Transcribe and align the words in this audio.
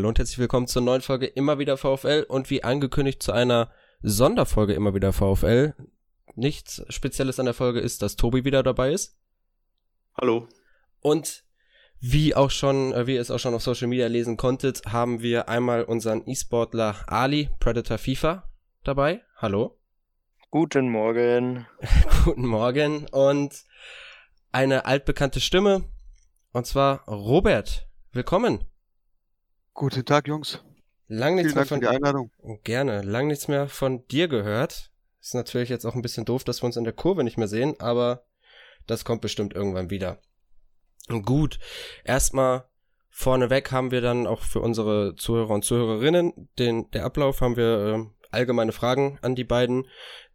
Hallo 0.00 0.08
und 0.08 0.18
herzlich 0.18 0.38
willkommen 0.38 0.66
zur 0.66 0.80
neuen 0.80 1.02
Folge 1.02 1.26
Immer 1.26 1.58
wieder 1.58 1.76
VfL 1.76 2.24
und 2.26 2.48
wie 2.48 2.64
angekündigt 2.64 3.22
zu 3.22 3.32
einer 3.32 3.70
Sonderfolge 4.00 4.72
Immer 4.72 4.94
wieder 4.94 5.12
VfL. 5.12 5.74
Nichts 6.34 6.82
Spezielles 6.88 7.38
an 7.38 7.44
der 7.44 7.52
Folge 7.52 7.80
ist, 7.80 8.00
dass 8.00 8.16
Tobi 8.16 8.46
wieder 8.46 8.62
dabei 8.62 8.94
ist. 8.94 9.18
Hallo. 10.18 10.48
Und 11.02 11.44
wie 11.98 12.34
auch 12.34 12.50
schon, 12.50 12.94
äh, 12.94 13.06
wie 13.06 13.16
ihr 13.16 13.20
es 13.20 13.30
auch 13.30 13.40
schon 13.40 13.52
auf 13.52 13.62
Social 13.62 13.88
Media 13.88 14.06
lesen 14.06 14.38
konntet, 14.38 14.86
haben 14.86 15.20
wir 15.20 15.50
einmal 15.50 15.84
unseren 15.84 16.26
E-Sportler 16.26 17.04
Ali, 17.06 17.50
Predator 17.60 17.98
FIFA, 17.98 18.48
dabei. 18.84 19.20
Hallo. 19.36 19.76
Guten 20.50 20.88
Morgen. 20.88 21.66
Guten 22.24 22.46
Morgen 22.46 23.06
und 23.08 23.52
eine 24.50 24.86
altbekannte 24.86 25.42
Stimme, 25.42 25.84
und 26.52 26.66
zwar 26.66 27.06
Robert. 27.06 27.86
Willkommen. 28.12 28.64
Guten 29.74 30.04
Tag, 30.04 30.28
Jungs. 30.28 30.62
Lang 31.06 31.34
nichts 31.34 31.52
Vielen 31.52 31.54
mehr 31.54 31.64
Dank 31.64 31.68
von 31.68 31.78
für 31.78 31.80
die 31.80 31.88
Einladung. 31.88 32.30
Gerne. 32.64 33.02
Lang 33.02 33.26
nichts 33.26 33.48
mehr 33.48 33.68
von 33.68 34.06
dir 34.08 34.28
gehört. 34.28 34.90
Ist 35.20 35.34
natürlich 35.34 35.68
jetzt 35.68 35.84
auch 35.84 35.94
ein 35.94 36.02
bisschen 36.02 36.24
doof, 36.24 36.44
dass 36.44 36.62
wir 36.62 36.66
uns 36.66 36.76
in 36.76 36.84
der 36.84 36.92
Kurve 36.92 37.24
nicht 37.24 37.36
mehr 37.36 37.48
sehen, 37.48 37.78
aber 37.78 38.24
das 38.86 39.04
kommt 39.04 39.20
bestimmt 39.20 39.54
irgendwann 39.54 39.90
wieder. 39.90 40.20
Gut. 41.08 41.58
Erstmal 42.04 42.64
vorneweg 43.10 43.72
haben 43.72 43.90
wir 43.90 44.00
dann 44.00 44.26
auch 44.26 44.42
für 44.42 44.60
unsere 44.60 45.14
Zuhörer 45.16 45.54
und 45.54 45.64
Zuhörerinnen 45.64 46.48
den, 46.58 46.90
der 46.92 47.04
Ablauf 47.04 47.40
haben 47.40 47.56
wir 47.56 47.64
äh, 47.64 48.26
allgemeine 48.30 48.72
Fragen 48.72 49.18
an 49.22 49.34
die 49.34 49.44
beiden, 49.44 49.86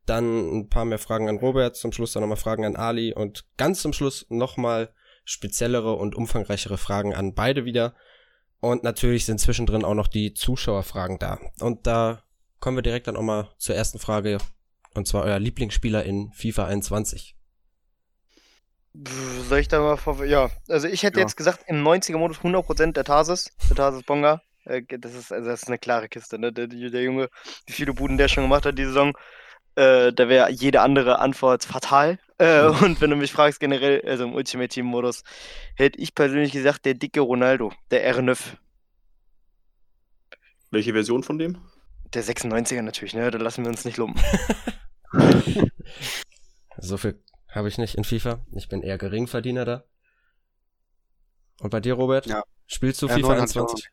dann 0.06 0.60
ein 0.60 0.70
paar 0.70 0.86
mehr 0.86 1.00
Fragen 1.00 1.30
an 1.30 1.38
Robert, 1.38 1.76
zum 1.76 1.92
Schluss 1.92 2.14
dann 2.14 2.22
nochmal 2.22 2.38
Fragen 2.38 2.66
an 2.66 2.76
Ali 2.76 3.14
und 3.14 3.46
ganz 3.58 3.82
zum 3.82 3.94
Schluss 3.94 4.26
nochmal 4.30 4.94
speziellere 5.24 5.94
und 5.94 6.16
umfangreichere 6.16 6.78
Fragen 6.78 7.16
an 7.16 7.34
beide 7.34 7.66
wieder. 7.66 7.96
Und 8.66 8.82
natürlich 8.82 9.26
sind 9.26 9.40
zwischendrin 9.40 9.86
auch 9.86 9.94
noch 9.94 10.08
die 10.08 10.34
Zuschauerfragen 10.34 11.20
da. 11.20 11.38
Und 11.60 11.86
da 11.86 12.24
kommen 12.60 12.76
wir 12.78 12.82
direkt 12.82 13.06
dann 13.06 13.16
auch 13.16 13.22
mal 13.22 13.50
zur 13.60 13.76
ersten 13.76 14.00
Frage. 14.00 14.40
Und 14.96 15.08
zwar 15.08 15.24
euer 15.24 15.38
Lieblingsspieler 15.38 16.04
in 16.04 16.32
FIFA 16.32 16.66
21. 16.66 17.36
Soll 19.48 19.60
ich 19.60 19.68
da 19.68 19.82
mal 19.82 19.98
vor. 19.98 20.26
Ja, 20.26 20.50
also 20.68 20.88
ich 20.88 21.04
hätte 21.04 21.20
Ja. 21.20 21.26
jetzt 21.26 21.36
gesagt, 21.38 21.60
im 21.68 21.84
90er-Modus 21.84 22.40
100% 22.42 22.94
der 22.94 23.04
Tarsis. 23.04 23.52
Der 23.70 23.76
Tarsis 23.76 24.02
Bonga. 24.04 24.42
Äh, 24.64 24.82
Das 24.98 25.14
ist, 25.14 25.32
also 25.32 25.48
das 25.48 25.62
ist 25.62 25.68
eine 25.68 25.78
klare 25.78 26.10
Kiste, 26.10 26.40
ne? 26.40 26.52
Der, 26.52 26.66
der 26.66 27.04
Junge, 27.04 27.30
wie 27.68 27.74
viele 27.74 27.94
Buden 27.94 28.18
der 28.18 28.30
schon 28.30 28.46
gemacht 28.46 28.66
hat, 28.66 28.80
die 28.80 28.86
Saison. 28.86 29.16
Äh, 29.76 30.12
da 30.12 30.28
wäre 30.28 30.50
jede 30.50 30.82
andere 30.82 31.20
Antwort 31.20 31.66
fatal. 31.66 32.18
Äh, 32.38 32.68
und 32.84 33.02
wenn 33.02 33.10
du 33.10 33.16
mich 33.16 33.32
fragst, 33.32 33.60
generell, 33.60 34.02
also 34.06 34.24
im 34.26 34.34
Ultimate 34.34 34.70
Team-Modus, 34.70 35.24
hätte 35.76 36.00
ich 36.00 36.16
persönlich 36.16 36.52
gesagt, 36.52 36.86
der 36.86 36.94
dicke 36.94 37.22
Ronaldo, 37.22 37.72
der 37.92 38.16
R9. 38.16 38.38
Welche 40.72 40.94
Version 40.94 41.24
von 41.24 41.38
dem? 41.38 41.58
Der 42.14 42.24
96er 42.24 42.82
natürlich, 42.82 43.14
ne? 43.14 43.30
Da 43.32 43.38
lassen 43.38 43.64
wir 43.64 43.70
uns 43.70 43.86
nicht 43.86 43.98
lumpen. 43.98 44.22
So 46.78 46.98
viel 46.98 47.22
habe 47.50 47.70
ich 47.70 47.78
nicht 47.78 47.96
in 47.96 48.04
FIFA. 48.04 48.46
Ich 48.52 48.68
bin 48.68 48.82
eher 48.82 48.98
Geringverdiener 48.98 49.66
da. 49.66 49.84
Und 51.62 51.70
bei 51.70 51.80
dir, 51.80 51.94
Robert? 51.94 52.26
Ja. 52.26 52.44
Spielst 52.68 53.02
du 53.02 53.08
Ja, 53.08 53.16
FIFA 53.16 53.28
neun 53.30 53.42
hatte 53.42 53.52
ich 53.52 53.58
21? 53.58 53.90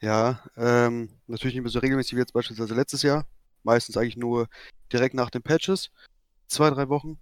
Ja, 0.00 0.44
ähm, 0.56 1.08
natürlich 1.26 1.54
nicht 1.54 1.62
mehr 1.62 1.70
so 1.70 1.78
regelmäßig 1.78 2.14
wie 2.14 2.20
jetzt 2.20 2.32
beispielsweise 2.32 2.74
letztes 2.74 3.02
Jahr. 3.02 3.26
Meistens 3.62 3.96
eigentlich 3.96 4.16
nur 4.16 4.48
direkt 4.92 5.14
nach 5.14 5.30
den 5.30 5.42
Patches. 5.42 5.90
Zwei, 6.46 6.68
drei 6.70 6.88
Wochen. 6.88 7.18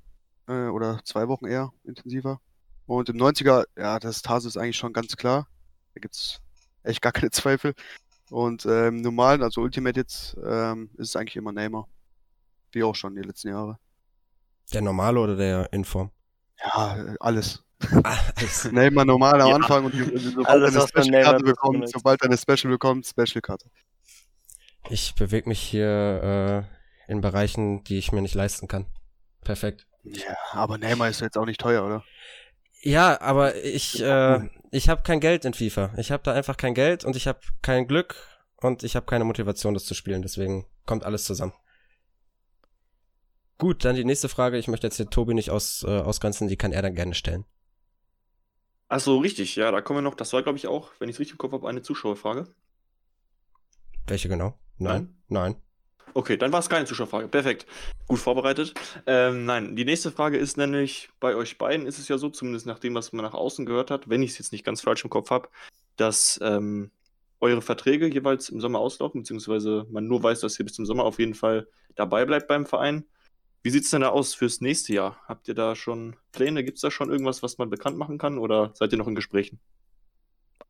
Äh, 0.48 0.69
oder 0.69 1.01
zwei 1.05 1.29
Wochen 1.29 1.47
eher 1.47 1.73
intensiver. 1.85 2.41
Und 2.86 3.08
im 3.08 3.17
90er, 3.17 3.64
ja, 3.77 3.98
das 3.98 4.23
Tarsis 4.23 4.57
ist 4.57 4.57
eigentlich 4.57 4.77
schon 4.77 4.92
ganz 4.92 5.17
klar. 5.17 5.47
Da 5.95 6.01
gibt's 6.01 6.41
echt 6.83 7.01
gar 7.01 7.13
keine 7.13 7.30
Zweifel. 7.33 7.75
Und 8.30 8.64
ähm, 8.67 8.97
im 8.97 9.02
normalen, 9.02 9.42
also 9.42 9.61
Ultimate 9.61 9.98
jetzt, 10.01 10.36
ähm, 10.45 10.91
ist 10.97 11.11
es 11.11 11.17
eigentlich 11.17 11.36
immer 11.36 11.52
Neymar. 11.52 11.86
Wie 12.73 12.83
auch 12.83 12.95
schon 12.95 13.14
die 13.14 13.23
letzten 13.23 13.48
Jahre. 13.48 13.79
Der 14.73 14.81
normale 14.81 15.20
oder 15.20 15.36
der 15.36 15.73
Inform? 15.73 16.11
Ja, 16.64 16.97
äh, 16.97 17.17
alles. 17.20 17.63
Ah, 18.02 18.17
alles. 18.36 18.64
Neymar 18.73 19.05
normal 19.05 19.41
am 19.41 19.48
Ja. 19.48 19.55
Anfang 19.57 19.85
und 19.85 19.95
sobald 19.95 20.47
Alles, 20.48 20.75
er 20.75 20.81
eine 20.81 20.85
was 20.85 20.95
man 20.95 21.05
Special-Karte 21.05 21.45
bekommt, 21.45 21.89
sobald 21.91 22.23
er 22.23 22.27
eine 22.27 22.39
Special 22.39 22.70
bekommt, 22.70 23.07
Special-Karte. 23.07 23.67
Ich 24.89 25.14
bewege 25.14 25.48
mich 25.48 25.61
hier 25.61 26.67
äh, 27.08 27.13
in 27.13 27.20
Bereichen, 27.20 27.85
die 27.85 27.98
ich 27.98 28.13
mir 28.13 28.23
nicht 28.23 28.35
leisten 28.35 28.67
kann. 28.69 28.86
Perfekt. 29.42 29.86
Ja, 30.05 30.36
aber 30.52 30.79
Neymar 30.79 31.08
ist 31.08 31.20
jetzt 31.20 31.39
auch 31.39 31.46
nicht 31.46 31.61
teuer, 31.61 31.85
oder? 31.85 32.05
Ja, 32.83 33.20
aber 33.20 33.55
ich, 33.63 34.02
äh, 34.02 34.48
ich 34.73 34.89
habe 34.89 35.02
kein 35.02 35.20
Geld 35.20 35.45
in 35.45 35.55
FIFA. 35.55 35.95
Ich 35.98 36.11
habe 36.11 36.23
da 36.24 36.33
einfach 36.33 36.57
kein 36.57 36.74
Geld 36.74 37.05
und 37.05 37.14
ich 37.14 37.29
habe 37.29 37.39
kein 37.63 37.86
Glück 37.86 38.17
und 38.57 38.83
ich 38.83 38.96
habe 38.96 39.07
keine 39.07 39.24
Motivation, 39.24 39.74
das 39.74 39.85
zu 39.85 39.95
spielen. 39.95 40.23
Deswegen 40.23 40.67
kommt 40.85 41.05
alles 41.05 41.24
zusammen. 41.24 41.52
Gut, 43.58 43.85
dann 43.85 43.95
die 43.95 44.05
nächste 44.05 44.29
Frage. 44.29 44.58
Ich 44.58 44.67
möchte 44.67 44.89
jetzt 44.89 44.96
hier 44.96 45.08
Tobi 45.08 45.35
nicht 45.35 45.51
aus, 45.51 45.85
äh, 45.85 46.01
ausgrenzen, 46.01 46.48
die 46.48 46.57
kann 46.57 46.73
er 46.73 46.83
dann 46.83 46.96
gerne 46.96 47.14
stellen. 47.14 47.45
Ach 48.89 48.98
so, 48.98 49.19
richtig. 49.19 49.55
Ja, 49.55 49.70
da 49.70 49.80
kommen 49.80 49.98
wir 49.98 50.02
noch. 50.02 50.17
Das 50.17 50.33
war, 50.33 50.42
glaube 50.42 50.58
ich, 50.58 50.67
auch, 50.67 50.90
wenn 50.98 51.08
ich 51.08 51.14
es 51.14 51.20
richtig 51.20 51.34
im 51.34 51.39
Kopf 51.39 51.52
habe, 51.52 51.69
eine 51.69 51.83
Zuschauerfrage. 51.83 52.52
Welche 54.08 54.29
genau? 54.29 54.58
Nein. 54.79 55.17
Nein. 55.29 55.57
Okay, 56.14 56.36
dann 56.36 56.52
war 56.52 56.61
es 56.61 56.68
keine 56.68 56.84
Zuschauerfrage. 56.84 57.28
Perfekt. 57.28 57.67
Gut 58.06 58.18
vorbereitet. 58.18 58.74
Ähm, 59.06 59.46
nein, 59.46 59.77
die 59.77 59.84
nächste 59.84 60.11
Frage 60.11 60.36
ist 60.36 60.56
nämlich, 60.56 61.08
bei 61.20 61.34
euch 61.34 61.58
beiden 61.58 61.86
ist 61.86 61.98
es 61.98 62.08
ja 62.08 62.18
so, 62.18 62.28
zumindest 62.28 62.67
nach 62.67 62.78
dem, 62.78 62.95
was 62.95 63.12
man 63.12 63.24
nach 63.24 63.34
außen 63.34 63.64
gehört 63.64 63.90
hat, 63.90 64.08
wenn 64.08 64.22
ich 64.22 64.33
es 64.33 64.39
jetzt 64.39 64.52
nicht 64.52 64.64
ganz 64.64 64.83
falsch 64.83 65.05
im 65.05 65.11
Kopf 65.11 65.30
habe, 65.30 65.48
dass 65.96 66.39
ähm, 66.42 66.90
eure 67.40 67.62
Verträge 67.62 68.06
jeweils 68.06 68.51
im 68.51 68.61
Sommer 68.61 68.78
auslaufen, 68.78 69.22
beziehungsweise 69.22 69.86
man 69.90 70.06
nur 70.06 70.22
weiß, 70.22 70.40
dass 70.40 70.58
ihr 70.58 70.64
bis 70.64 70.74
zum 70.74 70.86
Sommer 70.86 71.05
auf 71.05 71.18
jeden 71.18 71.34
Fall 71.34 71.67
dabei 71.95 72.24
bleibt 72.24 72.46
beim 72.46 72.67
Verein. 72.67 73.05
Wie 73.62 73.70
sieht 73.70 73.84
es 73.84 73.90
denn 73.90 74.02
da 74.02 74.08
aus 74.08 74.34
fürs 74.34 74.61
nächste 74.61 74.92
Jahr? 74.92 75.20
Habt 75.27 75.48
ihr 75.48 75.55
da 75.55 75.74
schon 75.74 76.17
Pläne? 76.33 76.64
Gibt 76.64 76.78
es 76.78 76.83
da 76.83 76.90
schon 76.90 77.11
irgendwas, 77.11 77.42
was 77.42 77.58
man 77.58 77.70
bekannt 77.70 77.96
machen 77.96 78.18
kann 78.18 78.39
oder 78.39 78.72
seid 78.74 78.92
ihr 78.92 78.98
noch 78.98 79.06
in 79.08 79.14
Gesprächen? 79.14 79.61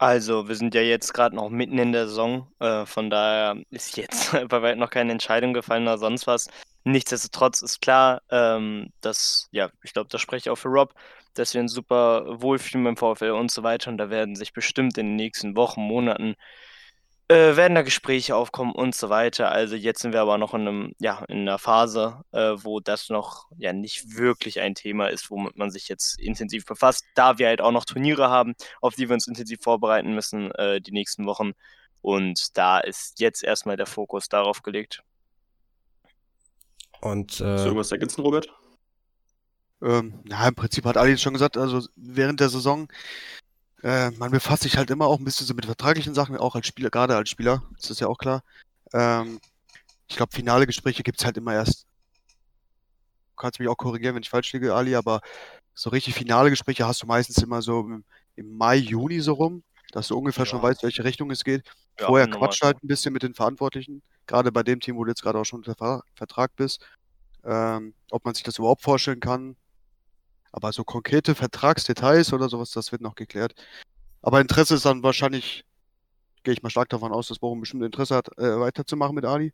Also, 0.03 0.49
wir 0.49 0.57
sind 0.57 0.75
ja 0.75 0.81
jetzt 0.81 1.15
gerade 1.15 1.37
noch 1.37 1.49
mitten 1.49 1.79
in 1.79 1.93
der 1.93 2.09
Saison. 2.09 2.49
Äh, 2.59 2.87
von 2.87 3.09
daher 3.09 3.63
ist 3.71 3.97
jetzt 3.97 4.33
bei 4.49 4.61
weitem 4.61 4.81
noch 4.81 4.91
keine 4.91 5.13
Entscheidung 5.13 5.53
gefallen 5.53 5.85
oder 5.85 5.97
sonst 5.97 6.27
was. 6.27 6.49
Nichtsdestotrotz 6.83 7.63
ist 7.63 7.81
klar, 7.81 8.21
ähm, 8.29 8.93
dass, 9.01 9.47
ja, 9.53 9.71
ich 9.85 9.93
glaube, 9.93 10.09
das 10.11 10.21
spreche 10.21 10.49
ich 10.49 10.51
auch 10.51 10.57
für 10.57 10.71
Rob, 10.71 10.93
dass 11.35 11.55
wir 11.55 11.61
uns 11.61 11.73
super 11.73 12.25
wohlfühlen 12.43 12.83
beim 12.85 12.97
VfL 12.97 13.31
und 13.31 13.53
so 13.53 13.63
weiter. 13.63 13.91
Und 13.91 13.99
da 13.99 14.11
werden 14.11 14.35
sich 14.35 14.53
bestimmt 14.53 14.99
in 14.99 15.07
den 15.07 15.15
nächsten 15.17 15.55
Wochen, 15.55 15.83
Monaten, 15.83 16.35
äh, 17.33 17.57
werden 17.57 17.75
da 17.75 17.83
Gespräche 17.83 18.37
aufkommen 18.37 18.73
und 18.73 18.95
so 18.95 19.09
weiter. 19.09 19.51
Also 19.51 19.75
jetzt 19.75 20.03
sind 20.03 20.13
wir 20.13 20.21
aber 20.21 20.39
noch 20.39 20.55
in 20.55 20.61
einem, 20.63 20.95
ja, 20.99 21.25
in 21.29 21.41
einer 21.41 21.59
Phase, 21.59 22.23
äh, 22.33 22.53
wo 22.57 22.81
das 22.81 23.09
noch 23.09 23.47
ja 23.57 23.73
nicht 23.73 24.17
wirklich 24.17 24.61
ein 24.61 24.75
Thema 24.75 25.09
ist, 25.09 25.31
womit 25.31 25.57
man 25.57 25.71
sich 25.71 25.89
jetzt 25.89 26.19
intensiv 26.21 26.67
befasst, 26.67 27.05
da 27.15 27.39
wir 27.39 27.49
halt 27.49 27.61
auch 27.61 27.73
noch 27.73 27.85
Turniere 27.85 28.29
haben, 28.29 28.55
auf 28.81 28.95
die 28.95 29.09
wir 29.09 29.15
uns 29.15 29.27
intensiv 29.27 29.61
vorbereiten 29.63 30.15
müssen 30.15 30.51
äh, 30.53 30.81
die 30.81 30.93
nächsten 30.93 31.25
Wochen. 31.27 31.53
Und 32.03 32.57
da 32.57 32.79
ist 32.79 33.21
jetzt 33.21 33.43
erstmal 33.43 33.77
der 33.77 33.87
Fokus 33.87 34.29
darauf 34.29 34.63
gelegt. 34.63 35.03
Und 37.01 37.41
Willst 37.41 37.41
du 37.41 37.45
äh, 37.45 37.65
irgendwas 37.65 37.93
ergänzen, 37.93 38.21
Robert? 38.21 38.49
Ähm, 39.83 40.21
ja, 40.29 40.47
im 40.47 40.55
Prinzip 40.55 40.85
hat 40.85 40.97
Ali 40.97 41.19
schon 41.19 41.33
gesagt, 41.33 41.57
also 41.57 41.87
während 41.97 42.41
der 42.41 42.49
Saison, 42.49 42.89
äh, 43.83 44.11
man 44.13 44.31
befasst 44.31 44.63
sich 44.63 44.77
halt 44.77 44.91
immer 44.91 45.07
auch 45.07 45.19
ein 45.19 45.25
bisschen 45.25 45.47
so 45.47 45.55
mit 45.55 45.67
vertraglichen 45.67 46.15
Sachen, 46.15 46.37
auch 46.37 46.55
als 46.55 46.67
Spieler, 46.67 46.91
gerade 46.91 47.17
als 47.17 47.31
Spieler, 47.31 47.63
ist 47.77 47.91
das 47.91 48.01
ja 48.01 48.07
auch 48.07 48.19
klar. 48.19 48.43
Ähm, 48.93 49.41
ich 50.09 50.17
glaube, 50.17 50.33
finale 50.33 50.67
Gespräche 50.67 51.03
gibt's 51.03 51.25
halt 51.25 51.37
immer 51.37 51.55
erst. 51.55 51.87
Du 53.31 53.37
kannst 53.37 53.59
mich 53.59 53.69
auch 53.69 53.77
korrigieren, 53.77 54.15
wenn 54.15 54.23
ich 54.23 54.31
falsch 54.31 54.53
liege, 54.53 54.75
Ali, 54.75 54.95
aber 54.95 55.21
so 55.75 55.91
richtig 55.91 56.15
finale 56.15 56.51
Gespräche 56.51 56.87
hast 56.87 57.03
du 57.03 57.07
meistens 57.07 57.39
immer 57.39 57.63
so 57.63 57.81
im, 57.81 58.05
im 58.37 58.57
Mai, 58.57 58.77
Juni 58.77 59.21
so 59.21 59.33
rum, 59.33 59.63
dass 59.91 60.09
du 60.09 60.17
ungefähr 60.19 60.47
schon 60.47 60.59
Ja. 60.61 60.65
weißt, 60.65 60.83
welche 60.83 61.03
Richtung 61.05 61.31
es 61.31 61.43
geht. 61.43 61.65
Ja, 61.99 62.07
Vorher 62.07 62.27
normal. 62.27 62.49
quatscht 62.49 62.63
halt 62.63 62.83
ein 62.83 62.89
bisschen 62.89 63.13
mit 63.13 63.23
den 63.23 63.35
Verantwortlichen, 63.35 64.03
gerade 64.27 64.53
bei 64.53 64.63
dem 64.63 64.81
Team, 64.81 64.97
wo 64.97 65.05
du 65.05 65.11
jetzt 65.11 65.23
gerade 65.23 65.39
auch 65.39 65.45
schon 65.45 65.61
unter 65.61 65.75
Ver 65.75 66.03
Vertrag 66.15 66.55
bist, 66.57 66.87
ähm, 67.45 67.95
ob 68.11 68.25
man 68.25 68.35
sich 68.35 68.45
das 68.45 68.59
überhaupt 68.59 68.83
vorstellen 68.83 69.21
kann. 69.21 69.57
Aber 70.53 70.73
so 70.73 70.85
konkrete 70.85 71.35
Vertragsdetails 71.35 72.33
oder 72.33 72.49
sowas, 72.49 72.71
das 72.71 72.93
wird 72.93 73.03
noch 73.03 73.15
geklärt. 73.15 73.55
Aber 74.21 74.41
Interesse 74.41 74.75
ist 74.75 74.85
dann 74.85 75.03
wahrscheinlich, 75.03 75.65
gehe 76.45 76.55
ich 76.55 76.63
mal 76.63 76.71
stark 76.71 76.91
davon 76.91 77.13
aus, 77.13 77.29
dass 77.29 77.39
Bochum 77.39 77.61
bestimmt 77.61 77.83
Interesse 77.83 78.15
hat, 78.15 78.29
äh, 78.39 78.61
weiterzumachen 78.61 79.15
mit 79.15 79.25
Ali. 79.25 79.53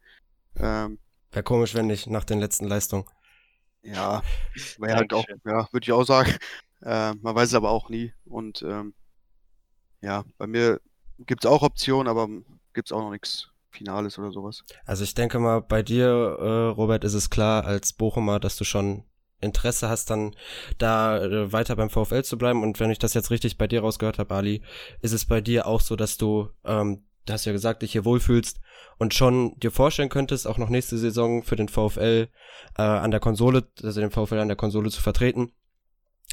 Ähm, 0.57 0.99
wäre 1.31 1.45
komisch, 1.45 1.75
wenn 1.75 1.87
nicht 1.87 2.09
nach 2.09 2.25
den 2.25 2.41
letzten 2.41 2.67
Leistungen. 2.67 3.05
ja, 3.83 4.23
wäre 4.79 4.97
halt 4.97 5.13
auch, 5.13 5.25
ja, 5.45 5.69
würde 5.73 5.85
ich 5.85 5.93
auch 5.93 6.05
sagen. 6.05 6.33
Äh, 6.81 7.15
man 7.23 7.35
weiß 7.35 7.49
es 7.49 7.55
aber 7.55 7.71
auch 7.71 7.89
nie. 7.89 8.13
Und 8.25 8.63
ähm, 8.63 8.95
ja, 10.01 10.23
bei 10.37 10.47
mir 10.47 10.81
gibt's 11.19 11.45
auch 11.45 11.63
Optionen, 11.63 12.07
aber 12.07 12.29
gibt's 12.73 12.93
auch 12.93 13.01
noch 13.01 13.11
nichts 13.11 13.49
Finales 13.71 14.17
oder 14.17 14.31
sowas. 14.31 14.63
Also 14.85 15.03
ich 15.03 15.13
denke 15.15 15.41
mal, 15.41 15.61
bei 15.61 15.83
dir, 15.83 16.07
äh, 16.07 16.69
Robert, 16.69 17.03
ist 17.03 17.15
es 17.15 17.31
klar 17.31 17.65
als 17.65 17.93
Bochumer, 17.93 18.39
dass 18.39 18.57
du 18.57 18.63
schon 18.63 19.03
Interesse 19.41 19.89
hast, 19.89 20.11
dann 20.11 20.35
da 20.79 21.23
äh, 21.23 21.53
weiter 21.53 21.77
beim 21.77 21.91
VfL 21.91 22.23
zu 22.23 22.39
bleiben. 22.39 22.63
Und 22.63 22.81
wenn 22.81 22.91
ich 22.91 22.99
das 22.99 23.15
jetzt 23.15 23.31
richtig 23.31 23.59
bei 23.59 23.67
dir 23.67 23.81
rausgehört 23.81 24.19
habe, 24.19 24.35
Ali, 24.35 24.63
ist 25.01 25.13
es 25.13 25.27
bei 25.27 25.41
dir 25.41 25.67
auch 25.67 25.81
so, 25.81 25.97
dass 25.97 26.17
du 26.17 26.51
ähm, 26.65 27.05
du 27.29 27.33
hast 27.33 27.45
ja 27.45 27.53
gesagt, 27.53 27.83
dich 27.83 27.93
hier 27.93 28.05
wohlfühlst 28.05 28.61
und 28.99 29.15
schon 29.15 29.59
dir 29.59 29.71
vorstellen 29.71 30.09
könntest, 30.09 30.47
auch 30.47 30.59
noch 30.59 30.69
nächste 30.69 30.99
Saison 30.99 31.43
für 31.43 31.57
den 31.57 31.69
VfL 31.69 32.29
äh, 32.77 32.83
an 32.83 33.11
der 33.11 33.21
Konsole, 33.21 33.69
also 33.83 34.01
den 34.01 34.11
VfL 34.11 34.39
an 34.39 34.49
der 34.49 34.57
Konsole 34.57 34.91
zu 34.91 35.01
vertreten. 35.01 35.53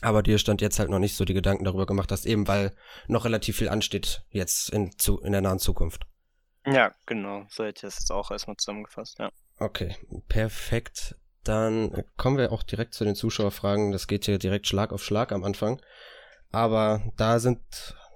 Aber 0.01 0.23
dir 0.23 0.37
stand 0.37 0.61
jetzt 0.61 0.79
halt 0.79 0.89
noch 0.89 0.99
nicht 0.99 1.15
so 1.15 1.25
die 1.25 1.33
Gedanken 1.33 1.63
darüber 1.63 1.85
gemacht 1.85 2.11
hast, 2.11 2.25
eben 2.25 2.47
weil 2.47 2.75
noch 3.07 3.25
relativ 3.25 3.57
viel 3.57 3.69
ansteht 3.69 4.23
jetzt 4.29 4.69
in, 4.69 4.97
zu, 4.97 5.21
in 5.21 5.31
der 5.31 5.41
nahen 5.41 5.59
Zukunft. 5.59 6.05
Ja, 6.65 6.93
genau. 7.05 7.45
So 7.49 7.63
hätte 7.63 7.77
ich 7.77 7.81
das 7.81 7.99
jetzt 7.99 8.11
auch 8.11 8.31
erstmal 8.31 8.57
zusammengefasst, 8.57 9.19
ja. 9.19 9.29
Okay, 9.57 9.95
perfekt. 10.27 11.15
Dann 11.45 12.03
kommen 12.17 12.37
wir 12.37 12.51
auch 12.51 12.63
direkt 12.63 12.93
zu 12.93 13.05
den 13.05 13.15
Zuschauerfragen. 13.15 13.91
Das 13.91 14.07
geht 14.07 14.25
hier 14.25 14.37
direkt 14.37 14.67
Schlag 14.67 14.91
auf 14.91 15.03
Schlag 15.03 15.31
am 15.31 15.43
Anfang. 15.43 15.79
Aber 16.51 17.01
da 17.17 17.39
sind 17.39 17.59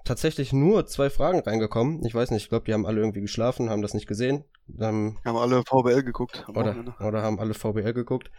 tatsächlich 0.03 0.51
nur 0.51 0.87
zwei 0.87 1.09
Fragen 1.09 1.39
reingekommen. 1.39 2.03
Ich 2.05 2.15
weiß 2.15 2.31
nicht, 2.31 2.43
ich 2.43 2.49
glaube, 2.49 2.65
die 2.65 2.73
haben 2.73 2.87
alle 2.87 2.99
irgendwie 2.99 3.21
geschlafen, 3.21 3.69
haben 3.69 3.83
das 3.83 3.93
nicht 3.93 4.07
gesehen. 4.07 4.43
Ähm, 4.79 5.17
haben 5.23 5.37
alle 5.37 5.63
VBL 5.63 6.03
geguckt. 6.03 6.45
Oder, 6.49 6.75
oder 6.99 7.21
haben 7.21 7.39
alle 7.39 7.53
VBL 7.53 7.93
geguckt. 7.93 8.31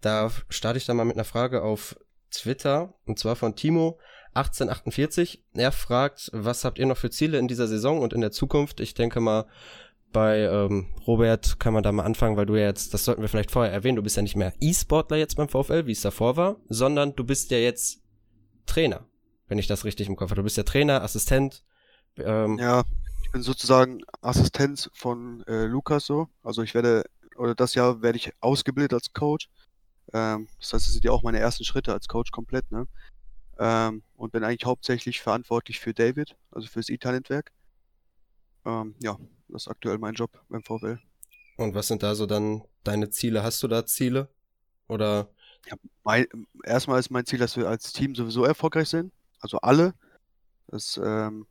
Da 0.00 0.30
starte 0.48 0.78
ich 0.78 0.86
dann 0.86 0.96
mal 0.96 1.04
mit 1.04 1.16
einer 1.16 1.24
Frage 1.24 1.62
auf 1.62 1.96
Twitter, 2.30 2.94
und 3.04 3.18
zwar 3.18 3.36
von 3.36 3.54
Timo 3.54 3.98
1848. 4.34 5.44
Er 5.52 5.72
fragt, 5.72 6.30
was 6.32 6.64
habt 6.64 6.78
ihr 6.78 6.86
noch 6.86 6.96
für 6.96 7.10
Ziele 7.10 7.38
in 7.38 7.48
dieser 7.48 7.68
Saison 7.68 8.00
und 8.00 8.14
in 8.14 8.22
der 8.22 8.32
Zukunft? 8.32 8.80
Ich 8.80 8.94
denke 8.94 9.20
mal, 9.20 9.46
bei 10.12 10.40
ähm, 10.40 10.94
Robert 11.06 11.58
kann 11.58 11.74
man 11.74 11.82
da 11.82 11.92
mal 11.92 12.04
anfangen, 12.04 12.36
weil 12.36 12.46
du 12.46 12.56
ja 12.56 12.66
jetzt, 12.66 12.94
das 12.94 13.04
sollten 13.04 13.22
wir 13.22 13.28
vielleicht 13.28 13.50
vorher 13.50 13.72
erwähnen, 13.72 13.96
du 13.96 14.02
bist 14.02 14.16
ja 14.16 14.22
nicht 14.22 14.36
mehr 14.36 14.52
E-Sportler 14.60 15.16
jetzt 15.16 15.36
beim 15.36 15.48
VfL, 15.48 15.86
wie 15.86 15.92
es 15.92 16.02
davor 16.02 16.36
war, 16.36 16.56
sondern 16.68 17.14
du 17.16 17.24
bist 17.24 17.50
ja 17.50 17.58
jetzt 17.58 18.02
Trainer 18.66 19.06
wenn 19.52 19.58
ich 19.58 19.66
das 19.66 19.84
richtig 19.84 20.08
im 20.08 20.16
Kopf 20.16 20.30
habe. 20.30 20.40
Du 20.40 20.44
bist 20.44 20.56
ja 20.56 20.62
Trainer, 20.62 21.02
Assistent. 21.02 21.62
Ähm. 22.16 22.58
Ja, 22.58 22.84
ich 23.22 23.32
bin 23.32 23.42
sozusagen 23.42 24.00
Assistent 24.22 24.90
von 24.94 25.44
äh, 25.46 25.66
Lukas 25.66 26.06
so. 26.06 26.30
Also 26.42 26.62
ich 26.62 26.72
werde, 26.72 27.04
oder 27.36 27.54
das 27.54 27.74
Jahr 27.74 28.00
werde 28.00 28.16
ich 28.16 28.32
ausgebildet 28.40 28.94
als 28.94 29.12
Coach. 29.12 29.50
Ähm, 30.14 30.48
das 30.58 30.72
heißt, 30.72 30.86
das 30.86 30.92
sind 30.94 31.04
ja 31.04 31.10
auch 31.10 31.22
meine 31.22 31.38
ersten 31.38 31.64
Schritte 31.64 31.92
als 31.92 32.08
Coach 32.08 32.30
komplett, 32.30 32.72
ne? 32.72 32.86
Ähm, 33.58 34.02
und 34.16 34.32
bin 34.32 34.42
eigentlich 34.42 34.64
hauptsächlich 34.64 35.20
verantwortlich 35.20 35.80
für 35.80 35.92
David, 35.92 36.34
also 36.50 36.66
fürs 36.66 36.88
E-Talentwerk. 36.88 37.52
Ähm, 38.64 38.94
ja, 39.00 39.18
das 39.52 39.62
ist 39.62 39.68
aktuell 39.68 39.98
mein 39.98 40.14
Job 40.14 40.30
beim 40.48 40.62
VfL. 40.62 40.98
Und 41.56 41.74
was 41.74 41.88
sind 41.88 42.02
da 42.02 42.14
so 42.14 42.26
dann 42.26 42.62
deine 42.82 43.10
Ziele? 43.10 43.42
Hast 43.42 43.62
du 43.62 43.68
da 43.68 43.86
Ziele? 43.86 44.28
Oder? 44.88 45.28
Ja, 45.66 45.76
mein, 46.02 46.26
erstmal 46.64 46.98
ist 46.98 47.10
mein 47.10 47.26
Ziel, 47.26 47.38
dass 47.38 47.56
wir 47.56 47.68
als 47.68 47.92
Team 47.92 48.14
sowieso 48.14 48.44
erfolgreich 48.44 48.88
sind 48.88 49.12
also 49.42 49.58
alle. 49.58 49.94
Das, 50.68 50.98
ähm, 51.02 51.46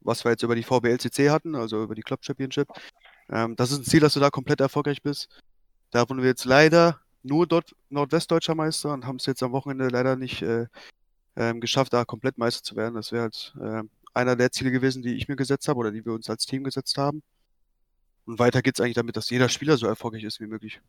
was 0.00 0.24
wir 0.24 0.30
jetzt 0.30 0.44
über 0.44 0.54
die 0.54 0.62
VBLCC 0.62 1.30
hatten, 1.30 1.56
also 1.56 1.82
über 1.82 1.96
die 1.96 2.02
Club 2.02 2.24
Championship. 2.24 2.68
Ähm, 3.28 3.56
das 3.56 3.72
ist 3.72 3.78
ein 3.78 3.84
Ziel, 3.84 4.00
dass 4.00 4.14
du 4.14 4.20
da 4.20 4.30
komplett 4.30 4.60
erfolgreich 4.60 5.02
bist. 5.02 5.28
Da 5.90 6.08
wurden 6.08 6.22
wir 6.22 6.28
jetzt 6.28 6.44
leider 6.44 7.00
nur 7.22 7.46
dort 7.46 7.74
Nordwestdeutscher 7.90 8.54
Meister 8.54 8.92
und 8.92 9.06
haben 9.06 9.16
es 9.16 9.26
jetzt 9.26 9.42
am 9.42 9.52
Wochenende 9.52 9.88
leider 9.88 10.14
nicht 10.14 10.42
äh, 10.42 10.66
ähm, 11.34 11.60
geschafft, 11.60 11.92
da 11.92 12.04
komplett 12.04 12.38
Meister 12.38 12.62
zu 12.62 12.76
werden. 12.76 12.94
Das 12.94 13.10
wäre 13.10 13.22
halt 13.22 13.54
äh, 13.60 13.82
einer 14.16 14.34
der 14.34 14.50
Ziele 14.50 14.70
gewesen, 14.70 15.02
die 15.02 15.14
ich 15.14 15.28
mir 15.28 15.36
gesetzt 15.36 15.68
habe 15.68 15.78
oder 15.78 15.92
die 15.92 16.04
wir 16.04 16.12
uns 16.12 16.28
als 16.30 16.46
Team 16.46 16.64
gesetzt 16.64 16.96
haben. 16.96 17.22
Und 18.24 18.38
weiter 18.38 18.62
geht 18.62 18.76
es 18.76 18.80
eigentlich 18.80 18.94
damit, 18.94 19.16
dass 19.16 19.30
jeder 19.30 19.48
Spieler 19.48 19.76
so 19.76 19.86
erfolgreich 19.86 20.24
ist 20.24 20.40
wie 20.40 20.46
möglich. 20.46 20.80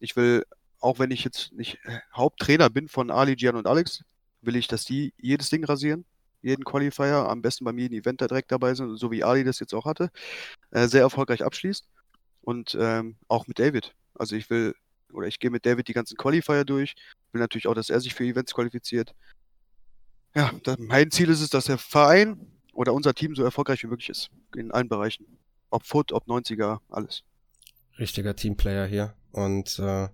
Ich 0.00 0.16
will, 0.16 0.44
auch 0.80 0.98
wenn 0.98 1.12
ich 1.12 1.24
jetzt 1.24 1.52
nicht 1.52 1.78
äh, 1.84 2.00
Haupttrainer 2.14 2.68
bin 2.70 2.88
von 2.88 3.10
Ali, 3.10 3.36
Gian 3.36 3.56
und 3.56 3.66
Alex, 3.66 4.04
will 4.42 4.56
ich, 4.56 4.66
dass 4.66 4.84
die 4.84 5.14
jedes 5.16 5.48
Ding 5.48 5.64
rasieren, 5.64 6.04
jeden 6.42 6.64
Qualifier, 6.64 7.28
am 7.28 7.40
besten 7.40 7.64
beim 7.64 7.78
jeden 7.78 7.94
Event 7.94 8.20
da 8.20 8.26
direkt 8.26 8.50
dabei 8.50 8.74
sind, 8.74 8.96
so 8.96 9.12
wie 9.12 9.22
Ali 9.22 9.44
das 9.44 9.60
jetzt 9.60 9.74
auch 9.74 9.86
hatte, 9.86 10.10
äh, 10.72 10.88
sehr 10.88 11.02
erfolgreich 11.02 11.44
abschließt. 11.44 11.86
Und 12.42 12.76
ähm, 12.78 13.16
auch 13.28 13.46
mit 13.46 13.60
David. 13.60 13.94
Also 14.14 14.34
ich 14.34 14.50
will, 14.50 14.74
oder 15.12 15.28
ich 15.28 15.38
gehe 15.38 15.50
mit 15.50 15.64
David 15.64 15.86
die 15.86 15.92
ganzen 15.92 16.16
Qualifier 16.16 16.64
durch, 16.64 16.96
will 17.30 17.40
natürlich 17.40 17.68
auch, 17.68 17.74
dass 17.74 17.90
er 17.90 18.00
sich 18.00 18.14
für 18.14 18.24
Events 18.24 18.52
qualifiziert. 18.52 19.14
Ja, 20.34 20.50
mein 20.78 21.12
Ziel 21.12 21.28
ist 21.28 21.40
es, 21.40 21.50
dass 21.50 21.66
der 21.66 21.78
Verein 21.78 22.52
oder 22.72 22.92
unser 22.92 23.14
Team 23.14 23.34
so 23.34 23.42
erfolgreich 23.44 23.82
wie 23.82 23.88
möglich 23.88 24.08
ist. 24.08 24.30
In 24.56 24.70
allen 24.70 24.88
Bereichen. 24.88 25.38
Ob 25.70 25.84
Foot, 25.84 26.12
ob 26.12 26.26
90er, 26.26 26.80
alles. 26.88 27.22
Richtiger 27.98 28.36
Teamplayer 28.36 28.86
hier. 28.86 29.14
Und 29.32 29.78
äh, 29.78 30.08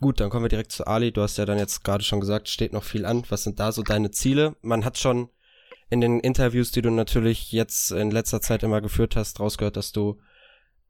Gut, 0.00 0.20
dann 0.20 0.30
kommen 0.30 0.44
wir 0.44 0.48
direkt 0.48 0.72
zu 0.72 0.86
Ali. 0.86 1.12
Du 1.12 1.22
hast 1.22 1.38
ja 1.38 1.44
dann 1.44 1.58
jetzt 1.58 1.84
gerade 1.84 2.04
schon 2.04 2.20
gesagt, 2.20 2.48
steht 2.48 2.72
noch 2.72 2.84
viel 2.84 3.04
an. 3.04 3.24
Was 3.28 3.44
sind 3.44 3.60
da 3.60 3.72
so 3.72 3.82
deine 3.82 4.10
Ziele? 4.10 4.56
Man 4.62 4.84
hat 4.84 4.98
schon 4.98 5.28
in 5.90 6.00
den 6.00 6.20
Interviews, 6.20 6.72
die 6.72 6.82
du 6.82 6.90
natürlich 6.90 7.52
jetzt 7.52 7.92
in 7.92 8.10
letzter 8.10 8.40
Zeit 8.40 8.62
immer 8.62 8.80
geführt 8.80 9.16
hast, 9.16 9.38
rausgehört, 9.38 9.76
dass 9.76 9.92
du 9.92 10.18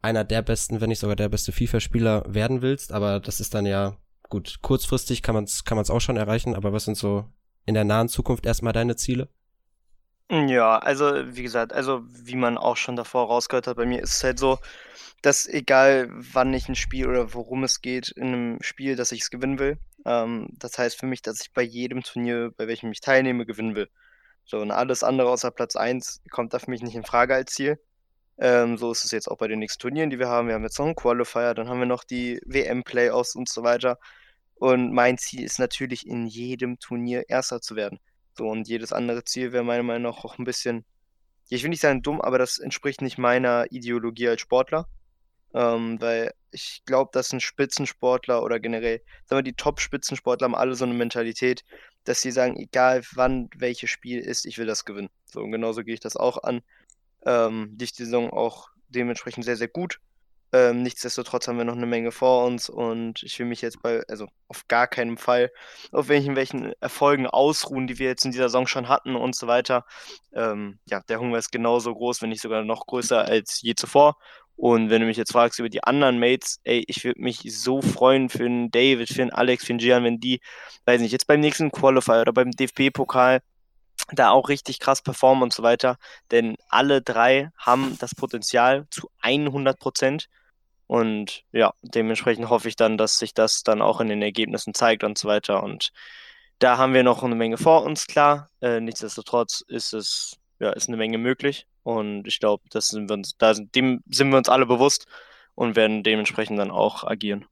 einer 0.02 0.24
der 0.24 0.42
besten, 0.42 0.80
wenn 0.80 0.88
nicht 0.88 1.00
sogar 1.00 1.16
der 1.16 1.28
beste 1.28 1.52
FIFA-Spieler 1.52 2.24
werden 2.28 2.62
willst. 2.62 2.92
Aber 2.92 3.20
das 3.20 3.40
ist 3.40 3.54
dann 3.54 3.66
ja 3.66 3.96
gut. 4.28 4.58
Kurzfristig 4.62 5.22
kann 5.22 5.34
man 5.34 5.44
es 5.44 5.64
kann 5.64 5.78
auch 5.78 6.00
schon 6.00 6.16
erreichen. 6.16 6.54
Aber 6.54 6.72
was 6.72 6.84
sind 6.84 6.96
so 6.96 7.26
in 7.64 7.74
der 7.74 7.84
nahen 7.84 8.08
Zukunft 8.08 8.46
erstmal 8.46 8.72
deine 8.72 8.96
Ziele? 8.96 9.28
Ja, 10.30 10.78
also 10.78 11.06
wie 11.36 11.42
gesagt, 11.44 11.72
also 11.72 12.02
wie 12.08 12.34
man 12.34 12.58
auch 12.58 12.76
schon 12.76 12.96
davor 12.96 13.26
rausgehört 13.28 13.68
hat, 13.68 13.76
bei 13.76 13.86
mir 13.86 14.02
ist 14.02 14.14
es 14.14 14.24
halt 14.24 14.38
so, 14.40 14.58
dass 15.22 15.46
egal 15.46 16.08
wann 16.10 16.52
ich 16.52 16.68
ein 16.68 16.74
Spiel 16.74 17.06
oder 17.08 17.32
worum 17.34 17.64
es 17.64 17.80
geht 17.80 18.10
in 18.10 18.26
einem 18.28 18.62
Spiel, 18.62 18.96
dass 18.96 19.12
ich 19.12 19.22
es 19.22 19.30
gewinnen 19.30 19.58
will. 19.60 19.78
Ähm, 20.04 20.48
das 20.58 20.78
heißt 20.78 20.98
für 20.98 21.06
mich, 21.06 21.22
dass 21.22 21.40
ich 21.42 21.52
bei 21.52 21.62
jedem 21.62 22.02
Turnier, 22.02 22.52
bei 22.56 22.66
welchem 22.68 22.90
ich 22.92 23.00
teilnehme, 23.00 23.46
gewinnen 23.46 23.76
will. 23.76 23.88
So, 24.44 24.58
und 24.60 24.70
alles 24.72 25.04
andere 25.04 25.30
außer 25.30 25.50
Platz 25.52 25.76
1 25.76 26.22
kommt 26.30 26.54
da 26.54 26.58
für 26.58 26.70
mich 26.70 26.82
nicht 26.82 26.96
in 26.96 27.04
Frage 27.04 27.34
als 27.34 27.52
Ziel. 27.54 27.78
Ähm, 28.38 28.78
so 28.78 28.92
ist 28.92 29.04
es 29.04 29.12
jetzt 29.12 29.28
auch 29.28 29.38
bei 29.38 29.48
den 29.48 29.60
nächsten 29.60 29.80
Turnieren, 29.82 30.10
die 30.10 30.18
wir 30.18 30.28
haben. 30.28 30.48
Wir 30.48 30.54
haben 30.54 30.64
jetzt 30.64 30.78
noch 30.78 30.86
einen 30.86 30.96
Qualifier, 30.96 31.54
dann 31.54 31.68
haben 31.68 31.80
wir 31.80 31.86
noch 31.86 32.04
die 32.04 32.40
WM-Playoffs 32.46 33.36
und 33.36 33.48
so 33.48 33.62
weiter. 33.64 33.98
Und 34.56 34.92
mein 34.92 35.18
Ziel 35.18 35.44
ist 35.44 35.58
natürlich, 35.58 36.06
in 36.06 36.26
jedem 36.26 36.78
Turnier 36.80 37.28
Erster 37.28 37.60
zu 37.60 37.76
werden. 37.76 38.00
So, 38.36 38.48
und 38.48 38.68
jedes 38.68 38.92
andere 38.92 39.24
Ziel 39.24 39.52
wäre 39.52 39.64
meiner 39.64 39.82
Meinung 39.82 40.10
nach 40.12 40.24
auch 40.24 40.38
ein 40.38 40.44
bisschen, 40.44 40.84
ich 41.48 41.62
will 41.62 41.70
nicht 41.70 41.80
sagen 41.80 42.02
dumm, 42.02 42.20
aber 42.20 42.38
das 42.38 42.58
entspricht 42.58 43.00
nicht 43.00 43.18
meiner 43.18 43.66
Ideologie 43.70 44.28
als 44.28 44.40
Sportler. 44.40 44.88
Ähm, 45.54 46.00
weil 46.00 46.34
ich 46.50 46.82
glaube, 46.84 47.10
dass 47.12 47.32
ein 47.32 47.40
Spitzensportler 47.40 48.42
oder 48.42 48.60
generell, 48.60 49.00
sagen 49.24 49.38
wir, 49.38 49.42
die 49.42 49.54
Top-Spitzensportler 49.54 50.46
haben 50.46 50.54
alle 50.54 50.74
so 50.74 50.84
eine 50.84 50.94
Mentalität, 50.94 51.64
dass 52.04 52.20
sie 52.20 52.30
sagen, 52.30 52.56
egal 52.58 53.02
wann 53.14 53.48
welches 53.56 53.90
Spiel 53.90 54.20
ist, 54.20 54.44
ich 54.44 54.58
will 54.58 54.66
das 54.66 54.84
gewinnen. 54.84 55.08
So, 55.24 55.40
und 55.40 55.52
genauso 55.52 55.82
gehe 55.82 55.94
ich 55.94 56.00
das 56.00 56.16
auch 56.16 56.42
an. 56.42 56.62
Ähm, 57.24 57.70
die 57.72 57.86
Saison 57.86 58.30
auch 58.30 58.68
dementsprechend 58.88 59.44
sehr, 59.44 59.56
sehr 59.56 59.68
gut. 59.68 60.00
Ähm, 60.56 60.82
nichtsdestotrotz 60.82 61.48
haben 61.48 61.58
wir 61.58 61.66
noch 61.66 61.76
eine 61.76 61.84
Menge 61.84 62.12
vor 62.12 62.46
uns 62.46 62.70
und 62.70 63.22
ich 63.22 63.38
will 63.38 63.44
mich 63.44 63.60
jetzt 63.60 63.82
bei, 63.82 64.02
also 64.08 64.26
auf 64.48 64.66
gar 64.68 64.86
keinen 64.86 65.18
Fall 65.18 65.50
auf 65.92 66.08
welchen, 66.08 66.72
Erfolgen 66.80 67.26
ausruhen, 67.26 67.86
die 67.86 67.98
wir 67.98 68.06
jetzt 68.06 68.24
in 68.24 68.30
dieser 68.30 68.48
Saison 68.48 68.66
schon 68.66 68.88
hatten 68.88 69.16
und 69.16 69.36
so 69.36 69.48
weiter. 69.48 69.84
Ähm, 70.32 70.78
ja, 70.86 71.00
der 71.10 71.20
Hunger 71.20 71.36
ist 71.36 71.52
genauso 71.52 71.94
groß, 71.94 72.22
wenn 72.22 72.30
nicht 72.30 72.40
sogar 72.40 72.64
noch 72.64 72.86
größer 72.86 73.22
als 73.22 73.60
je 73.60 73.74
zuvor. 73.74 74.16
Und 74.56 74.88
wenn 74.88 75.02
du 75.02 75.06
mich 75.06 75.18
jetzt 75.18 75.32
fragst 75.32 75.58
über 75.58 75.68
die 75.68 75.84
anderen 75.84 76.18
Mates, 76.18 76.58
ey, 76.64 76.82
ich 76.88 77.04
würde 77.04 77.20
mich 77.20 77.42
so 77.54 77.82
freuen 77.82 78.30
für 78.30 78.46
einen 78.46 78.70
David, 78.70 79.10
für 79.10 79.20
einen 79.20 79.32
Alex, 79.32 79.66
für 79.66 79.74
einen 79.74 79.78
Gian, 79.78 80.04
wenn 80.04 80.20
die, 80.20 80.40
weiß 80.86 81.02
nicht, 81.02 81.12
jetzt 81.12 81.26
beim 81.26 81.40
nächsten 81.40 81.70
Qualifier 81.70 82.22
oder 82.22 82.32
beim 82.32 82.50
DFB-Pokal 82.50 83.42
da 84.12 84.30
auch 84.30 84.48
richtig 84.48 84.78
krass 84.80 85.02
performen 85.02 85.42
und 85.42 85.52
so 85.52 85.62
weiter. 85.62 85.98
Denn 86.30 86.56
alle 86.70 87.02
drei 87.02 87.50
haben 87.58 87.98
das 87.98 88.14
Potenzial 88.14 88.86
zu 88.90 89.10
100 89.20 89.78
Prozent. 89.78 90.28
Und 90.86 91.42
ja, 91.52 91.72
dementsprechend 91.82 92.48
hoffe 92.48 92.68
ich 92.68 92.76
dann, 92.76 92.96
dass 92.96 93.18
sich 93.18 93.34
das 93.34 93.62
dann 93.62 93.82
auch 93.82 94.00
in 94.00 94.08
den 94.08 94.22
Ergebnissen 94.22 94.74
zeigt 94.74 95.02
und 95.04 95.18
so 95.18 95.28
weiter. 95.28 95.62
Und 95.62 95.90
da 96.58 96.78
haben 96.78 96.94
wir 96.94 97.02
noch 97.02 97.22
eine 97.22 97.34
Menge 97.34 97.58
vor 97.58 97.82
uns, 97.82 98.06
klar. 98.06 98.50
Äh, 98.60 98.80
nichtsdestotrotz 98.80 99.62
ist 99.66 99.92
es, 99.92 100.38
ja, 100.60 100.70
ist 100.70 100.88
eine 100.88 100.96
Menge 100.96 101.18
möglich. 101.18 101.66
Und 101.82 102.26
ich 102.26 102.40
glaube, 102.40 102.64
das 102.70 102.88
sind 102.88 103.08
wir 103.08 103.14
uns, 103.14 103.36
da 103.36 103.54
sind, 103.54 103.74
dem 103.74 104.02
sind 104.08 104.30
wir 104.30 104.38
uns 104.38 104.48
alle 104.48 104.66
bewusst 104.66 105.06
und 105.54 105.76
werden 105.76 106.02
dementsprechend 106.02 106.58
dann 106.58 106.70
auch 106.70 107.04
agieren. 107.04 107.46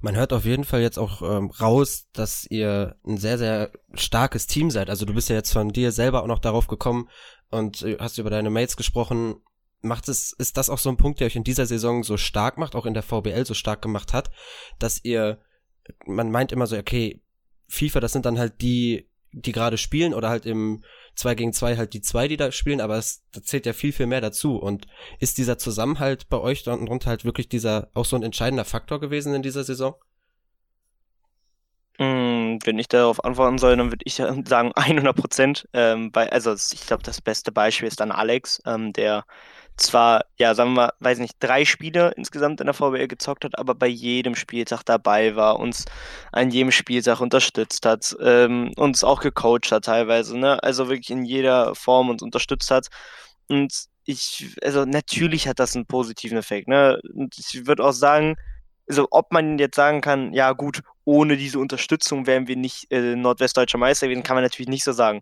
Man 0.00 0.16
hört 0.16 0.32
auf 0.32 0.44
jeden 0.44 0.64
Fall 0.64 0.80
jetzt 0.80 0.98
auch 0.98 1.22
ähm, 1.22 1.50
raus, 1.50 2.06
dass 2.12 2.46
ihr 2.48 2.96
ein 3.04 3.18
sehr, 3.18 3.38
sehr 3.38 3.72
starkes 3.94 4.46
Team 4.46 4.70
seid. 4.70 4.88
Also 4.88 5.04
du 5.04 5.14
bist 5.14 5.28
ja 5.28 5.36
jetzt 5.36 5.52
von 5.52 5.70
dir 5.70 5.90
selber 5.90 6.22
auch 6.22 6.28
noch 6.28 6.38
darauf 6.38 6.68
gekommen 6.68 7.08
und 7.50 7.82
äh, 7.82 7.96
hast 7.98 8.18
über 8.18 8.30
deine 8.30 8.50
Mates 8.50 8.76
gesprochen. 8.76 9.36
Macht 9.84 10.08
es, 10.08 10.32
ist 10.32 10.56
das 10.56 10.70
auch 10.70 10.78
so 10.78 10.88
ein 10.90 10.96
Punkt, 10.96 11.20
der 11.20 11.26
euch 11.26 11.36
in 11.36 11.44
dieser 11.44 11.66
Saison 11.66 12.02
so 12.02 12.16
stark 12.16 12.58
macht, 12.58 12.74
auch 12.74 12.86
in 12.86 12.94
der 12.94 13.02
VBL 13.02 13.44
so 13.44 13.54
stark 13.54 13.82
gemacht 13.82 14.12
hat, 14.12 14.30
dass 14.78 15.04
ihr, 15.04 15.38
man 16.06 16.30
meint 16.30 16.52
immer 16.52 16.66
so, 16.66 16.76
okay, 16.76 17.22
FIFA, 17.68 18.00
das 18.00 18.12
sind 18.12 18.26
dann 18.26 18.38
halt 18.38 18.60
die, 18.60 19.08
die 19.32 19.52
gerade 19.52 19.78
spielen 19.78 20.14
oder 20.14 20.28
halt 20.28 20.46
im 20.46 20.82
2 21.16 21.34
gegen 21.34 21.52
2 21.52 21.76
halt 21.76 21.92
die 21.92 22.00
zwei, 22.00 22.28
die 22.28 22.36
da 22.36 22.50
spielen, 22.50 22.80
aber 22.80 22.96
es 22.96 23.24
da 23.32 23.42
zählt 23.42 23.66
ja 23.66 23.72
viel, 23.72 23.92
viel 23.92 24.06
mehr 24.06 24.20
dazu. 24.20 24.56
Und 24.56 24.86
ist 25.20 25.38
dieser 25.38 25.58
Zusammenhalt 25.58 26.28
bei 26.28 26.38
euch 26.38 26.62
da 26.64 26.72
unten 26.72 26.86
drunter 26.86 27.10
halt 27.10 27.24
wirklich 27.24 27.48
dieser 27.48 27.90
auch 27.94 28.04
so 28.04 28.16
ein 28.16 28.22
entscheidender 28.22 28.64
Faktor 28.64 29.00
gewesen 29.00 29.34
in 29.34 29.42
dieser 29.42 29.64
Saison? 29.64 29.94
Mm, 31.98 32.58
wenn 32.64 32.78
ich 32.78 32.88
darauf 32.88 33.24
antworten 33.24 33.58
soll, 33.58 33.76
dann 33.76 33.90
würde 33.92 34.04
ich 34.04 34.14
sagen 34.14 34.72
100 34.74 35.16
Prozent. 35.16 35.68
Ähm, 35.72 36.10
also 36.14 36.54
ich 36.54 36.86
glaube, 36.86 37.04
das 37.04 37.20
beste 37.20 37.52
Beispiel 37.52 37.88
ist 37.88 38.00
dann 38.00 38.10
Alex, 38.10 38.60
ähm, 38.66 38.92
der 38.92 39.24
zwar, 39.76 40.24
ja, 40.38 40.54
sagen 40.54 40.70
wir 40.70 40.86
mal, 40.86 40.92
weiß 41.00 41.18
nicht, 41.18 41.36
drei 41.40 41.64
Spiele 41.64 42.12
insgesamt 42.16 42.60
in 42.60 42.66
der 42.66 42.74
VBL 42.74 43.08
gezockt 43.08 43.44
hat, 43.44 43.58
aber 43.58 43.74
bei 43.74 43.86
jedem 43.86 44.34
Spieltag 44.34 44.82
dabei 44.84 45.36
war, 45.36 45.58
uns 45.58 45.84
an 46.32 46.50
jedem 46.50 46.70
Spieltag 46.70 47.20
unterstützt 47.20 47.84
hat, 47.86 48.16
ähm, 48.20 48.72
uns 48.76 49.04
auch 49.04 49.20
gecoacht 49.20 49.72
hat 49.72 49.86
teilweise, 49.86 50.38
ne? 50.38 50.62
Also 50.62 50.88
wirklich 50.88 51.10
in 51.10 51.24
jeder 51.24 51.74
Form 51.74 52.08
uns 52.10 52.22
unterstützt 52.22 52.70
hat. 52.70 52.88
Und 53.48 53.86
ich, 54.04 54.56
also 54.62 54.84
natürlich 54.84 55.48
hat 55.48 55.58
das 55.58 55.74
einen 55.74 55.86
positiven 55.86 56.38
Effekt, 56.38 56.68
ne? 56.68 57.00
Und 57.14 57.36
ich 57.38 57.66
würde 57.66 57.84
auch 57.84 57.92
sagen, 57.92 58.36
also 58.88 59.08
ob 59.10 59.32
man 59.32 59.58
jetzt 59.58 59.76
sagen 59.76 60.00
kann, 60.02 60.32
ja 60.34 60.52
gut, 60.52 60.82
ohne 61.04 61.36
diese 61.36 61.58
Unterstützung 61.58 62.26
wären 62.26 62.48
wir 62.48 62.56
nicht 62.56 62.90
äh, 62.92 63.16
nordwestdeutscher 63.16 63.78
Meister 63.78 64.06
gewesen, 64.06 64.22
kann 64.22 64.36
man 64.36 64.44
natürlich 64.44 64.68
nicht 64.68 64.84
so 64.84 64.92
sagen 64.92 65.20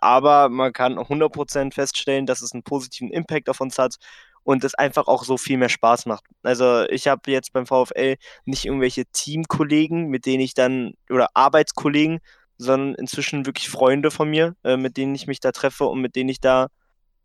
aber 0.00 0.48
man 0.48 0.72
kann 0.72 0.98
100% 0.98 1.74
feststellen, 1.74 2.26
dass 2.26 2.42
es 2.42 2.52
einen 2.52 2.62
positiven 2.62 3.10
Impact 3.10 3.48
auf 3.48 3.60
uns 3.60 3.78
hat 3.78 3.96
und 4.42 4.64
es 4.64 4.74
einfach 4.74 5.06
auch 5.06 5.24
so 5.24 5.36
viel 5.36 5.58
mehr 5.58 5.68
Spaß 5.68 6.06
macht. 6.06 6.24
Also 6.42 6.84
ich 6.88 7.08
habe 7.08 7.30
jetzt 7.30 7.52
beim 7.52 7.66
VfL 7.66 8.16
nicht 8.44 8.64
irgendwelche 8.64 9.04
Teamkollegen, 9.06 10.08
mit 10.08 10.26
denen 10.26 10.40
ich 10.40 10.54
dann, 10.54 10.94
oder 11.10 11.28
Arbeitskollegen, 11.34 12.20
sondern 12.58 12.94
inzwischen 12.94 13.46
wirklich 13.46 13.68
Freunde 13.70 14.10
von 14.10 14.28
mir, 14.28 14.54
äh, 14.64 14.76
mit 14.76 14.96
denen 14.96 15.14
ich 15.14 15.26
mich 15.26 15.40
da 15.40 15.52
treffe 15.52 15.84
und 15.86 16.00
mit 16.00 16.16
denen 16.16 16.28
ich 16.28 16.40
da 16.40 16.68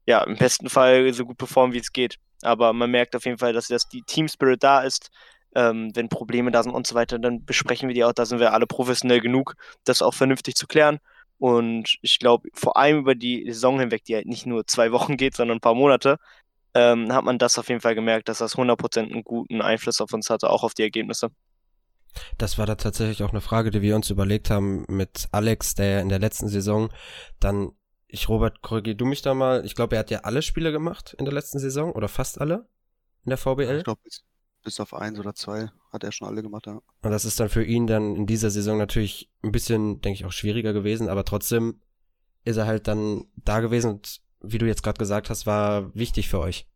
ja 0.05 0.23
im 0.23 0.37
besten 0.37 0.69
Fall 0.69 1.11
so 1.13 1.25
gut 1.25 1.37
performe, 1.37 1.73
wie 1.73 1.79
es 1.79 1.91
geht. 1.91 2.17
Aber 2.41 2.73
man 2.73 2.91
merkt 2.91 3.15
auf 3.15 3.25
jeden 3.25 3.37
Fall, 3.37 3.53
dass, 3.53 3.67
dass 3.67 3.87
die 3.89 4.03
Team 4.03 4.27
Spirit 4.27 4.63
da 4.63 4.81
ist. 4.81 5.09
Ähm, 5.55 5.91
wenn 5.95 6.09
Probleme 6.09 6.51
da 6.51 6.63
sind 6.63 6.73
und 6.73 6.85
so 6.85 6.95
weiter, 6.95 7.17
dann 7.17 7.45
besprechen 7.45 7.87
wir 7.87 7.95
die 7.95 8.03
auch. 8.03 8.13
Da 8.13 8.25
sind 8.25 8.39
wir 8.39 8.53
alle 8.53 8.67
professionell 8.67 9.21
genug, 9.21 9.55
das 9.85 10.01
auch 10.01 10.13
vernünftig 10.13 10.55
zu 10.55 10.67
klären. 10.67 10.99
Und 11.37 11.97
ich 12.01 12.19
glaube, 12.19 12.49
vor 12.53 12.77
allem 12.77 12.99
über 12.99 13.15
die 13.15 13.45
Saison 13.47 13.79
hinweg, 13.79 14.03
die 14.05 14.15
halt 14.15 14.27
nicht 14.27 14.45
nur 14.45 14.65
zwei 14.67 14.91
Wochen 14.91 15.17
geht, 15.17 15.35
sondern 15.35 15.57
ein 15.57 15.61
paar 15.61 15.75
Monate, 15.75 16.17
ähm, 16.73 17.11
hat 17.13 17.23
man 17.23 17.37
das 17.37 17.57
auf 17.57 17.69
jeden 17.69 17.81
Fall 17.81 17.95
gemerkt, 17.95 18.27
dass 18.29 18.39
das 18.39 18.55
100% 18.55 18.99
einen 18.99 19.23
guten 19.23 19.61
Einfluss 19.61 20.01
auf 20.01 20.13
uns 20.13 20.29
hatte, 20.29 20.49
auch 20.49 20.63
auf 20.63 20.73
die 20.73 20.83
Ergebnisse. 20.83 21.29
Das 22.37 22.57
war 22.57 22.65
da 22.65 22.75
tatsächlich 22.75 23.23
auch 23.23 23.31
eine 23.31 23.41
Frage, 23.41 23.71
die 23.71 23.81
wir 23.81 23.95
uns 23.95 24.09
überlegt 24.09 24.49
haben 24.49 24.85
mit 24.87 25.27
Alex, 25.31 25.75
der 25.75 26.01
in 26.01 26.09
der 26.09 26.19
letzten 26.19 26.47
Saison 26.47 26.89
dann, 27.39 27.71
ich 28.07 28.29
Robert, 28.29 28.61
korrigier 28.61 28.95
du 28.95 29.05
mich 29.05 29.21
da 29.21 29.33
mal, 29.33 29.65
ich 29.65 29.75
glaube, 29.75 29.95
er 29.95 29.99
hat 29.99 30.11
ja 30.11 30.19
alle 30.19 30.41
Spiele 30.41 30.71
gemacht 30.71 31.15
in 31.17 31.25
der 31.25 31.33
letzten 31.33 31.59
Saison 31.59 31.91
oder 31.91 32.07
fast 32.07 32.39
alle 32.39 32.67
in 33.25 33.29
der 33.29 33.37
VBL. 33.37 33.77
Ich 33.77 33.83
glaube, 33.83 34.01
bis 34.63 34.79
auf 34.79 34.93
eins 34.93 35.19
oder 35.19 35.33
zwei 35.33 35.69
hat 35.95 36.03
er 36.03 36.11
schon 36.11 36.27
alle 36.27 36.43
gemacht, 36.43 36.67
ja. 36.67 36.73
Und 36.73 37.11
das 37.11 37.25
ist 37.25 37.39
dann 37.39 37.49
für 37.49 37.63
ihn 37.63 37.87
dann 37.87 38.15
in 38.15 38.25
dieser 38.27 38.49
Saison 38.49 38.77
natürlich 38.77 39.29
ein 39.43 39.51
bisschen, 39.51 40.01
denke 40.01 40.19
ich, 40.19 40.25
auch 40.25 40.31
schwieriger 40.31 40.73
gewesen, 40.73 41.09
aber 41.09 41.25
trotzdem 41.25 41.79
ist 42.43 42.57
er 42.57 42.67
halt 42.67 42.87
dann 42.87 43.25
da 43.35 43.59
gewesen 43.59 43.91
und 43.91 44.21
wie 44.41 44.59
du 44.59 44.67
jetzt 44.67 44.83
gerade 44.83 44.99
gesagt 44.99 45.29
hast, 45.29 45.45
war 45.45 45.93
wichtig 45.95 46.29
für 46.29 46.39
euch. 46.39 46.67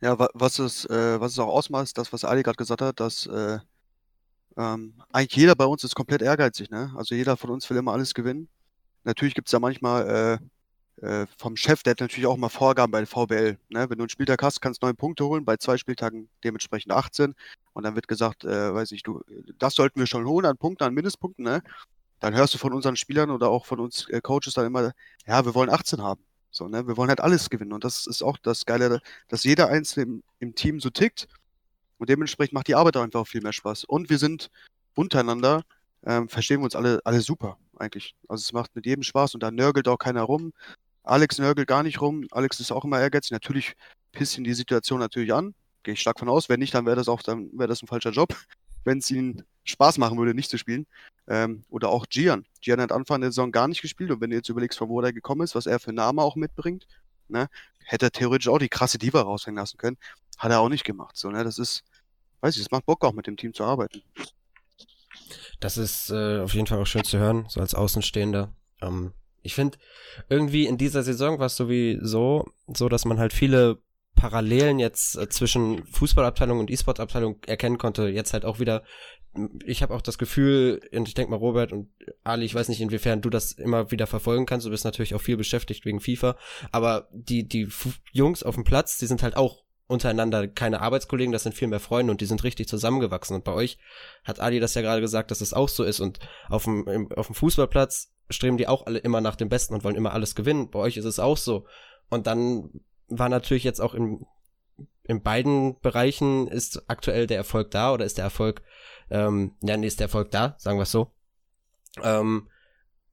Ja, 0.00 0.16
was 0.34 0.58
es, 0.58 0.84
äh, 0.84 1.20
was 1.20 1.32
es 1.32 1.38
auch 1.38 1.48
ausmacht, 1.48 1.96
das, 1.98 2.12
was 2.12 2.24
Ali 2.24 2.42
gerade 2.42 2.56
gesagt 2.56 2.82
hat, 2.82 3.00
dass 3.00 3.26
äh, 3.26 3.58
ähm, 4.56 4.94
eigentlich 5.12 5.36
jeder 5.36 5.54
bei 5.54 5.64
uns 5.64 5.84
ist 5.84 5.94
komplett 5.94 6.22
ehrgeizig, 6.22 6.70
ne? 6.70 6.92
Also 6.96 7.14
jeder 7.14 7.36
von 7.36 7.50
uns 7.50 7.68
will 7.68 7.76
immer 7.76 7.92
alles 7.92 8.14
gewinnen. 8.14 8.48
Natürlich 9.04 9.34
gibt 9.34 9.48
es 9.48 9.52
da 9.52 9.58
manchmal 9.58 10.08
äh, 10.08 10.46
äh, 11.02 11.26
vom 11.36 11.56
Chef, 11.56 11.82
der 11.82 11.92
hat 11.92 12.00
natürlich 12.00 12.26
auch 12.26 12.36
mal 12.36 12.48
Vorgaben 12.48 12.90
bei 12.90 13.00
der 13.00 13.06
VBL. 13.06 13.58
Ne? 13.68 13.90
Wenn 13.90 13.98
du 13.98 14.04
einen 14.04 14.08
Spieltag 14.08 14.42
hast, 14.42 14.60
kannst 14.60 14.82
du 14.82 14.86
neun 14.86 14.96
Punkte 14.96 15.26
holen, 15.26 15.44
bei 15.44 15.56
zwei 15.56 15.76
Spieltagen 15.76 16.28
dementsprechend 16.42 16.92
18. 16.92 17.34
Und 17.74 17.82
dann 17.82 17.94
wird 17.94 18.08
gesagt, 18.08 18.44
äh, 18.44 18.74
weiß 18.74 18.92
ich, 18.92 19.02
du, 19.02 19.22
das 19.58 19.74
sollten 19.74 20.00
wir 20.00 20.06
schon 20.06 20.26
holen 20.26 20.46
an 20.46 20.56
Punkten, 20.56 20.84
an 20.84 20.94
Mindestpunkten, 20.94 21.44
ne? 21.44 21.62
Dann 22.20 22.34
hörst 22.34 22.54
du 22.54 22.58
von 22.58 22.72
unseren 22.72 22.96
Spielern 22.96 23.30
oder 23.30 23.50
auch 23.50 23.66
von 23.66 23.78
uns 23.78 24.08
äh, 24.08 24.22
Coaches 24.22 24.54
dann 24.54 24.64
immer, 24.64 24.92
ja, 25.26 25.44
wir 25.44 25.54
wollen 25.54 25.68
18 25.68 26.00
haben. 26.00 26.22
So, 26.50 26.66
ne? 26.66 26.86
Wir 26.86 26.96
wollen 26.96 27.10
halt 27.10 27.20
alles 27.20 27.50
gewinnen. 27.50 27.74
Und 27.74 27.84
das 27.84 28.06
ist 28.06 28.22
auch 28.22 28.38
das 28.38 28.64
Geile, 28.64 29.00
dass 29.28 29.44
jeder 29.44 29.68
Einzelne 29.68 30.04
im, 30.04 30.22
im 30.38 30.54
Team 30.54 30.80
so 30.80 30.88
tickt. 30.88 31.28
Und 31.98 32.08
dementsprechend 32.08 32.54
macht 32.54 32.68
die 32.68 32.74
Arbeit 32.74 32.96
einfach 32.96 33.20
auch 33.20 33.28
viel 33.28 33.42
mehr 33.42 33.52
Spaß. 33.52 33.84
Und 33.84 34.08
wir 34.08 34.18
sind 34.18 34.50
untereinander, 34.94 35.62
ähm, 36.04 36.28
verstehen 36.30 36.60
wir 36.60 36.64
uns 36.64 36.76
alle, 36.76 37.00
alle 37.04 37.20
super, 37.20 37.58
eigentlich. 37.76 38.14
Also 38.28 38.42
es 38.42 38.52
macht 38.54 38.74
mit 38.74 38.86
jedem 38.86 39.02
Spaß 39.02 39.34
und 39.34 39.42
da 39.42 39.50
nörgelt 39.50 39.88
auch 39.88 39.98
keiner 39.98 40.22
rum. 40.22 40.52
Alex 41.06 41.38
nörgelt 41.38 41.68
gar 41.68 41.82
nicht 41.82 42.00
rum. 42.00 42.26
Alex 42.32 42.60
ist 42.60 42.72
auch 42.72 42.84
immer 42.84 43.00
ehrgeizig. 43.00 43.30
Natürlich 43.30 43.74
pisst 44.12 44.36
ihn 44.36 44.44
die 44.44 44.54
Situation 44.54 44.98
natürlich 44.98 45.32
an. 45.32 45.54
Gehe 45.82 45.94
ich 45.94 46.00
stark 46.00 46.18
von 46.18 46.28
aus. 46.28 46.48
Wenn 46.48 46.60
nicht, 46.60 46.74
dann 46.74 46.84
wäre 46.84 46.96
das 46.96 47.08
auch, 47.08 47.22
dann 47.22 47.48
wäre 47.52 47.68
das 47.68 47.82
ein 47.82 47.86
falscher 47.86 48.10
Job. 48.10 48.34
Wenn 48.84 48.98
es 48.98 49.10
ihm 49.10 49.42
Spaß 49.64 49.98
machen 49.98 50.18
würde, 50.18 50.34
nicht 50.34 50.50
zu 50.50 50.58
spielen. 50.58 50.86
Ähm, 51.28 51.64
oder 51.70 51.88
auch 51.88 52.06
Gian. 52.06 52.46
Gian 52.60 52.80
hat 52.80 52.92
Anfang 52.92 53.20
der 53.20 53.30
Saison 53.30 53.50
gar 53.50 53.66
nicht 53.66 53.82
gespielt. 53.82 54.10
Und 54.12 54.20
wenn 54.20 54.30
du 54.30 54.36
jetzt 54.36 54.48
überlegst, 54.48 54.78
von 54.78 54.88
wo 54.88 55.00
der 55.00 55.12
gekommen 55.12 55.40
ist, 55.40 55.56
was 55.56 55.66
er 55.66 55.80
für 55.80 55.92
Name 55.92 56.22
auch 56.22 56.36
mitbringt, 56.36 56.86
ne, 57.26 57.48
hätte 57.84 58.06
er 58.06 58.12
theoretisch 58.12 58.46
auch 58.46 58.58
die 58.58 58.68
krasse 58.68 58.98
Diva 58.98 59.22
raushängen 59.22 59.58
lassen 59.58 59.76
können. 59.76 59.98
Hat 60.38 60.52
er 60.52 60.60
auch 60.60 60.68
nicht 60.68 60.84
gemacht. 60.84 61.16
So, 61.16 61.30
ne, 61.30 61.42
das 61.42 61.58
ist, 61.58 61.82
weiß 62.42 62.54
ich, 62.54 62.62
es 62.62 62.70
macht 62.70 62.86
Bock 62.86 63.04
auch 63.04 63.12
mit 63.12 63.26
dem 63.26 63.36
Team 63.36 63.54
zu 63.54 63.64
arbeiten. 63.64 64.02
Das 65.58 65.78
ist 65.78 66.10
äh, 66.10 66.40
auf 66.40 66.54
jeden 66.54 66.68
Fall 66.68 66.78
auch 66.78 66.86
schön 66.86 67.02
zu 67.02 67.18
hören, 67.18 67.46
so 67.48 67.60
als 67.60 67.74
Außenstehender. 67.74 68.54
Ähm, 68.82 69.12
ich 69.46 69.54
finde, 69.54 69.78
irgendwie 70.28 70.66
in 70.66 70.76
dieser 70.76 71.02
Saison 71.02 71.38
war 71.38 71.46
es 71.46 71.56
sowieso 71.56 72.46
so, 72.66 72.88
dass 72.88 73.04
man 73.04 73.18
halt 73.18 73.32
viele 73.32 73.78
Parallelen 74.16 74.78
jetzt 74.78 75.16
äh, 75.16 75.28
zwischen 75.28 75.86
Fußballabteilung 75.86 76.58
und 76.58 76.70
E-Sport-Abteilung 76.70 77.36
erkennen 77.46 77.78
konnte. 77.78 78.08
Jetzt 78.08 78.32
halt 78.32 78.44
auch 78.44 78.58
wieder, 78.58 78.82
ich 79.64 79.82
habe 79.82 79.94
auch 79.94 80.00
das 80.00 80.18
Gefühl, 80.18 80.80
und 80.92 81.06
ich 81.06 81.14
denke 81.14 81.30
mal, 81.30 81.36
Robert 81.36 81.72
und 81.72 81.90
Ali, 82.24 82.46
ich 82.46 82.54
weiß 82.54 82.68
nicht, 82.68 82.80
inwiefern 82.80 83.20
du 83.20 83.30
das 83.30 83.52
immer 83.52 83.90
wieder 83.90 84.06
verfolgen 84.06 84.46
kannst. 84.46 84.66
Du 84.66 84.70
bist 84.70 84.84
natürlich 84.84 85.14
auch 85.14 85.20
viel 85.20 85.36
beschäftigt 85.36 85.84
wegen 85.84 86.00
FIFA. 86.00 86.36
Aber 86.72 87.08
die, 87.12 87.46
die 87.46 87.68
Jungs 88.12 88.42
auf 88.42 88.54
dem 88.54 88.64
Platz, 88.64 88.98
die 88.98 89.06
sind 89.06 89.22
halt 89.22 89.36
auch 89.36 89.62
untereinander 89.86 90.48
keine 90.48 90.80
Arbeitskollegen, 90.80 91.32
das 91.32 91.44
sind 91.44 91.54
viel 91.54 91.68
mehr 91.68 91.78
Freunde 91.78 92.10
und 92.10 92.20
die 92.20 92.26
sind 92.26 92.42
richtig 92.42 92.68
zusammengewachsen. 92.68 93.36
Und 93.36 93.44
bei 93.44 93.52
euch 93.52 93.78
hat 94.24 94.40
Ali 94.40 94.58
das 94.60 94.74
ja 94.74 94.82
gerade 94.82 95.02
gesagt, 95.02 95.30
dass 95.30 95.42
es 95.42 95.50
das 95.50 95.56
auch 95.56 95.68
so 95.68 95.84
ist. 95.84 96.00
Und 96.00 96.18
auf 96.48 96.64
dem, 96.64 97.12
auf 97.12 97.26
dem 97.26 97.34
Fußballplatz 97.34 98.10
streben 98.30 98.56
die 98.56 98.68
auch 98.68 98.86
alle 98.86 98.98
immer 98.98 99.20
nach 99.20 99.36
dem 99.36 99.48
Besten 99.48 99.74
und 99.74 99.84
wollen 99.84 99.96
immer 99.96 100.12
alles 100.12 100.34
gewinnen. 100.34 100.70
Bei 100.70 100.78
euch 100.78 100.96
ist 100.96 101.04
es 101.04 101.18
auch 101.18 101.36
so. 101.36 101.66
Und 102.08 102.26
dann 102.26 102.70
war 103.08 103.28
natürlich 103.28 103.64
jetzt 103.64 103.80
auch 103.80 103.94
in, 103.94 104.26
in 105.04 105.22
beiden 105.22 105.78
Bereichen 105.80 106.48
ist 106.48 106.88
aktuell 106.88 107.26
der 107.26 107.36
Erfolg 107.36 107.70
da 107.70 107.92
oder 107.92 108.04
ist 108.04 108.18
der 108.18 108.24
Erfolg, 108.24 108.62
ähm, 109.10 109.54
ja, 109.62 109.76
nee, 109.76 109.86
ist 109.86 110.00
der 110.00 110.06
Erfolg 110.06 110.30
da, 110.30 110.56
sagen 110.58 110.78
wir 110.78 110.82
es 110.82 110.90
so. 110.90 111.12
Ähm, 112.02 112.48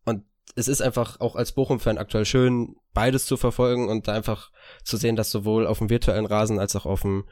und 0.05 0.25
es 0.55 0.67
ist 0.67 0.81
einfach 0.81 1.19
auch 1.19 1.35
als 1.35 1.51
Bochum-Fan 1.51 1.97
aktuell 1.97 2.25
schön, 2.25 2.75
beides 2.93 3.25
zu 3.25 3.37
verfolgen 3.37 3.89
und 3.89 4.09
einfach 4.09 4.51
zu 4.83 4.97
sehen, 4.97 5.15
dass 5.15 5.31
sowohl 5.31 5.67
auf 5.67 5.79
dem 5.79 5.89
virtuellen 5.89 6.25
Rasen 6.25 6.59
als 6.59 6.75
auch 6.75 6.85
auf 6.85 7.01
dem 7.01 7.25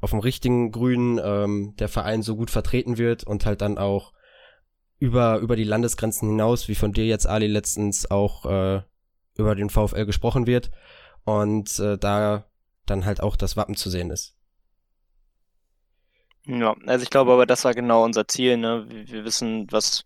auf 0.00 0.10
dem 0.10 0.18
richtigen 0.18 0.72
Grünen 0.72 1.20
ähm, 1.22 1.74
der 1.78 1.88
Verein 1.88 2.22
so 2.22 2.34
gut 2.34 2.50
vertreten 2.50 2.98
wird 2.98 3.22
und 3.22 3.46
halt 3.46 3.62
dann 3.62 3.78
auch 3.78 4.12
über, 5.02 5.38
über 5.38 5.56
die 5.56 5.64
Landesgrenzen 5.64 6.28
hinaus, 6.28 6.68
wie 6.68 6.76
von 6.76 6.92
dir 6.92 7.04
jetzt, 7.04 7.26
Ali, 7.26 7.48
letztens 7.48 8.08
auch 8.08 8.46
äh, 8.46 8.82
über 9.36 9.56
den 9.56 9.68
VfL 9.68 10.06
gesprochen 10.06 10.46
wird 10.46 10.70
und 11.24 11.76
äh, 11.80 11.98
da 11.98 12.44
dann 12.86 13.04
halt 13.04 13.20
auch 13.20 13.34
das 13.34 13.56
Wappen 13.56 13.74
zu 13.74 13.90
sehen 13.90 14.10
ist. 14.10 14.36
Ja, 16.46 16.76
also 16.86 17.02
ich 17.02 17.10
glaube 17.10 17.32
aber, 17.32 17.46
das 17.46 17.64
war 17.64 17.74
genau 17.74 18.04
unser 18.04 18.28
Ziel. 18.28 18.56
Ne? 18.56 18.86
Wir, 18.88 19.08
wir 19.08 19.24
wissen, 19.24 19.66
was 19.72 20.04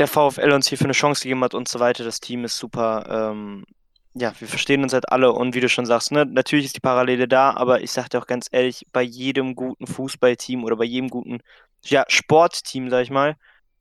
der 0.00 0.08
VfL 0.08 0.50
uns 0.50 0.66
hier 0.66 0.78
für 0.78 0.84
eine 0.84 0.92
Chance 0.92 1.22
gegeben 1.22 1.44
hat 1.44 1.54
und 1.54 1.68
so 1.68 1.78
weiter. 1.78 2.02
Das 2.02 2.18
Team 2.18 2.44
ist 2.44 2.56
super. 2.56 3.30
Ähm, 3.30 3.64
ja, 4.14 4.32
wir 4.40 4.48
verstehen 4.48 4.82
uns 4.82 4.92
halt 4.92 5.12
alle 5.12 5.32
und 5.32 5.54
wie 5.54 5.60
du 5.60 5.68
schon 5.68 5.86
sagst, 5.86 6.10
ne, 6.10 6.26
natürlich 6.26 6.64
ist 6.66 6.74
die 6.76 6.80
Parallele 6.80 7.28
da, 7.28 7.52
aber 7.52 7.80
ich 7.80 7.92
sag 7.92 8.08
dir 8.08 8.18
auch 8.18 8.26
ganz 8.26 8.48
ehrlich, 8.50 8.84
bei 8.92 9.02
jedem 9.02 9.54
guten 9.54 9.86
Fußballteam 9.86 10.64
oder 10.64 10.74
bei 10.74 10.84
jedem 10.84 11.10
guten 11.10 11.38
ja, 11.84 12.04
Sportteam, 12.08 12.90
sag 12.90 13.04
ich 13.04 13.10
mal, 13.10 13.36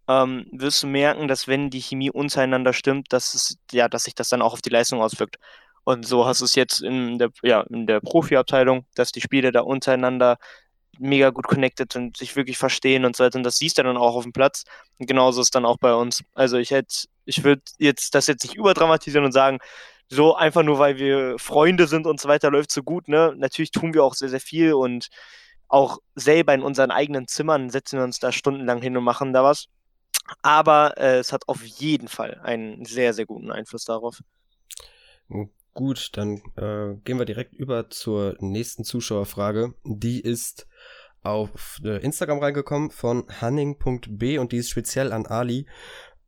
ähm, 0.10 0.48
wirst 0.52 0.84
du 0.84 0.88
merken, 0.88 1.28
dass 1.28 1.48
wenn 1.48 1.70
die 1.70 1.82
Chemie 1.82 2.10
untereinander 2.10 2.74
stimmt, 2.74 3.14
dass 3.14 3.36
es, 3.36 3.58
ja, 3.72 3.88
dass 3.88 4.06
sich 4.06 4.16
das 4.16 4.30
dann 4.30 4.42
auch 4.42 4.54
auf 4.54 4.62
die 4.62 4.72
Leistung 4.72 5.02
auswirkt. 5.02 5.38
Und 5.84 6.06
so 6.06 6.26
hast 6.26 6.42
du 6.42 6.46
es 6.46 6.56
jetzt 6.56 6.82
in 6.82 7.20
der, 7.20 7.30
ja, 7.44 7.62
in 7.70 7.88
der 7.88 8.02
Profi-Abteilung, 8.02 8.86
dass 8.96 9.12
die 9.12 9.22
Spieler 9.22 9.52
da 9.52 9.62
untereinander 9.62 10.38
mega 10.98 11.30
gut 11.30 11.48
connected 11.48 11.96
und 11.96 12.18
sich 12.18 12.36
wirklich 12.36 12.58
verstehen 12.58 13.06
und 13.06 13.16
so 13.16 13.24
weiter. 13.24 13.38
Und 13.38 13.44
das 13.44 13.58
siehst 13.58 13.78
du 13.78 13.84
dann 13.84 13.98
auch 13.98 14.16
auf 14.16 14.24
dem 14.24 14.34
Platz. 14.34 14.64
Und 14.98 15.08
genauso 15.08 15.42
ist 15.42 15.56
dann 15.56 15.66
auch 15.66 15.78
bei 15.78 15.94
uns. 15.94 16.24
Also 16.34 16.58
ich 16.58 16.72
hätte, 16.72 17.08
ich 17.26 17.44
würde 17.44 17.62
jetzt 17.78 18.16
das 18.16 18.28
jetzt 18.28 18.44
nicht 18.44 18.56
überdramatisieren 18.56 19.26
und 19.26 19.32
sagen, 19.32 19.60
so 20.10 20.36
einfach 20.36 20.64
nur, 20.64 20.80
weil 20.80 20.98
wir 20.98 21.38
Freunde 21.38 21.88
sind 21.88 22.08
und 22.08 22.20
so 22.20 22.28
weiter, 22.28 22.50
läuft 22.52 22.72
so 22.72 22.82
gut, 22.84 23.08
ne? 23.08 23.34
Natürlich 23.38 23.72
tun 23.72 23.94
wir 23.94 24.04
auch 24.04 24.16
sehr, 24.16 24.30
sehr 24.30 24.40
viel 24.42 24.74
und 24.74 25.10
auch 25.68 26.00
selber 26.16 26.54
in 26.56 26.64
unseren 26.64 26.92
eigenen 26.92 27.28
Zimmern 27.28 27.70
setzen 27.70 28.00
wir 28.00 28.04
uns 28.04 28.20
da 28.20 28.32
stundenlang 28.32 28.82
hin 28.82 28.98
und 28.98 29.04
machen 29.04 29.34
da 29.34 29.44
was. 29.44 29.68
Aber 30.42 30.98
äh, 30.98 31.20
es 31.20 31.34
hat 31.34 31.48
auf 31.48 31.64
jeden 31.64 32.08
Fall 32.08 32.40
einen 32.44 32.86
sehr, 32.86 33.14
sehr 33.14 33.26
guten 33.26 33.52
Einfluss 33.52 33.86
darauf. 33.86 34.22
Gut, 35.74 36.10
dann 36.14 36.42
äh, 36.58 36.96
gehen 37.04 37.20
wir 37.20 37.26
direkt 37.26 37.54
über 37.54 37.90
zur 37.90 38.36
nächsten 38.40 38.84
Zuschauerfrage. 38.84 39.74
Die 39.84 40.20
ist 40.20 40.68
auf 41.22 41.80
äh, 41.84 41.98
Instagram 42.04 42.40
reingekommen 42.40 42.92
von 42.92 43.26
hanning.b 43.42 44.38
und 44.40 44.52
die 44.52 44.58
ist 44.58 44.70
speziell 44.70 45.14
an 45.14 45.26
Ali. 45.26 45.68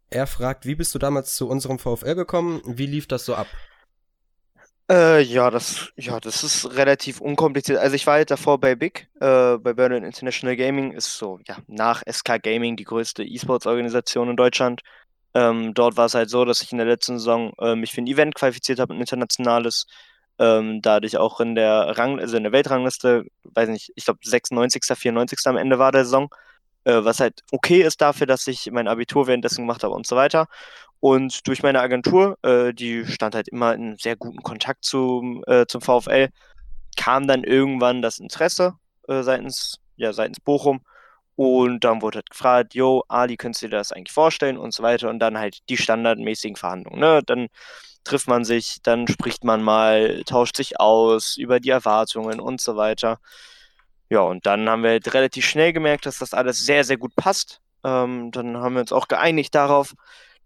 Er 0.10 0.28
fragt, 0.28 0.66
wie 0.66 0.76
bist 0.76 0.94
du 0.94 1.00
damals 1.00 1.36
zu 1.36 1.48
unserem 1.48 1.80
VfL 1.80 2.16
gekommen? 2.16 2.62
Wie 2.66 2.86
lief 2.86 3.08
das 3.08 3.26
so 3.26 3.36
ab? 3.36 3.48
Äh, 4.92 5.22
ja, 5.22 5.50
das, 5.52 5.90
ja, 5.96 6.20
das 6.20 6.44
ist 6.44 6.76
relativ 6.76 7.22
unkompliziert. 7.22 7.80
Also 7.80 7.96
ich 7.96 8.06
war 8.08 8.16
halt 8.16 8.30
davor 8.32 8.60
bei 8.60 8.76
Big, 8.76 9.08
äh, 9.22 9.58
bei 9.58 9.74
Berlin 9.74 10.04
International 10.04 10.58
Gaming, 10.58 10.92
ist 10.92 11.18
so, 11.18 11.40
ja, 11.48 11.58
nach 11.68 12.04
SK 12.12 12.40
Gaming 12.44 12.76
die 12.76 12.84
größte 12.84 13.24
E-Sports-Organisation 13.24 14.30
in 14.32 14.36
Deutschland. 14.36 14.82
Ähm, 15.34 15.74
dort 15.74 15.96
war 15.98 16.08
es 16.08 16.16
halt 16.16 16.30
so, 16.30 16.44
dass 16.46 16.62
ich 16.62 16.72
in 16.74 16.78
der 16.80 16.88
letzten 16.88 17.20
Saison 17.20 17.54
äh, 17.60 17.76
mich 17.76 17.94
für 17.94 18.02
ein 18.02 18.08
Event 18.08 18.36
qualifiziert 18.36 18.80
habe, 18.80 18.94
ein 18.94 19.00
internationales. 19.00 19.88
Ähm, 20.40 20.82
dadurch 20.82 21.18
auch 21.18 21.40
in 21.40 21.56
der 21.56 21.98
Rang, 21.98 22.20
also 22.20 22.36
in 22.38 22.44
der 22.44 22.52
Weltrangliste, 22.52 23.26
weiß 23.46 23.70
nicht, 23.70 23.92
ich 23.96 24.06
glaube 24.06 24.20
96., 24.24 24.84
94. 24.98 25.40
am 25.48 25.58
Ende 25.58 25.80
war 25.80 25.92
der 25.94 26.06
Saison, 26.06 26.30
äh, 26.86 27.04
was 27.04 27.20
halt 27.22 27.42
okay 27.52 27.82
ist 27.84 28.02
dafür, 28.02 28.28
dass 28.28 28.48
ich 28.48 28.72
mein 28.72 28.88
Abitur 28.90 29.28
währenddessen 29.28 29.62
gemacht 29.64 29.84
habe 29.84 29.94
und 29.96 30.08
so 30.08 30.16
weiter. 30.18 30.48
Und 31.02 31.48
durch 31.48 31.64
meine 31.64 31.82
Agentur, 31.82 32.38
äh, 32.44 32.74
die 32.74 33.06
stand 33.06 33.36
halt 33.36 33.50
immer 33.50 33.74
in 33.74 33.98
sehr 33.98 34.16
guten 34.16 34.44
Kontakt 34.44 34.86
zum, 34.86 35.44
äh, 35.48 35.66
zum 35.68 35.82
VfL, 35.82 36.30
kam 36.96 37.28
dann 37.28 37.44
irgendwann 37.44 38.02
das 38.02 38.20
Interesse 38.20 38.76
äh, 39.08 39.24
seitens, 39.24 39.80
ja, 39.98 40.14
seitens 40.14 40.40
Bochum. 40.40 40.82
Und 41.36 41.84
dann 41.84 42.04
wurde 42.04 42.18
halt 42.18 42.30
gefragt, 42.30 42.76
jo, 42.76 43.04
Ali, 43.08 43.36
könntest 43.36 43.64
du 43.64 43.68
dir 43.68 43.78
das 43.78 43.92
eigentlich 43.92 44.14
vorstellen 44.14 44.58
und 44.58 44.74
so 44.76 44.84
weiter. 44.84 45.10
Und 45.10 45.20
dann 45.20 45.40
halt 45.40 45.58
die 45.70 45.78
standardmäßigen 45.78 46.56
Verhandlungen. 46.56 47.00
Ne? 47.00 47.22
Dann 47.26 47.48
trifft 48.04 48.28
man 48.28 48.46
sich, 48.46 48.78
dann 48.84 49.08
spricht 49.08 49.44
man 49.44 49.64
mal, 49.64 50.24
tauscht 50.26 50.58
sich 50.58 50.80
aus 50.80 51.36
über 51.38 51.60
die 51.60 51.72
Erwartungen 51.72 52.40
und 52.40 52.62
so 52.62 52.76
weiter. 52.76 53.20
Ja, 54.10 54.22
und 54.22 54.46
dann 54.46 54.70
haben 54.70 54.84
wir 54.84 54.92
halt 54.92 55.14
relativ 55.14 55.46
schnell 55.48 55.74
gemerkt, 55.74 56.06
dass 56.06 56.20
das 56.20 56.34
alles 56.34 56.64
sehr, 56.66 56.84
sehr 56.84 56.98
gut 56.98 57.16
passt. 57.16 57.60
Ähm, 57.84 58.32
dann 58.32 58.58
haben 58.58 58.76
wir 58.76 58.82
uns 58.82 58.92
auch 58.92 59.08
geeinigt 59.08 59.56
darauf, 59.56 59.96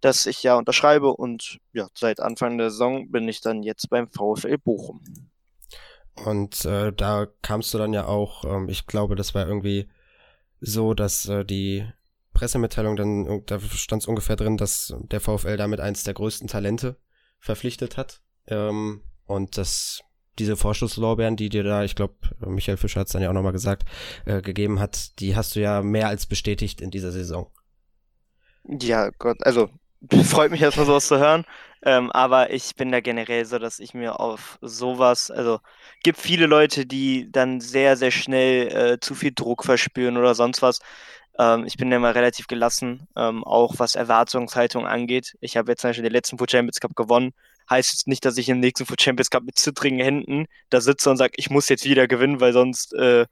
dass 0.06 0.28
ich 0.28 0.44
ja 0.44 0.56
unterschreibe 0.56 1.16
und 1.16 1.60
ja, 1.74 1.88
seit 1.96 2.20
Anfang 2.20 2.60
der 2.60 2.70
Saison 2.70 3.10
bin 3.10 3.28
ich 3.28 3.42
dann 3.42 3.64
jetzt 3.64 3.90
beim 3.90 4.08
VfL 4.08 4.60
Bochum. 4.60 5.02
Und 6.14 6.64
äh, 6.64 6.94
da 6.94 7.26
kamst 7.42 7.74
du 7.74 7.80
dann 7.80 7.92
ja 7.92 8.06
auch, 8.06 8.46
ähm, 8.46 8.70
ich 8.70 8.86
glaube, 8.86 9.16
das 9.16 9.34
war 9.34 9.48
irgendwie 9.48 9.90
so, 10.62 10.94
dass 10.94 11.28
äh, 11.28 11.44
die 11.44 11.88
Pressemitteilung 12.34 12.96
dann, 12.96 13.46
da 13.48 13.60
stand 13.60 14.04
es 14.04 14.08
ungefähr 14.08 14.36
drin, 14.36 14.58
dass 14.58 14.94
der 15.00 15.22
VfL 15.22 15.58
damit 15.58 15.80
eins 15.80 16.04
der 16.04 16.14
größten 16.14 16.48
Talente 16.48 16.98
verpflichtet 17.40 17.98
hat. 17.98 18.22
Ähm, 18.46 19.02
und 19.26 19.58
dass 19.58 20.02
diese 20.38 20.56
Vorschusslorbeeren, 20.56 21.36
die 21.36 21.50
dir 21.50 21.64
da, 21.64 21.84
ich 21.84 21.96
glaube, 21.96 22.14
Michael 22.46 22.78
Fischer 22.78 23.00
hat 23.00 23.08
es 23.08 23.14
dann 23.14 23.24
ja 23.24 23.30
auch 23.30 23.34
nochmal 23.34 23.54
gesagt, 23.54 23.86
äh, 24.26 24.44
gegeben 24.44 24.80
hat, 24.80 25.20
die 25.20 25.36
hast 25.36 25.56
du 25.56 25.62
ja 25.62 25.82
mehr 25.82 26.10
als 26.10 26.28
bestätigt 26.28 26.80
in 26.80 26.92
dieser 26.92 27.12
Saison. 27.12 27.50
Ja, 28.68 29.10
Gott, 29.18 29.44
also 29.44 29.70
freut 30.26 30.52
mich 30.52 30.62
erstmal 30.62 30.86
sowas 30.86 31.08
zu 31.08 31.18
hören. 31.20 31.46
Ähm, 31.84 32.12
aber 32.12 32.52
ich 32.52 32.76
bin 32.76 32.92
da 32.92 33.00
generell 33.00 33.46
so, 33.46 33.60
dass 33.60 33.80
ich 33.80 33.94
mir 33.94 34.20
auf 34.20 34.58
sowas, 34.62 35.30
also 35.30 35.60
gibt 36.04 36.20
viele 36.20 36.48
Leute, 36.48 36.88
die 36.88 37.32
dann 37.32 37.62
sehr, 37.62 37.96
sehr 37.96 38.10
schnell 38.12 38.68
äh, 38.76 39.00
zu 39.00 39.14
viel 39.14 39.32
Druck 39.36 39.64
verspüren 39.64 40.18
oder 40.18 40.34
sonst 40.34 40.64
was. 40.64 40.80
Ähm, 41.38 41.66
ich 41.66 41.78
bin 41.78 41.90
da 41.92 41.98
immer 41.98 42.16
relativ 42.16 42.48
gelassen, 42.48 43.08
ähm, 43.16 43.44
auch 43.44 43.76
was 43.78 43.96
Erwartungshaltung 43.96 44.88
angeht. 44.88 45.36
Ich 45.42 45.58
habe 45.58 45.72
jetzt 45.72 45.82
zum 45.82 45.90
Beispiel 45.90 46.04
den 46.04 46.14
letzten 46.14 46.38
Foot 46.40 46.52
Champions 46.52 46.80
Cup 46.80 46.96
gewonnen. 46.96 47.34
Heißt 47.70 47.94
jetzt 47.94 48.08
nicht, 48.08 48.26
dass 48.26 48.38
ich 48.38 48.50
im 48.50 48.60
nächsten 48.60 48.86
Foot 48.86 49.02
Champions 49.02 49.30
Cup 49.30 49.44
mit 49.44 49.58
zittrigen 49.58 50.00
Händen 50.00 50.48
da 50.70 50.82
sitze 50.82 51.10
und 51.10 51.18
sage, 51.18 51.34
ich 51.38 51.50
muss 51.50 51.70
jetzt 51.70 51.86
wieder 51.86 52.08
gewinnen, 52.08 52.40
weil 52.40 52.54
sonst, 52.54 52.94
äh, 52.94 53.26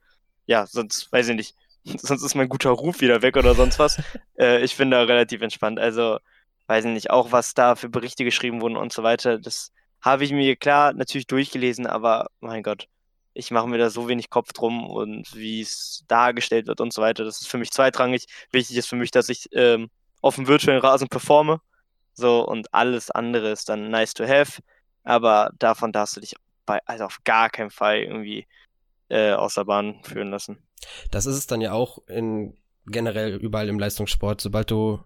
ja, 0.46 0.66
sonst, 0.66 1.10
weiß 1.12 1.28
ich 1.28 1.36
nicht, 1.36 1.56
sonst 1.84 2.22
ist 2.22 2.34
mein 2.34 2.48
guter 2.48 2.70
Ruf 2.70 3.00
wieder 3.00 3.22
weg 3.22 3.36
oder 3.36 3.54
sonst 3.54 3.78
was. 3.78 4.00
äh, 4.38 4.62
ich 4.62 4.76
bin 4.76 4.90
da 4.90 5.02
relativ 5.02 5.42
entspannt. 5.42 5.78
Also, 5.80 6.18
weiß 6.66 6.84
ich 6.84 6.92
nicht, 6.92 7.10
auch 7.10 7.32
was 7.32 7.54
da 7.54 7.76
für 7.76 7.88
Berichte 7.88 8.24
geschrieben 8.24 8.60
wurden 8.60 8.76
und 8.76 8.92
so 8.92 9.02
weiter, 9.02 9.38
das 9.38 9.72
habe 10.00 10.24
ich 10.24 10.32
mir 10.32 10.56
klar 10.56 10.92
natürlich 10.92 11.26
durchgelesen, 11.26 11.86
aber 11.86 12.28
mein 12.40 12.62
Gott, 12.62 12.88
ich 13.32 13.50
mache 13.50 13.66
mir 13.66 13.78
da 13.78 13.90
so 13.90 14.08
wenig 14.08 14.30
Kopf 14.30 14.52
drum 14.52 14.88
und 14.88 15.34
wie 15.34 15.60
es 15.60 16.04
dargestellt 16.08 16.66
wird 16.66 16.80
und 16.80 16.92
so 16.92 17.02
weiter. 17.02 17.24
Das 17.24 17.40
ist 17.40 17.48
für 17.48 17.58
mich 17.58 17.72
zweitrangig. 17.72 18.26
Wichtig 18.52 18.76
ist 18.76 18.86
für 18.86 18.96
mich, 18.96 19.10
dass 19.10 19.28
ich 19.28 19.48
ähm, 19.52 19.90
auf 20.20 20.36
dem 20.36 20.46
virtuellen 20.46 20.80
Rasen 20.80 21.08
performe. 21.08 21.60
So, 22.12 22.46
und 22.46 22.72
alles 22.72 23.10
andere 23.10 23.50
ist 23.50 23.68
dann 23.68 23.90
nice 23.90 24.14
to 24.14 24.24
have. 24.24 24.62
Aber 25.02 25.50
davon 25.58 25.90
darfst 25.90 26.16
du 26.16 26.20
dich 26.20 26.34
bei, 26.64 26.78
also 26.86 27.04
auf 27.04 27.18
gar 27.24 27.50
keinen 27.50 27.70
Fall 27.70 27.98
irgendwie 27.98 28.46
äh, 29.08 29.32
aus 29.32 29.54
der 29.54 29.64
Bahn 29.64 30.00
führen 30.04 30.30
lassen. 30.30 30.58
Das 31.10 31.26
ist 31.26 31.36
es 31.36 31.46
dann 31.46 31.60
ja 31.60 31.72
auch 31.72 31.98
in 32.06 32.56
generell 32.86 33.34
überall 33.34 33.68
im 33.68 33.78
Leistungssport. 33.78 34.40
Sobald 34.40 34.70
du 34.70 35.00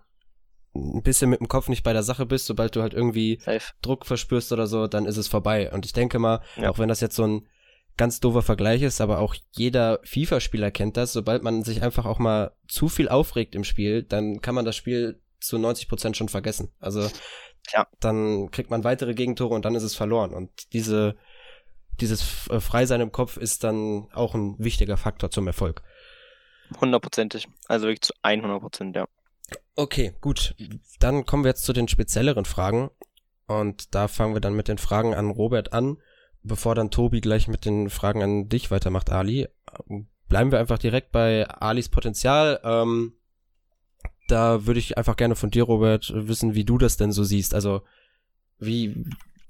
ein 0.74 1.02
bisschen 1.02 1.30
mit 1.30 1.40
dem 1.40 1.48
Kopf 1.48 1.68
nicht 1.68 1.82
bei 1.82 1.92
der 1.92 2.02
Sache 2.02 2.26
bist, 2.26 2.46
sobald 2.46 2.76
du 2.76 2.82
halt 2.82 2.94
irgendwie 2.94 3.38
Safe. 3.40 3.64
Druck 3.82 4.06
verspürst 4.06 4.52
oder 4.52 4.66
so, 4.66 4.86
dann 4.86 5.06
ist 5.06 5.16
es 5.16 5.28
vorbei. 5.28 5.72
Und 5.72 5.86
ich 5.86 5.92
denke 5.92 6.18
mal, 6.18 6.40
ja. 6.56 6.70
auch 6.70 6.78
wenn 6.78 6.88
das 6.88 7.00
jetzt 7.00 7.16
so 7.16 7.26
ein 7.26 7.48
ganz 7.96 8.20
doofer 8.20 8.42
Vergleich 8.42 8.82
ist, 8.82 9.00
aber 9.00 9.18
auch 9.18 9.34
jeder 9.50 10.00
FIFA-Spieler 10.04 10.70
kennt 10.70 10.96
das, 10.96 11.12
sobald 11.12 11.42
man 11.42 11.64
sich 11.64 11.82
einfach 11.82 12.06
auch 12.06 12.18
mal 12.18 12.52
zu 12.68 12.88
viel 12.88 13.08
aufregt 13.08 13.54
im 13.54 13.64
Spiel, 13.64 14.02
dann 14.04 14.40
kann 14.40 14.54
man 14.54 14.64
das 14.64 14.76
Spiel 14.76 15.20
zu 15.40 15.58
90 15.58 15.88
Prozent 15.88 16.16
schon 16.16 16.28
vergessen. 16.28 16.72
Also 16.80 17.10
ja. 17.72 17.86
dann 18.00 18.50
kriegt 18.50 18.70
man 18.70 18.84
weitere 18.84 19.14
Gegentore 19.14 19.54
und 19.54 19.64
dann 19.64 19.74
ist 19.74 19.82
es 19.82 19.96
verloren. 19.96 20.32
Und 20.32 20.72
diese, 20.72 21.16
dieses 22.00 22.22
Freisein 22.22 23.00
im 23.00 23.12
Kopf 23.12 23.36
ist 23.36 23.64
dann 23.64 24.08
auch 24.12 24.34
ein 24.34 24.54
wichtiger 24.58 24.96
Faktor 24.96 25.30
zum 25.30 25.46
Erfolg. 25.46 25.82
Hundertprozentig. 26.80 27.48
Also 27.66 27.86
wirklich 27.86 28.02
zu 28.02 28.12
100 28.22 28.60
Prozent, 28.60 28.96
ja. 28.96 29.08
Okay, 29.74 30.14
gut. 30.20 30.54
Dann 30.98 31.24
kommen 31.24 31.44
wir 31.44 31.50
jetzt 31.50 31.64
zu 31.64 31.72
den 31.72 31.88
spezielleren 31.88 32.44
Fragen. 32.44 32.90
Und 33.46 33.94
da 33.94 34.08
fangen 34.08 34.34
wir 34.34 34.40
dann 34.40 34.54
mit 34.54 34.68
den 34.68 34.78
Fragen 34.78 35.14
an 35.14 35.30
Robert 35.30 35.72
an 35.72 35.98
bevor 36.42 36.74
dann 36.74 36.90
Tobi 36.90 37.20
gleich 37.20 37.48
mit 37.48 37.64
den 37.64 37.90
Fragen 37.90 38.22
an 38.22 38.48
dich 38.48 38.70
weitermacht, 38.70 39.10
Ali, 39.10 39.48
bleiben 40.28 40.50
wir 40.50 40.58
einfach 40.58 40.78
direkt 40.78 41.12
bei 41.12 41.48
Alis 41.48 41.88
Potenzial. 41.88 42.60
Ähm, 42.64 43.14
da 44.28 44.66
würde 44.66 44.80
ich 44.80 44.98
einfach 44.98 45.16
gerne 45.16 45.36
von 45.36 45.50
dir, 45.50 45.64
Robert, 45.64 46.12
wissen, 46.14 46.54
wie 46.54 46.64
du 46.64 46.78
das 46.78 46.96
denn 46.96 47.12
so 47.12 47.24
siehst. 47.24 47.54
Also, 47.54 47.82
wie, 48.58 49.04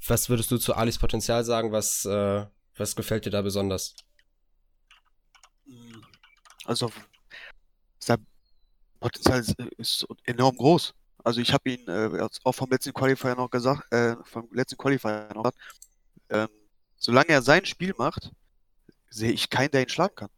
was 0.07 0.29
würdest 0.29 0.51
du 0.51 0.59
zu 0.59 0.75
Alis 0.75 0.99
Potenzial 0.99 1.45
sagen? 1.45 1.73
Was, 1.73 2.05
äh, 2.05 2.47
was 2.77 2.97
gefällt 2.97 3.27
dir 3.27 3.31
da 3.31 3.43
besonders? 3.43 3.97
Also, 6.65 6.91
Potenzial 9.01 9.41
ist, 9.41 9.55
ist 9.77 10.07
enorm 10.25 10.57
groß. 10.57 10.95
Also 11.25 11.41
ich 11.41 11.53
habe 11.53 11.71
ihn 11.71 11.87
äh, 11.89 12.27
auch 12.45 12.55
vom 12.55 12.71
letzten 12.71 12.93
Qualifier 12.93 13.35
noch 13.35 13.51
gesagt, 13.51 13.93
äh, 13.93 14.17
vom 14.25 14.49
letzten 14.53 14.77
Qualifier 14.77 15.29
noch 15.35 15.43
gesagt, 15.43 15.59
ähm, 16.31 16.49
solange 16.97 17.29
er 17.29 17.43
sein 17.43 17.65
Spiel 17.65 17.95
macht, 17.99 18.31
sehe 19.11 19.33
ich 19.33 19.51
keinen, 19.51 19.71
der 19.71 19.83
ihn 19.83 19.89
schlagen 19.89 20.15
kann. 20.15 20.31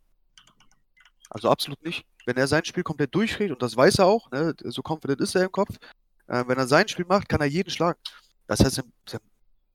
Also 1.29 1.49
absolut 1.49 1.83
nicht. 1.85 2.05
Wenn 2.27 2.37
er 2.37 2.47
sein 2.47 2.65
Spiel 2.65 2.83
komplett 2.83 3.15
durchredet, 3.15 3.53
und 3.53 3.63
das 3.63 3.77
weiß 3.77 3.99
er 3.99 4.07
auch, 4.07 4.31
ne, 4.31 4.55
so 4.65 4.83
confident 4.87 5.21
ist 5.21 5.35
er 5.35 5.45
im 5.45 5.53
Kopf, 5.53 5.77
äh, 6.27 6.45
wenn 6.47 6.59
er 6.59 6.67
sein 6.67 6.89
Spiel 6.89 7.07
macht, 7.07 7.29
kann 7.29 7.41
er 7.41 7.47
jeden 7.47 7.71
schlagen. 7.71 7.99
Das 8.47 8.61
heißt, 8.61 8.83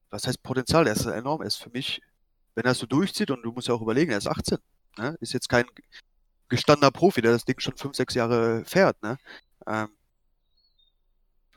was 0.10 0.28
heißt 0.28 0.43
Potenzial? 0.43 0.86
Der 0.86 0.93
ist 0.93 1.06
enorm. 1.06 1.41
Er 1.41 1.48
ist 1.48 1.58
für 1.58 1.69
mich, 1.69 2.02
wenn 2.56 2.65
er 2.65 2.71
es 2.71 2.80
so 2.80 2.86
durchzieht, 2.86 3.32
und 3.32 3.41
du 3.41 3.52
musst 3.52 3.67
ja 3.67 3.74
auch 3.74 3.82
überlegen, 3.82 4.12
er 4.12 4.17
ist 4.17 4.28
18, 4.28 4.58
ne, 4.98 5.17
ist 5.21 5.34
jetzt 5.34 5.50
kein 5.50 5.65
gestandener 6.56 6.91
Profi, 6.91 7.22
der 7.22 7.32
das 7.32 7.46
Ding 7.46 7.60
schon 7.60 7.76
5, 7.76 7.96
6 7.96 8.13
Jahre 8.15 8.63
fährt, 8.65 9.02
ne. 9.04 9.18
Ähm, 9.68 9.89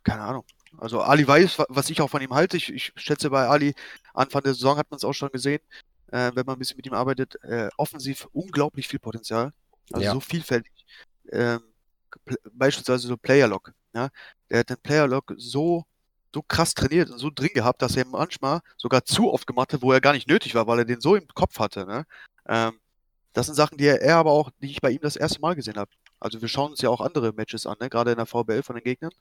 keine 0.04 0.22
Ahnung. 0.22 0.44
Also 0.76 1.00
Ali 1.00 1.26
weiß, 1.26 1.58
was 1.68 1.90
ich 1.90 2.00
auch 2.00 2.10
von 2.10 2.22
ihm 2.22 2.34
halte. 2.34 2.56
Ich, 2.56 2.72
ich 2.72 2.92
schätze 2.96 3.30
bei 3.30 3.46
Ali, 3.46 3.74
Anfang 4.14 4.42
der 4.42 4.54
Saison 4.54 4.76
hat 4.76 4.90
man 4.90 4.96
es 4.96 5.04
auch 5.04 5.12
schon 5.12 5.30
gesehen, 5.30 5.60
äh, 6.08 6.30
wenn 6.34 6.46
man 6.46 6.56
ein 6.56 6.58
bisschen 6.58 6.76
mit 6.76 6.86
ihm 6.86 6.94
arbeitet, 6.94 7.42
äh, 7.42 7.68
offensiv 7.76 8.28
unglaublich 8.32 8.88
viel 8.88 8.98
Potenzial. 8.98 9.52
Also 9.92 10.04
ja. 10.04 10.12
so 10.12 10.20
vielfältig. 10.20 10.72
Ähm, 11.30 11.60
beispielsweise 12.52 13.08
so 13.08 13.16
Player-Lock. 13.16 13.72
Ja? 13.94 14.10
Der 14.50 14.60
hat 14.60 14.70
den 14.70 14.78
Player-Lock 14.78 15.34
so, 15.36 15.84
so 16.34 16.42
krass 16.42 16.74
trainiert 16.74 17.10
und 17.10 17.18
so 17.18 17.30
drin 17.34 17.50
gehabt, 17.54 17.82
dass 17.82 17.96
er 17.96 18.06
manchmal 18.06 18.60
sogar 18.76 19.04
zu 19.04 19.32
oft 19.32 19.46
gemacht 19.46 19.72
hat, 19.72 19.82
wo 19.82 19.92
er 19.92 20.00
gar 20.00 20.12
nicht 20.12 20.28
nötig 20.28 20.54
war, 20.54 20.66
weil 20.66 20.80
er 20.80 20.84
den 20.84 21.00
so 21.00 21.16
im 21.16 21.26
Kopf 21.28 21.58
hatte. 21.58 21.86
Ne? 21.86 22.04
Ähm, 22.46 22.78
das 23.38 23.46
sind 23.46 23.54
Sachen, 23.54 23.78
die 23.78 23.86
er, 23.86 24.02
er 24.02 24.16
aber 24.16 24.32
auch, 24.32 24.50
die 24.60 24.68
ich 24.68 24.80
bei 24.80 24.90
ihm 24.90 25.00
das 25.00 25.14
erste 25.14 25.40
Mal 25.40 25.54
gesehen 25.54 25.76
habe. 25.76 25.90
Also 26.18 26.42
wir 26.42 26.48
schauen 26.48 26.72
uns 26.72 26.80
ja 26.80 26.90
auch 26.90 27.00
andere 27.00 27.32
Matches 27.32 27.66
an, 27.66 27.76
ne? 27.80 27.88
gerade 27.88 28.10
in 28.10 28.16
der 28.16 28.26
VBL 28.26 28.64
von 28.64 28.74
den 28.74 28.82
Gegnern. 28.82 29.12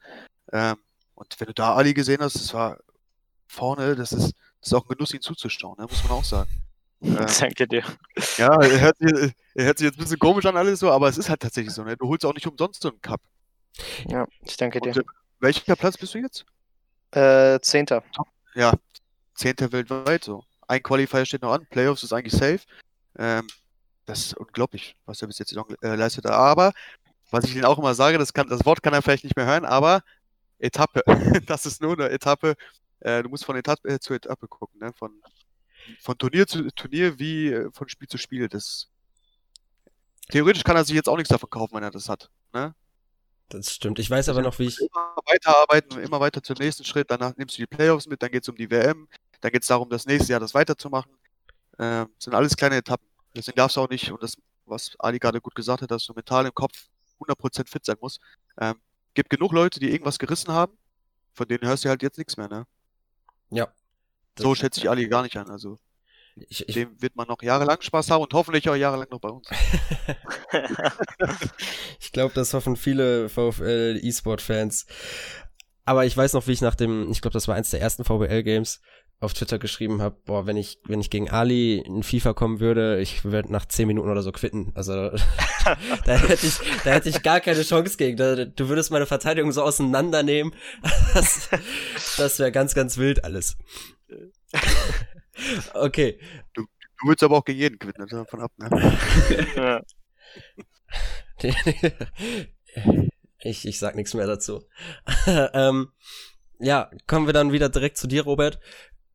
Ähm, 0.52 0.78
und 1.14 1.40
wenn 1.40 1.46
du 1.46 1.54
da 1.54 1.76
Ali 1.76 1.94
gesehen 1.94 2.22
hast, 2.22 2.34
das 2.34 2.52
war 2.52 2.80
vorne, 3.46 3.96
das 3.96 4.14
ist, 4.14 4.34
das 4.60 4.70
ist 4.70 4.74
auch 4.74 4.86
ein 4.86 4.96
Genuss, 4.96 5.14
ihn 5.14 5.22
zuzuschauen, 5.22 5.76
ne? 5.78 5.86
muss 5.88 6.04
man 6.04 6.14
auch 6.14 6.24
sagen. 6.24 6.50
Ähm, 7.00 7.28
Danke 7.40 7.68
dir. 7.68 7.84
Ja, 8.38 8.60
er 8.60 8.82
hört, 8.82 8.98
er 9.00 9.66
hört, 9.66 9.78
sich 9.78 9.86
jetzt 9.86 10.00
ein 10.00 10.02
bisschen 10.02 10.18
komisch 10.18 10.48
an 10.48 10.58
alles 10.58 10.80
so, 10.80 10.90
aber 10.90 11.08
es 11.08 11.20
ist 11.20 11.30
halt 11.30 11.42
tatsächlich 11.42 11.72
so. 11.76 11.84
Ne? 11.84 11.96
Du 11.96 12.08
holst 12.08 12.26
auch 12.26 12.34
nicht 12.34 12.48
umsonst 12.48 12.82
so 12.82 12.90
einen 12.90 13.00
Cup. 13.04 13.22
Ja, 14.08 14.26
ich 14.42 14.58
danke 14.58 14.82
dir. 14.82 14.90
Und, 14.90 14.98
äh, 14.98 15.04
welcher 15.40 15.76
Platz 15.76 15.96
bist 15.96 16.16
du 16.16 16.18
jetzt? 16.18 16.44
Äh, 17.12 17.60
Zehnter. 17.60 18.04
Ja, 18.56 18.74
Zehnter 19.36 19.72
weltweit 19.72 20.24
so. 20.24 20.44
Ein 20.68 20.82
Qualifier 20.82 21.24
steht 21.24 21.44
noch 21.44 21.54
an, 21.54 21.68
Playoffs 21.70 22.02
ist 22.02 22.14
eigentlich 22.14 22.34
safe. 22.34 22.62
Ähm, 23.20 23.46
das 24.08 24.20
ist 24.28 24.34
unglaublich, 24.38 24.96
was 25.06 25.22
er 25.22 25.28
bis 25.28 25.38
jetzt 25.38 25.54
äh, 25.54 25.96
leistet. 25.96 26.26
Aber, 26.26 26.72
was 27.30 27.44
ich 27.44 27.56
Ihnen 27.56 27.66
auch 27.66 27.78
immer 27.78 27.94
sage, 27.94 28.18
das, 28.18 28.34
kann, 28.34 28.48
das 28.48 28.66
Wort 28.66 28.82
kann 28.82 28.94
er 28.94 29.02
vielleicht 29.02 29.26
nicht 29.26 29.36
mehr 29.36 29.46
hören, 29.46 29.66
aber 29.66 30.02
Etappe. 30.60 31.04
das 31.46 31.66
ist 31.66 31.82
nur 31.82 31.94
eine 31.94 32.10
Etappe. 32.10 32.56
Äh, 33.02 33.22
du 33.22 33.30
musst 33.30 33.46
von 33.46 33.58
Etappe 33.58 33.88
äh, 33.88 34.00
zu 34.00 34.14
Etappe 34.14 34.48
gucken, 34.48 34.80
ne? 34.80 34.94
Von, 34.98 35.12
von 36.00 36.18
Turnier 36.18 36.48
zu 36.48 36.70
Turnier 36.72 37.20
wie 37.20 37.52
äh, 37.52 37.70
von 37.74 37.90
Spiel 37.90 38.08
zu 38.08 38.18
Spiel. 38.18 38.48
Das, 38.48 38.88
theoretisch 40.32 40.64
kann 40.64 40.78
er 40.78 40.86
sich 40.86 40.96
jetzt 40.96 41.10
auch 41.10 41.18
nichts 41.18 41.30
davon 41.30 41.50
kaufen, 41.50 41.76
wenn 41.76 41.84
er 41.84 41.92
das 41.92 42.08
hat. 42.08 42.30
Ne? 42.54 42.74
Das 43.50 43.74
stimmt. 43.74 44.00
Ich 44.00 44.10
weiß 44.10 44.30
aber 44.30 44.42
noch, 44.42 44.58
wie 44.58 44.68
ich. 44.68 44.80
Immer 44.80 45.16
weiterarbeiten, 45.26 46.00
immer 46.00 46.22
weiter 46.22 46.42
zum 46.42 46.56
nächsten 46.60 46.86
Schritt. 46.86 47.12
Danach 47.12 47.36
nimmst 47.36 47.58
du 47.58 47.62
die 47.62 47.68
Playoffs 47.68 48.08
mit, 48.08 48.24
dann 48.24 48.32
geht 48.32 48.44
es 48.44 48.50
um 48.50 48.56
die 48.56 48.72
WM. 48.72 49.10
Dann 49.42 49.52
geht 49.52 49.64
es 49.64 49.68
darum, 49.68 49.90
das 49.90 50.06
nächste 50.06 50.32
Jahr 50.32 50.40
das 50.40 50.54
weiterzumachen. 50.54 51.12
Ähm, 51.78 52.08
sind 52.18 52.34
alles 52.34 52.56
kleine 52.56 52.78
Etappen. 52.78 53.08
Deswegen 53.38 53.56
darfst 53.56 53.78
du 53.78 53.82
auch 53.82 53.90
nicht, 53.90 54.12
und 54.12 54.22
das, 54.22 54.36
was 54.66 54.96
Ali 55.00 55.20
gerade 55.20 55.40
gut 55.40 55.56
gesagt 55.56 55.82
hat, 55.82 55.92
dass 55.92 56.06
du 56.06 56.14
mental 56.14 56.46
im 56.46 56.54
Kopf 56.54 56.90
100% 57.20 57.70
fit 57.70 57.86
sein 57.86 57.98
musst. 58.02 58.20
Ähm, 58.60 58.76
gibt 59.14 59.30
genug 59.30 59.54
Leute, 59.54 59.80
die 59.80 59.92
irgendwas 59.92 60.20
gerissen 60.20 60.52
haben, 60.52 60.78
von 61.34 61.48
denen 61.48 61.68
hörst 61.68 61.86
du 61.86 61.90
halt 61.90 62.04
jetzt 62.04 62.18
nichts 62.18 62.38
mehr, 62.38 62.48
ne? 62.48 62.66
Ja. 63.50 63.68
So 64.38 64.54
schätze 64.56 64.80
ich 64.80 64.90
Ali 64.90 65.08
gar 65.08 65.24
nicht 65.24 65.38
an. 65.38 65.50
Also 65.50 65.78
Ich, 66.50 66.68
ich, 66.68 66.76
dem 66.76 67.02
wird 67.02 67.16
man 67.16 67.28
noch 67.28 67.42
jahrelang 67.42 67.82
Spaß 67.82 68.12
haben 68.12 68.22
und 68.22 68.34
hoffentlich 68.34 68.70
auch 68.70 68.76
jahrelang 68.76 69.08
noch 69.10 69.20
bei 69.20 69.30
uns. 69.30 69.48
ich 72.00 72.12
glaube, 72.12 72.34
das 72.36 72.54
hoffen 72.54 72.76
viele 72.76 73.30
VfL 73.30 74.00
E-Sport-Fans. 74.02 74.86
Aber 75.86 76.06
ich 76.06 76.16
weiß 76.16 76.34
noch, 76.34 76.48
wie 76.48 76.52
ich 76.52 76.62
nach 76.62 76.76
dem, 76.76 77.10
ich 77.12 77.22
glaube, 77.22 77.34
das 77.34 77.48
war 77.48 77.56
eins 77.56 77.70
der 77.70 77.82
ersten 77.82 78.04
VBL-Games, 78.04 78.82
auf 79.20 79.34
Twitter 79.34 79.58
geschrieben 79.58 80.02
habe, 80.02 80.16
boah, 80.26 80.46
wenn 80.46 80.58
ich, 80.58 80.80
wenn 80.86 81.02
ich 81.02 81.10
gegen 81.10 81.30
Ali 81.30 81.80
in 81.80 82.04
FIFA 82.04 82.34
kommen 82.34 82.60
würde, 82.60 83.00
ich 83.00 83.26
würde 83.26 83.52
nach 83.52 83.66
zehn 83.66 83.88
Minuten 83.88 84.10
oder 84.10 84.22
so 84.22 84.32
quitten. 84.32 84.72
Also 84.76 84.94
da 86.06 86.18
hätte 86.18 86.46
ich, 86.46 86.60
da 86.84 86.92
hätte 86.92 87.10
ich 87.10 87.24
gar 87.24 87.40
keine 87.40 87.64
Chance 87.64 87.98
gegen. 87.98 88.16
Da, 88.18 88.46
du 88.46 88.70
würdest 88.70 88.92
meine 88.92 89.08
Verteidigung 89.08 89.52
so 89.52 89.64
auseinandernehmen. 89.64 90.54
Das, 91.14 91.50
das 92.18 92.38
wäre 92.38 92.52
ganz, 92.52 92.76
ganz 92.76 92.98
wild 92.98 93.24
alles. 93.24 93.58
Okay. 95.76 96.20
Du, 96.56 96.64
du 96.64 97.08
würdest 97.08 97.22
aber 97.22 97.38
auch 97.38 97.46
gegen 97.46 97.60
jeden 97.60 97.78
quitten, 97.78 98.02
also 98.02 98.18
davon 98.18 98.42
ab, 98.42 98.52
ne? 98.58 99.84
ich, 103.44 103.68
ich 103.68 103.78
sag 103.78 103.96
nichts 103.96 104.16
mehr 104.16 104.26
dazu. 104.26 104.64
ähm, 105.28 105.90
ja, 106.60 106.90
kommen 107.06 107.28
wir 107.28 107.34
dann 107.34 107.52
wieder 107.52 107.70
direkt 107.70 107.98
zu 107.98 108.08
dir, 108.08 108.24
Robert 108.24 108.60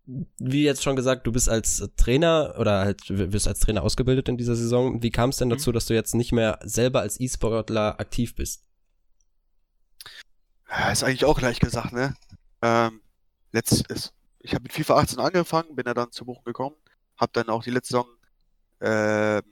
wie 0.05 0.65
jetzt 0.65 0.83
schon 0.83 0.97
gesagt, 0.97 1.27
du 1.27 1.33
bist 1.33 1.49
als 1.49 1.89
Trainer 1.97 2.57
oder 2.59 2.81
halt 2.81 3.03
wirst 3.09 3.47
als 3.47 3.61
Trainer 3.61 3.83
ausgebildet 3.83 4.29
in 4.29 4.37
dieser 4.37 4.57
Saison. 4.57 5.03
Wie 5.03 5.11
kam 5.11 5.31
es 5.31 5.37
denn 5.37 5.51
dazu, 5.51 5.71
mhm. 5.71 5.75
dass 5.75 5.87
du 5.87 5.95
jetzt 5.95 6.15
nicht 6.15 6.33
mehr 6.33 6.59
selber 6.63 7.01
als 7.01 7.21
E-Sportler 7.21 8.01
aktiv 8.01 8.35
bist? 8.35 8.65
Ja, 10.69 10.91
ist 10.91 11.05
eigentlich 11.05 11.25
auch 11.25 11.41
leicht 11.41 11.61
gesagt, 11.61 11.93
ne? 11.93 12.15
Ähm, 12.63 13.01
letztes, 13.53 14.13
ich 14.41 14.55
habe 14.55 14.63
mit 14.63 14.73
FIFA 14.73 14.97
18 14.97 15.19
angefangen, 15.21 15.77
bin 15.77 15.87
ja 15.87 15.95
dann 15.95 16.11
zu 16.11 16.25
Buchen 16.25 16.45
gekommen, 16.45 16.77
habe 17.17 17.33
dann 17.35 17.49
auch 17.49 17.63
die 17.63 17.71
letzte 17.71 17.95
Saison, 17.95 18.07
äh, 18.81 19.43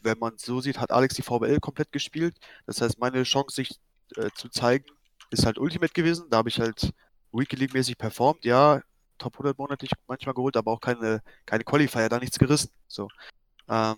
wenn 0.00 0.18
man 0.18 0.36
so 0.36 0.60
sieht, 0.60 0.78
hat 0.78 0.90
Alex 0.90 1.14
die 1.14 1.22
VBL 1.22 1.60
komplett 1.60 1.92
gespielt. 1.92 2.36
Das 2.66 2.80
heißt, 2.80 2.98
meine 2.98 3.22
Chance, 3.22 3.56
sich 3.56 3.80
äh, 4.16 4.30
zu 4.34 4.48
zeigen, 4.48 4.84
ist 5.30 5.46
halt 5.46 5.58
Ultimate 5.58 5.92
gewesen. 5.92 6.26
Da 6.30 6.38
habe 6.38 6.48
ich 6.48 6.60
halt 6.60 6.92
Weekly 7.32 7.60
League-mäßig 7.60 7.98
performt. 7.98 8.44
Ja, 8.44 8.82
Top 9.18 9.34
100 9.34 9.58
monatlich 9.58 9.90
manchmal 10.06 10.34
geholt, 10.34 10.56
aber 10.56 10.72
auch 10.72 10.80
keine, 10.80 11.22
keine 11.46 11.64
Qualifier, 11.64 12.08
da 12.08 12.18
nichts 12.18 12.38
gerissen. 12.38 12.70
So. 12.86 13.08
Ähm, 13.68 13.96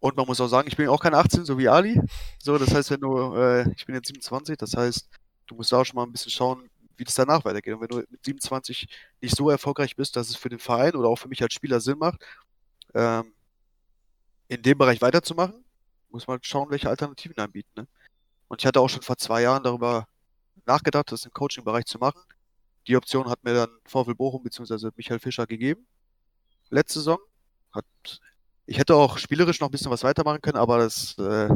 und 0.00 0.16
man 0.16 0.26
muss 0.26 0.40
auch 0.40 0.48
sagen, 0.48 0.68
ich 0.68 0.76
bin 0.76 0.88
auch 0.88 1.00
kein 1.00 1.14
18, 1.14 1.44
so 1.44 1.58
wie 1.58 1.68
Ali. 1.68 2.00
So, 2.38 2.58
das 2.58 2.74
heißt, 2.74 2.90
wenn 2.90 3.00
du, 3.00 3.36
äh, 3.36 3.70
ich 3.76 3.86
bin 3.86 3.94
jetzt 3.94 4.08
27, 4.08 4.56
das 4.56 4.76
heißt, 4.76 5.08
du 5.46 5.54
musst 5.54 5.72
da 5.72 5.78
auch 5.78 5.84
schon 5.84 5.96
mal 5.96 6.04
ein 6.04 6.12
bisschen 6.12 6.32
schauen, 6.32 6.68
wie 6.96 7.04
das 7.04 7.14
danach 7.14 7.44
weitergeht. 7.44 7.74
Und 7.74 7.80
wenn 7.82 7.88
du 7.88 7.96
mit 8.10 8.24
27 8.24 8.88
nicht 9.20 9.36
so 9.36 9.50
erfolgreich 9.50 9.96
bist, 9.96 10.16
dass 10.16 10.28
es 10.28 10.36
für 10.36 10.48
den 10.48 10.58
Verein 10.58 10.94
oder 10.96 11.08
auch 11.08 11.16
für 11.16 11.28
mich 11.28 11.42
als 11.42 11.54
Spieler 11.54 11.80
Sinn 11.80 11.98
macht, 11.98 12.20
ähm, 12.94 13.32
in 14.48 14.62
dem 14.62 14.78
Bereich 14.78 15.00
weiterzumachen, 15.00 15.64
muss 16.10 16.26
man 16.26 16.38
schauen, 16.42 16.70
welche 16.70 16.88
Alternativen 16.88 17.38
anbieten. 17.38 17.70
Ne? 17.76 17.86
Und 18.48 18.60
ich 18.60 18.66
hatte 18.66 18.80
auch 18.80 18.88
schon 18.88 19.02
vor 19.02 19.16
zwei 19.16 19.42
Jahren 19.42 19.62
darüber 19.62 20.06
nachgedacht, 20.66 21.10
das 21.10 21.24
im 21.24 21.32
Coaching-Bereich 21.32 21.86
zu 21.86 21.98
machen. 21.98 22.20
Die 22.86 22.96
Option 22.96 23.28
hat 23.28 23.44
mir 23.44 23.54
dann 23.54 23.70
VfL 23.84 24.14
Bochum 24.14 24.42
bzw. 24.42 24.90
Michael 24.96 25.20
Fischer 25.20 25.46
gegeben. 25.46 25.86
Letzte 26.70 27.00
Saison. 27.00 27.18
Hat, 27.72 27.84
ich 28.66 28.78
hätte 28.78 28.96
auch 28.96 29.18
spielerisch 29.18 29.60
noch 29.60 29.68
ein 29.68 29.70
bisschen 29.70 29.90
was 29.90 30.04
weitermachen 30.04 30.40
können, 30.42 30.58
aber 30.58 30.78
das 30.78 31.16
äh, 31.18 31.48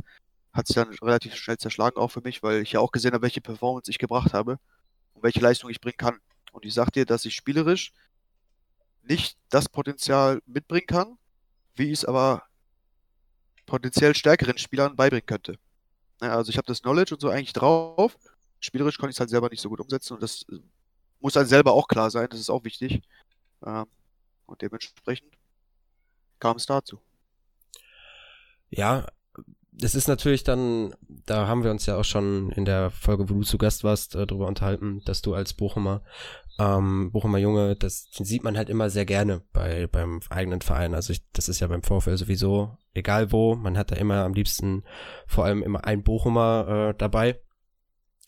hat 0.53 0.67
sich 0.67 0.77
dann 0.77 0.89
relativ 1.03 1.35
schnell 1.35 1.59
zerschlagen, 1.59 1.99
auch 1.99 2.11
für 2.11 2.23
mich, 2.23 2.43
weil 2.43 2.63
ich 2.63 2.73
ja 2.73 2.81
auch 2.81 2.93
gesehen 2.93 3.13
habe, 3.13 3.23
welche 3.23 3.41
Performance 3.41 3.91
ich 3.91 3.99
gebracht 3.99 4.33
habe 4.33 4.59
und 5.15 5.23
welche 5.23 5.41
Leistung 5.41 5.71
ich 5.71 5.81
bringen 5.81 5.97
kann. 5.99 6.19
Und 6.53 6.65
ich 6.65 6.75
sag 6.75 6.91
dir, 6.93 7.05
dass 7.05 7.25
ich 7.25 7.35
spielerisch 7.35 7.93
nicht 9.03 9.37
das 9.51 9.69
Potenzial 9.69 10.41
mitbringen 10.47 10.87
kann, 10.87 11.19
wie 11.75 11.85
ich 11.85 11.99
es 12.01 12.05
aber 12.05 12.45
potenziell 13.67 14.15
stärkeren 14.15 14.59
Spielern 14.59 14.97
beibringen 14.97 15.27
könnte. 15.27 15.59
Also 16.21 16.51
ich 16.51 16.57
habe 16.57 16.67
das 16.67 16.83
Knowledge 16.83 17.15
und 17.15 17.21
so 17.21 17.29
eigentlich 17.29 17.53
drauf. 17.53 18.17
Spielerisch 18.61 18.99
konnte 18.99 19.11
ich 19.11 19.17
es 19.17 19.21
halt 19.21 19.31
selber 19.31 19.51
nicht 19.51 19.61
so 19.61 19.69
gut 19.69 19.81
umsetzen 19.81 20.15
und 20.15 20.23
das 20.23 20.47
muss 21.27 21.37
einem 21.37 21.49
selber 21.49 21.73
auch 21.73 21.89
klar 21.89 22.09
sein, 22.09 22.29
das 22.31 22.39
ist 22.39 22.51
auch 22.51 22.63
wichtig. 22.63 23.03
Ähm, 23.67 23.87
und 24.47 24.63
dementsprechend 24.63 25.33
kam 26.39 26.57
es 26.57 26.67
dazu. 26.67 27.01
Ja, 28.71 29.09
es 29.83 29.97
ist 29.97 30.07
natürlich 30.07 30.45
dann, 30.45 30.95
da 31.09 31.49
haben 31.49 31.65
wir 31.65 31.73
uns 31.73 31.85
ja 31.85 31.97
auch 31.97 32.05
schon 32.05 32.53
in 32.53 32.65
der 32.65 32.91
Folge, 32.93 33.29
wo 33.29 33.35
du 33.35 33.43
zu 33.43 33.59
Gast 33.59 33.83
warst, 33.83 34.15
äh, 34.15 34.25
darüber 34.25 34.47
unterhalten, 34.47 35.03
dass 35.05 35.21
du 35.21 35.35
als 35.35 35.53
Bochumer, 35.53 36.03
ähm, 36.61 37.11
Bochumer 37.11 37.39
Junge, 37.39 37.75
das 37.75 38.09
sieht 38.13 38.45
man 38.45 38.57
halt 38.57 38.71
immer 38.71 38.89
sehr 38.89 39.05
gerne 39.05 39.43
bei 39.53 39.89
beim 39.89 40.21
eigenen 40.31 40.61
Verein. 40.61 40.95
Also 40.95 41.13
ich, 41.13 41.29
das 41.33 41.49
ist 41.49 41.59
ja 41.59 41.67
beim 41.67 41.83
VfL 41.83 42.17
sowieso, 42.17 42.79
egal 42.95 43.33
wo, 43.33 43.57
man 43.57 43.77
hat 43.77 43.91
da 43.91 43.97
immer 43.97 44.23
am 44.23 44.33
liebsten 44.33 44.85
vor 45.27 45.45
allem 45.45 45.65
immer 45.65 45.85
ein 45.85 46.05
Bochumer 46.05 46.91
äh, 46.91 46.95
dabei. 46.97 47.41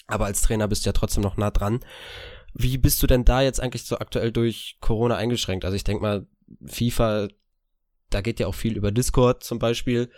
Aber 0.08 0.24
als 0.24 0.42
Trainer 0.42 0.66
bist 0.66 0.84
du 0.84 0.88
ja 0.88 0.94
trotzdem 0.94 1.22
noch 1.22 1.36
nah 1.36 1.52
dran. 1.52 1.78
Wie 2.60 2.76
bist 2.76 3.00
du 3.02 3.06
denn 3.06 3.24
da 3.24 3.40
jetzt 3.40 3.60
eigentlich 3.60 3.84
so 3.84 3.98
aktuell 3.98 4.32
durch 4.32 4.78
Corona 4.80 5.14
eingeschränkt? 5.14 5.64
Also 5.64 5.76
ich 5.76 5.84
denke 5.84 6.02
mal, 6.02 6.26
FIFA, 6.66 7.28
da 8.10 8.20
geht 8.20 8.40
ja 8.40 8.48
auch 8.48 8.54
viel 8.54 8.76
über 8.76 8.90
Discord 8.90 9.44
zum 9.44 9.60
Beispiel. 9.60 10.10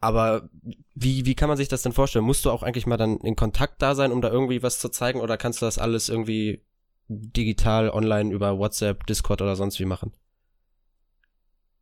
Aber 0.00 0.48
wie, 0.94 1.26
wie 1.26 1.34
kann 1.34 1.48
man 1.48 1.58
sich 1.58 1.66
das 1.66 1.82
denn 1.82 1.92
vorstellen? 1.92 2.24
Musst 2.24 2.44
du 2.44 2.50
auch 2.52 2.62
eigentlich 2.62 2.86
mal 2.86 2.96
dann 2.96 3.18
in 3.18 3.34
Kontakt 3.34 3.82
da 3.82 3.96
sein, 3.96 4.12
um 4.12 4.22
da 4.22 4.30
irgendwie 4.30 4.62
was 4.62 4.78
zu 4.78 4.88
zeigen? 4.88 5.20
Oder 5.20 5.36
kannst 5.36 5.62
du 5.62 5.66
das 5.66 5.78
alles 5.78 6.08
irgendwie 6.08 6.62
digital, 7.08 7.90
online 7.90 8.32
über 8.32 8.56
WhatsApp, 8.56 9.04
Discord 9.06 9.42
oder 9.42 9.56
sonst 9.56 9.80
wie 9.80 9.84
machen? 9.84 10.12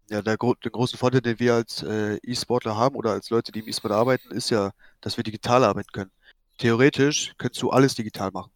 Ja, 0.09 0.23
der, 0.23 0.39
der 0.39 0.71
große 0.71 0.97
Vorteil, 0.97 1.21
den 1.21 1.39
wir 1.39 1.53
als 1.53 1.83
äh, 1.83 2.17
E-Sportler 2.23 2.79
haben 2.79 2.97
oder 2.97 3.11
als 3.11 3.29
Leute, 3.29 3.53
die 3.53 3.59
im 3.59 3.69
E-Sport 3.69 3.93
arbeiten, 3.93 4.31
ist 4.31 4.49
ja, 4.49 4.73
dass 5.03 5.19
wir 5.19 5.25
digital 5.25 5.65
arbeiten 5.65 5.93
können. 5.93 6.11
Theoretisch 6.57 7.35
könntest 7.37 7.61
du 7.63 7.69
alles 7.69 7.95
digital 7.95 8.31
machen. 8.31 8.51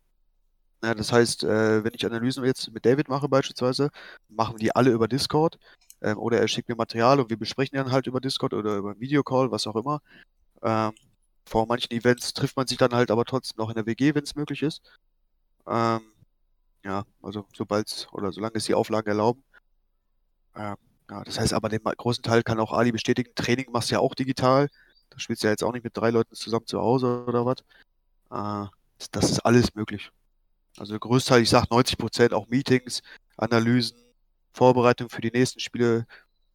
Ja, 0.85 0.95
das 0.95 1.13
heißt, 1.13 1.45
äh, 1.45 1.85
wenn 1.85 1.95
ich 1.95 2.05
Analysen 2.05 2.45
jetzt 2.45 2.73
mit 2.73 2.85
David 2.85 3.09
mache 3.09 3.29
beispielsweise, 3.29 3.91
machen 4.29 4.57
die 4.59 4.75
alle 4.75 4.91
über 4.91 5.07
Discord. 5.07 5.59
Ähm, 6.01 6.19
oder 6.19 6.41
er 6.41 6.49
schickt 6.49 6.69
mir 6.69 6.75
Material 6.75 7.21
und 7.21 7.31
wir 7.31 7.37
besprechen 7.39 7.77
dann 7.77 7.93
halt 7.93 8.07
über 8.09 8.21
Discord 8.21 8.53
oder 8.53 8.77
über 8.77 8.99
Videocall, 8.99 9.53
was 9.53 9.67
auch 9.69 9.77
immer. 9.77 10.01
Ähm, 10.63 10.93
vor 11.47 11.67
manchen 11.67 11.93
Events 11.93 12.35
trifft 12.35 12.57
man 12.57 12.67
sich 12.67 12.79
dann 12.79 12.95
halt 12.95 13.11
aber 13.13 13.25
trotzdem 13.25 13.59
noch 13.59 13.71
in 13.71 13.77
der 13.77 13.87
WG, 13.87 14.15
wenn 14.15 14.25
es 14.25 14.35
möglich 14.37 14.63
ist. 14.63 14.83
Ähm, 15.67 16.03
ja, 16.85 17.05
also 17.23 17.47
sobald 17.55 18.09
oder 18.13 18.33
solange 18.33 18.57
es 18.57 18.65
die 18.67 18.75
Auflagen 18.75 19.09
erlauben. 19.09 19.45
Ähm, 20.57 20.77
ja, 21.11 21.25
das 21.25 21.39
heißt 21.39 21.53
aber, 21.55 21.69
den 21.69 21.83
großen 21.83 22.23
Teil 22.23 22.43
kann 22.43 22.61
auch 22.61 22.73
Ali 22.73 22.93
bestätigen. 22.93 23.33
Training 23.35 23.71
machst 23.73 23.91
du 23.91 23.95
ja 23.97 24.01
auch 24.01 24.15
digital. 24.15 24.69
Da 25.11 25.19
spielst 25.19 25.43
du 25.43 25.47
ja 25.49 25.53
jetzt 25.53 25.65
auch 25.65 25.73
nicht 25.73 25.85
mit 25.85 25.97
drei 25.97 26.11
Leuten 26.11 26.35
zusammen 26.35 26.67
zu 26.67 26.81
Hause 26.81 27.25
oder 27.27 27.45
was. 27.47 27.59
Äh, 28.31 28.69
das 29.13 29.31
ist 29.31 29.41
alles 29.41 29.75
möglich. 29.75 30.11
Also 30.79 30.99
Großteil, 30.99 31.43
ich 31.43 31.51
sag 31.51 31.71
90 31.71 31.99
Prozent, 31.99 32.33
auch 32.33 32.49
Meetings, 32.49 33.03
Analysen, 33.37 33.99
Vorbereitung 34.53 35.09
für 35.09 35.21
die 35.21 35.31
nächsten 35.31 35.61
Spiele, 35.61 36.07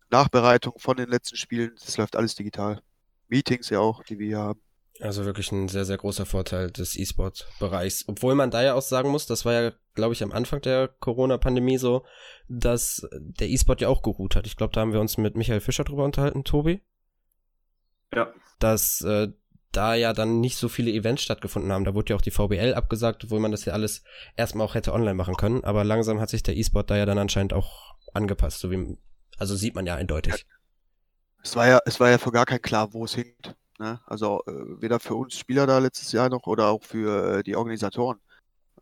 Nachbereitung 0.10 0.74
von 0.78 0.98
den 0.98 1.10
letzten 1.10 1.36
Spielen, 1.36 1.76
das 1.84 1.98
läuft 1.98 2.16
alles 2.16 2.36
digital. 2.36 2.82
Meetings 3.28 3.70
ja 3.70 3.80
auch, 3.80 4.04
die 4.04 4.20
wir 4.20 4.28
hier 4.28 4.40
haben. 4.40 4.62
Also 5.00 5.26
wirklich 5.26 5.52
ein 5.52 5.68
sehr, 5.68 5.86
sehr 5.86 5.98
großer 5.98 6.26
Vorteil 6.26 6.72
des 6.72 6.98
E-Sport-Bereichs. 6.98 8.06
Obwohl 8.08 8.34
man 8.34 8.50
da 8.50 8.64
ja 8.64 8.74
auch 8.74 8.82
sagen 8.82 9.10
muss, 9.10 9.28
das 9.28 9.46
war 9.46 9.54
ja, 9.54 9.72
glaube 9.94 10.14
ich, 10.14 10.24
am 10.24 10.32
Anfang 10.32 10.62
der 10.62 10.88
Corona-Pandemie 10.88 11.78
so, 11.78 12.04
dass 12.48 13.08
der 13.12 13.50
E-Sport 13.50 13.82
ja 13.82 13.90
auch 13.90 14.02
geruht 14.02 14.36
hat. 14.36 14.48
Ich 14.48 14.56
glaube, 14.56 14.74
da 14.74 14.82
haben 14.82 14.94
wir 14.94 15.02
uns 15.02 15.18
mit 15.18 15.36
Michael 15.36 15.60
Fischer 15.60 15.84
drüber 15.84 16.04
unterhalten, 16.04 16.44
Tobi. 16.44 16.82
Ja. 18.16 18.34
Dass 18.60 19.02
äh, 19.02 19.28
da 19.78 19.94
ja 19.94 20.12
dann 20.12 20.40
nicht 20.40 20.58
so 20.58 20.70
viele 20.70 20.92
Events 20.92 21.22
stattgefunden 21.22 21.72
haben. 21.72 21.86
Da 21.86 21.94
wurde 21.94 22.10
ja 22.12 22.18
auch 22.18 22.22
die 22.22 22.32
VBL 22.32 22.74
abgesagt, 22.74 23.24
obwohl 23.24 23.40
man 23.40 23.52
das 23.52 23.66
ja 23.66 23.74
alles 23.74 24.04
erstmal 24.36 24.66
auch 24.66 24.74
hätte 24.74 24.92
online 24.92 25.14
machen 25.14 25.38
können. 25.38 25.64
Aber 25.64 25.84
langsam 25.84 26.20
hat 26.20 26.30
sich 26.30 26.44
der 26.44 26.58
E-Sport 26.58 26.90
da 26.90 26.98
ja 26.98 27.06
dann 27.06 27.20
anscheinend 27.20 27.54
auch 27.54 27.96
angepasst. 28.14 28.60
So 28.60 28.72
wie, 28.72 28.98
also 29.38 29.56
sieht 29.56 29.76
man 29.76 29.86
ja 29.86 29.96
eindeutig. 29.96 30.46
es 31.44 31.56
war 31.56 31.68
ja, 31.68 31.80
es 31.86 32.00
war 32.00 32.10
ja 32.10 32.18
für 32.18 32.32
gar 32.32 32.46
kein 32.46 32.62
klar, 32.62 32.94
wo 32.94 33.06
es 33.06 33.14
hinkt. 33.14 33.56
Ne? 33.78 34.02
Also 34.08 34.42
äh, 34.48 34.82
weder 34.82 35.00
für 35.00 35.14
uns 35.14 35.38
Spieler 35.38 35.68
da 35.68 35.78
letztes 35.78 36.12
Jahr 36.12 36.30
noch 36.30 36.48
oder 36.48 36.68
auch 36.70 36.84
für 36.84 37.38
äh, 37.38 37.44
die 37.44 37.56
Organisatoren. 37.56 38.20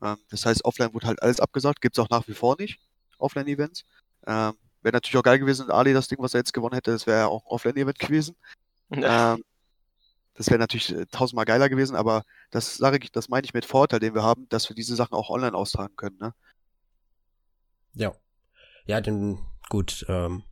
Ähm, 0.01 0.17
das 0.29 0.45
heißt, 0.45 0.63
offline 0.63 0.93
wurde 0.93 1.07
halt 1.07 1.21
alles 1.21 1.41
abgesagt, 1.41 1.81
gibt 1.81 1.97
es 1.97 2.03
auch 2.03 2.09
nach 2.09 2.27
wie 2.29 2.33
vor 2.33 2.55
nicht, 2.57 2.79
Offline-Events. 3.17 3.83
Ähm, 4.25 4.53
wäre 4.81 4.93
natürlich 4.93 5.17
auch 5.17 5.23
geil 5.23 5.39
gewesen, 5.39 5.69
Ali, 5.69 5.93
das 5.93 6.07
Ding, 6.07 6.19
was 6.21 6.33
er 6.33 6.39
jetzt 6.39 6.53
gewonnen 6.53 6.75
hätte, 6.75 6.91
das 6.91 7.05
wäre 7.05 7.19
ja 7.19 7.27
auch 7.27 7.43
ein 7.43 7.51
Offline-Event 7.51 7.99
gewesen. 7.99 8.35
Ähm, 8.91 9.43
das 10.35 10.47
wäre 10.47 10.59
natürlich 10.59 10.93
äh, 10.93 11.05
tausendmal 11.07 11.45
geiler 11.45 11.69
gewesen, 11.69 11.95
aber 11.95 12.23
das 12.51 12.75
sage 12.75 12.99
ich, 13.01 13.11
das 13.11 13.29
meine 13.29 13.45
ich 13.45 13.53
mit 13.53 13.65
Vorteil, 13.65 13.99
den 13.99 14.13
wir 14.13 14.23
haben, 14.23 14.47
dass 14.49 14.69
wir 14.69 14.75
diese 14.75 14.95
Sachen 14.95 15.15
auch 15.15 15.29
online 15.29 15.55
austragen 15.55 15.95
können, 15.95 16.17
ne? 16.19 16.33
Ja. 17.93 18.13
Ja, 18.85 19.01
den, 19.01 19.39
gut, 19.69 20.05
ähm, 20.09 20.43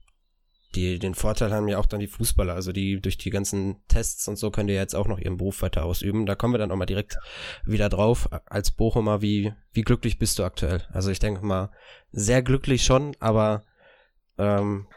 die, 0.75 0.97
den 0.97 1.13
Vorteil 1.13 1.53
haben 1.53 1.67
ja 1.67 1.77
auch 1.77 1.85
dann 1.85 1.99
die 1.99 2.07
Fußballer, 2.07 2.53
also 2.53 2.71
die 2.71 2.99
durch 2.99 3.17
die 3.17 3.29
ganzen 3.29 3.85
Tests 3.87 4.27
und 4.27 4.37
so 4.37 4.49
können 4.49 4.67
die 4.67 4.73
jetzt 4.73 4.95
auch 4.95 5.07
noch 5.07 5.19
ihren 5.19 5.37
Beruf 5.37 5.61
weiter 5.61 5.85
ausüben. 5.85 6.25
Da 6.25 6.35
kommen 6.35 6.53
wir 6.53 6.57
dann 6.57 6.71
auch 6.71 6.75
mal 6.75 6.85
direkt 6.85 7.17
wieder 7.65 7.89
drauf. 7.89 8.29
Als 8.45 8.71
Bochumer, 8.71 9.21
wie, 9.21 9.53
wie 9.71 9.83
glücklich 9.83 10.17
bist 10.17 10.39
du 10.39 10.43
aktuell? 10.43 10.87
Also 10.91 11.11
ich 11.11 11.19
denke 11.19 11.45
mal, 11.45 11.71
sehr 12.11 12.41
glücklich 12.41 12.83
schon, 12.83 13.15
aber 13.19 13.63
ähm, 14.37 14.87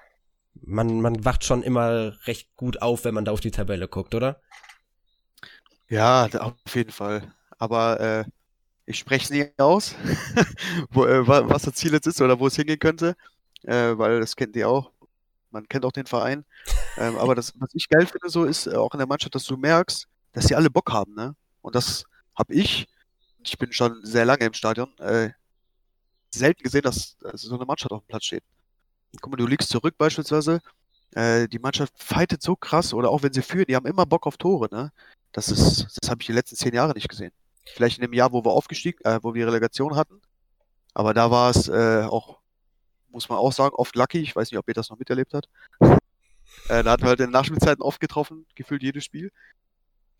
man, 0.55 1.01
man 1.01 1.25
wacht 1.25 1.44
schon 1.44 1.62
immer 1.62 2.14
recht 2.27 2.55
gut 2.57 2.81
auf, 2.81 3.05
wenn 3.05 3.14
man 3.14 3.27
da 3.27 3.33
auf 3.33 3.40
die 3.40 3.51
Tabelle 3.51 3.88
guckt, 3.88 4.14
oder? 4.14 4.40
Ja, 5.88 6.27
auf 6.40 6.55
jeden 6.75 6.90
Fall. 6.90 7.33
Aber 7.59 8.01
äh, 8.01 8.25
ich 8.87 8.99
spreche 8.99 9.33
nie 9.35 9.46
aus, 9.59 9.94
wo, 10.90 11.07
äh, 11.07 11.27
wa- 11.27 11.49
was 11.49 11.64
das 11.64 11.75
Ziel 11.77 11.92
jetzt 11.92 12.07
ist 12.07 12.20
oder 12.22 12.40
wo 12.40 12.49
es 12.49 12.57
hingehen 12.57 12.79
könnte, 12.79 13.16
äh, 13.64 13.99
weil 13.99 14.20
das 14.20 14.37
kennt 14.37 14.57
ihr 14.57 14.68
auch. 14.68 14.92
Man 15.51 15.68
kennt 15.68 15.85
auch 15.87 15.92
den 15.92 16.07
Verein. 16.07 16.44
Ähm, 16.96 17.16
aber 17.18 17.35
das, 17.37 17.55
was 17.61 17.70
ich 17.75 17.88
geil 17.88 18.07
finde, 18.07 18.31
so 18.31 18.44
ist 18.44 18.66
äh, 18.68 18.77
auch 18.77 18.92
in 18.94 18.99
der 18.99 19.09
Mannschaft, 19.09 19.35
dass 19.37 19.44
du 19.44 19.57
merkst, 19.59 20.09
dass 20.33 20.46
die 20.46 20.57
alle 20.57 20.70
Bock 20.70 20.92
haben, 20.92 21.14
ne? 21.14 21.37
Und 21.62 21.75
das 21.77 22.05
habe 22.37 22.55
ich, 22.55 22.88
ich 23.44 23.59
bin 23.59 23.72
schon 23.72 24.01
sehr 24.05 24.25
lange 24.27 24.46
im 24.46 24.55
Stadion, 24.55 24.96
äh, 25.01 25.31
selten 26.35 26.62
gesehen, 26.62 26.83
dass, 26.83 27.16
dass 27.18 27.42
so 27.42 27.55
eine 27.55 27.64
Mannschaft 27.64 27.92
auf 27.92 28.03
dem 28.03 28.09
Platz 28.09 28.25
steht. 28.27 28.44
Guck 29.20 29.33
mal, 29.33 29.37
du 29.38 29.46
liegst 29.46 29.70
zurück 29.70 29.96
beispielsweise, 29.99 30.61
äh, 31.17 31.49
die 31.49 31.59
Mannschaft 31.59 31.95
fightet 31.97 32.43
so 32.43 32.57
krass 32.57 32.93
oder 32.93 33.11
auch 33.11 33.23
wenn 33.23 33.33
sie 33.33 33.43
führen, 33.43 33.65
die 33.69 33.75
haben 33.75 33.87
immer 33.87 34.05
Bock 34.05 34.27
auf 34.27 34.37
Tore, 34.37 34.69
ne? 34.71 34.93
Das 35.33 35.49
ist, 35.49 35.99
das 36.01 36.11
habe 36.11 36.21
ich 36.21 36.27
die 36.27 36.33
letzten 36.33 36.57
zehn 36.57 36.75
Jahre 36.75 36.93
nicht 36.93 37.09
gesehen. 37.09 37.33
Vielleicht 37.75 37.99
in 37.99 38.03
dem 38.03 38.13
Jahr, 38.13 38.33
wo 38.33 38.45
wir 38.45 38.53
aufgestiegen, 38.53 39.03
äh, 39.05 39.19
wo 39.23 39.35
wir 39.35 39.47
Relegation 39.47 39.97
hatten. 39.97 40.21
Aber 40.95 41.15
da 41.15 41.31
war 41.31 41.51
es 41.51 41.69
äh, 41.69 42.05
auch, 42.05 42.39
muss 43.11 43.29
man 43.29 43.39
auch 43.39 43.53
sagen, 43.53 43.75
oft 43.75 43.97
lucky. 43.97 44.19
Ich 44.21 44.37
weiß 44.37 44.51
nicht, 44.51 44.59
ob 44.59 44.69
ihr 44.69 44.75
das 44.75 44.91
noch 44.91 44.99
miterlebt 44.99 45.35
habt. 45.35 45.49
Äh, 46.69 46.83
da 46.83 46.93
hatten 46.93 47.03
wir 47.03 47.11
halt 47.11 47.21
in 47.21 47.27
den 47.27 47.33
Nachspielzeiten 47.33 47.83
oft 47.83 48.01
getroffen, 48.01 48.47
gefühlt 48.55 48.83
jedes 48.83 49.05
Spiel. 49.05 49.31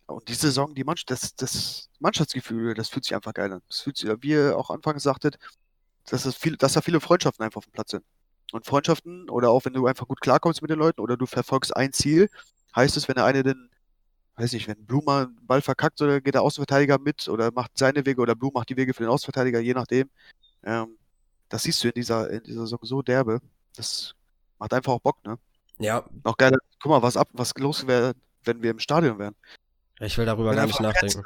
Und 0.05 0.29
diese 0.29 0.41
Saison, 0.41 0.75
die 0.75 0.83
Mannschaft, 0.83 1.09
das, 1.09 1.35
das 1.35 1.89
Mannschaftsgefühl, 1.99 2.73
das 2.73 2.89
fühlt 2.89 3.05
sich 3.05 3.15
einfach 3.15 3.33
geil 3.33 3.51
an. 3.51 3.61
Das 3.67 3.81
fühlt 3.81 3.97
sich, 3.97 4.09
wie 4.21 4.29
ihr 4.29 4.57
auch 4.57 4.69
anfangs 4.69 5.03
sagtet, 5.03 5.39
dass, 6.05 6.25
es 6.25 6.35
viel, 6.35 6.55
dass 6.55 6.73
da 6.73 6.81
viele 6.81 7.01
Freundschaften 7.01 7.43
einfach 7.43 7.57
auf 7.57 7.65
dem 7.65 7.73
Platz 7.73 7.91
sind. 7.91 8.05
Und 8.51 8.65
Freundschaften, 8.65 9.29
oder 9.29 9.49
auch 9.49 9.65
wenn 9.65 9.73
du 9.73 9.87
einfach 9.87 10.07
gut 10.07 10.21
klarkommst 10.21 10.61
mit 10.61 10.71
den 10.71 10.79
Leuten, 10.79 11.01
oder 11.01 11.17
du 11.17 11.25
verfolgst 11.25 11.75
ein 11.75 11.93
Ziel, 11.93 12.29
heißt 12.75 12.95
es, 12.97 13.07
wenn 13.07 13.15
der 13.15 13.25
eine 13.25 13.43
den 13.43 13.69
weiß 14.37 14.53
nicht, 14.53 14.67
wenn 14.67 14.85
Bluma 14.85 15.23
einen 15.23 15.45
Ball 15.45 15.61
verkackt, 15.61 16.01
oder 16.01 16.21
geht 16.21 16.35
der 16.35 16.43
Außenverteidiger 16.43 16.99
mit 16.99 17.27
oder 17.27 17.51
macht 17.51 17.77
seine 17.77 18.05
Wege 18.05 18.21
oder 18.21 18.35
Blum 18.35 18.53
macht 18.53 18.69
die 18.69 18.77
Wege 18.77 18.93
für 18.93 19.03
den 19.03 19.09
Außenverteidiger, 19.09 19.59
je 19.59 19.73
nachdem. 19.73 20.09
Ähm, 20.63 20.97
das 21.49 21.63
siehst 21.63 21.83
du 21.83 21.87
in 21.87 21.93
dieser, 21.95 22.29
in 22.29 22.43
dieser 22.43 22.61
Saison 22.61 22.79
so 22.83 23.01
derbe. 23.01 23.41
Das 23.75 24.13
macht 24.59 24.73
einfach 24.73 24.93
auch 24.93 25.01
Bock, 25.01 25.23
ne? 25.25 25.37
Ja, 25.79 26.05
Noch 26.23 26.37
geil, 26.37 26.57
guck 26.79 26.89
mal, 26.89 27.01
was 27.01 27.17
ab, 27.17 27.29
was 27.33 27.53
los 27.57 27.85
wäre, 27.85 28.13
wenn 28.43 28.61
wir 28.63 28.71
im 28.71 28.79
Stadion 28.79 29.19
wären. 29.19 29.35
ich 29.99 30.17
will 30.17 30.25
darüber 30.25 30.49
Wenn 30.49 30.57
gar 30.57 30.65
nicht 30.65 30.79
nachdenken. 30.79 31.23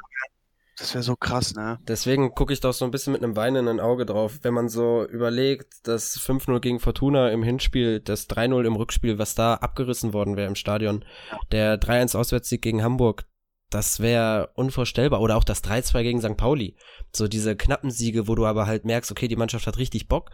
Das 0.82 0.94
wäre 0.94 1.04
so 1.04 1.14
krass, 1.14 1.54
ne? 1.54 1.78
Deswegen 1.86 2.34
gucke 2.34 2.52
ich 2.52 2.58
doch 2.58 2.72
so 2.72 2.84
ein 2.84 2.90
bisschen 2.90 3.12
mit 3.12 3.22
einem 3.22 3.36
weinenden 3.36 3.78
Auge 3.78 4.04
drauf, 4.04 4.40
wenn 4.42 4.52
man 4.52 4.68
so 4.68 5.06
überlegt, 5.06 5.86
das 5.86 6.18
5-0 6.18 6.58
gegen 6.58 6.80
Fortuna 6.80 7.30
im 7.30 7.44
Hinspiel, 7.44 8.00
das 8.00 8.28
3-0 8.28 8.64
im 8.66 8.74
Rückspiel, 8.74 9.16
was 9.16 9.36
da 9.36 9.54
abgerissen 9.54 10.12
worden 10.12 10.36
wäre 10.36 10.48
im 10.48 10.56
Stadion, 10.56 11.04
der 11.52 11.80
3-1 11.80 12.18
Auswärtssieg 12.18 12.62
gegen 12.62 12.82
Hamburg, 12.82 13.26
das 13.70 14.00
wäre 14.00 14.50
unvorstellbar. 14.54 15.20
Oder 15.20 15.36
auch 15.36 15.44
das 15.44 15.62
3-2 15.62 16.02
gegen 16.02 16.20
St. 16.20 16.36
Pauli. 16.36 16.76
So 17.12 17.28
diese 17.28 17.54
knappen 17.54 17.92
Siege, 17.92 18.26
wo 18.26 18.34
du 18.34 18.44
aber 18.44 18.66
halt 18.66 18.84
merkst, 18.84 19.12
okay, 19.12 19.28
die 19.28 19.36
Mannschaft 19.36 19.68
hat 19.68 19.78
richtig 19.78 20.08
Bock. 20.08 20.30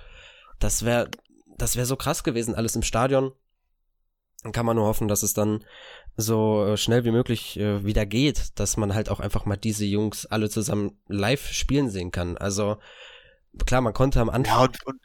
Das 0.58 0.84
wäre 0.84 1.11
das 1.58 1.76
wäre 1.76 1.87
so 1.87 1.96
krass 1.96 2.24
gewesen, 2.24 2.54
alles 2.54 2.74
im 2.74 2.82
Stadion. 2.82 3.32
Dann 4.42 4.52
kann 4.52 4.64
man 4.64 4.76
nur 4.76 4.87
hoffen, 4.87 5.08
dass 5.08 5.22
es 5.22 5.34
dann 5.34 5.64
so 6.20 6.66
äh, 6.66 6.76
schnell 6.76 7.04
wie 7.04 7.12
möglich 7.12 7.59
äh, 7.59 7.85
wieder 7.85 8.04
geht, 8.04 8.59
dass 8.59 8.76
man 8.76 8.92
halt 8.92 9.09
auch 9.09 9.20
einfach 9.20 9.46
mal 9.46 9.57
diese 9.57 9.85
Jungs 9.87 10.26
alle 10.26 10.50
zusammen 10.50 10.98
live 11.07 11.46
spielen 11.52 11.88
sehen 11.90 12.11
kann. 12.11 12.37
Also 12.37 12.78
klar, 13.66 13.81
man 13.81 13.94
konnte 13.94 14.20
am 14.20 14.26
Ja, 14.28 14.35
Anfang. 14.35 14.62
und, 14.64 14.87
und, 14.87 15.00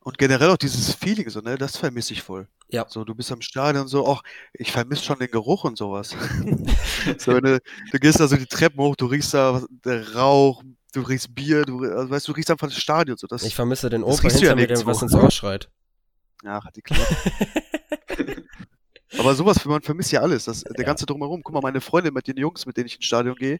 und 0.00 0.18
generell 0.18 0.50
auch 0.50 0.56
dieses 0.56 0.92
Feeling, 0.94 1.30
so, 1.30 1.40
ne? 1.40 1.56
Das 1.56 1.76
vermisse 1.76 2.12
ich 2.12 2.22
voll. 2.22 2.48
Ja. 2.70 2.86
So, 2.88 3.04
du 3.04 3.14
bist 3.14 3.30
am 3.30 3.40
Stadion 3.40 3.86
so, 3.86 4.04
auch, 4.04 4.22
ich 4.52 4.72
vermisse 4.72 5.04
schon 5.04 5.18
den 5.20 5.30
Geruch 5.30 5.62
und 5.64 5.78
sowas. 5.78 6.10
so, 7.18 7.32
wenn 7.34 7.44
du, 7.44 7.60
du 7.92 7.98
gehst 7.98 8.18
da 8.18 8.26
so 8.26 8.36
die 8.36 8.46
Treppen 8.46 8.80
hoch, 8.80 8.96
du 8.96 9.06
riechst 9.06 9.32
da 9.34 9.62
der 9.84 10.14
Rauch, 10.16 10.62
du 10.92 11.02
riechst 11.02 11.34
Bier, 11.34 11.64
du, 11.64 11.80
also, 11.84 12.10
weißt 12.10 12.26
du, 12.26 12.32
du 12.32 12.36
riechst 12.36 12.50
einfach 12.50 12.66
das 12.66 12.76
Stadion. 12.76 13.16
So, 13.16 13.26
das, 13.28 13.42
Ich 13.44 13.54
vermisse 13.54 13.88
den 13.90 14.02
Opa 14.02 14.22
hinter 14.22 14.38
ja 14.44 14.54
mir, 14.56 14.66
der 14.66 14.84
was 14.86 15.02
ins 15.02 15.14
Ohr 15.14 15.30
schreit. 15.30 15.70
ja, 16.42 16.60
die 16.74 16.82
Klappe. 16.82 17.16
Aber 19.16 19.34
sowas, 19.34 19.64
man 19.64 19.82
vermisst 19.82 20.12
ja 20.12 20.20
alles. 20.20 20.44
Das, 20.44 20.64
der 20.64 20.84
ganze 20.84 21.06
Drumherum. 21.06 21.42
Guck 21.42 21.54
mal, 21.54 21.62
meine 21.62 21.80
Freunde 21.80 22.10
mit 22.10 22.26
den 22.26 22.36
Jungs, 22.36 22.66
mit 22.66 22.76
denen 22.76 22.86
ich 22.86 22.96
ins 22.96 23.06
Stadion 23.06 23.36
gehe, 23.36 23.58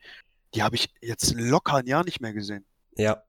die 0.55 0.63
habe 0.63 0.77
ich 0.77 0.91
jetzt 1.01 1.35
locker 1.35 1.77
ein 1.77 1.87
Jahr 1.87 2.05
nicht 2.05 2.21
mehr 2.21 2.33
gesehen. 2.33 2.65
Ja. 2.97 3.23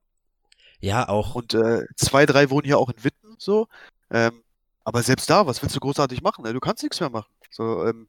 Ja, 0.80 1.08
auch. 1.08 1.34
Und 1.34 1.54
äh, 1.54 1.86
zwei, 1.96 2.26
drei 2.26 2.50
wohnen 2.50 2.64
hier 2.64 2.78
auch 2.78 2.90
in 2.90 3.04
Witten, 3.04 3.36
so. 3.38 3.68
Ähm, 4.10 4.42
aber 4.84 5.02
selbst 5.02 5.28
da, 5.30 5.46
was 5.46 5.62
willst 5.62 5.76
du 5.76 5.80
großartig 5.80 6.22
machen? 6.22 6.42
Ne? 6.44 6.52
Du 6.52 6.60
kannst 6.60 6.82
nichts 6.82 7.00
mehr 7.00 7.10
machen. 7.10 7.30
So, 7.50 7.86
ähm, 7.86 8.08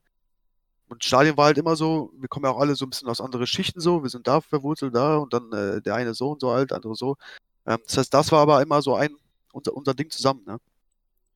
und 0.87 1.03
Stadion 1.03 1.37
war 1.37 1.45
halt 1.45 1.57
immer 1.57 1.75
so, 1.75 2.11
wir 2.17 2.27
kommen 2.27 2.45
ja 2.45 2.51
auch 2.51 2.59
alle 2.59 2.75
so 2.75 2.85
ein 2.85 2.89
bisschen 2.89 3.07
aus 3.07 3.21
anderen 3.21 3.47
Schichten 3.47 3.79
so, 3.79 4.03
wir 4.03 4.09
sind 4.09 4.27
da 4.27 4.41
verwurzelt 4.41 4.93
da 4.93 5.17
und 5.17 5.33
dann 5.33 5.51
äh, 5.53 5.81
der 5.81 5.95
eine 5.95 6.13
so 6.13 6.31
und 6.31 6.41
so 6.41 6.49
alt, 6.49 6.71
der 6.71 6.77
andere 6.77 6.95
so. 6.95 7.17
Ähm, 7.65 7.77
das 7.85 7.97
heißt, 7.97 8.13
das 8.13 8.31
war 8.31 8.41
aber 8.41 8.61
immer 8.61 8.81
so 8.81 8.95
ein, 8.95 9.15
unser, 9.53 9.73
unser 9.73 9.93
Ding 9.93 10.09
zusammen, 10.09 10.43
ne? 10.45 10.59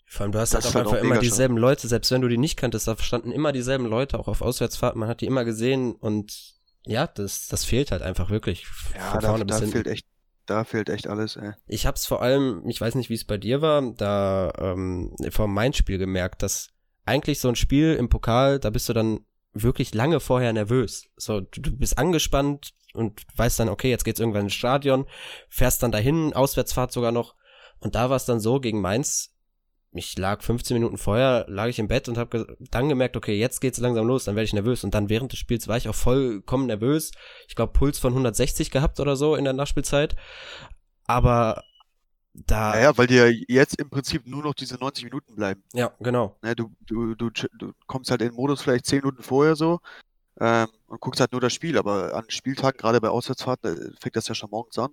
Vor 0.06 0.24
allem, 0.24 0.32
du 0.32 0.40
hast 0.40 0.54
Das 0.54 0.66
halt 0.66 0.66
auch 0.66 0.76
halt 0.76 0.86
einfach 0.86 0.98
auch 0.98 1.02
immer 1.02 1.16
mega 1.16 1.22
schön. 1.24 1.30
dieselben 1.32 1.58
Leute, 1.58 1.88
selbst 1.88 2.12
wenn 2.12 2.22
du 2.22 2.28
die 2.28 2.38
nicht 2.38 2.58
kanntest, 2.58 2.88
da 2.88 2.98
standen 2.98 3.32
immer 3.32 3.52
dieselben 3.52 3.86
Leute, 3.86 4.20
auch 4.20 4.28
auf 4.28 4.42
Auswärtsfahrten, 4.42 5.00
man 5.00 5.10
hat 5.10 5.22
die 5.22 5.26
immer 5.26 5.46
gesehen 5.46 5.94
und 5.96 6.56
ja, 6.86 7.08
das, 7.08 7.48
das 7.48 7.66
fehlt 7.66 7.92
halt 7.92 8.02
einfach 8.04 8.30
wirklich. 8.30 8.66
Ja, 8.94 9.12
von 9.12 9.22
da, 9.22 9.28
vorne 9.30 9.46
bis 9.46 9.58
da 9.58 9.62
hinten. 9.62 9.72
fehlt 9.72 9.88
echt, 9.88 10.06
da 10.46 10.64
fehlt 10.64 10.90
echt 10.90 11.08
alles, 11.08 11.36
ey. 11.36 11.54
Ich 11.66 11.88
hab's 11.88 12.06
vor 12.06 12.22
allem, 12.22 12.64
ich 12.68 12.80
weiß 12.80 12.94
nicht, 12.96 13.10
wie 13.10 13.16
es 13.16 13.26
bei 13.26 13.38
dir 13.38 13.62
war, 13.62 13.82
da 13.94 14.54
ähm, 14.60 15.16
vor 15.32 15.48
meinem 15.48 15.74
Spiel 15.74 15.98
gemerkt, 15.98 16.44
dass 16.44 16.70
eigentlich 17.06 17.40
so 17.40 17.50
ein 17.50 17.56
Spiel 17.56 17.96
im 17.96 18.10
Pokal, 18.10 18.60
da 18.60 18.70
bist 18.70 18.88
du 18.88 18.94
dann 18.94 19.22
wirklich 19.54 19.94
lange 19.96 20.20
vorher 20.20 20.54
nervös. 20.54 21.06
So, 21.18 21.42
du, 21.42 21.62
du 21.62 21.76
bist 21.78 21.98
angespannt 21.98 22.74
und 22.94 23.24
weißt 23.36 23.60
dann, 23.60 23.70
okay, 23.70 23.90
jetzt 23.90 24.04
geht's 24.06 24.20
irgendwann 24.20 24.44
ins 24.46 24.54
Stadion, 24.54 25.06
fährst 25.50 25.82
dann 25.82 25.92
dahin, 25.92 26.34
Auswärtsfahrt 26.34 26.92
sogar 26.92 27.12
noch. 27.12 27.36
Und 27.80 27.96
da 27.96 28.10
war 28.10 28.18
es 28.18 28.26
dann 28.26 28.40
so 28.40 28.60
gegen 28.60 28.82
Mainz, 28.82 29.35
ich 29.96 30.18
lag 30.18 30.42
15 30.44 30.76
Minuten 30.76 30.98
vorher, 30.98 31.46
lag 31.48 31.68
ich 31.68 31.80
im 31.80 31.88
Bett 31.88 32.10
und 32.10 32.18
habe 32.18 32.58
dann 32.72 32.90
gemerkt, 32.90 33.16
okay, 33.16 33.38
jetzt 33.38 33.62
geht's 33.62 33.80
langsam 33.80 34.06
los, 34.06 34.26
dann 34.26 34.36
werde 34.36 34.46
ich 34.46 34.54
nervös. 34.54 34.84
Und 34.84 34.94
dann 34.94 35.10
während 35.10 35.32
des 35.32 35.40
Spiels 35.40 35.68
war 35.68 35.78
ich 35.78 35.88
auch 35.88 35.96
vollkommen 35.96 36.68
nervös. 36.68 37.12
Ich 37.48 37.56
glaube, 37.56 37.74
Puls 37.74 37.98
von 38.00 38.12
160 38.14 38.72
gehabt 38.72 39.00
oder 39.00 39.16
so 39.16 39.36
in 39.36 39.46
der 39.46 39.54
Nachspielzeit. 39.54 40.16
Aber 41.06 41.64
da, 42.34 42.72
Naja, 42.72 42.98
weil 42.98 43.08
dir 43.08 43.32
jetzt 43.48 43.80
im 43.80 43.90
Prinzip 43.90 44.28
nur 44.28 44.44
noch 44.44 44.54
diese 44.54 44.76
90 44.76 45.06
Minuten 45.06 45.36
bleiben. 45.36 45.64
ja, 45.74 45.94
genau. 46.00 46.38
Ne, 46.42 46.56
du, 46.56 46.72
du, 46.86 47.16
du, 47.16 47.30
du 47.30 47.72
kommst 47.88 48.12
halt 48.12 48.22
in 48.22 48.30
den 48.30 48.36
Modus 48.36 48.62
vielleicht 48.62 48.86
10 48.86 49.00
Minuten 49.00 49.24
vorher 49.24 49.56
so 49.56 49.80
ähm, 50.42 50.68
und 50.88 51.00
guckst 51.00 51.22
halt 51.22 51.32
nur 51.32 51.40
das 51.40 51.54
Spiel, 51.54 51.78
aber 51.78 52.14
an 52.14 52.26
Spieltagen, 52.28 52.78
gerade 52.78 53.00
bei 53.00 53.10
Auswärtsfahrten, 53.10 53.78
äh, 53.78 53.92
fängt 54.02 54.18
das 54.18 54.28
ja 54.28 54.36
schon 54.36 54.50
morgens 54.50 54.78
an. 54.78 54.92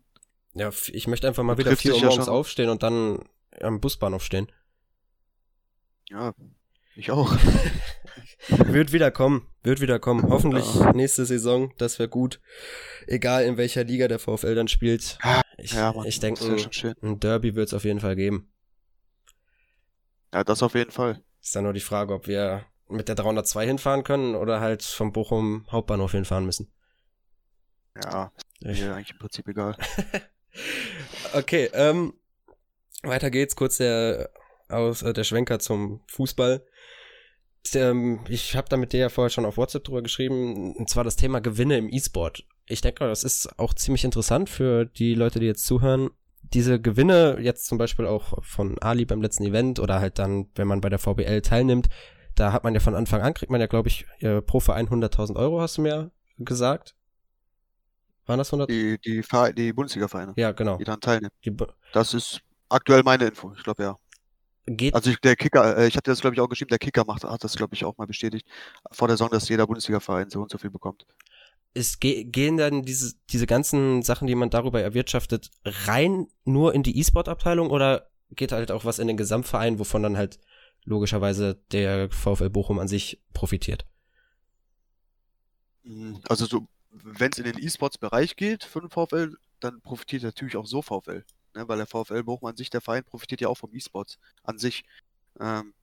Ja, 0.55 0.71
ich 0.93 1.07
möchte 1.09 1.27
einfach 1.27 1.43
mal 1.43 1.59
wieder 1.59 1.71
triffst 1.71 1.83
4 1.83 1.95
Uhr 1.95 1.99
ja 2.01 2.07
morgens 2.07 2.27
schon. 2.27 2.35
aufstehen 2.35 2.69
und 2.69 2.83
dann 2.85 3.25
am 3.61 3.81
Busbahnhof 3.81 4.23
stehen. 4.23 4.51
Ja, 6.13 6.35
ich 6.95 7.11
auch. 7.11 7.35
Wird 8.49 8.93
wieder 8.93 9.11
kommen, 9.11 9.47
wird 9.63 9.81
wieder 9.81 9.99
kommen. 9.99 10.29
Hoffentlich 10.29 10.75
Ja. 10.75 10.93
nächste 10.93 11.25
Saison, 11.25 11.73
das 11.79 11.99
wäre 11.99 12.09
gut. 12.09 12.41
Egal 13.07 13.45
in 13.45 13.57
welcher 13.57 13.85
Liga 13.85 14.09
der 14.09 14.19
VfL 14.19 14.55
dann 14.57 14.69
spielt. 14.69 15.17
Ich, 15.59 15.73
Ja, 15.73 15.93
Mann, 15.93 16.07
ich 16.07 16.19
denke, 16.21 16.59
schön. 16.73 16.95
ein 17.03 17.21
Derby 17.21 17.55
wird 17.55 17.69
es 17.69 17.75
auf 17.75 17.85
jeden 17.85 18.01
Fall 18.01 18.17
geben. 18.17 18.53
Ja, 20.35 20.43
das 20.45 20.63
auf 20.63 20.75
jeden 20.75 20.91
Fall. 20.91 21.23
Ist 21.41 21.55
dann 21.55 21.65
nur 21.65 21.73
die 21.73 21.81
Frage, 21.81 22.13
ob 22.15 22.27
wir 22.27 22.67
mit 22.89 23.09
der 23.09 23.15
302 23.15 23.65
hinfahren 23.67 24.03
können 24.05 24.35
oder 24.35 24.61
halt 24.61 24.83
vom 24.83 25.13
Bochum 25.13 25.67
Hauptbahnhof 25.71 26.13
hinfahren 26.13 26.45
müssen. 26.45 26.71
Ja, 28.05 28.33
ist 28.61 28.81
mir 28.81 28.95
eigentlich 28.95 29.11
im 29.13 29.19
Prinzip 29.19 29.49
egal. 29.49 29.77
Okay, 31.33 31.71
ähm, 31.73 32.13
weiter 33.03 33.31
geht's. 33.31 33.57
Kurz 33.57 33.79
der, 33.79 34.29
aus, 34.73 35.03
äh, 35.03 35.13
der 35.13 35.25
Schwenker 35.25 35.59
zum 35.59 36.01
Fußball. 36.09 36.65
ähm, 37.75 38.21
ich 38.29 38.57
habe 38.57 38.69
da 38.69 38.77
mit 38.77 38.93
dir 38.93 39.01
ja 39.01 39.09
vorher 39.09 39.31
schon 39.31 39.45
auf 39.45 39.57
WhatsApp 39.57 39.85
drüber 39.85 40.03
geschrieben, 40.03 40.75
und 40.75 40.89
zwar 40.89 41.05
das 41.05 41.17
Thema 41.17 41.41
Gewinne 41.41 41.79
im 41.79 41.89
E-Sport. 41.89 42.45
Ich 42.67 42.81
denke, 42.81 43.07
das 43.07 43.25
ist 43.25 43.59
auch 43.59 43.75
ziemlich 43.75 44.05
interessant 44.05 44.49
für 44.49 44.85
die 44.85 45.15
Leute, 45.15 45.41
die 45.41 45.47
jetzt 45.47 45.67
zuhören. 45.67 46.11
Diese 46.43 46.81
Gewinne, 46.81 47.39
jetzt 47.41 47.67
zum 47.67 47.79
Beispiel 47.79 48.07
auch 48.07 48.43
von 48.45 48.79
Ali 48.81 49.05
beim 49.05 49.23
letzten 49.23 49.45
Event 49.45 49.79
oder 49.79 50.01
halt 50.01 50.19
dann, 50.19 50.49
wenn 50.55 50.67
man 50.69 50.81
bei 50.81 50.89
der 50.89 50.99
VBL 50.99 51.41
teilnimmt, 51.43 51.89
da 52.35 52.53
hat 52.53 52.65
man 52.65 52.75
ja 52.75 52.81
von 52.81 52.95
Anfang 52.95 53.21
an, 53.21 53.35
kriegt 53.35 53.51
man 53.53 53.61
ja, 53.61 53.67
glaube 53.67 53.89
ich, 53.89 54.07
pro 54.47 54.61
Verein 54.61 54.89
100.000 54.89 55.37
Euro, 55.37 55.61
hast 55.61 55.79
du 55.79 55.83
mir 55.83 56.11
gesagt. 56.39 56.95
Waren 58.27 58.39
das 58.39 58.53
100? 58.53 58.71
Die, 58.71 58.99
die, 58.99 59.23
die 59.57 59.73
Bundesliga-Vereine, 59.73 60.35
Ja, 60.37 60.53
genau. 60.53 60.77
die 60.79 60.85
daran 60.85 61.01
teilnehmen. 61.01 61.33
Die, 61.45 61.55
Das 61.93 62.15
ist 62.15 62.41
aktuell 62.69 63.03
meine 63.03 63.27
Info. 63.27 63.53
Ich 63.57 63.63
glaube 63.65 63.83
ja. 63.83 63.99
Geht, 64.67 64.95
Also 64.95 65.11
ich, 65.11 65.21
der 65.21 65.37
Kicker, 65.37 65.77
äh, 65.79 65.89
ich 65.89 65.97
hatte 65.97 66.11
das 66.11 66.21
glaube 66.21 66.35
ich 66.35 66.41
auch 66.41 66.49
geschrieben, 66.49 66.69
der 66.71 66.79
Kicker 66.79 67.05
macht, 67.05 67.25
hat 67.25 67.45
das 67.45 67.57
glaube 67.57 67.75
ich 67.75 67.85
auch 67.85 67.97
mal 67.99 68.07
bestätigt 68.07 68.47
vor 68.91 69.09
der 69.09 69.17
Saison, 69.17 69.31
dass 69.31 69.49
jeder 69.49 69.67
Bundesliga-Verein 69.67 70.31
so 70.31 70.43
und 70.43 70.51
so 70.51 70.59
viel 70.59 70.71
bekommt. 70.71 71.07
es 71.75 72.01
ge 72.01 72.25
gehen 72.25 72.57
dann 72.57 72.83
diese, 72.83 73.15
diese 73.31 73.47
ganzen 73.47 74.03
Sachen, 74.03 74.27
die 74.27 74.35
man 74.35 74.51
darüber 74.51 74.81
erwirtschaftet, 74.81 75.51
rein 75.65 76.29
nur 76.45 76.75
in 76.75 76.83
die 76.83 76.99
E-Sport-Abteilung 76.99 77.71
oder 77.71 78.11
geht 78.31 78.53
halt 78.53 78.71
auch 78.71 78.85
was 78.85 78.99
in 78.99 79.09
den 79.09 79.17
Gesamtverein, 79.17 79.79
wovon 79.79 80.03
dann 80.03 80.17
halt 80.17 80.39
logischerweise 80.85 81.63
der 81.73 82.11
VfL 82.11 82.51
Bochum 82.51 82.79
an 82.79 82.89
sich 82.89 83.21
profitiert? 83.33 83.87
Mhm. 85.85 86.21
Also 86.29 86.47
so, 86.47 86.67
wenn 86.91 87.31
es 87.33 87.39
in 87.39 87.45
den 87.45 87.59
E-Sports-Bereich 87.59 88.37
geht 88.37 88.65
für 88.65 88.81
den 88.81 88.91
VfL, 88.91 89.37
dann 89.61 89.81
profitiert 89.81 90.23
natürlich 90.23 90.57
auch 90.57 90.67
so 90.67 90.83
VfL. 90.83 91.25
Ne? 91.55 91.69
Weil 91.69 91.79
der 91.79 91.87
VfL 91.87 92.23
Bochum 92.23 92.49
an 92.49 92.57
sich, 92.57 92.71
der 92.71 92.81
Verein, 92.81 93.05
profitiert 93.05 93.41
ja 93.41 93.49
auch 93.49 93.59
vom 93.59 93.75
E-Sports 93.75 94.19
an 94.43 94.59
sich. 94.59 94.85
Ähm, 95.41 95.75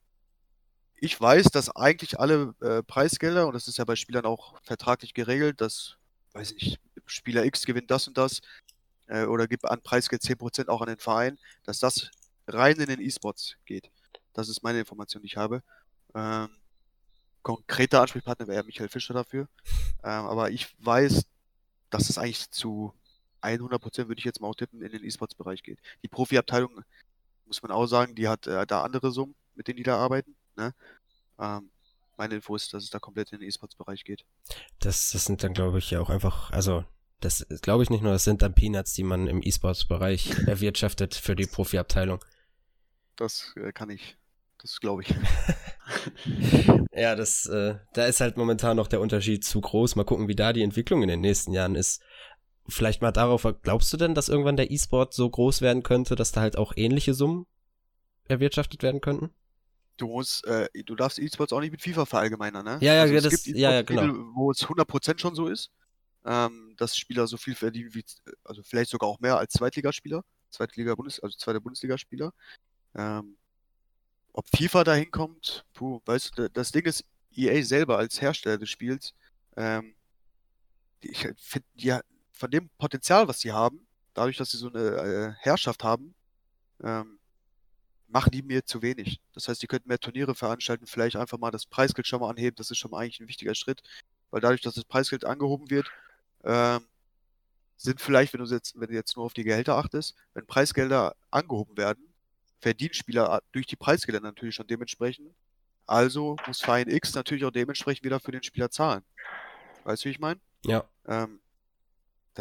ich 0.97 1.19
weiß, 1.19 1.45
dass 1.45 1.75
eigentlich 1.75 2.19
alle 2.19 2.53
äh, 2.61 2.83
Preisgelder, 2.83 3.47
und 3.47 3.53
das 3.53 3.67
ist 3.67 3.77
ja 3.77 3.85
bei 3.85 3.95
Spielern 3.95 4.25
auch 4.25 4.61
vertraglich 4.63 5.13
geregelt, 5.13 5.61
dass, 5.61 5.97
weiß 6.33 6.51
ich 6.51 6.61
nicht, 6.63 6.79
Spieler 7.05 7.45
X 7.45 7.65
gewinnt 7.65 7.89
das 7.89 8.07
und 8.07 8.17
das, 8.17 8.41
äh, 9.07 9.25
oder 9.25 9.47
gibt 9.47 9.65
an 9.65 9.81
Preisgeld 9.81 10.21
10% 10.21 10.67
auch 10.69 10.81
an 10.81 10.87
den 10.87 10.99
Verein, 10.99 11.37
dass 11.63 11.79
das 11.79 12.11
rein 12.47 12.77
in 12.77 12.87
den 12.87 13.01
E-Sports 13.01 13.55
geht. 13.65 13.89
Das 14.33 14.49
ist 14.49 14.63
meine 14.63 14.79
Information, 14.79 15.21
die 15.21 15.27
ich 15.27 15.37
habe. 15.37 15.63
Ähm, 16.13 16.49
konkreter 17.41 18.01
Ansprechpartner 18.01 18.47
wäre 18.47 18.63
Michael 18.63 18.89
Fischer 18.89 19.13
dafür. 19.13 19.47
Ähm, 20.03 20.25
aber 20.25 20.51
ich 20.51 20.67
weiß, 20.79 21.25
dass 21.89 22.09
es 22.09 22.17
eigentlich 22.17 22.49
zu 22.51 22.93
100% 23.43 24.07
würde 24.07 24.19
ich 24.19 24.25
jetzt 24.25 24.41
mal 24.41 24.47
auch 24.47 24.55
tippen, 24.55 24.81
in 24.81 24.91
den 24.91 25.03
E-Sports-Bereich 25.03 25.63
geht. 25.63 25.79
Die 26.03 26.07
Profi-Abteilung, 26.07 26.83
muss 27.45 27.61
man 27.61 27.71
auch 27.71 27.85
sagen, 27.85 28.15
die 28.15 28.27
hat 28.27 28.47
äh, 28.47 28.65
da 28.65 28.83
andere 28.83 29.11
Summen, 29.11 29.35
mit 29.55 29.67
denen 29.67 29.77
die 29.77 29.83
da 29.83 29.97
arbeiten. 29.97 30.35
Ne? 30.55 30.73
Ähm, 31.39 31.69
meine 32.17 32.35
Info 32.35 32.55
ist, 32.55 32.73
dass 32.73 32.83
es 32.83 32.89
da 32.89 32.99
komplett 32.99 33.31
in 33.31 33.39
den 33.39 33.47
E-Sports-Bereich 33.47 34.03
geht. 34.03 34.25
Das, 34.79 35.11
das 35.11 35.25
sind 35.25 35.43
dann, 35.43 35.53
glaube 35.53 35.79
ich, 35.79 35.91
ja 35.91 36.01
auch 36.01 36.09
einfach, 36.09 36.51
also, 36.51 36.83
das 37.21 37.45
glaube 37.61 37.83
ich 37.83 37.89
nicht 37.89 38.03
nur, 38.03 38.13
das 38.13 38.23
sind 38.23 38.41
dann 38.41 38.53
Peanuts, 38.53 38.93
die 38.93 39.03
man 39.03 39.27
im 39.27 39.41
E-Sports-Bereich 39.41 40.37
erwirtschaftet 40.47 41.15
für 41.15 41.35
die 41.35 41.47
Profi-Abteilung. 41.47 42.23
Das 43.15 43.53
äh, 43.55 43.71
kann 43.71 43.89
ich, 43.89 44.17
das 44.59 44.79
glaube 44.79 45.03
ich. 45.03 45.13
Ja, 46.99 47.15
das, 47.15 47.45
äh, 47.45 47.75
da 47.93 48.05
ist 48.07 48.19
halt 48.19 48.35
momentan 48.35 48.75
noch 48.75 48.87
der 48.87 48.99
Unterschied 48.99 49.45
zu 49.45 49.61
groß. 49.61 49.95
Mal 49.95 50.03
gucken, 50.03 50.27
wie 50.27 50.35
da 50.35 50.51
die 50.51 50.63
Entwicklung 50.63 51.01
in 51.01 51.07
den 51.07 51.21
nächsten 51.21 51.53
Jahren 51.53 51.75
ist. 51.75 52.01
Vielleicht 52.69 53.01
mal 53.01 53.11
darauf, 53.11 53.47
glaubst 53.61 53.91
du 53.93 53.97
denn, 53.97 54.15
dass 54.15 54.29
irgendwann 54.29 54.57
der 54.57 54.71
E-Sport 54.71 55.13
so 55.13 55.29
groß 55.29 55.61
werden 55.61 55.83
könnte, 55.83 56.15
dass 56.15 56.31
da 56.31 56.41
halt 56.41 56.57
auch 56.57 56.73
ähnliche 56.75 57.13
Summen 57.13 57.45
erwirtschaftet 58.27 58.83
werden 58.83 59.01
könnten? 59.01 59.31
Du 59.97 60.07
musst, 60.07 60.45
äh, 60.45 60.69
du 60.85 60.95
darfst 60.95 61.19
E-Sports 61.19 61.51
auch 61.51 61.59
nicht 61.59 61.71
mit 61.71 61.81
FIFA 61.81 62.05
verallgemeinern, 62.05 62.63
ne? 62.63 62.77
Ja, 62.81 62.93
ja, 62.93 63.01
also 63.01 63.15
das- 63.15 63.43
gibt 63.43 63.57
ja, 63.57 63.71
ja, 63.71 63.79
E-Sports-Titel, 63.79 64.13
wo 64.33 64.51
es 64.51 64.67
100% 64.69 65.19
schon 65.19 65.35
so 65.35 65.47
ist, 65.47 65.71
ähm, 66.25 66.73
dass 66.77 66.95
Spieler 66.97 67.27
so 67.27 67.37
viel 67.37 67.55
verdienen 67.55 67.93
wie, 67.93 68.03
also 68.43 68.63
vielleicht 68.63 68.91
sogar 68.91 69.09
auch 69.09 69.19
mehr 69.19 69.37
als 69.37 69.53
Zweitligaspieler, 69.53 70.23
Zweitliga 70.49 70.95
Bundes, 70.95 71.19
also 71.19 71.37
zweiter 71.37 71.59
Bundesligaspieler. 71.59 72.31
Ähm, 72.95 73.35
ob 74.33 74.45
FIFA 74.55 74.83
da 74.83 74.93
hinkommt, 74.95 75.65
puh, 75.73 75.99
weißt 76.05 76.37
du, 76.37 76.49
das 76.49 76.71
Ding 76.71 76.85
ist, 76.85 77.03
EA 77.35 77.61
selber 77.63 77.97
als 77.97 78.21
Hersteller 78.21 78.57
des 78.57 78.69
Spiels, 78.69 79.13
ähm, 79.57 79.95
ich 81.01 81.27
finde, 81.37 81.67
ja, 81.75 82.01
von 82.39 82.49
dem 82.49 82.69
Potenzial, 82.77 83.27
was 83.27 83.41
sie 83.41 83.51
haben, 83.51 83.85
dadurch, 84.13 84.37
dass 84.37 84.51
sie 84.51 84.57
so 84.57 84.69
eine 84.69 84.79
äh, 84.79 85.33
Herrschaft 85.43 85.83
haben, 85.83 86.15
ähm, 86.81 87.19
machen 88.07 88.31
die 88.31 88.41
mir 88.41 88.65
zu 88.65 88.81
wenig. 88.81 89.19
Das 89.33 89.49
heißt, 89.49 89.61
die 89.61 89.67
könnten 89.67 89.89
mehr 89.89 89.99
Turniere 89.99 90.33
veranstalten, 90.33 90.87
vielleicht 90.87 91.17
einfach 91.17 91.37
mal 91.37 91.51
das 91.51 91.65
Preisgeld 91.65 92.07
schon 92.07 92.21
mal 92.21 92.29
anheben, 92.29 92.55
das 92.55 92.71
ist 92.71 92.77
schon 92.77 92.91
mal 92.91 92.99
eigentlich 92.99 93.19
ein 93.19 93.27
wichtiger 93.27 93.53
Schritt, 93.53 93.83
weil 94.31 94.41
dadurch, 94.41 94.61
dass 94.61 94.75
das 94.75 94.85
Preisgeld 94.85 95.25
angehoben 95.25 95.69
wird, 95.69 95.91
ähm, 96.45 96.85
sind 97.75 98.01
vielleicht, 98.01 98.33
wenn 98.33 98.43
du 98.43 98.49
jetzt, 98.49 98.79
wenn 98.79 98.87
du 98.87 98.95
jetzt 98.95 99.15
nur 99.15 99.25
auf 99.25 99.33
die 99.33 99.43
Gehälter 99.43 99.75
achtest, 99.75 100.15
wenn 100.33 100.47
Preisgelder 100.47 101.15
angehoben 101.31 101.77
werden, 101.77 102.13
verdienen 102.61 102.93
Spieler 102.93 103.41
durch 103.51 103.67
die 103.67 103.75
Preisgelder 103.75 104.21
natürlich 104.21 104.55
schon 104.55 104.67
dementsprechend. 104.67 105.33
Also 105.85 106.37
muss 106.47 106.61
Verein 106.61 106.89
X 106.89 107.15
natürlich 107.15 107.45
auch 107.45 107.51
dementsprechend 107.51 108.03
wieder 108.05 108.19
für 108.19 108.31
den 108.31 108.43
Spieler 108.43 108.69
zahlen. 108.69 109.03
Weißt 109.83 110.03
du, 110.03 110.07
wie 110.07 110.11
ich 110.11 110.19
meine? 110.19 110.39
Ja. 110.65 110.83
Ähm, 111.05 111.39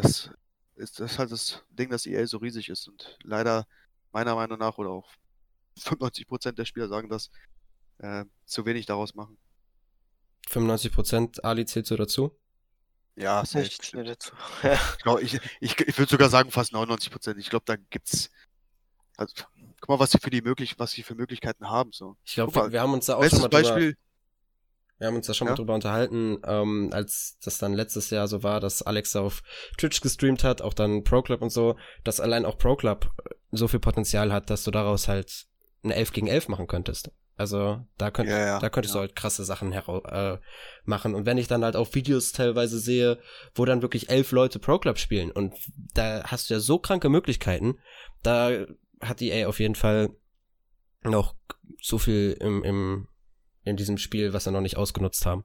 das 0.01 0.29
ist, 0.75 0.99
das 0.99 1.11
ist 1.11 1.19
halt 1.19 1.31
das 1.31 1.63
Ding, 1.71 1.89
dass 1.89 2.05
EA 2.05 2.25
so 2.25 2.37
riesig 2.37 2.69
ist 2.69 2.87
und 2.87 3.17
leider 3.23 3.67
meiner 4.11 4.35
Meinung 4.35 4.57
nach 4.57 4.77
oder 4.77 4.91
auch 4.91 5.09
95% 5.79 6.53
der 6.53 6.65
Spieler 6.65 6.87
sagen 6.87 7.09
das, 7.09 7.29
äh, 7.99 8.25
zu 8.45 8.65
wenig 8.65 8.85
daraus 8.85 9.15
machen. 9.15 9.37
95% 10.49 11.41
Ali 11.41 11.65
zählt 11.65 11.85
so 11.85 11.95
dazu? 11.95 12.35
Ja, 13.15 13.45
safe, 13.45 13.65
Ich 13.65 13.91
dazu. 13.91 14.33
Ich, 14.63 15.03
glaub, 15.03 15.21
ich, 15.21 15.39
ich, 15.59 15.79
ich 15.79 15.97
würde 15.97 16.09
sogar 16.09 16.29
sagen 16.29 16.51
fast 16.51 16.73
99%. 16.73 17.37
Ich 17.37 17.49
glaube, 17.49 17.65
da 17.65 17.75
gibt's. 17.75 18.29
Also, 19.17 19.43
guck 19.81 19.89
mal, 19.89 19.99
was 19.99 20.11
sie 20.11 20.19
für 20.19 20.29
die 20.29 20.41
möglich, 20.41 20.79
was 20.79 20.91
sie 20.91 21.03
für 21.03 21.15
Möglichkeiten 21.15 21.69
haben. 21.69 21.91
So. 21.91 22.15
Ich 22.23 22.35
glaube, 22.35 22.71
wir, 22.71 22.81
haben 22.81 22.93
uns 22.93 23.07
da 23.07 23.15
auch 23.15 23.23
schon 23.23 23.29
Bestes 23.29 23.41
mal 23.41 23.49
drüber, 23.49 23.69
Beispiel, 23.69 23.97
wir 24.99 25.07
haben 25.07 25.15
uns 25.15 25.27
da 25.27 25.33
schon 25.33 25.47
Ja? 25.47 25.51
mal 25.51 25.57
drüber 25.57 25.73
unterhalten, 25.73 26.39
ähm, 26.45 26.89
als 26.93 27.37
das 27.43 27.57
dann 27.57 27.73
letztes 27.73 28.09
Jahr 28.09 28.27
so 28.27 28.43
war, 28.43 28.59
dass 28.59 28.81
Alex 28.81 29.15
auf 29.15 29.41
Twitch 29.77 30.01
gestreamt 30.01 30.43
hat, 30.43 30.61
auch 30.61 30.73
dann 30.73 31.03
Pro 31.03 31.21
Club 31.21 31.41
und 31.41 31.49
so, 31.49 31.75
dass 32.03 32.19
allein 32.19 32.45
auch 32.45 32.57
Pro 32.57 32.75
Club 32.75 33.09
so 33.51 33.67
viel 33.67 33.79
Potenzial 33.79 34.31
hat, 34.31 34.49
dass 34.49 34.63
du 34.63 34.71
daraus 34.71 35.07
halt 35.07 35.47
eine 35.83 35.95
11 35.95 36.11
gegen 36.11 36.27
11 36.27 36.49
machen 36.49 36.67
könntest. 36.67 37.11
Also 37.37 37.85
da, 37.97 38.11
könnt, 38.11 38.27
Ja, 38.29 38.37
ja, 38.37 38.59
da 38.59 38.69
könntest 38.69 38.95
du 38.95 38.99
halt 38.99 39.15
krasse 39.15 39.45
Sachen 39.45 39.71
hera 39.71 40.33
äh, 40.33 40.39
machen. 40.83 41.15
Und 41.15 41.25
wenn 41.25 41.37
ich 41.37 41.47
dann 41.47 41.63
halt 41.63 41.77
auch 41.77 41.95
Videos 41.95 42.33
teilweise 42.33 42.79
sehe, 42.79 43.17
wo 43.55 43.63
dann 43.63 43.81
wirklich 43.81 44.09
elf 44.09 44.33
Leute 44.33 44.59
Pro 44.59 44.77
Club 44.77 44.97
spielen 44.97 45.31
und 45.31 45.53
da 45.93 46.23
hast 46.25 46.49
du 46.49 46.55
ja 46.55 46.59
so 46.59 46.79
kranke 46.79 47.07
Möglichkeiten, 47.07 47.79
da 48.23 48.51
hat 48.99 49.21
EA 49.21 49.47
auf 49.47 49.61
jeden 49.61 49.75
Fall 49.75 50.09
noch 51.03 51.33
so 51.81 51.97
viel 51.97 52.35
im, 52.41 52.61
im, 52.65 53.07
in 53.69 53.77
diesem 53.77 53.97
Spiel, 53.97 54.33
was 54.33 54.43
sie 54.45 54.51
noch 54.51 54.61
nicht 54.61 54.77
ausgenutzt 54.77 55.25
haben. 55.25 55.43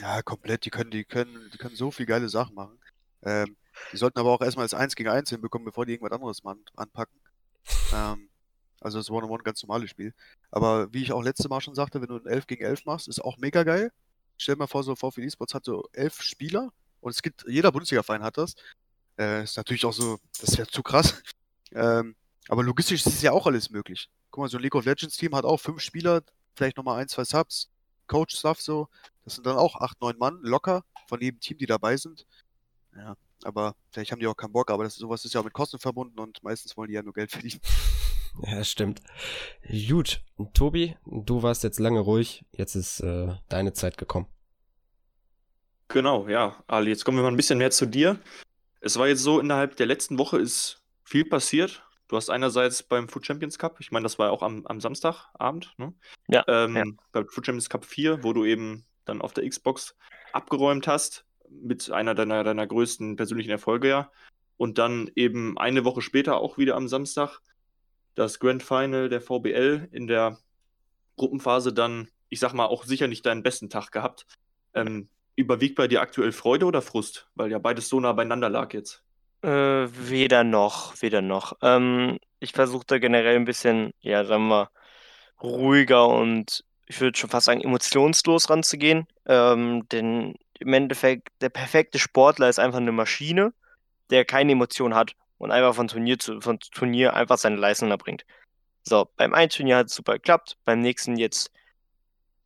ja, 0.00 0.22
komplett. 0.22 0.64
Die 0.64 0.70
können, 0.70 0.90
die 0.90 1.04
können, 1.04 1.50
die 1.52 1.58
können 1.58 1.76
so 1.76 1.90
viel 1.90 2.06
geile 2.06 2.28
Sachen 2.28 2.54
machen. 2.54 2.78
Ähm, 3.22 3.56
die 3.92 3.96
sollten 3.96 4.18
aber 4.18 4.30
auch 4.32 4.40
erstmal 4.40 4.64
das 4.64 4.74
1 4.74 4.94
gegen 4.94 5.08
1 5.08 5.30
hinbekommen, 5.30 5.64
bevor 5.64 5.86
die 5.86 5.92
irgendwas 5.92 6.12
anderes 6.12 6.44
an- 6.44 6.64
anpacken. 6.76 7.18
Ähm, 7.94 8.28
also 8.80 8.98
das 8.98 9.10
One-on-One 9.10 9.42
ganz 9.42 9.62
normales 9.62 9.90
Spiel. 9.90 10.14
Aber 10.50 10.92
wie 10.92 11.02
ich 11.02 11.12
auch 11.12 11.22
letzte 11.22 11.48
Mal 11.48 11.60
schon 11.60 11.74
sagte, 11.74 12.00
wenn 12.00 12.08
du 12.08 12.16
ein 12.16 12.26
11 12.26 12.46
gegen 12.46 12.64
11 12.64 12.84
machst, 12.84 13.08
ist 13.08 13.20
auch 13.24 13.38
mega 13.38 13.62
geil. 13.64 13.90
Stell 14.38 14.54
dir 14.54 14.60
mal 14.60 14.66
vor, 14.66 14.82
so 14.82 14.94
VfL 14.94 15.24
eSports 15.24 15.54
hat 15.54 15.64
so 15.64 15.88
elf 15.92 16.20
Spieler 16.22 16.72
und 17.00 17.10
es 17.12 17.22
gibt, 17.22 17.44
jeder 17.48 17.72
Bundesliga-Verein 17.72 18.22
hat 18.22 18.36
das. 18.36 18.54
Äh, 19.18 19.44
ist 19.44 19.56
natürlich 19.56 19.84
auch 19.86 19.94
so, 19.94 20.18
das 20.40 20.58
wäre 20.58 20.68
zu 20.68 20.82
krass. 20.82 21.22
Ähm, 21.72 22.14
aber 22.48 22.62
logistisch 22.62 23.04
ist 23.04 23.22
ja 23.22 23.32
auch 23.32 23.46
alles 23.46 23.70
möglich. 23.70 24.08
Guck 24.30 24.42
mal, 24.42 24.48
so 24.48 24.56
ein 24.58 24.62
League 24.62 24.74
of 24.74 24.84
Legends 24.84 25.16
Team 25.16 25.34
hat 25.34 25.44
auch 25.44 25.56
fünf 25.58 25.80
Spieler, 25.80 26.22
vielleicht 26.56 26.76
nochmal 26.76 27.00
ein, 27.00 27.08
zwei 27.08 27.24
Subs, 27.24 27.70
Coach-Stuff 28.06 28.60
so. 28.60 28.88
Das 29.24 29.34
sind 29.34 29.46
dann 29.46 29.56
auch 29.56 29.76
acht, 29.76 30.00
neun 30.00 30.18
Mann 30.18 30.38
locker 30.42 30.84
von 31.08 31.20
jedem 31.20 31.40
Team, 31.40 31.58
die 31.58 31.66
dabei 31.66 31.96
sind. 31.96 32.26
Ja, 32.96 33.16
aber 33.44 33.74
vielleicht 33.90 34.12
haben 34.12 34.20
die 34.20 34.26
auch 34.26 34.36
keinen 34.36 34.52
Bock, 34.52 34.70
aber 34.70 34.84
das, 34.84 34.94
sowas 34.94 35.24
ist 35.24 35.34
ja 35.34 35.40
auch 35.40 35.44
mit 35.44 35.52
Kosten 35.52 35.78
verbunden 35.78 36.18
und 36.18 36.42
meistens 36.42 36.76
wollen 36.76 36.88
die 36.88 36.94
ja 36.94 37.02
nur 37.02 37.14
Geld 37.14 37.30
verdienen. 37.30 37.60
Ja, 38.42 38.62
stimmt. 38.64 39.00
Gut, 39.88 40.20
Tobi, 40.52 40.94
du 41.06 41.42
warst 41.42 41.64
jetzt 41.64 41.78
lange 41.78 42.00
ruhig, 42.00 42.44
jetzt 42.52 42.74
ist 42.74 43.00
äh, 43.00 43.34
deine 43.48 43.72
Zeit 43.72 43.96
gekommen. 43.96 44.26
Genau, 45.88 46.28
ja. 46.28 46.62
Ali, 46.66 46.90
jetzt 46.90 47.06
kommen 47.06 47.16
wir 47.16 47.22
mal 47.22 47.30
ein 47.30 47.36
bisschen 47.38 47.56
mehr 47.56 47.70
zu 47.70 47.86
dir. 47.86 48.18
Es 48.80 48.98
war 48.98 49.08
jetzt 49.08 49.22
so, 49.22 49.40
innerhalb 49.40 49.76
der 49.76 49.86
letzten 49.86 50.18
Woche 50.18 50.38
ist 50.38 50.82
viel 51.02 51.24
passiert. 51.24 51.82
Du 52.08 52.16
hast 52.16 52.30
einerseits 52.30 52.82
beim 52.82 53.08
Food 53.08 53.26
Champions 53.26 53.58
Cup, 53.58 53.80
ich 53.80 53.90
meine, 53.90 54.04
das 54.04 54.18
war 54.18 54.26
ja 54.26 54.32
auch 54.32 54.42
am, 54.42 54.66
am 54.66 54.80
Samstagabend, 54.80 55.74
ne? 55.78 55.92
Ja, 56.28 56.44
Ähm, 56.46 56.76
ja. 56.76 56.84
Beim 57.12 57.28
Food 57.28 57.46
Champions 57.46 57.68
Cup 57.68 57.84
4, 57.84 58.22
wo 58.22 58.32
du 58.32 58.44
eben 58.44 58.84
dann 59.04 59.20
auf 59.20 59.32
der 59.32 59.48
Xbox 59.48 59.96
abgeräumt 60.32 60.86
hast, 60.86 61.24
mit 61.48 61.90
einer 61.90 62.14
deiner, 62.14 62.44
deiner 62.44 62.66
größten 62.66 63.16
persönlichen 63.16 63.50
Erfolge 63.50 63.88
ja. 63.88 64.10
Und 64.56 64.78
dann 64.78 65.10
eben 65.14 65.58
eine 65.58 65.84
Woche 65.84 66.00
später 66.00 66.38
auch 66.38 66.58
wieder 66.58 66.76
am 66.76 66.88
Samstag 66.88 67.40
das 68.14 68.38
Grand 68.38 68.62
Final 68.62 69.08
der 69.08 69.20
VBL 69.20 69.88
in 69.92 70.06
der 70.06 70.38
Gruppenphase 71.16 71.72
dann 71.72 72.08
ich 72.28 72.40
sag 72.40 72.52
mal, 72.52 72.66
auch 72.66 72.84
sicher 72.84 73.08
nicht 73.08 73.24
deinen 73.26 73.42
besten 73.42 73.70
Tag 73.70 73.90
gehabt. 73.90 74.26
Ähm, 74.74 75.08
überwiegt 75.36 75.76
bei 75.76 75.88
dir 75.88 76.00
aktuell 76.00 76.32
Freude 76.32 76.66
oder 76.66 76.82
Frust? 76.82 77.28
Weil 77.34 77.50
ja 77.50 77.58
beides 77.58 77.88
so 77.88 78.00
nah 78.00 78.12
beieinander 78.12 78.48
lag 78.48 78.72
jetzt. 78.72 79.04
Äh, 79.46 79.88
weder 80.10 80.42
noch, 80.42 81.00
weder 81.00 81.22
noch. 81.22 81.52
Ähm, 81.62 82.18
ich 82.40 82.50
versuche 82.50 82.84
da 82.84 82.98
generell 82.98 83.36
ein 83.36 83.44
bisschen, 83.44 83.92
ja, 84.00 84.24
sagen 84.24 84.48
wir 84.48 84.48
mal, 84.48 84.68
ruhiger 85.40 86.08
und 86.08 86.64
ich 86.86 87.00
würde 87.00 87.16
schon 87.16 87.30
fast 87.30 87.46
sagen, 87.46 87.60
emotionslos 87.60 88.50
ranzugehen. 88.50 89.06
Ähm, 89.26 89.88
denn 89.90 90.34
im 90.58 90.72
Endeffekt, 90.72 91.28
der 91.40 91.50
perfekte 91.50 92.00
Sportler 92.00 92.48
ist 92.48 92.58
einfach 92.58 92.78
eine 92.78 92.90
Maschine, 92.90 93.52
der 94.10 94.24
keine 94.24 94.50
Emotion 94.50 94.96
hat 94.96 95.12
und 95.38 95.52
einfach 95.52 95.76
von 95.76 95.86
Turnier 95.86 96.18
zu 96.18 96.40
von 96.40 96.58
Turnier 96.58 97.14
einfach 97.14 97.38
seine 97.38 97.56
Leistung 97.56 97.90
erbringt. 97.92 98.24
So, 98.82 99.08
beim 99.16 99.32
einen 99.32 99.50
Turnier 99.50 99.76
hat 99.76 99.86
es 99.86 99.94
super 99.94 100.14
geklappt, 100.14 100.56
beim 100.64 100.80
nächsten 100.80 101.16
jetzt. 101.16 101.52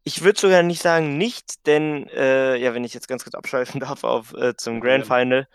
Ich 0.05 0.23
würde 0.23 0.39
sogar 0.39 0.63
nicht 0.63 0.83
sagen 0.83 1.17
nicht, 1.17 1.67
denn, 1.67 2.09
äh, 2.11 2.57
ja, 2.57 2.75
wenn 2.75 2.85
ich 2.85 2.93
jetzt 2.93 3.09
ganz 3.09 3.25
kurz 3.25 3.35
abschweifen 3.35 3.81
darf 3.81 4.05
auf 4.05 4.35
äh, 4.35 4.55
zum 4.55 4.81
Grand 4.81 5.07
Final. 5.07 5.49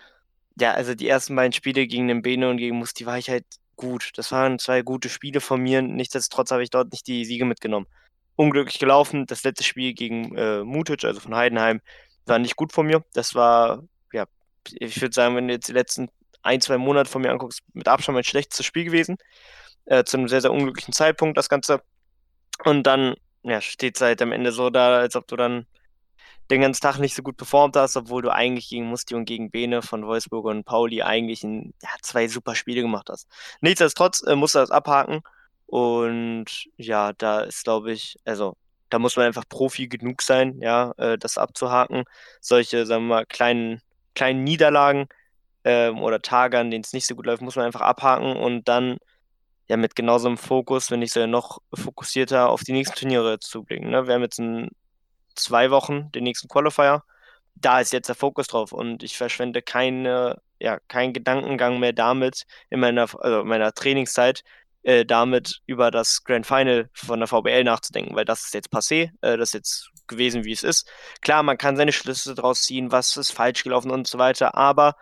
Ja, 0.60 0.72
also 0.74 0.96
die 0.96 1.08
ersten 1.08 1.36
beiden 1.36 1.54
Spiele 1.54 1.86
gegen 1.88 2.08
den 2.08 2.22
Bene 2.22 2.50
und 2.50 2.58
gegen 2.58 2.78
Musti 2.78 3.06
war 3.06 3.18
ich 3.18 3.30
halt 3.30 3.46
gut. 3.76 4.12
Das 4.16 4.32
waren 4.32 4.60
zwei 4.60 4.82
gute 4.82 5.10
Spiele 5.10 5.42
von 5.42 5.62
mir. 5.62 5.82
Nichtsdestotrotz 5.82 6.52
habe 6.52 6.64
ich 6.64 6.70
dort 6.70 6.92
nicht 6.92 7.08
die 7.08 7.26
Siege 7.26 7.46
mitgenommen. 7.46 7.88
Unglücklich 8.36 8.80
gelaufen. 8.80 9.26
Das 9.26 9.44
letzte 9.44 9.64
Spiel 9.64 9.94
gegen 9.94 10.36
äh, 10.38 10.64
Mutic, 10.64 11.04
also 11.04 11.20
von 11.20 11.36
Heidenheim, 11.36 11.82
war 12.26 12.40
nicht 12.40 12.56
gut 12.56 12.72
von 12.74 12.88
mir. 12.88 13.04
Das 13.14 13.36
war, 13.36 13.84
ja, 14.14 14.26
ich 14.80 15.02
würde 15.02 15.14
sagen, 15.14 15.36
wenn 15.36 15.48
du 15.48 15.54
jetzt 15.54 15.68
die 15.68 15.74
letzten 15.74 16.10
ein, 16.42 16.62
zwei 16.62 16.78
Monate 16.78 17.10
von 17.10 17.22
mir 17.22 17.32
anguckst, 17.32 17.62
mit 17.74 17.88
Abstand 17.88 18.16
mein 18.16 18.24
schlechtestes 18.24 18.66
Spiel 18.66 18.86
gewesen. 18.86 19.18
Äh, 19.86 20.04
zu 20.04 20.18
einem 20.18 20.28
sehr, 20.28 20.42
sehr 20.42 20.52
unglücklichen 20.52 20.94
Zeitpunkt, 20.94 21.38
das 21.38 21.50
Ganze. 21.50 21.82
Und 22.64 22.84
dann, 22.84 23.16
ja, 23.44 23.62
steht 23.62 23.96
es 23.96 24.02
halt 24.02 24.22
am 24.22 24.32
Ende 24.32 24.52
so 24.52 24.70
da, 24.70 24.98
als 25.00 25.16
ob 25.16 25.28
du 25.28 25.36
dann 25.36 25.68
den 26.52 26.62
ganzen 26.62 26.82
Tag 26.82 27.00
nicht 27.00 27.16
so 27.16 27.24
gut 27.24 27.38
performt 27.38 27.76
hast, 27.76 27.98
obwohl 27.98 28.22
du 28.22 28.30
eigentlich 28.32 28.70
gegen 28.70 28.86
Musti 28.86 29.16
und 29.16 29.26
gegen 29.26 29.50
Bene 29.50 29.82
von 29.82 30.06
Wolfsburg 30.06 30.46
und 30.46 30.64
Pauli 30.64 31.02
eigentlich 31.02 31.44
ein, 31.44 31.74
ja, 31.82 31.90
zwei 32.02 32.28
super 32.28 32.56
Spiele 32.56 32.82
gemacht 32.82 33.10
hast. 33.10 33.28
Nichtsdestotrotz 33.62 34.22
äh, 34.24 34.36
musst 34.36 34.56
du 34.56 34.60
das 34.60 34.72
abhaken. 34.72 35.22
Und 35.66 36.46
ja, 36.78 37.14
da 37.14 37.42
ist, 37.42 37.64
glaube 37.64 37.92
ich, 37.92 38.18
also 38.26 38.56
da 38.90 39.00
muss 39.00 39.16
man 39.16 39.26
einfach 39.26 39.46
Profi 39.50 39.88
genug 39.88 40.22
sein, 40.22 40.60
ja, 40.62 40.94
äh, 40.98 41.18
das 41.18 41.38
abzuhaken. 41.38 42.04
Solche, 42.42 42.86
sagen 42.86 43.08
wir 43.08 43.16
mal, 43.16 43.26
kleinen, 43.26 43.82
kleinen 44.14 44.44
Niederlagen 44.44 45.08
ähm, 45.64 46.02
oder 46.02 46.22
Tage, 46.22 46.60
an 46.60 46.70
denen 46.72 46.84
es 46.84 46.94
nicht 46.94 47.08
so 47.08 47.16
gut 47.16 47.26
läuft, 47.26 47.42
muss 47.42 47.56
man 47.56 47.66
einfach 47.66 47.82
abhaken 47.82 48.36
und 48.36 48.68
dann 48.68 48.98
ja 49.68 49.78
mit 49.78 49.96
genauso 49.96 50.28
einem 50.28 50.38
Fokus, 50.38 50.92
wenn 50.92 51.00
nicht 51.00 51.14
sogar 51.14 51.28
noch 51.28 51.60
fokussierter 51.74 52.50
auf 52.50 52.64
die 52.64 52.72
nächsten 52.74 52.96
Turniere 52.96 53.40
zu 53.40 53.64
blicken. 53.64 53.90
Ne? 53.90 54.08
Wir 54.08 54.14
haben 54.14 54.22
jetzt 54.22 54.40
in 54.40 54.70
zwei 55.36 55.72
Wochen 55.72 56.12
den 56.12 56.24
nächsten 56.24 56.48
Qualifier. 56.48 57.04
Da 57.56 57.80
ist 57.80 57.94
jetzt 57.94 58.10
der 58.10 58.16
Fokus 58.16 58.48
drauf 58.48 58.72
und 58.74 59.04
ich 59.04 59.18
verschwende 59.18 59.62
keine, 59.62 60.42
ja, 60.60 60.80
keinen 60.88 61.14
Gedankengang 61.14 61.80
mehr 61.80 61.94
damit 61.94 62.46
in 62.70 62.80
meiner, 62.80 63.04
also 63.24 63.42
in 63.42 63.48
meiner 63.48 63.74
Trainingszeit, 63.74 64.44
äh, 64.84 65.06
damit 65.06 65.62
über 65.66 65.92
das 65.92 66.24
Grand 66.24 66.46
Final 66.46 66.90
von 66.94 67.20
der 67.20 67.28
VBL 67.28 67.64
nachzudenken, 67.64 68.16
weil 68.16 68.26
das 68.26 68.46
ist 68.46 68.54
jetzt 68.54 68.72
passé, 68.72 69.12
äh, 69.22 69.38
das 69.38 69.50
ist 69.50 69.54
jetzt 69.54 69.92
gewesen, 70.08 70.44
wie 70.46 70.52
es 70.52 70.64
ist. 70.64 70.90
Klar, 71.22 71.44
man 71.44 71.58
kann 71.58 71.78
seine 71.78 71.92
Schlüsse 71.92 72.36
daraus 72.36 72.64
ziehen, 72.64 72.92
was 72.92 73.18
ist 73.18 73.32
falsch 73.32 73.64
gelaufen 73.64 73.92
und 73.92 74.08
so 74.08 74.18
weiter, 74.20 74.56
aber 74.56 74.96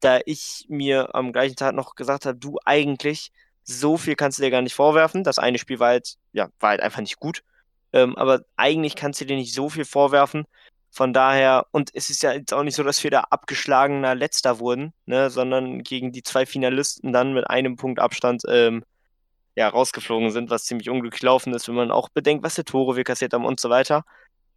da 0.00 0.20
ich 0.26 0.66
mir 0.68 1.14
am 1.14 1.32
gleichen 1.32 1.56
Tag 1.56 1.74
noch 1.74 1.94
gesagt 1.94 2.26
habe, 2.26 2.38
du 2.38 2.58
eigentlich, 2.64 3.32
so 3.64 3.96
viel 3.96 4.16
kannst 4.16 4.38
du 4.38 4.42
dir 4.42 4.50
gar 4.50 4.62
nicht 4.62 4.74
vorwerfen. 4.74 5.24
Das 5.24 5.38
eine 5.38 5.58
Spiel 5.58 5.78
war 5.78 5.88
halt, 5.88 6.16
ja, 6.32 6.48
war 6.60 6.70
halt 6.70 6.80
einfach 6.80 7.00
nicht 7.00 7.18
gut. 7.18 7.42
Ähm, 7.92 8.16
aber 8.16 8.42
eigentlich 8.56 8.96
kannst 8.96 9.20
du 9.20 9.24
dir 9.24 9.36
nicht 9.36 9.54
so 9.54 9.68
viel 9.68 9.84
vorwerfen. 9.84 10.44
Von 10.90 11.12
daher, 11.12 11.66
und 11.70 11.90
es 11.94 12.10
ist 12.10 12.22
ja 12.22 12.32
jetzt 12.32 12.52
auch 12.52 12.62
nicht 12.62 12.74
so, 12.74 12.82
dass 12.82 13.02
wir 13.04 13.10
da 13.10 13.20
abgeschlagener 13.30 14.14
Letzter 14.14 14.58
wurden, 14.58 14.92
ne, 15.06 15.30
sondern 15.30 15.82
gegen 15.82 16.12
die 16.12 16.22
zwei 16.22 16.46
Finalisten 16.46 17.12
dann 17.12 17.34
mit 17.34 17.48
einem 17.48 17.76
Punkt 17.76 18.00
Abstand 18.00 18.42
ähm, 18.48 18.84
ja, 19.54 19.68
rausgeflogen 19.68 20.30
sind, 20.30 20.50
was 20.50 20.64
ziemlich 20.64 20.88
unglücklich 20.90 21.20
gelaufen 21.20 21.52
ist, 21.54 21.68
wenn 21.68 21.74
man 21.74 21.90
auch 21.90 22.08
bedenkt, 22.10 22.44
was 22.44 22.54
für 22.54 22.64
Tore 22.64 22.96
wir 22.96 23.04
kassiert 23.04 23.32
haben 23.34 23.44
und 23.44 23.60
so 23.60 23.70
weiter. 23.70 24.04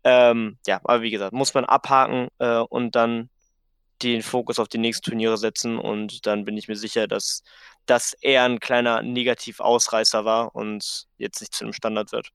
Ähm, 0.04 0.58
ja, 0.68 0.80
aber 0.84 1.02
wie 1.02 1.12
gesagt, 1.12 1.34
muss 1.34 1.54
man 1.54 1.66
abhaken 1.66 2.30
äh, 2.40 2.60
und 2.60 2.96
dann 2.96 3.30
den 4.04 4.24
Fokus 4.24 4.60
auf 4.60 4.68
die 4.68 4.78
nächsten 4.78 5.10
Turniere 5.12 5.38
setzen 5.38 5.78
und 5.78 6.26
dann 6.26 6.46
bin 6.46 6.58
ich 6.58 6.68
mir 6.68 6.76
sicher, 6.76 7.08
dass 7.08 7.44
das 7.86 8.14
eher 8.14 8.44
ein 8.44 8.60
kleiner 8.60 9.02
Negativausreißer 9.02 10.26
war 10.26 10.56
und 10.56 11.08
jetzt 11.18 11.42
nicht 11.42 11.54
zu 11.54 11.66
einem 11.66 11.74
Standard 11.74 12.12
wird. 12.12 12.32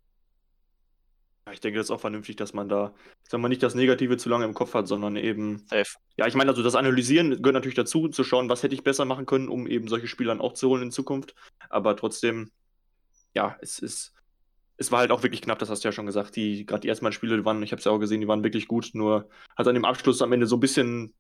Ich 1.52 1.60
denke, 1.60 1.78
das 1.78 1.86
ist 1.86 1.90
auch 1.92 2.00
vernünftig, 2.00 2.36
dass 2.36 2.52
man 2.54 2.68
da, 2.68 2.92
sagen 3.28 3.42
wir 3.42 3.48
nicht 3.48 3.62
das 3.62 3.76
Negative 3.76 4.16
zu 4.16 4.28
lange 4.28 4.44
im 4.44 4.54
Kopf 4.54 4.74
hat, 4.74 4.88
sondern 4.88 5.14
eben. 5.14 5.64
Safe. 5.68 5.96
Ja, 6.16 6.26
ich 6.26 6.34
meine, 6.34 6.50
also 6.50 6.62
das 6.62 6.74
Analysieren 6.74 7.30
gehört 7.30 7.54
natürlich 7.54 7.76
dazu, 7.76 8.08
zu 8.08 8.24
schauen, 8.24 8.48
was 8.48 8.62
hätte 8.62 8.74
ich 8.74 8.82
besser 8.82 9.04
machen 9.04 9.26
können, 9.26 9.48
um 9.48 9.68
eben 9.68 9.86
solche 9.86 10.08
Spieler 10.08 10.32
dann 10.32 10.40
auch 10.40 10.54
zu 10.54 10.68
holen 10.68 10.82
in 10.82 10.90
Zukunft. 10.90 11.34
Aber 11.68 11.96
trotzdem, 11.96 12.50
ja, 13.34 13.56
es 13.60 13.78
ist. 13.78 14.12
Es 14.78 14.92
war 14.92 14.98
halt 14.98 15.10
auch 15.10 15.22
wirklich 15.22 15.40
knapp, 15.40 15.58
das 15.58 15.70
hast 15.70 15.84
du 15.84 15.88
ja 15.88 15.92
schon 15.92 16.04
gesagt. 16.04 16.36
Die, 16.36 16.66
gerade 16.66 16.80
die 16.80 16.88
ersten 16.88 17.10
Spiele, 17.10 17.38
die 17.38 17.44
waren, 17.46 17.62
ich 17.62 17.72
habe 17.72 17.78
es 17.78 17.86
ja 17.86 17.92
auch 17.92 17.98
gesehen, 17.98 18.20
die 18.20 18.28
waren 18.28 18.44
wirklich 18.44 18.68
gut, 18.68 18.90
nur 18.92 19.26
hat 19.56 19.66
an 19.66 19.74
dem 19.74 19.86
Abschluss 19.86 20.20
am 20.20 20.32
Ende 20.32 20.46
so 20.46 20.56
ein 20.56 20.60
bisschen 20.60 21.14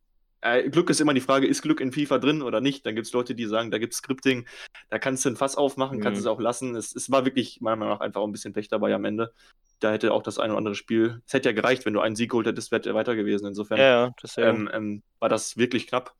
äh, 0.46 0.68
Glück 0.68 0.90
ist 0.90 1.00
immer 1.00 1.14
die 1.14 1.20
Frage, 1.20 1.46
ist 1.46 1.62
Glück 1.62 1.80
in 1.80 1.92
FIFA 1.92 2.18
drin 2.18 2.42
oder 2.42 2.60
nicht? 2.60 2.86
Dann 2.86 2.94
gibt 2.94 3.06
es 3.06 3.12
Leute, 3.12 3.34
die 3.34 3.46
sagen, 3.46 3.70
da 3.70 3.78
gibt 3.78 3.92
es 3.92 3.98
Scripting, 3.98 4.46
da 4.90 4.98
kannst 4.98 5.24
du 5.24 5.30
ein 5.30 5.36
Fass 5.36 5.56
aufmachen, 5.56 5.98
mhm. 5.98 6.02
kannst 6.02 6.20
es 6.20 6.26
auch 6.26 6.40
lassen. 6.40 6.76
Es, 6.76 6.94
es, 6.94 7.10
war 7.10 7.24
wirklich 7.24 7.60
meiner 7.60 7.76
Meinung 7.76 7.94
nach 7.94 8.00
einfach 8.00 8.22
ein 8.22 8.32
bisschen 8.32 8.52
Pech 8.52 8.68
dabei 8.68 8.94
am 8.94 9.04
Ende. 9.04 9.32
Da 9.80 9.92
hätte 9.92 10.12
auch 10.12 10.22
das 10.22 10.38
eine 10.38 10.52
oder 10.52 10.58
andere 10.58 10.74
Spiel, 10.74 11.22
es 11.26 11.32
hätte 11.32 11.48
ja 11.48 11.54
gereicht, 11.54 11.84
wenn 11.84 11.92
du 11.94 12.00
einen 12.00 12.16
Sieg 12.16 12.30
geholt 12.30 12.46
hättest, 12.46 12.72
wäre 12.72 12.94
weiter 12.94 13.14
gewesen. 13.14 13.46
Insofern 13.46 13.78
ja, 13.78 14.14
das 14.20 14.38
ähm, 14.38 14.70
ähm, 14.72 15.02
war 15.18 15.28
das 15.28 15.56
wirklich 15.56 15.86
knapp. 15.86 16.14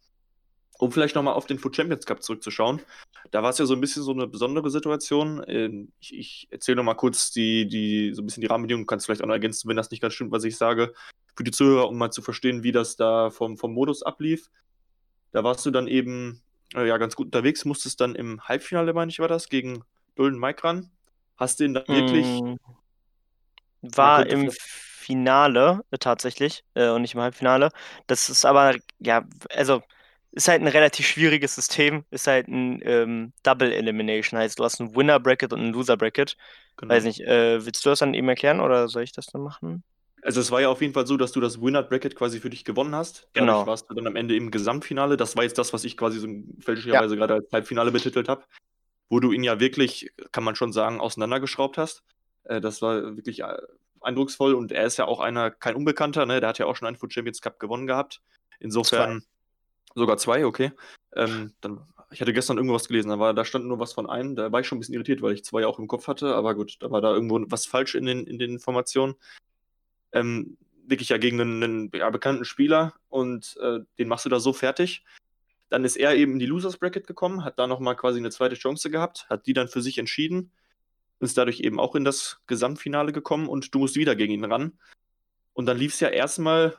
Um 0.78 0.92
vielleicht 0.92 1.14
nochmal 1.14 1.32
auf 1.32 1.46
den 1.46 1.58
Food 1.58 1.74
Champions 1.74 2.04
Cup 2.04 2.22
zurückzuschauen, 2.22 2.82
da 3.30 3.42
war 3.42 3.48
es 3.48 3.56
ja 3.56 3.64
so 3.64 3.72
ein 3.72 3.80
bisschen 3.80 4.02
so 4.02 4.12
eine 4.12 4.26
besondere 4.26 4.70
Situation. 4.70 5.42
Ähm, 5.48 5.90
ich, 6.00 6.14
ich 6.14 6.48
erzähle 6.50 6.76
nochmal 6.76 6.96
kurz 6.96 7.30
die, 7.30 7.66
die, 7.66 8.12
so 8.12 8.20
ein 8.20 8.26
bisschen 8.26 8.42
die 8.42 8.46
Rahmenbedingungen, 8.46 8.84
du 8.84 8.86
kannst 8.86 9.06
vielleicht 9.06 9.22
auch 9.22 9.26
noch 9.26 9.34
ergänzen, 9.34 9.70
wenn 9.70 9.76
das 9.76 9.90
nicht 9.90 10.02
ganz 10.02 10.12
stimmt, 10.12 10.32
was 10.32 10.44
ich 10.44 10.58
sage 10.58 10.92
für 11.36 11.44
die 11.44 11.50
Zuhörer, 11.50 11.88
um 11.88 11.98
mal 11.98 12.10
zu 12.10 12.22
verstehen, 12.22 12.62
wie 12.62 12.72
das 12.72 12.96
da 12.96 13.30
vom, 13.30 13.56
vom 13.56 13.72
Modus 13.72 14.02
ablief. 14.02 14.50
Da 15.32 15.44
warst 15.44 15.64
du 15.66 15.70
dann 15.70 15.86
eben 15.86 16.42
äh, 16.74 16.86
ja 16.86 16.96
ganz 16.96 17.14
gut 17.14 17.26
unterwegs, 17.26 17.64
musstest 17.64 18.00
dann 18.00 18.14
im 18.14 18.40
Halbfinale, 18.42 18.92
meine 18.94 19.10
ich, 19.10 19.18
war 19.18 19.28
das, 19.28 19.48
gegen 19.48 19.84
Dulden 20.14 20.40
Mike 20.40 20.64
ran. 20.64 20.90
Hast 21.36 21.60
den 21.60 21.74
dann 21.74 21.86
wirklich. 21.88 22.26
Mm, 22.26 22.56
war 23.82 24.26
im 24.26 24.50
Finale 24.50 25.84
äh, 25.90 25.98
tatsächlich 25.98 26.64
äh, 26.74 26.88
und 26.88 27.02
nicht 27.02 27.14
im 27.14 27.20
Halbfinale. 27.20 27.70
Das 28.06 28.30
ist 28.30 28.44
aber, 28.44 28.74
ja, 28.98 29.24
also 29.50 29.82
ist 30.32 30.48
halt 30.48 30.60
ein 30.60 30.68
relativ 30.68 31.06
schwieriges 31.06 31.54
System. 31.54 32.04
Ist 32.10 32.26
halt 32.26 32.48
ein 32.48 32.80
ähm, 32.84 33.32
Double 33.42 33.72
Elimination. 33.72 34.38
Heißt, 34.38 34.58
du 34.58 34.64
hast 34.64 34.80
ein 34.80 34.94
Winner 34.96 35.20
Bracket 35.20 35.52
und 35.52 35.60
ein 35.60 35.72
Loser 35.72 35.96
Bracket. 35.96 36.36
Genau. 36.76 36.92
Weiß 36.92 37.04
nicht, 37.04 37.20
äh, 37.20 37.64
willst 37.64 37.84
du 37.84 37.90
das 37.90 38.00
dann 38.00 38.14
eben 38.14 38.28
erklären 38.28 38.60
oder 38.60 38.88
soll 38.88 39.02
ich 39.02 39.12
das 39.12 39.26
dann 39.26 39.42
machen? 39.42 39.82
Also 40.26 40.40
es 40.40 40.50
war 40.50 40.60
ja 40.60 40.68
auf 40.68 40.80
jeden 40.82 40.92
Fall 40.92 41.06
so, 41.06 41.16
dass 41.16 41.30
du 41.30 41.38
das 41.38 41.62
Winner 41.62 41.84
Bracket 41.84 42.16
quasi 42.16 42.40
für 42.40 42.50
dich 42.50 42.64
gewonnen 42.64 42.96
hast. 42.96 43.28
Dadurch 43.32 43.52
genau. 43.52 43.66
warst 43.68 43.88
du 43.88 43.94
dann 43.94 44.08
am 44.08 44.16
Ende 44.16 44.34
im 44.34 44.50
Gesamtfinale. 44.50 45.16
Das 45.16 45.36
war 45.36 45.44
jetzt 45.44 45.56
das, 45.56 45.72
was 45.72 45.84
ich 45.84 45.96
quasi 45.96 46.18
so 46.18 46.26
fälschlicherweise 46.58 47.14
ja. 47.14 47.20
gerade 47.20 47.34
als 47.34 47.52
Halbfinale 47.52 47.92
betitelt 47.92 48.28
habe. 48.28 48.42
Wo 49.08 49.20
du 49.20 49.30
ihn 49.30 49.44
ja 49.44 49.60
wirklich, 49.60 50.10
kann 50.32 50.42
man 50.42 50.56
schon 50.56 50.72
sagen, 50.72 50.98
auseinandergeschraubt 50.98 51.78
hast. 51.78 52.02
Äh, 52.42 52.60
das 52.60 52.82
war 52.82 53.16
wirklich 53.16 53.42
äh, 53.44 53.56
eindrucksvoll 54.00 54.54
und 54.54 54.72
er 54.72 54.84
ist 54.84 54.96
ja 54.96 55.04
auch 55.04 55.20
einer, 55.20 55.52
kein 55.52 55.76
Unbekannter, 55.76 56.26
ne? 56.26 56.40
Der 56.40 56.48
hat 56.48 56.58
ja 56.58 56.66
auch 56.66 56.74
schon 56.74 56.88
einen 56.88 56.96
Food 56.96 57.12
Champions 57.12 57.40
Cup 57.40 57.60
gewonnen 57.60 57.86
gehabt. 57.86 58.20
Insofern 58.58 59.20
zwei. 59.20 60.00
sogar 60.00 60.16
zwei, 60.16 60.44
okay. 60.44 60.72
Ähm, 61.14 61.52
dann, 61.60 61.86
ich 62.10 62.20
hatte 62.20 62.32
gestern 62.32 62.56
irgendwas 62.56 62.88
gelesen, 62.88 63.10
da, 63.10 63.20
war, 63.20 63.32
da 63.32 63.44
stand 63.44 63.66
nur 63.66 63.78
was 63.78 63.92
von 63.92 64.10
einem, 64.10 64.34
da 64.34 64.50
war 64.50 64.58
ich 64.58 64.66
schon 64.66 64.78
ein 64.78 64.80
bisschen 64.80 64.94
irritiert, 64.94 65.22
weil 65.22 65.34
ich 65.34 65.44
zwei 65.44 65.68
auch 65.68 65.78
im 65.78 65.86
Kopf 65.86 66.08
hatte, 66.08 66.34
aber 66.34 66.56
gut, 66.56 66.78
da 66.80 66.90
war 66.90 67.00
da 67.00 67.12
irgendwo 67.12 67.40
was 67.46 67.64
falsch 67.64 67.94
in 67.94 68.06
den, 68.06 68.26
in 68.26 68.40
den 68.40 68.50
Informationen 68.50 69.14
ähm, 70.12 70.56
wirklich 70.86 71.08
ja 71.08 71.18
gegen 71.18 71.40
einen, 71.40 71.62
einen 71.62 71.90
ja, 71.94 72.08
bekannten 72.10 72.44
Spieler 72.44 72.94
und 73.08 73.56
äh, 73.60 73.80
den 73.98 74.08
machst 74.08 74.24
du 74.24 74.28
da 74.28 74.40
so 74.40 74.52
fertig. 74.52 75.04
Dann 75.68 75.84
ist 75.84 75.96
er 75.96 76.14
eben 76.14 76.34
in 76.34 76.38
die 76.38 76.46
Losers 76.46 76.76
Bracket 76.76 77.06
gekommen, 77.06 77.44
hat 77.44 77.58
da 77.58 77.66
nochmal 77.66 77.96
quasi 77.96 78.18
eine 78.18 78.30
zweite 78.30 78.54
Chance 78.54 78.90
gehabt, 78.90 79.28
hat 79.28 79.46
die 79.46 79.52
dann 79.52 79.68
für 79.68 79.82
sich 79.82 79.98
entschieden, 79.98 80.52
ist 81.18 81.36
dadurch 81.36 81.60
eben 81.60 81.80
auch 81.80 81.94
in 81.94 82.04
das 82.04 82.40
Gesamtfinale 82.46 83.12
gekommen 83.12 83.48
und 83.48 83.74
du 83.74 83.80
musst 83.80 83.96
wieder 83.96 84.14
gegen 84.14 84.32
ihn 84.32 84.44
ran. 84.44 84.78
Und 85.54 85.66
dann 85.66 85.78
lief 85.78 85.94
es 85.94 86.00
ja 86.00 86.08
erstmal 86.08 86.76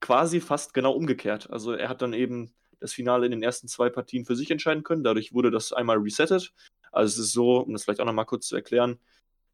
quasi 0.00 0.40
fast 0.40 0.74
genau 0.74 0.92
umgekehrt. 0.92 1.50
Also 1.50 1.72
er 1.72 1.88
hat 1.88 2.00
dann 2.00 2.12
eben 2.12 2.52
das 2.80 2.92
Finale 2.92 3.26
in 3.26 3.32
den 3.32 3.42
ersten 3.42 3.68
zwei 3.68 3.90
Partien 3.90 4.24
für 4.24 4.36
sich 4.36 4.50
entscheiden 4.50 4.84
können. 4.84 5.04
Dadurch 5.04 5.32
wurde 5.32 5.50
das 5.50 5.72
einmal 5.72 5.98
resettet. 5.98 6.52
Also 6.92 7.12
es 7.20 7.26
ist 7.26 7.32
so, 7.32 7.58
um 7.58 7.72
das 7.72 7.84
vielleicht 7.84 8.00
auch 8.00 8.06
nochmal 8.06 8.26
kurz 8.26 8.46
zu 8.46 8.54
erklären, 8.54 9.00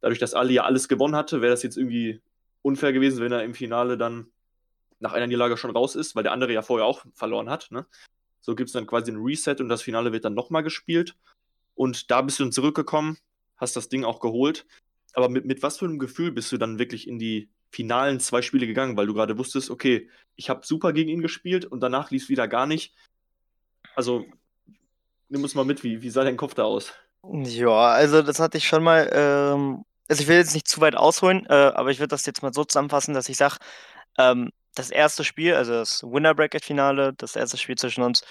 dadurch, 0.01 0.19
dass 0.19 0.35
Ali 0.35 0.55
ja 0.55 0.65
alles 0.65 0.89
gewonnen 0.89 1.17
hatte, 1.17 1.41
wäre 1.41 1.53
das 1.53 1.63
jetzt 1.63 1.77
irgendwie 1.77 2.21
unfair 2.63 2.93
gewesen, 2.93 3.21
wenn 3.23 3.33
er 3.33 3.45
im 3.45 3.55
Finale 3.55 3.97
dann 3.97 4.27
nach 4.99 5.13
einer 5.13 5.27
Niederlage 5.27 5.57
schon 5.57 5.71
raus 5.71 5.97
ist, 5.97 6.15
weil 6.15 6.23
der 6.23 6.33
andere 6.33 6.53
ja 6.53 6.63
vorher 6.63 6.87
auch 6.87 7.05
verloren 7.15 7.49
hat. 7.49 7.71
Ne? 7.71 7.87
So 8.41 8.55
gibt 8.55 8.69
es 8.69 8.73
dann 8.73 8.87
quasi 8.87 9.11
ein 9.11 9.23
Reset 9.23 9.57
und 9.61 9.69
das 9.69 9.83
Finale 9.83 10.13
wird 10.13 10.25
dann 10.25 10.35
nochmal 10.35 10.63
gespielt. 10.63 11.17
Und 11.75 12.11
da 12.11 12.21
bist 12.23 12.39
du 12.39 12.45
dann 12.45 12.53
zurückgekommen, 12.53 13.19
hast 13.57 13.77
das 13.77 13.89
Ding 13.89 14.05
auch 14.05 14.21
geholt. 14.21 14.67
aber 15.15 15.29
mit, 15.29 15.45
mit 15.45 15.63
was 15.63 15.79
für 15.79 15.87
einem 15.87 15.99
Gefühl 15.99 16.33
bist 16.33 16.53
du 16.53 16.59
dann 16.59 16.79
wirklich 16.79 17.09
in 17.09 17.19
die 17.19 17.49
finalen 17.71 18.21
zwei 18.21 18.43
Spiele 18.43 18.67
gegangen, 18.67 18.97
weil 18.97 19.07
du 19.07 19.15
gerade 19.15 19.39
wusstest, 19.39 19.71
okay, 19.71 20.09
ich 20.37 20.51
habe 20.51 20.67
super 20.67 20.93
gegen 20.93 21.11
ihn 21.11 21.23
gespielt 21.23 21.65
und 21.65 21.81
danach 21.81 22.11
lief 22.11 22.25
es 22.25 22.29
wieder 22.29 22.49
gar 22.49 22.67
nicht. 22.67 22.95
Also, 23.95 24.25
nimm 25.29 25.43
uns 25.43 25.55
mal 25.55 25.65
mit, 25.65 25.83
wie, 25.85 26.03
wie 26.03 26.11
sah 26.11 26.25
dein 26.25 26.37
Kopf 26.37 26.55
da 26.55 26.65
aus? 26.65 26.93
Ja, 27.23 27.91
also 27.91 28.23
das 28.23 28.41
hatte 28.41 28.59
ich 28.59 28.67
schon 28.67 28.83
mal. 28.83 29.09
Ähm, 29.13 29.85
also 30.11 30.23
ich 30.23 30.29
will 30.29 30.39
jetzt 30.39 30.55
nicht 30.55 30.69
zu 30.69 30.83
weit 30.83 30.97
ausholen, 30.97 31.47
äh, 31.49 31.55
aber 31.55 31.91
ich 31.93 32.01
würde 32.01 32.09
das 32.11 32.27
jetzt 32.27 32.43
mal 32.43 32.55
so 32.55 32.65
zusammenfassen, 32.65 33.15
dass 33.15 33.31
ich 33.31 33.39
sage, 33.39 33.57
ähm, 34.19 34.51
das 34.75 34.91
erste 34.91 35.25
Spiel, 35.25 35.55
also 35.55 35.73
das 35.75 36.03
Winner 36.05 36.35
Bracket 36.35 36.65
Finale, 36.65 37.15
das 37.15 37.37
erste 37.37 37.59
Spiel 37.59 37.77
zwischen 37.79 38.03
uns, 38.05 38.25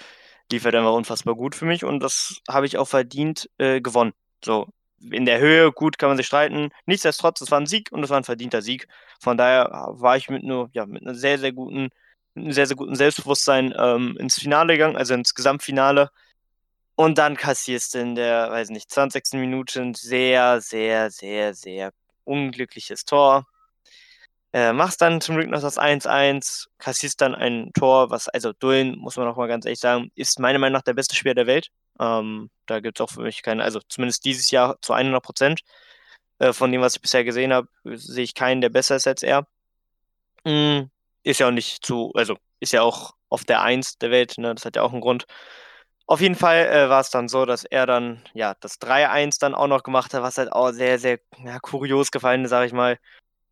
lief 0.51 0.65
halt 0.65 0.75
einfach 0.75 0.93
unfassbar 0.93 1.35
gut 1.35 1.55
für 1.55 1.65
mich 1.65 1.83
und 1.85 2.01
das 2.01 2.41
habe 2.49 2.65
ich 2.65 2.77
auch 2.77 2.87
verdient 2.87 3.49
äh, 3.59 3.81
gewonnen. 3.81 4.13
So, 4.43 4.67
in 5.11 5.25
der 5.25 5.39
Höhe, 5.39 5.71
gut, 5.71 5.97
kann 5.99 6.09
man 6.09 6.17
sich 6.17 6.27
streiten. 6.27 6.71
Nichtsdestotrotz, 6.85 7.41
es 7.41 7.51
war 7.51 7.59
ein 7.59 7.67
Sieg 7.67 7.91
und 7.91 8.03
es 8.03 8.09
war 8.09 8.17
ein 8.17 8.23
verdienter 8.25 8.61
Sieg. 8.61 8.87
Von 9.21 9.37
daher 9.37 9.69
war 9.91 10.17
ich 10.17 10.29
mit 10.29 10.43
nur, 10.43 10.69
ja, 10.73 10.85
mit 10.85 11.03
einer 11.03 11.15
sehr, 11.15 11.39
sehr 11.39 11.53
guten, 11.53 11.89
einem 12.35 12.51
sehr, 12.51 12.67
sehr 12.67 12.75
guten 12.77 12.95
Selbstbewusstsein 12.95 13.73
ähm, 13.77 14.17
ins 14.19 14.39
Finale 14.39 14.73
gegangen, 14.73 14.97
also 14.97 15.13
ins 15.13 15.35
Gesamtfinale. 15.35 16.09
Und 16.99 17.17
dann 17.17 17.37
kassierst 17.37 17.93
du 17.93 17.99
in 17.99 18.15
der, 18.15 18.51
weiß 18.51 18.71
nicht, 18.71 18.91
20. 18.91 19.39
Minute 19.39 19.81
ein 19.81 19.93
sehr, 19.93 20.59
sehr, 20.59 21.09
sehr, 21.09 21.53
sehr 21.53 21.93
unglückliches 22.25 23.05
Tor. 23.05 23.47
Äh, 24.51 24.73
machst 24.73 25.01
dann 25.01 25.21
zum 25.21 25.37
Glück 25.37 25.47
noch 25.47 25.61
das 25.61 25.77
1-1, 25.77 26.67
kassierst 26.77 27.21
dann 27.21 27.35
ein 27.35 27.71
Tor, 27.71 28.09
was, 28.09 28.27
also 28.27 28.51
Dullen, 28.51 28.97
muss 28.97 29.15
man 29.15 29.25
noch 29.27 29.37
mal 29.37 29.47
ganz 29.47 29.63
ehrlich 29.63 29.79
sagen, 29.79 30.11
ist 30.15 30.41
meiner 30.41 30.59
Meinung 30.59 30.73
nach 30.73 30.81
der 30.81 30.93
beste 30.93 31.15
Spieler 31.15 31.35
der 31.35 31.47
Welt. 31.47 31.69
Ähm, 32.01 32.49
da 32.65 32.81
gibt 32.81 32.99
es 32.99 33.01
auch 33.01 33.11
für 33.11 33.21
mich 33.21 33.43
keine, 33.43 33.63
also 33.63 33.79
zumindest 33.87 34.25
dieses 34.25 34.51
Jahr 34.51 34.75
zu 34.81 34.91
100 34.91 35.23
Prozent. 35.23 35.61
Äh, 36.39 36.51
von 36.51 36.69
dem, 36.69 36.81
was 36.81 36.95
ich 36.97 37.01
bisher 37.01 37.23
gesehen 37.23 37.53
habe, 37.53 37.69
sehe 37.85 38.25
ich 38.25 38.35
keinen, 38.35 38.59
der 38.59 38.71
besser 38.71 38.97
ist 38.97 39.07
als 39.07 39.23
er. 39.23 39.47
Mhm. 40.43 40.91
Ist 41.23 41.39
ja 41.39 41.47
auch 41.47 41.51
nicht 41.51 41.85
zu, 41.85 42.11
also 42.13 42.35
ist 42.59 42.73
ja 42.73 42.81
auch 42.81 43.13
auf 43.29 43.45
der 43.45 43.61
1 43.61 43.99
der 43.99 44.11
Welt, 44.11 44.37
ne? 44.37 44.53
das 44.53 44.65
hat 44.65 44.75
ja 44.75 44.81
auch 44.81 44.91
einen 44.91 44.99
Grund. 44.99 45.27
Auf 46.09 46.21
jeden 46.21 46.33
Fall 46.33 46.65
äh, 46.65 46.89
war 46.89 47.01
es 47.01 47.11
dann 47.11 47.27
so, 47.27 47.45
dass 47.45 47.65
er 47.65 47.85
dann, 47.85 48.19
ja, 48.33 48.55
das 48.61 48.79
3-1 48.79 49.37
dann 49.37 49.53
auch 49.53 49.67
noch 49.67 49.83
gemacht 49.83 50.11
hat, 50.15 50.23
was 50.23 50.39
halt 50.39 50.51
auch 50.51 50.71
sehr, 50.71 50.97
sehr 50.97 51.19
ja, 51.45 51.59
kurios 51.59 52.09
gefallen 52.09 52.45
ist, 52.45 52.49
sage 52.49 52.65
ich 52.65 52.73
mal. 52.73 52.97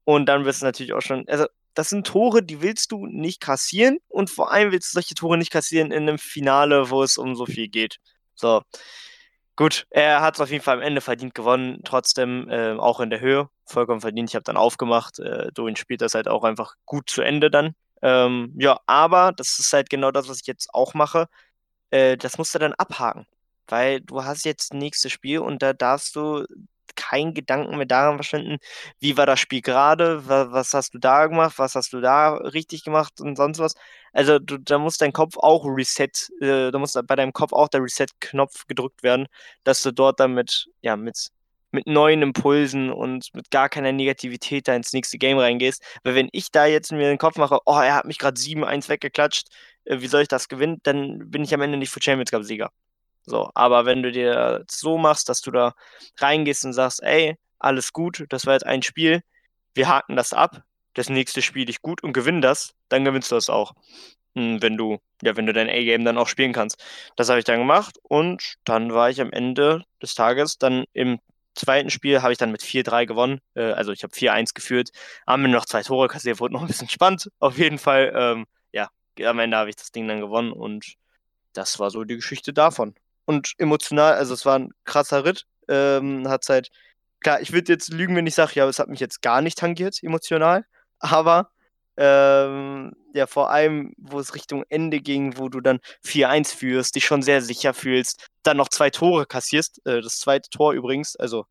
Und 0.06 0.26
dann 0.26 0.44
wirst 0.44 0.64
du 0.64 0.66
natürlich 0.66 0.94
auch 0.94 1.04
schon, 1.04 1.24
also 1.28 1.46
das 1.76 1.90
sind 1.90 2.08
Tore, 2.08 2.42
die 2.42 2.60
willst 2.64 2.92
du 2.92 3.06
nicht 3.06 3.42
kassieren 3.42 4.00
und 4.08 4.32
vor 4.32 4.52
allem 4.52 4.72
willst 4.72 4.92
du 4.92 4.94
solche 4.96 5.14
Tore 5.14 5.38
nicht 5.38 5.52
kassieren 5.52 5.92
in 5.92 6.10
einem 6.10 6.18
Finale, 6.18 6.90
wo 6.90 7.04
es 7.04 7.20
um 7.20 7.36
so 7.36 7.46
viel 7.46 7.68
geht. 7.68 8.00
So. 8.34 8.64
Gut, 9.56 9.86
er 9.92 10.22
hat 10.22 10.34
es 10.36 10.42
auf 10.42 10.50
jeden 10.50 10.64
Fall 10.64 10.78
am 10.78 10.82
Ende 10.82 11.02
verdient 11.02 11.36
gewonnen, 11.36 11.82
trotzdem 11.84 12.50
äh, 12.50 12.72
auch 12.74 13.00
in 13.02 13.12
der 13.12 13.20
Höhe, 13.20 13.50
vollkommen 13.68 14.02
verdient. 14.02 14.32
Ich 14.32 14.36
habe 14.36 14.44
dann 14.44 14.58
aufgemacht, 14.58 15.20
äh, 15.20 15.52
Doin 15.54 15.76
spielt 15.76 16.02
das 16.02 16.16
halt 16.16 16.28
auch 16.28 16.44
einfach 16.44 16.74
gut 16.88 17.08
zu 17.08 17.22
Ende 17.22 17.52
dann. 17.52 17.76
Ähm, 18.02 18.54
ja, 18.58 18.80
aber 18.88 19.32
das 19.32 19.60
ist 19.60 19.72
halt 19.74 19.92
genau 19.92 20.10
das, 20.10 20.28
was 20.28 20.42
ich 20.42 20.48
jetzt 20.48 20.74
auch 20.74 20.96
mache. 20.96 21.28
Äh, 21.92 22.18
das 22.18 22.38
musst 22.38 22.54
du 22.56 22.60
dann 22.60 22.74
abhaken, 22.74 23.26
weil 23.68 24.02
du 24.02 24.24
hast 24.24 24.46
jetzt 24.46 24.74
nächstes 24.74 25.12
Spiel 25.12 25.40
und 25.40 25.62
da 25.62 25.74
darfst 25.74 26.16
du 26.16 26.46
keinen 26.96 27.34
Gedanken 27.34 27.78
mehr 27.78 27.86
daran 27.86 28.16
verschwenden, 28.18 28.58
wie 29.00 29.18
war 29.18 29.26
das 29.26 29.40
Spiel 29.40 29.62
gerade, 29.62 30.28
was 30.28 30.74
hast 30.74 30.94
du 30.94 31.00
da 31.00 31.28
gemacht, 31.28 31.60
was 31.60 31.76
hast 31.76 31.94
du 31.94 32.02
da 32.02 32.34
richtig 32.36 32.84
gemacht 32.84 33.22
und 33.22 33.36
sonst 33.38 33.60
was. 33.60 33.76
Also 34.14 34.40
du, 34.40 34.58
da 34.58 34.80
muss 34.80 34.98
dein 34.98 35.14
Kopf 35.14 35.38
auch 35.38 35.64
reset, 35.66 36.10
äh, 36.42 36.72
da 36.72 36.80
muss 36.80 36.94
bei 36.94 37.16
deinem 37.16 37.34
Kopf 37.34 37.54
auch 37.54 37.68
der 37.70 37.84
Reset-Knopf 37.84 38.66
gedrückt 38.68 39.04
werden, 39.04 39.28
dass 39.64 39.84
du 39.84 39.92
dort 39.94 40.20
damit, 40.20 40.70
ja, 40.82 40.98
mit, 40.98 41.30
mit 41.72 41.88
neuen 41.88 42.22
Impulsen 42.22 42.92
und 42.92 43.30
mit 43.34 43.52
gar 43.52 43.70
keiner 43.70 43.92
Negativität 43.92 44.68
da 44.68 44.76
ins 44.76 44.94
nächste 44.94 45.18
Game 45.18 45.38
reingehst. 45.38 45.84
Weil 46.04 46.16
wenn 46.16 46.30
ich 46.32 46.52
da 46.52 46.66
jetzt 46.66 46.92
mir 46.92 47.10
den 47.10 47.18
Kopf 47.18 47.38
mache, 47.38 47.60
oh, 47.66 47.80
er 47.80 47.96
hat 47.96 48.06
mich 48.06 48.18
gerade 48.20 48.40
7-1 48.40 48.90
weggeklatscht, 48.90 49.48
äh, 49.86 50.00
wie 50.02 50.08
soll 50.08 50.22
ich 50.22 50.28
das 50.28 50.48
gewinnen, 50.48 50.80
dann 50.84 51.30
bin 51.30 51.44
ich 51.44 51.54
am 51.54 51.62
Ende 51.62 51.78
nicht 51.78 51.92
für 51.92 52.02
Champions 52.02 52.32
Cup-Sieger. 52.32 52.72
So, 53.24 53.52
aber 53.56 53.86
wenn 53.86 54.04
du 54.04 54.12
dir 54.12 54.64
so 54.70 54.98
machst, 54.98 55.28
dass 55.30 55.42
du 55.42 55.52
da 55.52 55.74
reingehst 56.18 56.64
und 56.66 56.74
sagst, 56.74 57.04
ey, 57.04 57.36
alles 57.60 57.92
gut, 57.92 58.26
das 58.30 58.46
war 58.46 58.54
jetzt 58.54 58.66
ein 58.66 58.84
Spiel, 58.84 59.22
wir 59.74 59.90
haken 59.90 60.16
das 60.16 60.34
ab, 60.34 60.64
das 60.94 61.10
nächste 61.10 61.42
spiele 61.42 61.70
ich 61.70 61.82
gut 61.82 62.04
und 62.04 62.14
gewinne 62.14 62.42
das, 62.42 62.74
dann 62.90 63.04
gewinnst 63.04 63.32
du 63.32 63.36
das 63.36 63.50
auch. 63.50 63.74
Hm, 64.36 64.62
wenn 64.62 64.78
du, 64.78 65.00
ja, 65.22 65.36
wenn 65.36 65.46
du 65.46 65.54
dein 65.54 65.70
A-Game 65.70 66.06
dann 66.06 66.18
auch 66.18 66.28
spielen 66.28 66.54
kannst. 66.54 66.84
Das 67.16 67.30
habe 67.30 67.40
ich 67.40 67.46
dann 67.46 67.60
gemacht 67.60 67.98
und 68.04 68.56
dann 68.64 68.94
war 68.94 69.10
ich 69.10 69.20
am 69.20 69.32
Ende 69.32 69.84
des 70.02 70.16
Tages 70.16 70.58
dann 70.58 70.86
im 70.94 71.20
zweiten 71.58 71.90
Spiel 71.90 72.22
habe 72.22 72.32
ich 72.32 72.38
dann 72.38 72.52
mit 72.52 72.62
4-3 72.62 73.06
gewonnen. 73.06 73.42
Äh, 73.56 73.72
also 73.72 73.92
ich 73.92 74.04
habe 74.04 74.14
4-1 74.14 74.54
geführt. 74.54 74.92
Haben 75.26 75.44
mir 75.44 75.50
noch 75.50 75.66
zwei 75.66 75.84
Tore 75.84 76.08
kassiert, 76.08 76.40
wurde 76.40 76.54
noch 76.54 76.62
ein 76.62 76.68
bisschen 76.68 76.90
spannend. 76.90 77.30
Auf 77.40 77.58
jeden 77.58 77.78
Fall, 77.80 78.14
ähm, 78.16 78.46
ja, 78.72 78.90
am 79.26 79.40
Ende 79.40 79.58
habe 79.58 79.70
ich 79.70 79.76
das 79.76 79.92
Ding 79.92 80.08
dann 80.08 80.22
gewonnen 80.22 80.52
und 80.52 80.96
das 81.54 81.80
war 81.80 81.92
so 81.92 82.04
die 82.04 82.16
Geschichte 82.16 82.54
davon 82.54 82.96
und 83.28 83.54
emotional, 83.58 84.14
also 84.14 84.34
es 84.34 84.46
war 84.46 84.58
ein 84.58 84.72
krasser 84.86 85.26
Ritt. 85.26 85.46
Ähm, 85.68 86.28
hat 86.30 86.48
halt, 86.50 86.70
klar, 87.20 87.42
ich 87.42 87.52
würde 87.52 87.74
jetzt 87.74 87.90
lügen, 87.90 88.16
wenn 88.16 88.26
ich 88.26 88.36
sage, 88.36 88.54
ja, 88.56 88.68
es 88.68 88.80
hat 88.80 88.88
mich 88.88 89.02
jetzt 89.02 89.22
gar 89.22 89.42
nicht 89.42 89.58
tangiert, 89.58 90.02
emotional, 90.02 90.66
aber 91.00 91.52
ähm, 91.98 92.94
ja, 93.14 93.28
vor 93.28 93.50
allem, 93.52 93.94
wo 93.98 94.20
es 94.20 94.34
Richtung 94.34 94.64
Ende 94.70 95.02
ging, 95.02 95.38
wo 95.38 95.50
du 95.50 95.60
dann 95.60 95.80
4-1 96.06 96.56
führst, 96.56 96.96
dich 96.96 97.06
schon 97.06 97.22
sehr 97.22 97.42
sicher 97.42 97.74
fühlst, 97.74 98.28
dann 98.48 98.58
noch 98.58 98.70
zwei 98.70 98.90
Tore 98.90 99.26
kassierst, 99.26 99.86
äh, 99.86 100.02
das 100.02 100.20
zweite 100.20 100.50
Tor 100.50 100.74
übrigens, 100.74 101.16
also 101.16 101.46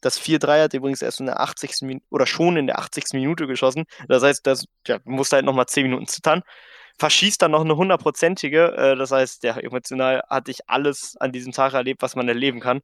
das 0.00 0.20
4-3 0.20 0.64
hat 0.64 0.74
übrigens 0.74 1.02
erst 1.02 1.20
in 1.20 1.26
der 1.26 1.40
80. 1.40 1.82
Minute 1.82 2.04
oder 2.10 2.26
schon 2.26 2.56
in 2.56 2.66
der 2.66 2.78
80. 2.78 3.14
Minute 3.14 3.46
geschossen. 3.46 3.84
Das 4.08 4.22
heißt, 4.22 4.46
das 4.46 4.66
ja, 4.86 4.98
musst 5.04 5.32
halt 5.32 5.46
nochmal 5.46 5.66
10 5.66 5.84
Minuten 5.84 6.06
zittern 6.06 6.42
verschießt 6.98 7.42
dann 7.42 7.50
noch 7.50 7.62
eine 7.62 7.76
hundertprozentige. 7.76 8.72
Äh, 8.76 8.96
das 8.96 9.10
heißt, 9.10 9.42
ja, 9.44 9.56
emotional 9.58 10.22
hatte 10.28 10.50
ich 10.50 10.68
alles 10.68 11.16
an 11.18 11.32
diesem 11.32 11.52
Tag 11.52 11.74
erlebt, 11.74 12.02
was 12.02 12.16
man 12.16 12.28
erleben 12.28 12.60
kann. 12.60 12.80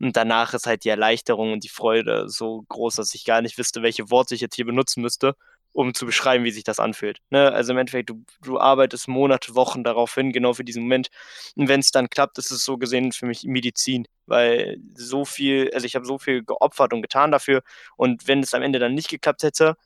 Und 0.00 0.16
danach 0.16 0.54
ist 0.54 0.66
halt 0.66 0.84
die 0.84 0.88
Erleichterung 0.88 1.52
und 1.52 1.64
die 1.64 1.68
Freude 1.68 2.28
so 2.28 2.64
groß, 2.68 2.96
dass 2.96 3.14
ich 3.14 3.24
gar 3.24 3.42
nicht 3.42 3.58
wüsste, 3.58 3.82
welche 3.82 4.10
Worte 4.10 4.34
ich 4.34 4.40
jetzt 4.40 4.56
hier 4.56 4.64
benutzen 4.64 5.02
müsste, 5.02 5.34
um 5.72 5.94
zu 5.94 6.06
beschreiben, 6.06 6.44
wie 6.44 6.50
sich 6.50 6.64
das 6.64 6.80
anfühlt. 6.80 7.20
Ne? 7.30 7.52
Also 7.52 7.72
im 7.72 7.78
Endeffekt, 7.78 8.10
du, 8.10 8.24
du 8.42 8.58
arbeitest 8.58 9.08
Monate, 9.08 9.54
Wochen 9.54 9.84
darauf 9.84 10.14
hin, 10.14 10.32
genau 10.32 10.52
für 10.52 10.64
diesen 10.64 10.82
Moment. 10.82 11.08
Und 11.56 11.68
wenn 11.68 11.80
es 11.80 11.92
dann 11.92 12.10
klappt, 12.10 12.38
ist 12.38 12.50
es 12.50 12.64
so 12.64 12.78
gesehen 12.78 13.12
für 13.12 13.26
mich 13.26 13.44
Medizin, 13.44 14.06
weil 14.26 14.78
so 14.94 15.24
viel, 15.24 15.70
also 15.74 15.86
ich 15.86 15.94
habe 15.94 16.06
so 16.06 16.18
viel 16.18 16.42
geopfert 16.44 16.92
und 16.92 17.02
getan 17.02 17.30
dafür. 17.32 17.62
Und 17.96 18.26
wenn 18.28 18.40
es 18.42 18.54
am 18.54 18.62
Ende 18.62 18.78
dann 18.78 18.94
nicht 18.94 19.08
geklappt 19.08 19.42
hätte, 19.42 19.76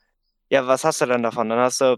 ja, 0.51 0.66
was 0.66 0.85
hast 0.85 1.01
du 1.01 1.07
dann 1.07 1.22
davon? 1.22 1.49
Dann 1.49 1.59
hast 1.59 1.80
du 1.80 1.97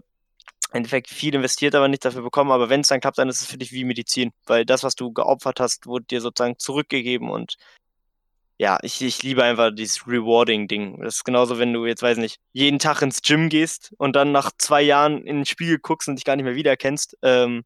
im 0.71 0.77
Endeffekt 0.77 1.09
viel 1.09 1.33
investiert, 1.35 1.75
aber 1.75 1.87
nicht 1.87 2.03
dafür 2.03 2.23
bekommen. 2.23 2.51
Aber 2.51 2.69
wenn 2.69 2.81
es 2.81 2.87
dann 2.87 2.99
klappt, 2.99 3.17
dann 3.17 3.29
ist 3.29 3.41
es 3.41 3.47
für 3.47 3.57
dich 3.57 3.71
wie 3.71 3.85
Medizin, 3.85 4.31
weil 4.45 4.65
das, 4.65 4.83
was 4.83 4.95
du 4.95 5.11
geopfert 5.13 5.59
hast, 5.59 5.85
wurde 5.85 6.05
dir 6.05 6.21
sozusagen 6.21 6.57
zurückgegeben 6.59 7.29
und 7.29 7.57
ja, 8.57 8.77
ich, 8.81 9.01
ich 9.01 9.21
liebe 9.23 9.43
einfach 9.43 9.71
dieses 9.73 10.07
Rewarding-Ding. 10.07 11.01
Das 11.01 11.17
ist 11.17 11.23
genauso, 11.23 11.59
wenn 11.59 11.73
du 11.73 11.85
jetzt, 11.85 12.01
weiß 12.01 12.17
nicht, 12.17 12.39
jeden 12.53 12.79
Tag 12.79 13.01
ins 13.01 13.21
Gym 13.21 13.49
gehst 13.49 13.93
und 13.97 14.15
dann 14.15 14.31
nach 14.31 14.51
zwei 14.57 14.81
Jahren 14.81 15.25
in 15.25 15.37
den 15.37 15.45
Spiegel 15.45 15.79
guckst 15.79 16.07
und 16.07 16.15
dich 16.15 16.25
gar 16.25 16.35
nicht 16.35 16.45
mehr 16.45 16.55
wiedererkennst. 16.55 17.17
Ähm, 17.21 17.63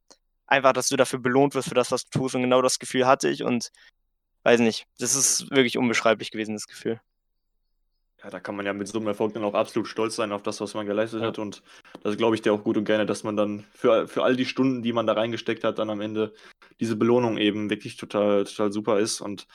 einfach, 0.48 0.74
dass 0.74 0.90
du 0.90 0.98
dafür 0.98 1.20
belohnt 1.20 1.56
wirst 1.56 1.70
für 1.70 1.76
das, 1.76 1.92
was 1.92 2.06
du 2.06 2.20
tust. 2.20 2.36
Und 2.36 2.42
genau 2.42 2.62
das 2.62 2.80
Gefühl 2.80 3.08
hatte 3.08 3.30
ich 3.30 3.44
und 3.44 3.70
weiß 4.44 4.60
nicht, 4.60 4.86
das 5.00 5.16
ist 5.16 5.50
wirklich 5.52 5.78
unbeschreiblich 5.78 6.32
gewesen, 6.32 6.56
das 6.56 6.68
Gefühl 6.68 7.00
ja, 8.24 8.30
da 8.30 8.40
kann 8.40 8.56
man 8.56 8.66
ja 8.66 8.74
mit 8.74 8.88
so 8.88 9.00
einem 9.00 9.08
Erfolg 9.08 9.34
dann 9.34 9.44
auch 9.44 9.54
absolut 9.54 9.88
stolz 9.88 10.16
sein 10.16 10.32
auf 10.32 10.44
das, 10.44 10.62
was 10.62 10.74
man 10.74 10.86
geleistet 10.86 11.22
ja. 11.22 11.28
hat. 11.28 11.40
Und 11.40 11.64
das 12.04 12.18
glaube 12.18 12.36
ich 12.36 12.42
dir 12.42 12.54
auch 12.54 12.64
gut 12.64 12.78
und 12.78 12.86
gerne, 12.86 13.06
dass 13.06 13.24
man 13.24 13.36
dann 13.36 13.66
für, 13.74 14.08
für 14.08 14.24
all 14.24 14.36
die 14.36 14.46
Stunden, 14.46 14.84
die 14.84 14.94
man 14.94 15.08
da 15.08 15.14
reingesteckt 15.14 15.64
hat, 15.64 15.80
dann 15.80 15.90
am 15.90 16.02
Ende 16.02 16.34
diese 16.80 16.96
Belohnung 16.96 17.38
eben 17.38 17.70
wirklich 17.70 17.98
total, 17.98 18.44
total 18.46 18.72
super 18.72 19.00
ist. 19.00 19.22
Und 19.22 19.48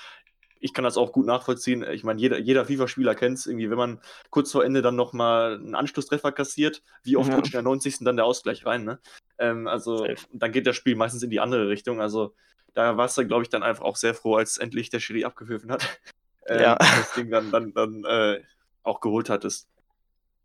ich 0.60 0.72
kann 0.72 0.84
das 0.84 0.96
auch 0.96 1.12
gut 1.12 1.26
nachvollziehen. 1.26 1.84
Ich 1.90 2.04
meine, 2.04 2.20
jeder, 2.20 2.38
jeder 2.38 2.64
FIFA-Spieler 2.64 3.14
kennt 3.14 3.38
es 3.38 3.46
irgendwie, 3.46 3.70
wenn 3.70 3.78
man 3.78 4.00
kurz 4.30 4.52
vor 4.52 4.64
Ende 4.64 4.82
dann 4.82 4.96
nochmal 4.96 5.54
einen 5.54 5.74
Anschlusstreffer 5.74 6.32
kassiert, 6.32 6.82
wie 7.02 7.16
oft 7.16 7.30
ja. 7.30 7.36
rutscht 7.36 7.52
in 7.52 7.58
der 7.58 7.62
90. 7.62 7.98
dann 8.00 8.16
der 8.16 8.24
Ausgleich 8.24 8.64
rein, 8.64 8.84
ne? 8.84 8.98
Ähm, 9.38 9.66
also, 9.66 9.98
Safe. 9.98 10.16
dann 10.32 10.52
geht 10.52 10.66
das 10.66 10.76
Spiel 10.76 10.96
meistens 10.96 11.22
in 11.22 11.30
die 11.30 11.40
andere 11.40 11.68
Richtung. 11.68 12.00
Also, 12.00 12.34
da 12.74 12.96
warst 12.96 13.16
du, 13.18 13.26
glaube 13.26 13.42
ich, 13.42 13.48
dann 13.48 13.62
einfach 13.62 13.84
auch 13.84 13.96
sehr 13.96 14.14
froh, 14.14 14.36
als 14.36 14.58
endlich 14.58 14.90
der 14.90 15.00
Schiri 15.00 15.24
abgepfiffen 15.24 15.70
hat. 15.70 16.00
Ähm, 16.48 16.60
ja. 16.60 16.76
Das 16.76 17.12
Ding 17.14 17.28
dann, 17.28 17.50
dann, 17.50 17.74
dann 17.74 18.04
äh, 18.04 18.40
auch 18.84 19.00
geholt 19.00 19.28
hattest. 19.30 19.66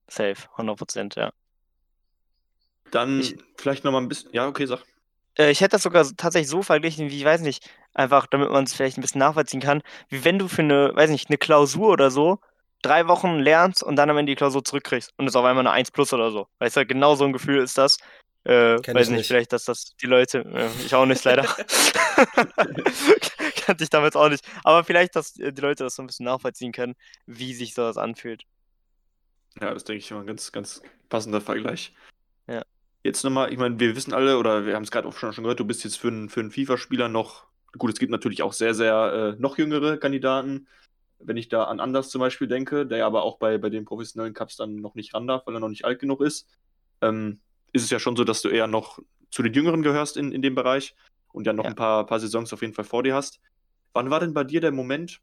Safe, 0.08 0.48
100%, 0.58 1.16
ja. 1.16 1.32
Dann 2.90 3.20
ich, 3.20 3.38
vielleicht 3.56 3.84
nochmal 3.84 4.02
ein 4.02 4.08
bisschen, 4.08 4.32
ja, 4.34 4.48
okay, 4.48 4.66
sag. 4.66 4.84
Äh, 5.42 5.52
ich 5.52 5.62
hätte 5.62 5.72
das 5.72 5.84
sogar 5.84 6.06
tatsächlich 6.18 6.50
so 6.50 6.62
verglichen, 6.62 7.10
wie, 7.10 7.18
ich 7.18 7.26
weiß 7.26 7.42
nicht, 7.42 7.70
einfach 7.94 8.28
damit 8.28 8.52
man 8.52 8.64
es 8.64 8.74
vielleicht 8.74 8.98
ein 8.98 9.02
bisschen 9.02 9.20
nachvollziehen 9.20 9.62
kann, 9.62 9.82
wie 10.10 10.24
wenn 10.24 10.40
du 10.40 10.48
für 10.48 10.62
eine, 10.62 10.92
weiß 10.96 11.10
nicht, 11.10 11.30
eine 11.30 11.38
Klausur 11.38 11.90
oder 11.90 12.12
so 12.12 12.40
drei 12.82 13.08
Wochen 13.08 13.40
lernst 13.40 13.84
und 13.84 13.96
dann 13.96 14.10
am 14.10 14.18
Ende 14.18 14.32
die 14.32 14.36
Klausur 14.36 14.64
zurückkriegst 14.64 15.14
und 15.18 15.28
es 15.28 15.36
auf 15.36 15.46
einmal 15.46 15.66
eine 15.66 15.72
1 15.72 15.92
plus 15.92 16.14
oder 16.14 16.32
so. 16.32 16.48
Weißt 16.60 16.78
du, 16.78 16.86
genau 16.86 17.16
so 17.16 17.26
ein 17.26 17.34
Gefühl 17.34 17.60
ist 17.60 17.78
das. 17.78 17.98
Äh, 18.44 18.78
weiß 18.78 18.88
ich 18.88 18.96
nicht, 18.96 19.12
nicht. 19.12 19.28
vielleicht, 19.28 19.54
dass 19.54 19.66
das 19.66 19.96
die 20.02 20.08
Leute, 20.08 20.40
äh, 20.40 20.68
ich 20.84 20.96
auch 20.96 21.06
nicht 21.06 21.24
leider. 21.24 21.44
Kannte 23.56 23.84
ich 23.84 23.92
damals 23.92 24.16
auch 24.16 24.30
nicht. 24.30 24.44
Aber 24.64 24.84
vielleicht, 24.84 25.16
dass 25.16 25.38
äh, 25.38 25.54
die 25.54 25.62
Leute 25.62 25.84
das 25.84 25.96
so 25.96 26.02
ein 26.02 26.08
bisschen 26.08 26.26
nachvollziehen 26.26 26.72
können, 26.72 26.96
wie 27.28 27.54
sich 27.54 27.76
sowas 27.76 27.98
anfühlt. 27.98 28.46
Ja, 29.60 29.74
das 29.74 29.84
denke 29.84 30.00
ich 30.00 30.10
immer 30.10 30.22
ein 30.22 30.28
ganz, 30.28 30.52
ganz 30.52 30.82
passender 31.10 31.42
Vergleich. 31.42 31.94
Ja. 32.48 32.64
Jetzt 33.04 33.24
nochmal, 33.24 33.52
ich 33.52 33.58
meine, 33.58 33.80
wir 33.80 33.96
wissen 33.96 34.14
alle, 34.14 34.38
oder 34.38 34.66
wir 34.66 34.76
haben 34.76 34.84
es 34.84 34.92
gerade 34.92 35.08
auch 35.08 35.14
schon, 35.18 35.34
schon 35.34 35.44
gehört, 35.44 35.60
du 35.60 35.66
bist 35.66 35.84
jetzt 35.84 35.98
für 35.98 36.10
einen, 36.10 36.30
für 36.30 36.40
einen 36.40 36.52
FIFA-Spieler 36.52 37.10
noch, 37.10 37.48
gut, 37.78 37.92
es 37.92 38.00
gibt 38.00 38.12
natürlich 38.12 38.44
auch 38.44 38.54
sehr, 38.54 38.74
sehr 38.74 39.36
äh, 39.38 39.42
noch 39.42 39.58
jüngere 39.58 39.98
Kandidaten. 39.98 40.68
Wenn 41.20 41.38
ich 41.38 41.50
da 41.50 41.64
an 41.66 41.80
Anders 41.80 42.10
zum 42.10 42.20
Beispiel 42.20 42.48
denke, 42.48 42.86
der 42.86 43.00
ja 43.00 43.08
aber 43.08 43.24
auch 43.24 43.38
bei, 43.38 43.58
bei 43.58 43.70
den 43.70 43.86
professionellen 43.86 44.34
Cups 44.34 44.56
dann 44.56 44.76
noch 44.76 44.96
nicht 44.96 45.14
ran 45.14 45.28
darf, 45.28 45.46
weil 45.46 45.56
er 45.56 45.60
noch 45.60 45.70
nicht 45.70 45.86
alt 45.86 46.00
genug 46.00 46.22
ist, 46.22 46.48
ähm, 47.02 47.40
ist 47.74 47.84
es 47.84 47.90
ja 47.90 48.00
schon 48.00 48.16
so, 48.16 48.24
dass 48.24 48.42
du 48.42 48.50
eher 48.50 48.68
noch 48.68 49.00
zu 49.30 49.42
den 49.44 49.54
Jüngeren 49.54 49.82
gehörst 49.82 50.18
in, 50.18 50.32
in 50.32 50.42
dem 50.42 50.56
Bereich 50.56 50.96
und 51.32 51.48
ja 51.48 51.54
noch 51.54 51.64
Ja. 51.64 51.70
ein 51.72 51.76
paar, 51.76 52.06
paar 52.06 52.20
Saisons 52.20 52.54
auf 52.54 52.62
jeden 52.62 52.74
Fall 52.74 52.86
vor 52.86 53.04
dir 53.04 53.16
hast. 53.16 53.40
Wann 53.94 54.10
war 54.10 54.20
denn 54.20 54.34
bei 54.34 54.44
dir 54.44 54.62
der 54.62 54.72
Moment, 54.72 55.22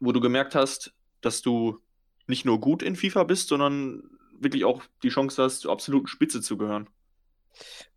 wo 0.00 0.12
du 0.12 0.20
gemerkt 0.20 0.54
hast, 0.54 0.94
dass 1.20 1.42
du 1.42 1.80
nicht 2.26 2.44
nur 2.44 2.60
gut 2.60 2.82
in 2.82 2.96
FIFA 2.96 3.24
bist, 3.24 3.48
sondern 3.48 4.02
wirklich 4.44 4.64
auch 4.64 4.82
die 5.02 5.08
Chance 5.08 5.42
hast, 5.42 5.60
zur 5.60 5.72
absoluten 5.72 6.06
Spitze 6.06 6.40
zu 6.40 6.56
gehören? 6.56 6.88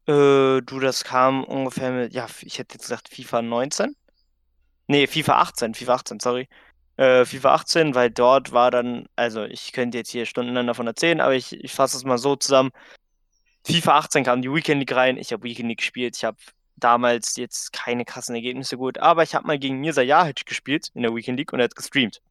Äh, 0.07 0.61
du, 0.61 0.79
das 0.79 1.03
kam 1.03 1.43
ungefähr 1.43 1.91
mit, 1.91 2.13
ja, 2.13 2.27
ich 2.41 2.59
hätte 2.59 2.75
jetzt 2.75 2.83
gesagt 2.83 3.09
FIFA 3.09 3.41
19. 3.41 3.95
Nee, 4.87 5.07
FIFA 5.07 5.41
18, 5.41 5.73
FIFA 5.73 5.93
18, 5.95 6.19
sorry. 6.19 6.49
Äh, 6.95 7.25
FIFA 7.25 7.53
18, 7.55 7.95
weil 7.95 8.09
dort 8.09 8.51
war 8.53 8.71
dann, 8.71 9.07
also 9.15 9.43
ich 9.43 9.73
könnte 9.73 9.97
jetzt 9.97 10.09
hier 10.09 10.25
stundenlang 10.25 10.65
davon 10.67 10.87
erzählen, 10.87 11.21
aber 11.21 11.35
ich, 11.35 11.53
ich 11.53 11.73
fasse 11.73 11.97
es 11.97 12.05
mal 12.05 12.17
so 12.17 12.35
zusammen. 12.35 12.71
FIFA 13.65 13.97
18 13.97 14.23
kam 14.23 14.41
die 14.41 14.51
Weekend 14.51 14.79
League 14.79 14.95
rein, 14.95 15.17
ich 15.17 15.33
habe 15.33 15.43
Weekend 15.43 15.69
League 15.69 15.79
gespielt, 15.79 16.15
ich 16.15 16.23
habe 16.23 16.37
damals 16.77 17.35
jetzt 17.35 17.73
keine 17.73 18.05
krassen 18.05 18.35
Ergebnisse 18.35 18.77
gut, 18.77 18.97
aber 18.99 19.23
ich 19.23 19.35
habe 19.35 19.45
mal 19.45 19.59
gegen 19.59 19.79
Mirza 19.79 20.01
Jahic 20.01 20.45
gespielt 20.45 20.89
in 20.93 21.01
der 21.03 21.13
Weekend 21.13 21.37
League 21.37 21.51
und 21.51 21.59
er 21.59 21.65
hat 21.65 21.75
gestreamt. 21.75 22.21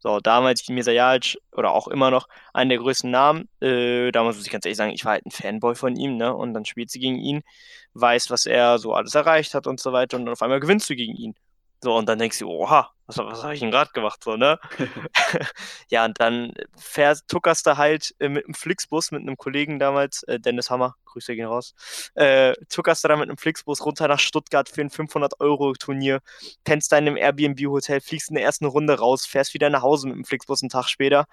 So, 0.00 0.20
damals 0.20 0.68
Mirza 0.68 0.92
Jahic 0.92 1.36
oder 1.52 1.72
auch 1.72 1.88
immer 1.88 2.10
noch 2.10 2.28
einer 2.52 2.70
der 2.70 2.78
größten 2.78 3.10
Namen. 3.10 3.48
Äh, 3.60 4.12
damals 4.12 4.36
muss 4.36 4.46
ich 4.46 4.52
ganz 4.52 4.64
ehrlich 4.64 4.76
sagen, 4.76 4.92
ich 4.92 5.04
war 5.04 5.12
halt 5.12 5.26
ein 5.26 5.30
Fanboy 5.32 5.74
von 5.74 5.96
ihm, 5.96 6.16
ne? 6.16 6.34
Und 6.34 6.54
dann 6.54 6.64
spielt 6.64 6.90
sie 6.90 7.00
gegen 7.00 7.18
ihn, 7.18 7.42
weiß, 7.94 8.30
was 8.30 8.46
er 8.46 8.78
so 8.78 8.94
alles 8.94 9.14
erreicht 9.14 9.54
hat 9.54 9.66
und 9.66 9.80
so 9.80 9.92
weiter 9.92 10.16
und 10.16 10.26
dann 10.26 10.32
auf 10.32 10.42
einmal 10.42 10.60
gewinnst 10.60 10.88
du 10.90 10.96
gegen 10.96 11.16
ihn. 11.16 11.34
So, 11.82 11.96
und 11.96 12.08
dann 12.08 12.18
denkst 12.18 12.38
du, 12.40 12.48
oha, 12.48 12.90
was, 13.06 13.18
was 13.18 13.42
habe 13.42 13.54
ich 13.54 13.60
denn 13.60 13.70
gerade 13.70 13.90
gemacht, 13.92 14.22
so, 14.22 14.36
ne? 14.36 14.58
ja, 15.90 16.04
und 16.04 16.20
dann 16.20 16.52
fährst, 16.76 17.28
tuckerst 17.28 17.66
du 17.66 17.76
halt 17.76 18.14
äh, 18.18 18.28
mit 18.28 18.44
einem 18.44 18.54
Flixbus 18.54 19.12
mit 19.12 19.22
einem 19.22 19.36
Kollegen 19.36 19.78
damals, 19.78 20.24
äh, 20.24 20.40
Dennis 20.40 20.70
Hammer, 20.70 20.96
Grüße 21.06 21.34
gehen 21.36 21.46
raus, 21.46 21.74
äh, 22.14 22.54
tuckerst 22.68 23.04
du 23.04 23.08
da 23.08 23.16
mit 23.16 23.28
einem 23.28 23.38
Flixbus 23.38 23.84
runter 23.84 24.08
nach 24.08 24.18
Stuttgart 24.18 24.68
für 24.68 24.80
ein 24.80 24.90
500-Euro-Turnier, 24.90 26.20
pennst 26.64 26.92
da 26.92 26.98
in 26.98 27.06
einem 27.06 27.16
Airbnb-Hotel, 27.16 28.00
fliegst 28.00 28.30
in 28.30 28.34
der 28.34 28.44
ersten 28.44 28.66
Runde 28.66 28.98
raus, 28.98 29.24
fährst 29.24 29.54
wieder 29.54 29.70
nach 29.70 29.82
Hause 29.82 30.08
mit 30.08 30.16
dem 30.16 30.24
Flixbus 30.24 30.62
einen 30.62 30.70
Tag 30.70 30.88
später. 30.88 31.26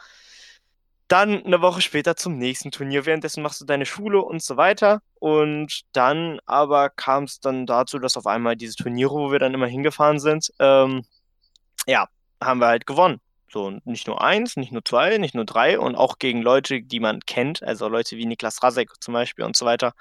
Dann 1.08 1.44
eine 1.46 1.62
Woche 1.62 1.82
später 1.82 2.16
zum 2.16 2.38
nächsten 2.38 2.72
Turnier. 2.72 3.06
Währenddessen 3.06 3.44
machst 3.44 3.62
du 3.62 3.66
deine 3.66 3.86
Schule 3.86 4.22
und 4.22 4.42
so 4.42 4.58
weiter. 4.58 5.02
Und 5.20 5.82
dann 5.92 6.40
aber 6.46 6.90
kam 6.90 7.26
es 7.26 7.40
dann 7.40 7.66
dazu, 7.68 8.00
dass 8.00 8.18
auf 8.18 8.26
einmal 8.26 8.56
diese 8.56 8.76
Turniere, 8.76 9.14
wo 9.14 9.32
wir 9.32 9.40
dann 9.40 9.54
immer 9.54 9.68
hingefahren 9.68 10.20
sind, 10.20 10.52
ähm, 10.60 11.06
ja, 11.88 12.08
haben 12.42 12.60
wir 12.60 12.68
halt 12.68 12.88
gewonnen. 12.88 13.22
So, 13.52 13.68
und 13.68 13.86
nicht 13.86 14.08
nur 14.08 14.22
eins, 14.22 14.58
nicht 14.58 14.72
nur 14.72 14.84
zwei, 14.84 15.18
nicht 15.18 15.36
nur 15.36 15.46
drei 15.46 15.80
und 15.80 15.96
auch 15.96 16.20
gegen 16.20 16.42
Leute, 16.42 16.82
die 16.82 17.00
man 17.00 17.22
kennt, 17.22 17.64
also 17.64 17.88
Leute 17.88 18.18
wie 18.18 18.26
Niklas 18.26 18.62
Rasek 18.62 18.92
zum 19.00 19.14
Beispiel 19.14 19.46
und 19.46 19.56
so 19.56 19.66
weiter, 19.66 19.94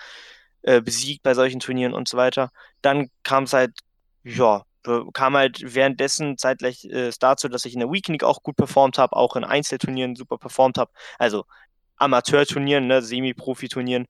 äh, 0.63 0.81
besiegt 0.81 1.23
bei 1.23 1.35
solchen 1.35 1.61
Turnieren 1.61 1.95
und 1.95 2.09
so 2.09 2.17
weiter. 2.17 2.51
Dann 2.83 3.11
kam 3.23 3.45
es 3.45 3.53
halt, 3.53 3.79
ja, 4.25 4.65
kam 5.13 5.37
halt 5.37 5.75
währenddessen 5.75 6.39
zeitgleich 6.39 6.85
äh, 6.85 7.11
dazu, 7.19 7.49
dass 7.49 7.65
ich 7.65 7.75
in 7.75 7.81
der 7.81 7.91
Weekend 7.91 8.25
auch 8.25 8.43
gut 8.43 8.57
performt 8.57 8.99
habe, 8.99 9.17
auch 9.17 9.37
in 9.37 9.45
Einzelturnieren 9.45 10.17
super 10.17 10.39
performt 10.39 10.79
habe, 10.79 10.91
also 11.19 11.45
Amateurturnieren, 11.97 12.87
ne, 12.87 13.03
Semi-Profi-Turnieren, 13.03 14.07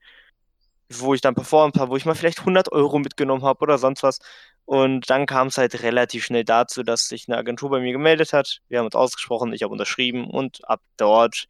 wo 0.90 1.14
ich 1.14 1.20
dann 1.20 1.34
performt 1.34 1.78
habe, 1.78 1.90
wo 1.90 1.96
ich 1.96 2.04
mal 2.06 2.14
vielleicht 2.14 2.40
100 2.40 2.72
Euro 2.72 2.98
mitgenommen 2.98 3.44
habe 3.44 3.60
oder 3.62 3.78
sonst 3.78 4.02
was. 4.02 4.18
Und 4.66 5.10
dann 5.10 5.26
kam 5.26 5.48
es 5.48 5.58
halt 5.58 5.82
relativ 5.82 6.24
schnell 6.24 6.44
dazu, 6.44 6.82
dass 6.82 7.08
sich 7.08 7.28
eine 7.28 7.36
Agentur 7.38 7.70
bei 7.70 7.80
mir 7.80 7.92
gemeldet 7.92 8.32
hat. 8.32 8.60
Wir 8.68 8.78
haben 8.78 8.86
uns 8.86 8.94
ausgesprochen, 8.94 9.52
ich 9.52 9.62
habe 9.62 9.72
unterschrieben 9.72 10.30
und 10.30 10.68
ab 10.68 10.80
dort 10.96 11.46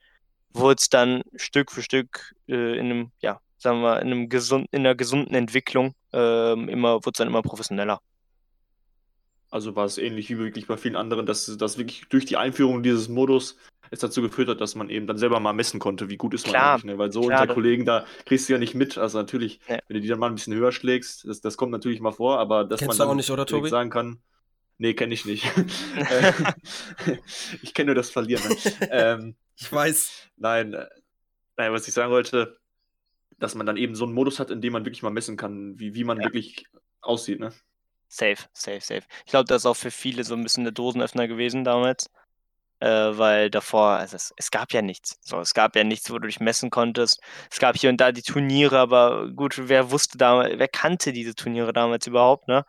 wurde 0.53 0.81
es 0.81 0.89
dann 0.89 1.23
Stück 1.37 1.73
für 1.73 1.83
Stück 1.83 2.35
äh, 2.49 2.79
in 2.79 2.87
einem, 2.87 3.13
ja, 3.21 3.41
sagen 3.59 3.81
wir, 3.83 4.01
in 4.01 4.09
einem 4.09 4.29
gesund, 4.29 4.69
in 4.73 4.81
einer 4.81 4.95
gesunden 4.95 5.35
Entwicklung 5.35 5.95
ähm, 6.13 6.69
immer, 6.69 6.95
wurde 6.97 7.11
es 7.15 7.19
dann 7.19 7.29
immer 7.29 7.43
professioneller. 7.43 8.01
Also 9.55 9.77
war 9.77 9.85
es 9.85 9.99
ähnlich 9.99 10.29
wie 10.31 10.39
wirklich 10.39 10.67
bei 10.67 10.77
vielen 10.77 10.97
anderen, 10.97 11.27
dass 11.27 11.47
das 11.57 11.79
wirklich 11.79 12.07
durch 12.09 12.25
die 12.25 12.37
Einführung 12.37 12.83
dieses 12.83 13.09
Modus 13.09 13.57
es 13.93 14.01
dazu 14.01 14.21
geführt 14.21 14.49
hat, 14.49 14.61
dass 14.61 14.75
man 14.75 14.91
eben 14.91 15.07
dann 15.07 15.17
selber 15.17 15.39
mal 15.39 15.53
messen 15.53 15.79
konnte, 15.79 16.11
wie 16.11 16.17
gut 16.17 16.35
ist 16.35 16.49
man 16.49 16.55
Klar, 16.55 16.73
eigentlich. 16.73 16.85
Ne? 16.87 16.99
Weil 16.99 17.13
so 17.13 17.21
klar, 17.21 17.43
unter 17.43 17.55
Kollegen, 17.55 17.85
da 17.85 18.05
kriegst 18.27 18.49
du 18.49 18.55
ja 18.55 18.59
nicht 18.59 18.75
mit. 18.75 18.99
Also 18.99 19.17
natürlich, 19.17 19.61
Ja. 19.69 19.79
wenn 19.87 19.95
du 19.95 20.01
die 20.01 20.09
dann 20.09 20.19
mal 20.19 20.27
ein 20.27 20.35
bisschen 20.35 20.55
höher 20.55 20.73
schlägst, 20.73 21.25
das, 21.29 21.41
das 21.41 21.57
kommt 21.57 21.71
natürlich 21.71 22.01
mal 22.01 22.11
vor, 22.11 22.41
aber 22.41 22.65
dass 22.65 22.81
Kennst 22.81 22.89
man 22.89 22.97
du 22.97 23.03
dann 23.05 23.11
auch 23.11 23.15
nicht, 23.15 23.31
oder, 23.31 23.69
sagen 23.69 23.91
kann, 23.91 24.19
nee, 24.79 24.95
kenne 24.95 25.15
ich 25.15 25.25
nicht. 25.25 25.45
Ich 27.63 27.75
kenne 27.75 27.87
nur 27.87 27.95
das 27.95 28.11
Verlieren. 28.11 28.43
Ne? 28.49 28.57
ähm, 28.91 29.37
Ich 29.55 29.73
weiß. 29.73 30.31
Nein, 30.37 30.75
äh, 30.75 30.89
nein, 31.57 31.73
was 31.73 31.87
ich 31.87 31.95
sagen 31.95 32.11
wollte, 32.11 32.59
dass 33.39 33.55
man 33.55 33.67
dann 33.67 33.77
eben 33.77 33.95
so 33.95 34.05
einen 34.05 34.15
Modus 34.15 34.41
hat, 34.41 34.51
in 34.51 34.61
dem 34.61 34.73
man 34.73 34.85
wirklich 34.85 35.05
mal 35.05 35.11
messen 35.11 35.37
kann, 35.37 35.79
wie, 35.79 35.95
wie 35.95 36.03
man 36.03 36.19
Ja. 36.19 36.25
wirklich 36.25 36.67
aussieht, 37.01 37.39
ne? 37.39 37.53
Safe, 38.15 38.37
safe, 38.53 38.81
safe. 38.81 39.03
Ich 39.27 39.33
glaube, 39.33 39.47
das 39.47 39.63
ist 39.63 39.67
auch 39.67 39.75
für 39.75 39.91
viele 39.91 40.23
so 40.23 40.35
ein 40.37 40.43
bisschen 40.45 40.63
der 40.63 40.73
Dosenöffner 40.73 41.27
gewesen 41.27 41.65
damals. 41.65 42.11
Äh, 42.81 43.19
weil 43.19 43.51
davor, 43.51 43.91
also 43.91 44.15
es, 44.17 44.33
es 44.37 44.51
gab 44.53 44.73
ja 44.73 44.83
nichts. 44.83 45.19
So, 45.23 45.41
es 45.41 45.53
gab 45.55 45.75
ja 45.77 45.83
nichts, 45.85 46.11
wo 46.11 46.19
du 46.21 46.29
dich 46.29 46.39
messen 46.41 46.71
konntest. 46.71 47.21
Es 47.51 47.59
gab 47.59 47.77
hier 47.77 47.91
und 47.91 48.01
da 48.01 48.13
die 48.13 48.23
Turniere, 48.23 48.79
aber 48.79 49.31
gut, 49.33 49.55
wer 49.69 49.91
wusste 49.91 50.17
damals, 50.19 50.59
wer 50.59 50.69
kannte 50.69 51.13
diese 51.13 51.35
Turniere 51.35 51.73
damals 51.73 52.07
überhaupt, 52.07 52.47
ne? 52.49 52.65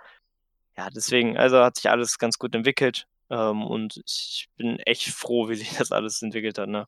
Ja, 0.77 0.89
deswegen, 0.89 1.37
also 1.37 1.59
hat 1.63 1.77
sich 1.77 1.89
alles 1.91 2.17
ganz 2.19 2.37
gut 2.39 2.55
entwickelt. 2.55 3.07
Ähm, 3.29 3.63
und 3.63 4.01
ich 4.05 4.49
bin 4.57 4.79
echt 4.79 5.07
froh, 5.09 5.49
wie 5.49 5.55
sich 5.55 5.75
das 5.77 5.91
alles 5.91 6.21
entwickelt 6.23 6.57
hat, 6.57 6.69
ne? 6.69 6.87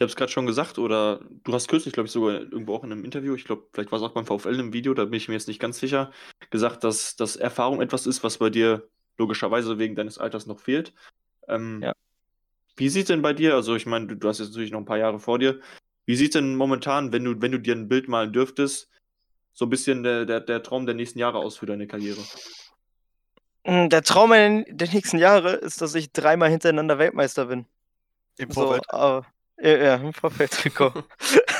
Ich 0.00 0.02
habe 0.02 0.08
es 0.12 0.16
gerade 0.16 0.32
schon 0.32 0.46
gesagt, 0.46 0.78
oder 0.78 1.20
du 1.44 1.52
hast 1.52 1.68
kürzlich, 1.68 1.92
glaube 1.92 2.06
ich, 2.06 2.12
sogar 2.12 2.40
irgendwo 2.40 2.74
auch 2.74 2.84
in 2.84 2.90
einem 2.90 3.04
Interview, 3.04 3.34
ich 3.34 3.44
glaube, 3.44 3.66
vielleicht 3.70 3.92
war 3.92 3.98
es 3.98 4.02
auch 4.02 4.14
beim 4.14 4.24
VfL 4.24 4.58
im 4.58 4.72
Video, 4.72 4.94
da 4.94 5.04
bin 5.04 5.12
ich 5.12 5.28
mir 5.28 5.34
jetzt 5.34 5.46
nicht 5.46 5.60
ganz 5.60 5.78
sicher, 5.78 6.10
gesagt, 6.48 6.84
dass, 6.84 7.16
dass 7.16 7.36
Erfahrung 7.36 7.82
etwas 7.82 8.06
ist, 8.06 8.24
was 8.24 8.38
bei 8.38 8.48
dir 8.48 8.88
logischerweise 9.18 9.78
wegen 9.78 9.96
deines 9.96 10.16
Alters 10.16 10.46
noch 10.46 10.58
fehlt. 10.58 10.94
Ähm, 11.48 11.82
Ja. 11.82 11.92
Wie 12.76 12.88
sieht 12.88 13.10
denn 13.10 13.20
bei 13.20 13.34
dir, 13.34 13.54
also 13.54 13.76
ich 13.76 13.84
meine, 13.84 14.06
du, 14.06 14.14
du 14.16 14.26
hast 14.26 14.38
jetzt 14.38 14.48
natürlich 14.48 14.70
noch 14.70 14.78
ein 14.78 14.86
paar 14.86 14.96
Jahre 14.96 15.18
vor 15.18 15.38
dir, 15.38 15.60
wie 16.06 16.16
sieht 16.16 16.34
denn 16.34 16.56
momentan, 16.56 17.12
wenn 17.12 17.24
du, 17.24 17.42
wenn 17.42 17.52
du 17.52 17.60
dir 17.60 17.74
ein 17.74 17.88
Bild 17.88 18.08
malen 18.08 18.32
dürftest, 18.32 18.88
so 19.52 19.66
ein 19.66 19.70
bisschen 19.70 20.02
der, 20.02 20.24
der, 20.24 20.40
der 20.40 20.62
Traum 20.62 20.86
der 20.86 20.94
nächsten 20.94 21.18
Jahre 21.18 21.40
aus 21.40 21.58
für 21.58 21.66
deine 21.66 21.86
Karriere? 21.86 22.22
Mm, 23.66 23.90
Der 23.90 24.00
Traum 24.00 24.30
der 24.30 24.64
nächsten 24.94 25.18
Jahre 25.18 25.56
ist, 25.56 25.82
dass 25.82 25.94
ich 25.94 26.10
dreimal 26.10 26.48
hintereinander 26.48 26.98
Weltmeister 26.98 27.44
bin. 27.44 27.66
Im 28.38 28.50
So, 28.50 28.62
Vorfeld. 28.62 28.84
aber, 28.88 29.26
ja, 29.60 29.76
ja, 29.76 29.94
im 29.96 30.12
Vorfeldtrikot. 30.12 30.92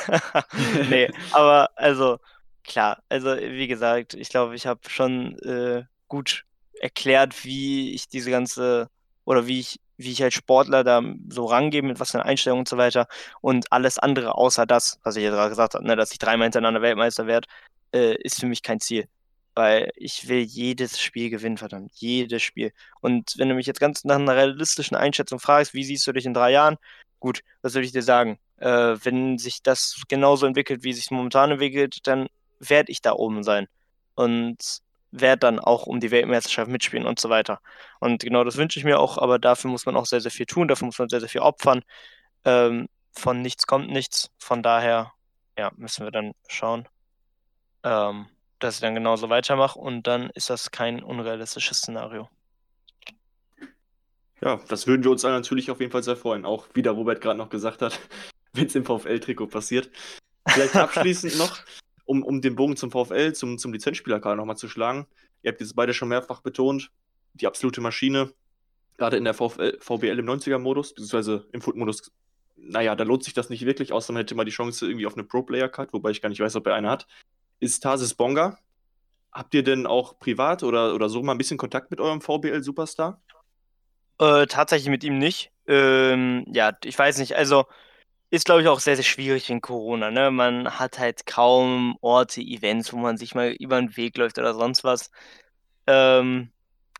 nee, 0.89 1.09
aber 1.31 1.69
also, 1.75 2.19
klar, 2.63 3.01
also 3.09 3.35
wie 3.37 3.67
gesagt, 3.67 4.13
ich 4.13 4.29
glaube, 4.29 4.55
ich 4.55 4.65
habe 4.65 4.81
schon 4.89 5.37
äh, 5.39 5.83
gut 6.07 6.45
erklärt, 6.79 7.45
wie 7.45 7.93
ich 7.93 8.07
diese 8.07 8.31
ganze, 8.31 8.89
oder 9.25 9.47
wie 9.47 9.59
ich, 9.59 9.79
wie 9.97 10.11
ich 10.11 10.23
als 10.23 10.33
Sportler 10.33 10.83
da 10.83 11.01
so 11.29 11.45
rangehe, 11.45 11.83
mit 11.83 11.99
was 11.99 12.11
für 12.11 12.19
einer 12.19 12.29
Einstellung 12.29 12.59
und 12.59 12.67
so 12.67 12.77
weiter. 12.77 13.07
Und 13.41 13.71
alles 13.71 13.99
andere 13.99 14.35
außer 14.35 14.65
das, 14.65 14.99
was 15.03 15.15
ich 15.15 15.23
jetzt 15.23 15.33
gerade 15.33 15.49
gesagt 15.49 15.75
habe, 15.75 15.85
ne, 15.85 15.95
dass 15.95 16.11
ich 16.11 16.19
dreimal 16.19 16.45
hintereinander 16.45 16.81
Weltmeister 16.81 17.27
werde, 17.27 17.47
äh, 17.93 18.15
ist 18.23 18.39
für 18.39 18.47
mich 18.47 18.63
kein 18.63 18.79
Ziel. 18.79 19.07
Weil 19.53 19.91
ich 19.95 20.27
will 20.27 20.39
jedes 20.41 20.99
Spiel 20.99 21.29
gewinnen, 21.29 21.57
verdammt. 21.57 21.91
Jedes 21.95 22.41
Spiel. 22.41 22.71
Und 23.01 23.33
wenn 23.37 23.49
du 23.49 23.55
mich 23.55 23.67
jetzt 23.67 23.81
ganz 23.81 24.03
nach 24.05 24.15
einer 24.15 24.35
realistischen 24.35 24.95
Einschätzung 24.95 25.39
fragst, 25.39 25.73
wie 25.73 25.83
siehst 25.83 26.07
du 26.07 26.13
dich 26.13 26.25
in 26.25 26.33
drei 26.33 26.51
Jahren? 26.51 26.77
Gut, 27.21 27.41
was 27.61 27.71
soll 27.71 27.83
ich 27.83 27.93
dir 27.93 28.03
sagen? 28.03 28.37
Äh, 28.57 28.97
wenn 29.03 29.37
sich 29.37 29.63
das 29.63 30.01
genauso 30.09 30.45
entwickelt, 30.45 30.83
wie 30.83 30.89
es 30.89 30.97
sich 30.97 31.11
momentan 31.11 31.51
entwickelt, 31.51 32.05
dann 32.07 32.27
werde 32.59 32.91
ich 32.91 33.01
da 33.01 33.13
oben 33.13 33.43
sein. 33.43 33.67
Und 34.15 34.81
werde 35.11 35.39
dann 35.39 35.59
auch 35.59 35.87
um 35.87 35.99
die 35.99 36.11
Weltmeisterschaft 36.11 36.69
mitspielen 36.69 37.05
und 37.05 37.19
so 37.19 37.29
weiter. 37.29 37.59
Und 37.99 38.23
genau 38.23 38.43
das 38.43 38.57
wünsche 38.57 38.79
ich 38.79 38.85
mir 38.85 38.99
auch, 38.99 39.17
aber 39.17 39.39
dafür 39.39 39.69
muss 39.69 39.85
man 39.85 39.95
auch 39.95 40.05
sehr, 40.05 40.21
sehr 40.21 40.31
viel 40.31 40.45
tun, 40.45 40.67
dafür 40.67 40.85
muss 40.87 40.99
man 40.99 41.09
sehr, 41.09 41.19
sehr 41.19 41.29
viel 41.29 41.41
opfern. 41.41 41.83
Ähm, 42.45 42.87
von 43.13 43.41
nichts 43.41 43.67
kommt 43.67 43.89
nichts. 43.89 44.31
Von 44.37 44.63
daher, 44.63 45.13
ja, 45.57 45.71
müssen 45.75 46.05
wir 46.05 46.11
dann 46.11 46.33
schauen, 46.47 46.87
ähm, 47.83 48.27
dass 48.59 48.75
ich 48.75 48.81
dann 48.81 48.95
genauso 48.95 49.29
weitermache 49.29 49.77
und 49.79 50.07
dann 50.07 50.29
ist 50.31 50.49
das 50.49 50.71
kein 50.71 51.03
unrealistisches 51.03 51.79
Szenario. 51.79 52.29
Ja, 54.43 54.59
das 54.67 54.87
würden 54.87 55.03
wir 55.03 55.11
uns 55.11 55.23
natürlich 55.23 55.69
auf 55.69 55.79
jeden 55.79 55.91
Fall 55.91 56.03
sehr 56.03 56.15
freuen. 56.15 56.45
Auch 56.45 56.67
wie 56.73 56.81
der 56.81 56.93
Robert 56.93 57.21
gerade 57.21 57.37
noch 57.37 57.49
gesagt 57.49 57.81
hat, 57.81 57.99
wenn 58.53 58.65
es 58.65 58.75
im 58.75 58.85
VfL-Trikot 58.85 59.47
passiert. 59.47 59.89
Vielleicht 60.47 60.75
abschließend 60.75 61.37
noch, 61.37 61.59
um, 62.05 62.23
um 62.23 62.41
den 62.41 62.55
Bogen 62.55 62.75
zum 62.75 62.91
VfL, 62.91 63.33
zum, 63.33 63.59
zum 63.59 63.71
Lizenzspielerkader 63.71 64.35
nochmal 64.35 64.57
zu 64.57 64.67
schlagen. 64.67 65.05
Ihr 65.43 65.51
habt 65.51 65.61
jetzt 65.61 65.75
beide 65.75 65.93
schon 65.93 66.09
mehrfach 66.09 66.41
betont, 66.41 66.91
die 67.33 67.45
absolute 67.45 67.81
Maschine, 67.81 68.33
gerade 68.97 69.17
in 69.17 69.23
der 69.23 69.33
VfL, 69.33 69.77
VBL 69.79 70.19
im 70.19 70.25
90er-Modus, 70.25 70.93
beziehungsweise 70.93 71.47
im 71.51 71.61
Foot-Modus, 71.61 72.11
naja, 72.57 72.95
da 72.95 73.03
lohnt 73.03 73.23
sich 73.23 73.33
das 73.33 73.49
nicht 73.49 73.65
wirklich, 73.65 73.93
außer 73.93 74.11
man 74.13 74.21
hätte 74.21 74.35
mal 74.35 74.45
die 74.45 74.51
Chance 74.51 74.85
irgendwie 74.85 75.05
auf 75.05 75.13
eine 75.13 75.23
Pro-Player-Card, 75.23 75.93
wobei 75.93 76.11
ich 76.11 76.21
gar 76.21 76.29
nicht 76.29 76.39
weiß, 76.39 76.55
ob 76.55 76.67
er 76.67 76.75
eine 76.75 76.89
hat. 76.89 77.07
Ist 77.59 77.81
Tarsis 77.81 78.15
Bonga. 78.15 78.57
Habt 79.31 79.53
ihr 79.53 79.63
denn 79.63 79.87
auch 79.87 80.19
privat 80.19 80.61
oder, 80.63 80.93
oder 80.93 81.09
so 81.09 81.23
mal 81.23 81.31
ein 81.31 81.37
bisschen 81.37 81.57
Kontakt 81.57 81.89
mit 81.89 82.01
eurem 82.01 82.21
VBL-Superstar? 82.21 83.21
Äh, 84.21 84.45
tatsächlich 84.47 84.89
mit 84.89 85.03
ihm 85.03 85.17
nicht. 85.17 85.51
Ähm, 85.67 86.45
ja, 86.53 86.73
ich 86.83 86.97
weiß 86.97 87.17
nicht. 87.17 87.35
Also 87.35 87.65
ist, 88.31 88.45
glaube 88.45 88.61
ich, 88.63 88.67
auch 88.69 88.79
sehr, 88.81 88.95
sehr 88.97 89.03
schwierig 89.05 89.49
wegen 89.49 89.61
Corona. 89.61 90.11
Ne? 90.11 90.31
Man 90.31 90.79
hat 90.79 90.99
halt 90.99 91.25
kaum 91.27 91.97
Orte, 92.01 92.41
Events, 92.41 92.93
wo 92.93 92.97
man 92.97 93.17
sich 93.17 93.35
mal 93.35 93.51
über 93.53 93.79
den 93.81 93.97
Weg 93.97 94.17
läuft 94.17 94.39
oder 94.39 94.53
sonst 94.55 94.83
was. 94.83 95.11
Ähm, 95.87 96.51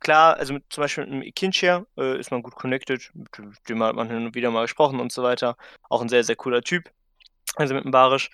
klar, 0.01 0.37
also 0.37 0.53
mit, 0.55 0.65
zum 0.71 0.83
Beispiel 0.83 1.05
mit 1.05 1.13
einem 1.13 1.23
Ikinchia 1.23 1.85
äh, 1.97 2.19
ist 2.19 2.31
man 2.31 2.43
gut 2.43 2.55
connected. 2.55 3.11
Mit 3.15 3.29
dem 3.69 3.83
hat 3.83 3.95
man 3.95 4.09
hin 4.09 4.25
und 4.27 4.35
wieder 4.35 4.51
mal 4.51 4.63
gesprochen 4.63 4.99
und 4.99 5.11
so 5.13 5.23
weiter. 5.23 5.57
Auch 5.89 6.01
ein 6.01 6.09
sehr, 6.09 6.23
sehr 6.23 6.35
cooler 6.37 6.63
Typ. 6.63 6.91
Also 7.57 7.75
mit 7.75 7.85
dem 7.85 7.91
Barisch. 7.91 8.31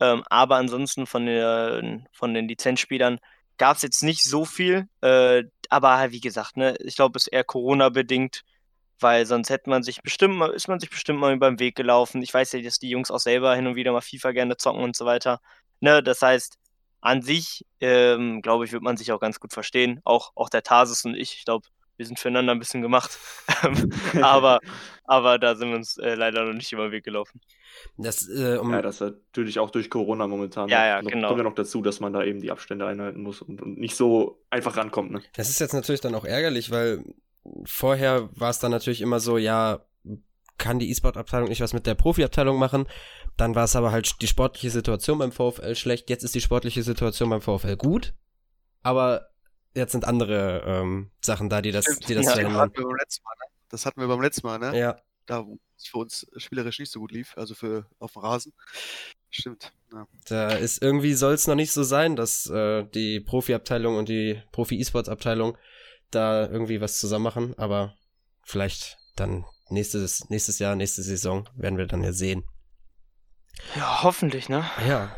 Ähm, 0.00 0.24
aber 0.30 0.56
ansonsten 0.56 1.06
von, 1.06 1.26
der, 1.26 2.04
von 2.12 2.34
den 2.34 2.48
Lizenzspielern 2.48 3.20
gab 3.58 3.76
es 3.76 3.82
jetzt 3.82 4.02
nicht 4.02 4.24
so 4.24 4.44
viel. 4.44 4.88
Äh, 5.02 5.44
aber 5.68 6.10
wie 6.12 6.20
gesagt, 6.20 6.56
ne, 6.56 6.76
ich 6.80 6.96
glaube, 6.96 7.18
es 7.18 7.26
ist 7.26 7.32
eher 7.32 7.44
Corona-bedingt, 7.44 8.44
weil 9.00 9.26
sonst 9.26 9.50
hätte 9.50 9.70
man 9.70 9.82
sich 9.82 10.02
bestimmt 10.02 10.36
mal, 10.36 10.50
ist 10.50 10.68
man 10.68 10.80
sich 10.80 10.90
bestimmt 10.90 11.20
mal 11.20 11.34
über 11.34 11.50
den 11.50 11.60
Weg 11.60 11.76
gelaufen. 11.76 12.22
Ich 12.22 12.32
weiß 12.34 12.52
ja, 12.52 12.62
dass 12.62 12.78
die 12.78 12.90
Jungs 12.90 13.10
auch 13.10 13.18
selber 13.20 13.54
hin 13.54 13.66
und 13.66 13.76
wieder 13.76 13.92
mal 13.92 14.00
FIFA 14.00 14.32
gerne 14.32 14.56
zocken 14.56 14.82
und 14.82 14.96
so 14.96 15.04
weiter. 15.06 15.40
Ne, 15.80 16.02
das 16.02 16.22
heißt, 16.22 16.58
an 17.00 17.22
sich, 17.22 17.64
ähm, 17.80 18.42
glaube 18.42 18.64
ich, 18.64 18.72
wird 18.72 18.82
man 18.82 18.96
sich 18.96 19.12
auch 19.12 19.20
ganz 19.20 19.40
gut 19.40 19.52
verstehen. 19.52 20.00
Auch, 20.04 20.32
auch 20.34 20.48
der 20.48 20.62
Tarsis 20.62 21.04
und 21.04 21.14
ich, 21.14 21.34
ich 21.38 21.44
glaube, 21.44 21.68
wir 21.98 22.06
sind 22.06 22.18
füreinander 22.18 22.52
ein 22.52 22.58
bisschen 22.58 22.80
gemacht. 22.80 23.18
aber, 24.22 24.60
aber 25.04 25.38
da 25.38 25.56
sind 25.56 25.68
wir 25.68 25.76
uns 25.76 25.98
äh, 25.98 26.14
leider 26.14 26.44
noch 26.44 26.54
nicht 26.54 26.72
über 26.72 26.84
den 26.84 26.92
Weg 26.92 27.04
gelaufen. 27.04 27.40
Das, 27.96 28.28
äh, 28.28 28.56
um 28.56 28.72
ja, 28.72 28.80
das 28.80 29.00
ist 29.00 29.14
natürlich 29.34 29.58
auch 29.58 29.70
durch 29.70 29.90
Corona 29.90 30.26
momentan. 30.26 30.68
Ja, 30.68 30.86
ja, 30.86 31.02
noch, 31.02 31.10
genau. 31.10 31.28
Kommt 31.28 31.38
ja 31.38 31.44
noch 31.44 31.54
dazu, 31.54 31.82
dass 31.82 32.00
man 32.00 32.12
da 32.12 32.22
eben 32.22 32.40
die 32.40 32.50
Abstände 32.50 32.86
einhalten 32.86 33.22
muss 33.22 33.42
und, 33.42 33.60
und 33.60 33.78
nicht 33.78 33.96
so 33.96 34.42
einfach 34.48 34.76
rankommt. 34.76 35.10
Ne? 35.10 35.22
Das 35.34 35.50
ist 35.50 35.58
jetzt 35.58 35.74
natürlich 35.74 36.00
dann 36.00 36.14
auch 36.14 36.24
ärgerlich, 36.24 36.70
weil 36.70 37.04
vorher 37.64 38.30
war 38.34 38.50
es 38.50 38.60
dann 38.60 38.70
natürlich 38.70 39.00
immer 39.00 39.20
so, 39.20 39.36
ja, 39.36 39.84
kann 40.56 40.78
die 40.78 40.90
E-Sport-Abteilung 40.90 41.48
nicht 41.48 41.60
was 41.60 41.72
mit 41.72 41.86
der 41.86 41.94
Profi-Abteilung 41.94 42.58
machen. 42.58 42.86
Dann 43.36 43.54
war 43.54 43.64
es 43.64 43.76
aber 43.76 43.92
halt 43.92 44.20
die 44.20 44.26
sportliche 44.26 44.70
Situation 44.70 45.18
beim 45.18 45.32
VfL 45.32 45.74
schlecht. 45.74 46.10
Jetzt 46.10 46.24
ist 46.24 46.34
die 46.34 46.40
sportliche 46.40 46.82
Situation 46.82 47.30
beim 47.30 47.40
VfL 47.40 47.76
gut. 47.76 48.14
Aber 48.82 49.28
jetzt 49.78 49.92
sind 49.92 50.04
andere 50.04 50.62
ähm, 50.66 51.10
Sachen 51.20 51.48
da, 51.48 51.62
die 51.62 51.72
das, 51.72 51.84
die 51.84 52.14
das 52.14 52.26
Ja, 52.26 52.34
das 52.34 52.52
hatten, 52.52 52.76
wir 52.76 52.84
beim 52.84 52.96
letzten 52.96 53.24
Mal, 53.24 53.34
ne? 53.38 53.54
das 53.68 53.86
hatten 53.86 54.00
wir 54.00 54.08
beim 54.08 54.20
letzten 54.22 54.46
Mal, 54.46 54.58
ne? 54.58 54.78
Ja, 54.78 54.96
Da, 55.26 55.46
wo 55.46 55.58
es 55.76 55.86
für 55.86 55.98
uns 55.98 56.26
spielerisch 56.36 56.78
nicht 56.78 56.90
so 56.90 57.00
gut 57.00 57.12
lief, 57.12 57.34
also 57.36 57.54
für 57.54 57.86
auf 57.98 58.12
dem 58.12 58.22
Rasen. 58.22 58.52
Stimmt. 59.30 59.72
Ja. 59.92 60.06
da 60.28 60.50
ist 60.50 60.82
irgendwie 60.82 61.14
soll 61.14 61.32
es 61.34 61.46
noch 61.46 61.54
nicht 61.54 61.72
so 61.72 61.82
sein, 61.82 62.16
dass 62.16 62.46
äh, 62.50 62.84
die 62.94 63.20
Profi-Abteilung 63.20 63.96
und 63.96 64.08
die 64.08 64.42
Profi-E-Sports-Abteilung 64.52 65.56
da 66.10 66.46
irgendwie 66.46 66.80
was 66.80 66.98
zusammen 66.98 67.24
machen. 67.24 67.54
Aber 67.58 67.94
vielleicht 68.42 68.98
dann 69.16 69.44
nächstes, 69.70 70.28
nächstes 70.30 70.58
Jahr, 70.58 70.76
nächste 70.76 71.02
Saison 71.02 71.48
werden 71.56 71.78
wir 71.78 71.86
dann 71.86 72.02
ja 72.02 72.12
sehen. 72.12 72.44
Ja, 73.76 74.02
hoffentlich, 74.02 74.48
ne? 74.48 74.64
Ja. 74.86 75.14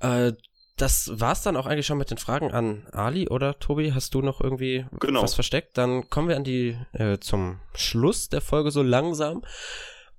Äh, 0.00 0.32
das 0.76 1.10
war's 1.14 1.42
dann 1.42 1.56
auch 1.56 1.66
eigentlich 1.66 1.86
schon 1.86 1.98
mit 1.98 2.10
den 2.10 2.18
Fragen 2.18 2.50
an 2.50 2.86
Ali 2.92 3.28
oder 3.28 3.58
Tobi. 3.58 3.92
Hast 3.92 4.14
du 4.14 4.22
noch 4.22 4.40
irgendwie 4.40 4.86
Genau. 5.00 5.22
was 5.22 5.34
versteckt? 5.34 5.78
Dann 5.78 6.10
kommen 6.10 6.28
wir 6.28 6.36
an 6.36 6.44
die 6.44 6.76
äh, 6.92 7.18
zum 7.18 7.60
Schluss 7.74 8.28
der 8.28 8.40
Folge 8.40 8.70
so 8.70 8.82
langsam. 8.82 9.42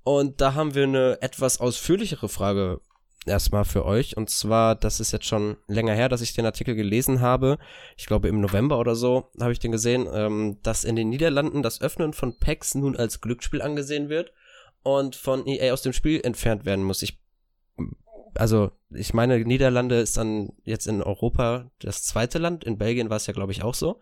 Und 0.03 0.39
da 0.39 0.53
haben 0.53 0.75
wir 0.75 0.83
eine 0.83 1.21
etwas 1.21 1.59
ausführlichere 1.59 2.29
Frage 2.29 2.79
erstmal 3.25 3.65
für 3.65 3.85
euch. 3.85 4.15
Und 4.15 4.29
zwar, 4.29 4.75
das 4.75 4.99
ist 4.99 5.11
jetzt 5.11 5.25
schon 5.25 5.57
länger 5.67 5.93
her, 5.93 6.09
dass 6.09 6.21
ich 6.21 6.33
den 6.33 6.45
Artikel 6.45 6.75
gelesen 6.75 7.21
habe. 7.21 7.57
Ich 7.97 8.05
glaube 8.05 8.27
im 8.27 8.39
November 8.39 8.79
oder 8.79 8.95
so 8.95 9.31
habe 9.41 9.51
ich 9.51 9.59
den 9.59 9.71
gesehen, 9.71 10.07
ähm, 10.13 10.59
dass 10.63 10.83
in 10.83 10.95
den 10.95 11.09
Niederlanden 11.09 11.63
das 11.63 11.81
Öffnen 11.81 12.13
von 12.13 12.37
Packs 12.37 12.75
nun 12.75 12.95
als 12.95 13.21
Glücksspiel 13.21 13.61
angesehen 13.61 14.09
wird 14.09 14.31
und 14.83 15.15
von 15.15 15.45
EA 15.47 15.73
aus 15.73 15.81
dem 15.81 15.93
Spiel 15.93 16.21
entfernt 16.23 16.65
werden 16.65 16.85
muss. 16.85 17.01
Ich 17.01 17.19
also 18.35 18.71
ich 18.91 19.13
meine, 19.13 19.39
Niederlande 19.39 19.99
ist 19.99 20.17
dann 20.17 20.53
jetzt 20.63 20.87
in 20.87 21.01
Europa 21.01 21.71
das 21.79 22.03
zweite 22.03 22.37
Land. 22.39 22.63
In 22.63 22.77
Belgien 22.77 23.09
war 23.09 23.17
es 23.17 23.27
ja, 23.27 23.33
glaube 23.33 23.51
ich, 23.51 23.63
auch 23.63 23.73
so. 23.73 23.99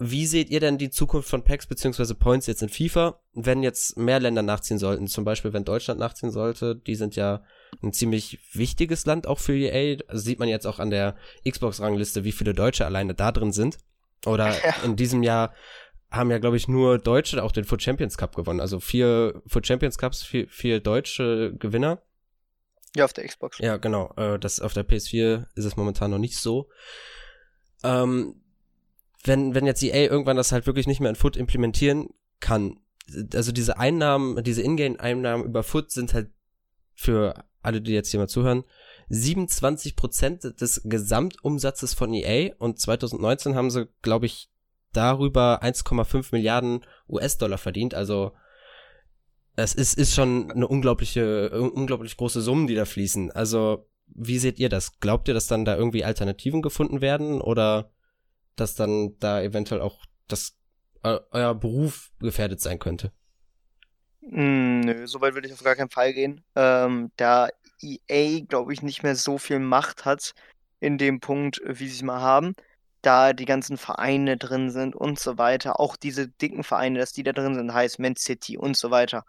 Wie 0.00 0.26
seht 0.26 0.50
ihr 0.50 0.58
denn 0.58 0.76
die 0.76 0.90
Zukunft 0.90 1.28
von 1.28 1.44
Packs 1.44 1.66
beziehungsweise 1.68 2.16
Points 2.16 2.48
jetzt 2.48 2.62
in 2.62 2.68
FIFA, 2.68 3.20
wenn 3.32 3.62
jetzt 3.62 3.96
mehr 3.96 4.18
Länder 4.18 4.42
nachziehen 4.42 4.78
sollten? 4.78 5.06
Zum 5.06 5.24
Beispiel, 5.24 5.52
wenn 5.52 5.64
Deutschland 5.64 6.00
nachziehen 6.00 6.32
sollte, 6.32 6.74
die 6.74 6.96
sind 6.96 7.14
ja 7.14 7.44
ein 7.80 7.92
ziemlich 7.92 8.40
wichtiges 8.52 9.06
Land 9.06 9.28
auch 9.28 9.38
für 9.38 9.54
EA. 9.56 9.98
Also 10.08 10.24
sieht 10.24 10.40
man 10.40 10.48
jetzt 10.48 10.66
auch 10.66 10.80
an 10.80 10.90
der 10.90 11.14
Xbox-Rangliste, 11.48 12.24
wie 12.24 12.32
viele 12.32 12.54
Deutsche 12.54 12.84
alleine 12.86 13.14
da 13.14 13.30
drin 13.30 13.52
sind. 13.52 13.78
Oder 14.26 14.48
Ja. 14.64 14.74
in 14.84 14.96
diesem 14.96 15.22
Jahr 15.22 15.52
haben 16.10 16.30
ja, 16.30 16.38
glaube 16.38 16.56
ich, 16.56 16.66
nur 16.66 16.98
Deutsche 16.98 17.42
auch 17.42 17.52
den 17.52 17.64
Foot 17.64 17.82
Champions 17.82 18.16
Cup 18.18 18.34
gewonnen. 18.34 18.60
Also 18.60 18.80
vier 18.80 19.42
Foot 19.46 19.66
Champions 19.66 19.96
Cups, 19.96 20.22
vier, 20.24 20.48
vier 20.48 20.80
deutsche 20.80 21.54
Gewinner. 21.58 22.02
Ja, 22.96 23.04
auf 23.04 23.12
der 23.12 23.26
Xbox. 23.26 23.58
Ja, 23.58 23.76
genau. 23.76 24.12
Äh, 24.16 24.38
das 24.38 24.60
auf 24.60 24.72
der 24.72 24.86
PS4 24.86 25.46
ist 25.54 25.64
es 25.64 25.76
momentan 25.76 26.10
noch 26.10 26.18
nicht 26.18 26.38
so. 26.38 26.68
Ähm, 27.82 28.40
wenn, 29.24 29.54
wenn 29.54 29.66
jetzt 29.66 29.82
EA 29.82 30.10
irgendwann 30.10 30.36
das 30.36 30.52
halt 30.52 30.66
wirklich 30.66 30.86
nicht 30.86 31.00
mehr 31.00 31.10
in 31.10 31.16
Foot 31.16 31.36
implementieren 31.36 32.10
kann, 32.40 32.78
also 33.34 33.52
diese 33.52 33.78
Einnahmen, 33.78 34.42
diese 34.44 34.62
Ingame-Einnahmen 34.62 35.44
über 35.44 35.62
Foot 35.62 35.90
sind 35.90 36.14
halt 36.14 36.30
für 36.94 37.44
alle, 37.62 37.80
die 37.80 37.92
jetzt 37.92 38.10
hier 38.10 38.20
mal 38.20 38.28
zuhören, 38.28 38.64
27% 39.10 40.56
des 40.56 40.82
Gesamtumsatzes 40.84 41.94
von 41.94 42.12
EA 42.12 42.54
und 42.58 42.78
2019 42.80 43.54
haben 43.54 43.70
sie, 43.70 43.88
glaube 44.02 44.26
ich, 44.26 44.50
darüber 44.92 45.62
1,5 45.62 46.28
Milliarden 46.32 46.84
US-Dollar 47.08 47.58
verdient. 47.58 47.94
Also 47.94 48.32
es 49.56 49.74
ist, 49.74 49.98
ist 49.98 50.14
schon 50.14 50.50
eine 50.50 50.66
unglaubliche, 50.66 51.50
unglaublich 51.50 52.16
große 52.16 52.40
Summen, 52.40 52.66
die 52.66 52.74
da 52.74 52.84
fließen. 52.84 53.30
Also, 53.30 53.88
wie 54.06 54.38
seht 54.38 54.58
ihr 54.58 54.68
das? 54.68 54.98
Glaubt 55.00 55.28
ihr, 55.28 55.34
dass 55.34 55.46
dann 55.46 55.64
da 55.64 55.76
irgendwie 55.76 56.04
Alternativen 56.04 56.62
gefunden 56.62 57.00
werden 57.00 57.40
oder 57.40 57.92
dass 58.56 58.74
dann 58.74 59.18
da 59.18 59.40
eventuell 59.42 59.80
auch 59.80 60.04
das 60.28 60.56
eu 61.02 61.18
euer 61.30 61.54
Beruf 61.54 62.12
gefährdet 62.20 62.60
sein 62.60 62.78
könnte? 62.78 63.12
Mm, 64.22 64.80
nö, 64.80 65.06
so 65.06 65.20
weit 65.20 65.34
würde 65.34 65.48
ich 65.48 65.52
auf 65.52 65.62
gar 65.62 65.76
keinen 65.76 65.90
Fall 65.90 66.12
gehen. 66.14 66.42
Ähm, 66.56 67.10
da 67.16 67.48
EA, 67.80 68.40
glaube 68.40 68.72
ich, 68.72 68.82
nicht 68.82 69.02
mehr 69.02 69.16
so 69.16 69.38
viel 69.38 69.58
Macht 69.58 70.04
hat 70.04 70.34
in 70.80 70.98
dem 70.98 71.20
Punkt, 71.20 71.60
äh, 71.62 71.78
wie 71.78 71.88
sie 71.88 71.96
es 71.96 72.02
mal 72.02 72.20
haben, 72.20 72.54
da 73.04 73.32
die 73.34 73.46
ganzen 73.46 73.78
Vereine 73.78 74.36
drin 74.38 74.70
sind 74.70 74.96
und 74.96 75.18
so 75.20 75.38
weiter, 75.38 75.80
auch 75.80 75.96
diese 75.96 76.28
dicken 76.28 76.64
Vereine, 76.64 76.98
dass 77.00 77.12
die 77.12 77.22
da 77.24 77.32
drin 77.32 77.54
sind, 77.56 77.72
heißt 77.74 77.98
Man 78.00 78.16
City 78.16 78.58
und 78.58 78.76
so 78.76 78.90
weiter, 78.90 79.24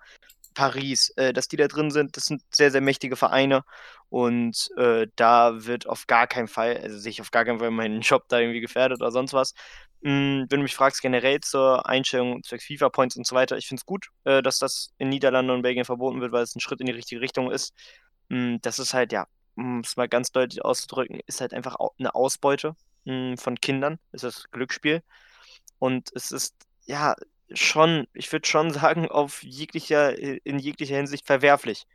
Paris, 0.55 1.09
äh, 1.17 1.33
dass 1.33 1.47
die 1.49 1.57
da 1.57 1.67
drin 1.67 1.91
sind, 1.91 2.17
das 2.17 2.25
sind 2.25 2.41
sehr, 2.53 2.71
sehr 2.71 2.81
mächtige 2.81 3.15
Vereine 3.17 3.63
und 4.09 4.69
äh, 4.77 5.07
da 5.15 5.65
wird 5.65 5.87
auf 5.87 6.07
gar 6.07 6.27
keinen 6.27 6.47
Fall, 6.47 6.77
also 6.77 6.97
sehe 6.97 7.11
ich 7.11 7.21
auf 7.21 7.31
gar 7.31 7.45
keinen 7.45 7.59
Fall 7.59 7.71
meinen 7.71 8.01
Job 8.01 8.23
da 8.29 8.39
irgendwie 8.39 8.61
gefährdet 8.61 9.01
oder 9.01 9.11
sonst 9.11 9.33
was. 9.33 9.53
Mm, 10.01 10.45
Wenn 10.49 10.59
du 10.59 10.63
mich 10.63 10.75
fragst, 10.75 11.01
generell 11.01 11.39
zur 11.41 11.87
Einstellung 11.87 12.43
zwecks 12.43 12.65
FIFA-Points 12.65 13.17
und 13.17 13.27
so 13.27 13.35
weiter, 13.35 13.57
ich 13.57 13.67
finde 13.67 13.81
es 13.81 13.85
gut, 13.85 14.07
äh, 14.25 14.41
dass 14.41 14.59
das 14.59 14.91
in 14.97 15.09
Niederlanden 15.09 15.51
und 15.51 15.61
Belgien 15.63 15.85
verboten 15.85 16.21
wird, 16.21 16.31
weil 16.31 16.43
es 16.43 16.55
ein 16.55 16.61
Schritt 16.61 16.79
in 16.81 16.85
die 16.87 16.93
richtige 16.93 17.21
Richtung 17.21 17.51
ist. 17.51 17.73
Mm, 18.29 18.57
Das 18.61 18.79
ist 18.79 18.93
halt, 18.93 19.11
ja, 19.11 19.27
um 19.55 19.79
es 19.81 19.97
mal 19.97 20.07
ganz 20.09 20.31
deutlich 20.31 20.63
auszudrücken, 20.63 21.19
ist 21.27 21.41
halt 21.41 21.53
einfach 21.53 21.75
eine 21.99 22.15
Ausbeute 22.15 22.75
von 23.05 23.59
Kindern. 23.61 23.99
Ist 24.11 24.51
Glücksspiel. 24.51 25.03
Und 25.79 26.09
es 26.15 26.31
ist, 26.31 26.55
ja, 26.85 27.15
schon, 27.53 28.07
ich 28.13 28.31
würde 28.31 28.47
schon 28.47 28.71
sagen, 28.73 29.07
auf 29.09 29.43
jeglicher, 29.43 30.17
in 30.17 30.59
jeglicher 30.59 30.95
Hinsicht 30.95 31.25
verwerflich. 31.25 31.85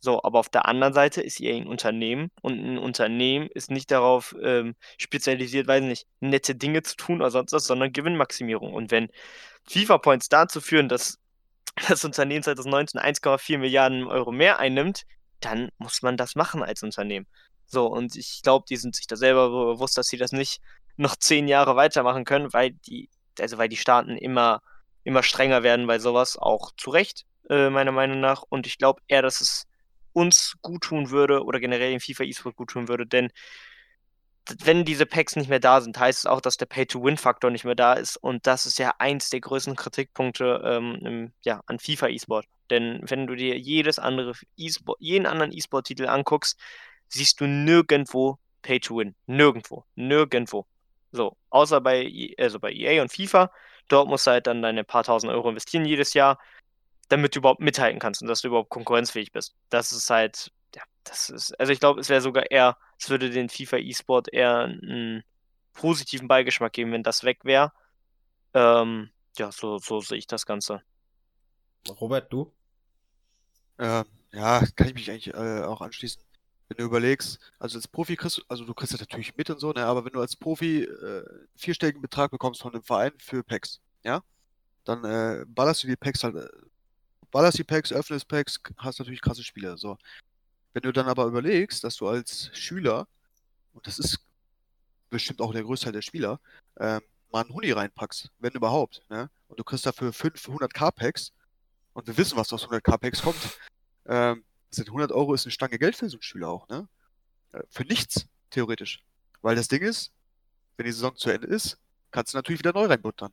So, 0.00 0.22
aber 0.22 0.38
auf 0.38 0.48
der 0.48 0.66
anderen 0.66 0.94
Seite 0.94 1.20
ist 1.22 1.40
EA 1.40 1.56
ein 1.56 1.66
Unternehmen 1.66 2.30
und 2.40 2.58
ein 2.60 2.78
Unternehmen 2.78 3.48
ist 3.52 3.68
nicht 3.70 3.90
darauf 3.90 4.34
ähm, 4.40 4.76
spezialisiert, 4.96 5.66
weiß 5.66 5.82
nicht, 5.82 6.06
nette 6.20 6.54
Dinge 6.54 6.82
zu 6.84 6.96
tun 6.96 7.20
oder 7.20 7.32
sonst 7.32 7.52
was, 7.52 7.64
sondern 7.64 7.92
Gewinnmaximierung. 7.92 8.74
Und 8.74 8.92
wenn 8.92 9.08
FIFA-Points 9.68 10.28
dazu 10.28 10.60
führen, 10.60 10.88
dass 10.88 11.18
das 11.88 12.04
Unternehmen 12.04 12.44
2019 12.44 13.00
1,4 13.00 13.58
Milliarden 13.58 14.06
Euro 14.06 14.30
mehr 14.30 14.60
einnimmt, 14.60 15.02
dann 15.40 15.70
muss 15.78 16.02
man 16.02 16.16
das 16.16 16.36
machen 16.36 16.62
als 16.62 16.82
Unternehmen. 16.84 17.26
So, 17.68 17.86
und 17.86 18.16
ich 18.16 18.40
glaube, 18.42 18.64
die 18.68 18.76
sind 18.76 18.96
sich 18.96 19.06
da 19.06 19.16
selber 19.16 19.50
bewusst, 19.50 19.98
dass 19.98 20.08
sie 20.08 20.16
das 20.16 20.32
nicht 20.32 20.60
noch 20.96 21.16
zehn 21.16 21.48
Jahre 21.48 21.76
weitermachen 21.76 22.24
können, 22.24 22.52
weil 22.52 22.72
die, 22.72 23.10
also 23.38 23.58
weil 23.58 23.68
die 23.68 23.76
Staaten 23.76 24.16
immer, 24.16 24.62
immer 25.04 25.22
strenger 25.22 25.62
werden 25.62 25.86
bei 25.86 25.98
sowas, 25.98 26.36
auch 26.38 26.72
zu 26.76 26.90
Recht, 26.90 27.24
äh, 27.50 27.70
meiner 27.70 27.92
Meinung 27.92 28.20
nach. 28.20 28.42
Und 28.48 28.66
ich 28.66 28.78
glaube 28.78 29.02
eher, 29.06 29.22
dass 29.22 29.40
es 29.40 29.66
uns 30.12 30.56
gut 30.62 30.82
tun 30.82 31.10
würde 31.10 31.44
oder 31.44 31.60
generell 31.60 31.90
dem 31.90 32.00
FIFA 32.00 32.24
E-Sport 32.24 32.56
gut 32.56 32.70
tun 32.70 32.88
würde, 32.88 33.06
denn 33.06 33.30
wenn 34.64 34.84
diese 34.84 35.06
Packs 35.06 35.36
nicht 35.36 35.50
mehr 35.50 35.60
da 35.60 35.80
sind, 35.80 35.98
heißt 35.98 36.20
es 36.20 36.26
auch, 36.26 36.40
dass 36.40 36.56
der 36.56 36.66
Pay-to-Win-Faktor 36.66 37.50
nicht 37.50 37.64
mehr 37.64 37.74
da 37.74 37.92
ist. 37.94 38.16
Und 38.16 38.46
das 38.46 38.66
ist 38.66 38.78
ja 38.78 38.94
eins 38.98 39.30
der 39.30 39.40
größten 39.40 39.76
Kritikpunkte 39.76 40.62
ähm, 40.64 40.98
im, 41.04 41.32
ja, 41.42 41.60
an 41.66 41.78
FIFA 41.78 42.08
E-Sport. 42.08 42.46
Denn 42.70 43.00
wenn 43.02 43.26
du 43.26 43.34
dir 43.34 43.58
jedes 43.58 43.98
andere 43.98 44.32
e 44.56 44.70
jeden 44.98 45.26
anderen 45.26 45.52
E-Sport-Titel 45.52 46.06
anguckst, 46.06 46.58
siehst 47.08 47.40
du 47.40 47.46
nirgendwo 47.46 48.38
Pay-to-Win. 48.62 49.14
Nirgendwo. 49.26 49.84
Nirgendwo. 49.94 50.66
So, 51.12 51.36
außer 51.50 51.80
bei, 51.80 52.04
e, 52.04 52.34
also 52.38 52.58
bei 52.58 52.72
EA 52.72 53.02
und 53.02 53.10
FIFA. 53.12 53.50
Dort 53.88 54.08
musst 54.08 54.26
du 54.26 54.32
halt 54.32 54.46
dann 54.46 54.62
deine 54.62 54.84
paar 54.84 55.04
tausend 55.04 55.32
Euro 55.32 55.48
investieren 55.48 55.86
jedes 55.86 56.12
Jahr, 56.12 56.38
damit 57.08 57.34
du 57.34 57.38
überhaupt 57.38 57.60
mithalten 57.60 57.98
kannst 57.98 58.20
und 58.20 58.28
dass 58.28 58.42
du 58.42 58.48
überhaupt 58.48 58.68
konkurrenzfähig 58.68 59.32
bist. 59.32 59.54
Das 59.70 59.92
ist 59.92 60.10
halt 60.10 60.52
ja, 60.74 60.82
das 61.04 61.30
ist, 61.30 61.58
also 61.58 61.72
ich 61.72 61.80
glaube, 61.80 62.00
es 62.00 62.08
wäre 62.08 62.20
sogar 62.20 62.50
eher, 62.50 62.76
es 62.98 63.10
würde 63.10 63.30
den 63.30 63.48
FIFA 63.48 63.78
E-Sport 63.78 64.32
eher 64.32 64.58
einen 64.60 65.24
positiven 65.72 66.28
Beigeschmack 66.28 66.72
geben, 66.72 66.92
wenn 66.92 67.02
das 67.02 67.24
weg 67.24 67.44
wäre. 67.44 67.72
Ähm, 68.54 69.10
ja, 69.36 69.52
so, 69.52 69.78
so 69.78 70.00
sehe 70.00 70.18
ich 70.18 70.26
das 70.26 70.46
Ganze. 70.46 70.82
Robert, 72.00 72.32
du? 72.32 72.52
Äh, 73.78 74.04
ja, 74.32 74.66
kann 74.74 74.88
ich 74.88 74.94
mich 74.94 75.10
eigentlich 75.10 75.34
äh, 75.34 75.62
auch 75.62 75.80
anschließen. 75.80 76.22
Wenn 76.68 76.76
du 76.78 76.84
überlegst, 76.84 77.38
also 77.58 77.78
als 77.78 77.88
Profi 77.88 78.16
kriegst 78.16 78.38
du, 78.38 78.42
also 78.48 78.64
du 78.64 78.74
kriegst 78.74 78.92
das 78.92 79.00
natürlich 79.00 79.36
mit 79.36 79.48
und 79.50 79.58
so, 79.58 79.72
ne, 79.72 79.84
aber 79.84 80.04
wenn 80.04 80.12
du 80.12 80.20
als 80.20 80.36
Profi 80.36 80.82
äh, 80.82 81.24
vierstelligen 81.56 82.02
Betrag 82.02 82.30
bekommst 82.30 82.60
von 82.60 82.72
dem 82.72 82.82
Verein 82.82 83.12
für 83.18 83.42
Packs, 83.42 83.80
ja, 84.04 84.22
dann 84.84 85.04
äh, 85.04 85.44
ballerst 85.46 85.82
du 85.82 85.86
die 85.86 85.96
Packs 85.96 86.24
halt, 86.24 86.36
äh, 86.36 86.48
ballerst 87.30 87.58
die 87.58 87.64
Packs, 87.64 87.92
öffnest 87.92 88.28
Packs, 88.28 88.60
hast 88.76 88.98
natürlich 88.98 89.22
krasse 89.22 89.42
Spiele. 89.42 89.78
So. 89.78 89.96
Wenn 90.74 90.82
du 90.82 90.92
dann 90.92 91.08
aber 91.08 91.24
überlegst, 91.26 91.84
dass 91.84 91.96
du 91.96 92.08
als 92.08 92.50
Schüler, 92.52 93.08
und 93.72 93.86
das 93.86 93.98
ist 93.98 94.18
bestimmt 95.10 95.40
auch 95.40 95.52
der 95.52 95.62
Großteil 95.62 95.92
der 95.92 96.02
Spieler, 96.02 96.38
ähm, 96.78 97.00
mal 97.32 97.42
einen 97.42 97.54
Huni 97.54 97.72
reinpackst, 97.72 98.30
wenn 98.38 98.52
überhaupt, 98.52 99.02
ne? 99.08 99.30
Und 99.48 99.58
du 99.58 99.64
kriegst 99.64 99.86
dafür 99.86 100.12
500 100.12 100.72
K-Packs, 100.72 101.32
und 101.94 102.06
wir 102.06 102.16
wissen, 102.16 102.36
was 102.36 102.52
aus 102.52 102.62
100 102.62 102.84
K-Packs 102.84 103.22
kommt, 103.22 103.58
ähm, 104.06 104.44
sind 104.70 104.88
100 104.88 105.12
Euro 105.12 105.34
ist 105.34 105.46
eine 105.46 105.52
Stange 105.52 105.78
Geld 105.78 105.96
für 105.96 106.08
so 106.08 106.16
einen 106.16 106.22
Schüler 106.22 106.48
auch, 106.48 106.68
ne? 106.68 106.88
Äh, 107.52 107.62
für 107.70 107.84
nichts, 107.84 108.26
theoretisch. 108.50 109.02
Weil 109.42 109.56
das 109.56 109.68
Ding 109.68 109.82
ist, 109.82 110.12
wenn 110.76 110.86
die 110.86 110.92
Saison 110.92 111.16
zu 111.16 111.30
Ende 111.30 111.46
ist, 111.46 111.78
kannst 112.10 112.32
du 112.32 112.38
natürlich 112.38 112.60
wieder 112.60 112.72
neu 112.72 112.86
reinbuttern. 112.86 113.32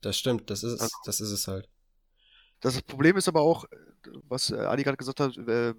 Das 0.00 0.18
stimmt, 0.18 0.50
das 0.50 0.62
ist, 0.62 0.80
also, 0.80 0.96
das 1.04 1.20
ist 1.20 1.30
es 1.30 1.48
halt. 1.48 1.68
Das 2.60 2.80
Problem 2.82 3.16
ist 3.16 3.28
aber 3.28 3.40
auch, 3.40 3.64
was 4.28 4.50
äh, 4.50 4.56
Adi 4.56 4.82
gerade 4.82 4.96
gesagt 4.96 5.20
hat, 5.20 5.36
äh, 5.36 5.74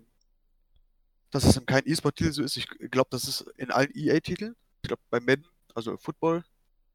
dass 1.31 1.45
es 1.45 1.57
in 1.57 1.65
keinem 1.65 1.87
E-Sport-Titel 1.87 2.31
so 2.31 2.43
ist. 2.43 2.57
Ich 2.57 2.67
glaube, 2.67 3.09
das 3.09 3.27
ist 3.27 3.41
in 3.57 3.71
allen 3.71 3.89
EA-Titeln. 3.93 4.55
Ich 4.81 4.87
glaube, 4.87 5.01
bei 5.09 5.19
Madden, 5.19 5.45
also 5.73 5.97
Football, 5.97 6.43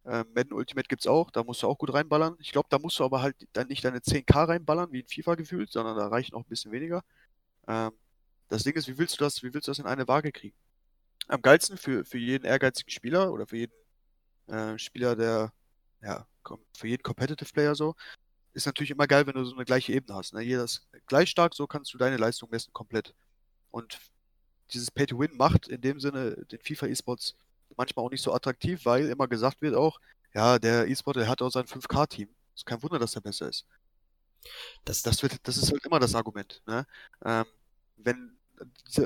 äh, 0.05 0.25
Madden 0.35 0.53
Ultimate 0.53 0.89
gibt 0.89 1.03
es 1.03 1.07
auch. 1.07 1.31
Da 1.31 1.43
musst 1.43 1.63
du 1.63 1.67
auch 1.67 1.79
gut 1.79 1.93
reinballern. 1.93 2.37
Ich 2.39 2.53
glaube, 2.53 2.69
da 2.71 2.79
musst 2.79 2.99
du 2.99 3.05
aber 3.05 3.21
halt 3.21 3.37
dann 3.53 3.69
nicht 3.69 3.85
deine 3.85 3.99
10k 3.99 4.49
reinballern, 4.49 4.93
wie 4.93 5.01
in 5.01 5.07
FIFA 5.07 5.35
gefühlt, 5.35 5.71
sondern 5.71 5.97
da 5.97 6.09
reichen 6.09 6.35
auch 6.35 6.41
ein 6.41 6.49
bisschen 6.49 6.73
weniger. 6.73 7.03
Ähm, 7.69 7.93
das 8.49 8.65
Ding 8.65 8.75
ist, 8.75 8.89
wie 8.89 8.99
willst 8.99 9.21
du 9.21 9.25
das, 9.25 9.43
wie 9.43 9.53
willst 9.55 9.69
du 9.69 9.71
das 9.71 9.79
in 9.79 9.87
eine 9.87 10.09
Waage 10.09 10.33
kriegen? 10.33 10.57
Am 11.29 11.43
geilsten 11.43 11.77
für, 11.77 12.05
für 12.05 12.19
jeden 12.19 12.45
ehrgeizigen 12.45 12.91
Spieler 12.91 13.33
oder 13.33 13.47
für 13.47 13.59
jeden 13.59 13.75
äh, 14.49 14.79
Spieler, 14.79 15.15
der, 15.15 15.53
ja, 16.03 16.27
für 16.77 16.89
jeden 16.89 17.03
Competitive 17.03 17.53
Player 17.53 17.75
so, 17.75 17.95
ist 18.55 18.67
natürlich 18.67 18.91
immer 18.91 19.07
geil, 19.07 19.27
wenn 19.27 19.35
du 19.35 19.45
so 19.45 19.55
eine 19.55 19.67
gleiche 19.67 19.93
Ebene 19.93 20.17
hast. 20.17 20.33
Ne? 20.33 20.41
Jeder 20.41 20.65
ist 20.65 20.89
gleich 21.07 21.29
stark, 21.29 21.55
so 21.55 21.67
kannst 21.67 21.93
du 21.93 21.99
deine 21.99 22.17
Leistung 22.17 22.49
messen 22.51 22.73
komplett. 22.73 23.15
Und 23.71 23.99
dieses 24.73 24.91
Pay-to-Win 24.91 25.37
macht 25.37 25.69
in 25.69 25.81
dem 25.81 26.01
Sinne 26.01 26.45
den 26.47 26.61
FIFA 26.61 26.87
E-Sports 26.87 27.37
manchmal 27.77 28.07
auch 28.07 28.11
nicht 28.11 28.23
so 28.23 28.33
attraktiv, 28.33 28.85
weil 28.85 29.09
immer 29.09 29.29
gesagt 29.29 29.61
wird 29.61 29.75
auch, 29.75 30.01
ja, 30.35 30.59
der 30.59 30.89
E-Sport, 30.89 31.17
der 31.17 31.29
hat 31.29 31.43
auch 31.43 31.51
sein 31.51 31.67
5K-Team. 31.67 32.29
Ist 32.55 32.67
kein 32.67 32.83
Wunder, 32.83 32.99
dass 32.99 33.13
der 33.13 33.21
besser 33.21 33.49
ist. 33.49 33.67
Das, 34.85 35.03
das, 35.03 35.23
wird, 35.23 35.37
das 35.43 35.57
ist 35.57 35.71
halt 35.71 35.85
immer 35.85 36.01
das 36.01 36.15
Argument. 36.15 36.63
Ne? 36.67 36.87
Ähm, 37.25 37.45
wenn, 37.99 38.37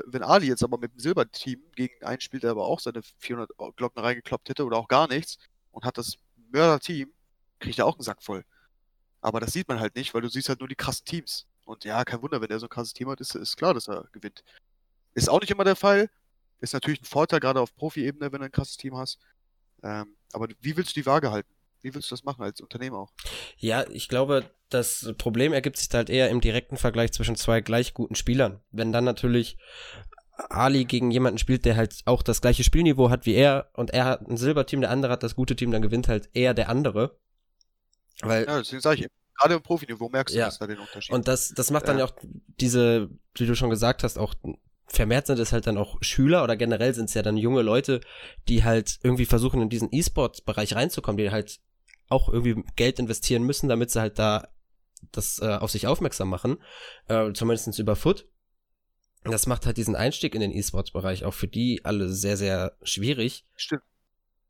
wenn 0.05 0.23
Ali 0.23 0.47
jetzt 0.47 0.63
aber 0.63 0.77
mit 0.77 0.93
dem 0.93 0.99
Silberteam 0.99 1.61
gegen 1.75 2.03
einen 2.03 2.21
spielt, 2.21 2.43
der 2.43 2.51
aber 2.51 2.65
auch 2.65 2.79
seine 2.79 3.01
400 3.19 3.51
Glocken 3.75 4.01
reingekloppt 4.01 4.49
hätte 4.49 4.65
oder 4.65 4.77
auch 4.77 4.87
gar 4.87 5.07
nichts 5.07 5.37
und 5.71 5.85
hat 5.85 5.97
das 5.97 6.17
Mörder-Team, 6.51 7.11
kriegt 7.59 7.79
er 7.79 7.85
auch 7.85 7.95
einen 7.95 8.03
Sack 8.03 8.23
voll. 8.23 8.43
Aber 9.21 9.39
das 9.39 9.53
sieht 9.53 9.67
man 9.67 9.79
halt 9.79 9.95
nicht, 9.95 10.13
weil 10.13 10.21
du 10.21 10.29
siehst 10.29 10.49
halt 10.49 10.59
nur 10.59 10.67
die 10.67 10.75
krassen 10.75 11.05
Teams. 11.05 11.47
Und 11.65 11.85
ja, 11.85 12.03
kein 12.03 12.21
Wunder, 12.21 12.41
wenn 12.41 12.49
er 12.49 12.59
so 12.59 12.65
ein 12.65 12.69
krasses 12.69 12.93
Team 12.93 13.09
hat, 13.09 13.21
ist, 13.21 13.35
ist 13.35 13.55
klar, 13.55 13.73
dass 13.73 13.87
er 13.87 14.07
gewinnt. 14.11 14.43
Ist 15.13 15.29
auch 15.29 15.39
nicht 15.39 15.51
immer 15.51 15.63
der 15.63 15.75
Fall. 15.77 16.09
Ist 16.59 16.73
natürlich 16.73 17.01
ein 17.01 17.05
Vorteil, 17.05 17.39
gerade 17.39 17.61
auf 17.61 17.73
Profi-Ebene, 17.75 18.31
wenn 18.31 18.39
du 18.39 18.45
ein 18.45 18.51
krasses 18.51 18.77
Team 18.77 18.97
hast. 18.97 19.19
Ähm, 19.81 20.15
aber 20.33 20.47
wie 20.59 20.75
willst 20.75 20.95
du 20.95 20.99
die 20.99 21.05
Waage 21.05 21.31
halten? 21.31 21.52
Wie 21.83 21.93
willst 21.93 22.09
du 22.09 22.15
das 22.15 22.23
machen 22.23 22.43
als 22.43 22.61
Unternehmen 22.61 22.95
auch? 22.95 23.11
Ja, 23.57 23.85
ich 23.91 24.07
glaube, 24.07 24.49
das 24.69 25.13
Problem 25.17 25.51
ergibt 25.51 25.77
sich 25.77 25.89
halt 25.93 26.09
eher 26.09 26.29
im 26.29 26.41
direkten 26.41 26.77
Vergleich 26.77 27.11
zwischen 27.11 27.35
zwei 27.35 27.59
gleich 27.61 27.93
guten 27.93 28.15
Spielern. 28.15 28.61
Wenn 28.71 28.93
dann 28.93 29.03
natürlich 29.03 29.57
Ali 30.49 30.85
gegen 30.85 31.11
jemanden 31.11 31.37
spielt, 31.37 31.65
der 31.65 31.75
halt 31.75 32.01
auch 32.05 32.23
das 32.23 32.41
gleiche 32.41 32.63
Spielniveau 32.63 33.09
hat 33.09 33.25
wie 33.25 33.35
er 33.35 33.69
und 33.73 33.91
er 33.91 34.05
hat 34.05 34.21
ein 34.27 34.37
Silberteam, 34.37 34.81
der 34.81 34.91
andere 34.91 35.11
hat 35.11 35.23
das 35.23 35.35
gute 35.35 35.55
Team, 35.57 35.71
dann 35.71 35.81
gewinnt 35.81 36.07
halt 36.07 36.29
eher 36.33 36.53
der 36.53 36.69
andere. 36.69 37.19
Weil, 38.21 38.45
ja, 38.45 38.59
deswegen 38.59 38.81
sage 38.81 39.01
ich, 39.01 39.07
gerade 39.37 39.55
im 39.55 39.61
Profiniveau 39.61 40.07
merkst 40.07 40.33
du 40.33 40.39
ja. 40.39 40.49
da 40.57 40.67
den 40.67 40.79
Unterschied. 40.79 41.13
Und 41.13 41.27
das, 41.27 41.49
das 41.49 41.69
macht 41.69 41.87
dann 41.89 41.99
ja 41.99 42.05
auch 42.05 42.13
diese, 42.59 43.09
wie 43.35 43.45
du 43.45 43.55
schon 43.55 43.69
gesagt 43.69 44.03
hast, 44.03 44.17
auch 44.17 44.33
vermehrt 44.87 45.27
sind 45.27 45.39
es 45.39 45.51
halt 45.51 45.67
dann 45.67 45.77
auch 45.77 45.97
Schüler 46.01 46.43
oder 46.43 46.55
generell 46.55 46.93
sind 46.93 47.05
es 47.05 47.13
ja 47.13 47.23
dann 47.23 47.35
junge 47.35 47.61
Leute, 47.61 47.99
die 48.47 48.63
halt 48.63 48.99
irgendwie 49.03 49.25
versuchen, 49.25 49.61
in 49.61 49.69
diesen 49.69 49.89
E-Sports-Bereich 49.91 50.75
reinzukommen, 50.75 51.17
die 51.17 51.31
halt 51.31 51.59
auch 52.09 52.29
irgendwie 52.29 52.63
Geld 52.75 52.99
investieren 52.99 53.43
müssen, 53.43 53.69
damit 53.69 53.91
sie 53.91 53.99
halt 53.99 54.19
da 54.19 54.47
das 55.11 55.39
äh, 55.39 55.57
auf 55.57 55.71
sich 55.71 55.87
aufmerksam 55.87 56.29
machen, 56.29 56.57
äh, 57.07 57.33
zumindest 57.33 57.77
über 57.79 57.95
Foot. 57.95 58.27
Das 59.23 59.47
macht 59.47 59.65
halt 59.65 59.77
diesen 59.77 59.95
Einstieg 59.95 60.35
in 60.35 60.41
den 60.41 60.51
E-Sports-Bereich 60.51 61.23
auch 61.25 61.33
für 61.33 61.47
die 61.47 61.83
alle 61.85 62.09
sehr, 62.09 62.35
sehr 62.35 62.77
schwierig. 62.83 63.45
Stimmt. 63.55 63.83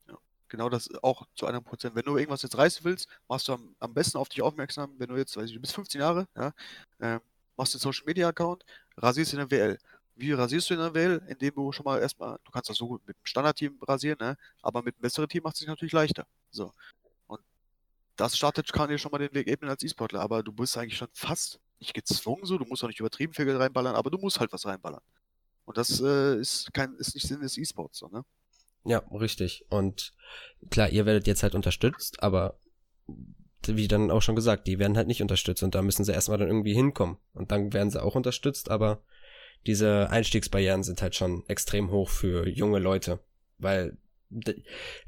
Ja, 0.07 0.17
genau 0.47 0.69
das 0.69 0.89
auch 1.03 1.27
zu 1.35 1.45
einem 1.45 1.63
Prozent. 1.63 1.95
Wenn 1.95 2.05
du 2.05 2.17
irgendwas 2.17 2.41
jetzt 2.41 2.57
reißen 2.57 2.83
willst, 2.83 3.07
machst 3.27 3.47
du 3.47 3.53
am, 3.53 3.75
am 3.79 3.93
besten 3.93 4.17
auf 4.17 4.29
dich 4.29 4.41
aufmerksam, 4.41 4.95
wenn 4.97 5.09
du 5.09 5.15
jetzt, 5.15 5.37
weiß 5.37 5.47
ich, 5.47 5.55
du 5.55 5.61
bist 5.61 5.75
15 5.75 6.01
Jahre, 6.01 6.27
ja, 6.35 6.53
äh, 6.99 7.19
machst 7.55 7.75
einen 7.75 7.81
Social 7.81 8.05
Media 8.05 8.27
Account, 8.27 8.65
rasierst 8.97 9.33
in 9.33 9.39
der 9.39 9.51
WL. 9.51 9.79
Wie 10.15 10.31
rasierst 10.31 10.69
du 10.69 10.73
in 10.75 10.79
der 10.79 10.93
WL? 10.93 11.21
Indem 11.27 11.53
du 11.55 11.71
schon 11.71 11.83
mal 11.85 11.99
erstmal, 11.99 12.39
du 12.43 12.51
kannst 12.51 12.69
das 12.69 12.77
so 12.77 12.87
gut 12.87 13.05
mit 13.07 13.15
dem 13.15 13.25
Standardteam 13.25 13.77
rasieren, 13.81 14.17
ne? 14.19 14.37
aber 14.61 14.81
mit 14.81 14.95
einem 14.95 15.01
besseren 15.01 15.29
Team 15.29 15.43
macht 15.43 15.55
es 15.55 15.59
sich 15.59 15.67
natürlich 15.67 15.93
leichter. 15.93 16.25
So. 16.49 16.73
Das 18.15 18.37
startet 18.37 18.71
kann 18.71 18.89
dir 18.89 18.97
schon 18.97 19.11
mal 19.11 19.17
den 19.17 19.33
Weg 19.33 19.47
ebnen 19.47 19.69
als 19.69 19.83
E-Sportler, 19.83 20.21
aber 20.21 20.43
du 20.43 20.51
bist 20.51 20.77
eigentlich 20.77 20.97
schon 20.97 21.09
fast 21.13 21.59
nicht 21.79 21.93
gezwungen 21.93 22.45
so, 22.45 22.57
du 22.57 22.65
musst 22.65 22.83
auch 22.83 22.87
nicht 22.87 22.99
übertrieben 22.99 23.33
viel 23.33 23.49
reinballern, 23.55 23.95
aber 23.95 24.09
du 24.09 24.17
musst 24.17 24.39
halt 24.39 24.53
was 24.53 24.65
reinballern. 24.65 25.01
Und 25.65 25.77
das 25.77 26.01
äh, 26.01 26.39
ist 26.39 26.73
kein, 26.73 26.95
ist 26.95 27.15
nicht 27.15 27.27
Sinn 27.27 27.41
des 27.41 27.57
E-Sports, 27.57 27.99
so, 27.99 28.07
ne? 28.07 28.23
Ja, 28.85 28.99
richtig. 29.11 29.65
Und 29.69 30.13
klar, 30.69 30.89
ihr 30.89 31.05
werdet 31.05 31.25
jetzt 31.27 31.43
halt 31.43 31.55
unterstützt, 31.55 32.21
aber 32.21 32.59
wie 33.65 33.87
dann 33.87 34.11
auch 34.11 34.21
schon 34.21 34.35
gesagt, 34.35 34.67
die 34.67 34.77
werden 34.79 34.97
halt 34.97 35.07
nicht 35.07 35.21
unterstützt 35.21 35.63
und 35.63 35.73
da 35.73 35.81
müssen 35.81 36.03
sie 36.03 36.11
erstmal 36.11 36.37
dann 36.37 36.49
irgendwie 36.49 36.73
hinkommen. 36.73 37.17
Und 37.33 37.51
dann 37.51 37.71
werden 37.71 37.89
sie 37.89 38.01
auch 38.01 38.15
unterstützt, 38.15 38.69
aber 38.69 39.01
diese 39.65 40.09
Einstiegsbarrieren 40.09 40.83
sind 40.83 41.01
halt 41.01 41.15
schon 41.15 41.45
extrem 41.47 41.91
hoch 41.91 42.09
für 42.09 42.47
junge 42.47 42.79
Leute, 42.79 43.19
weil 43.57 43.97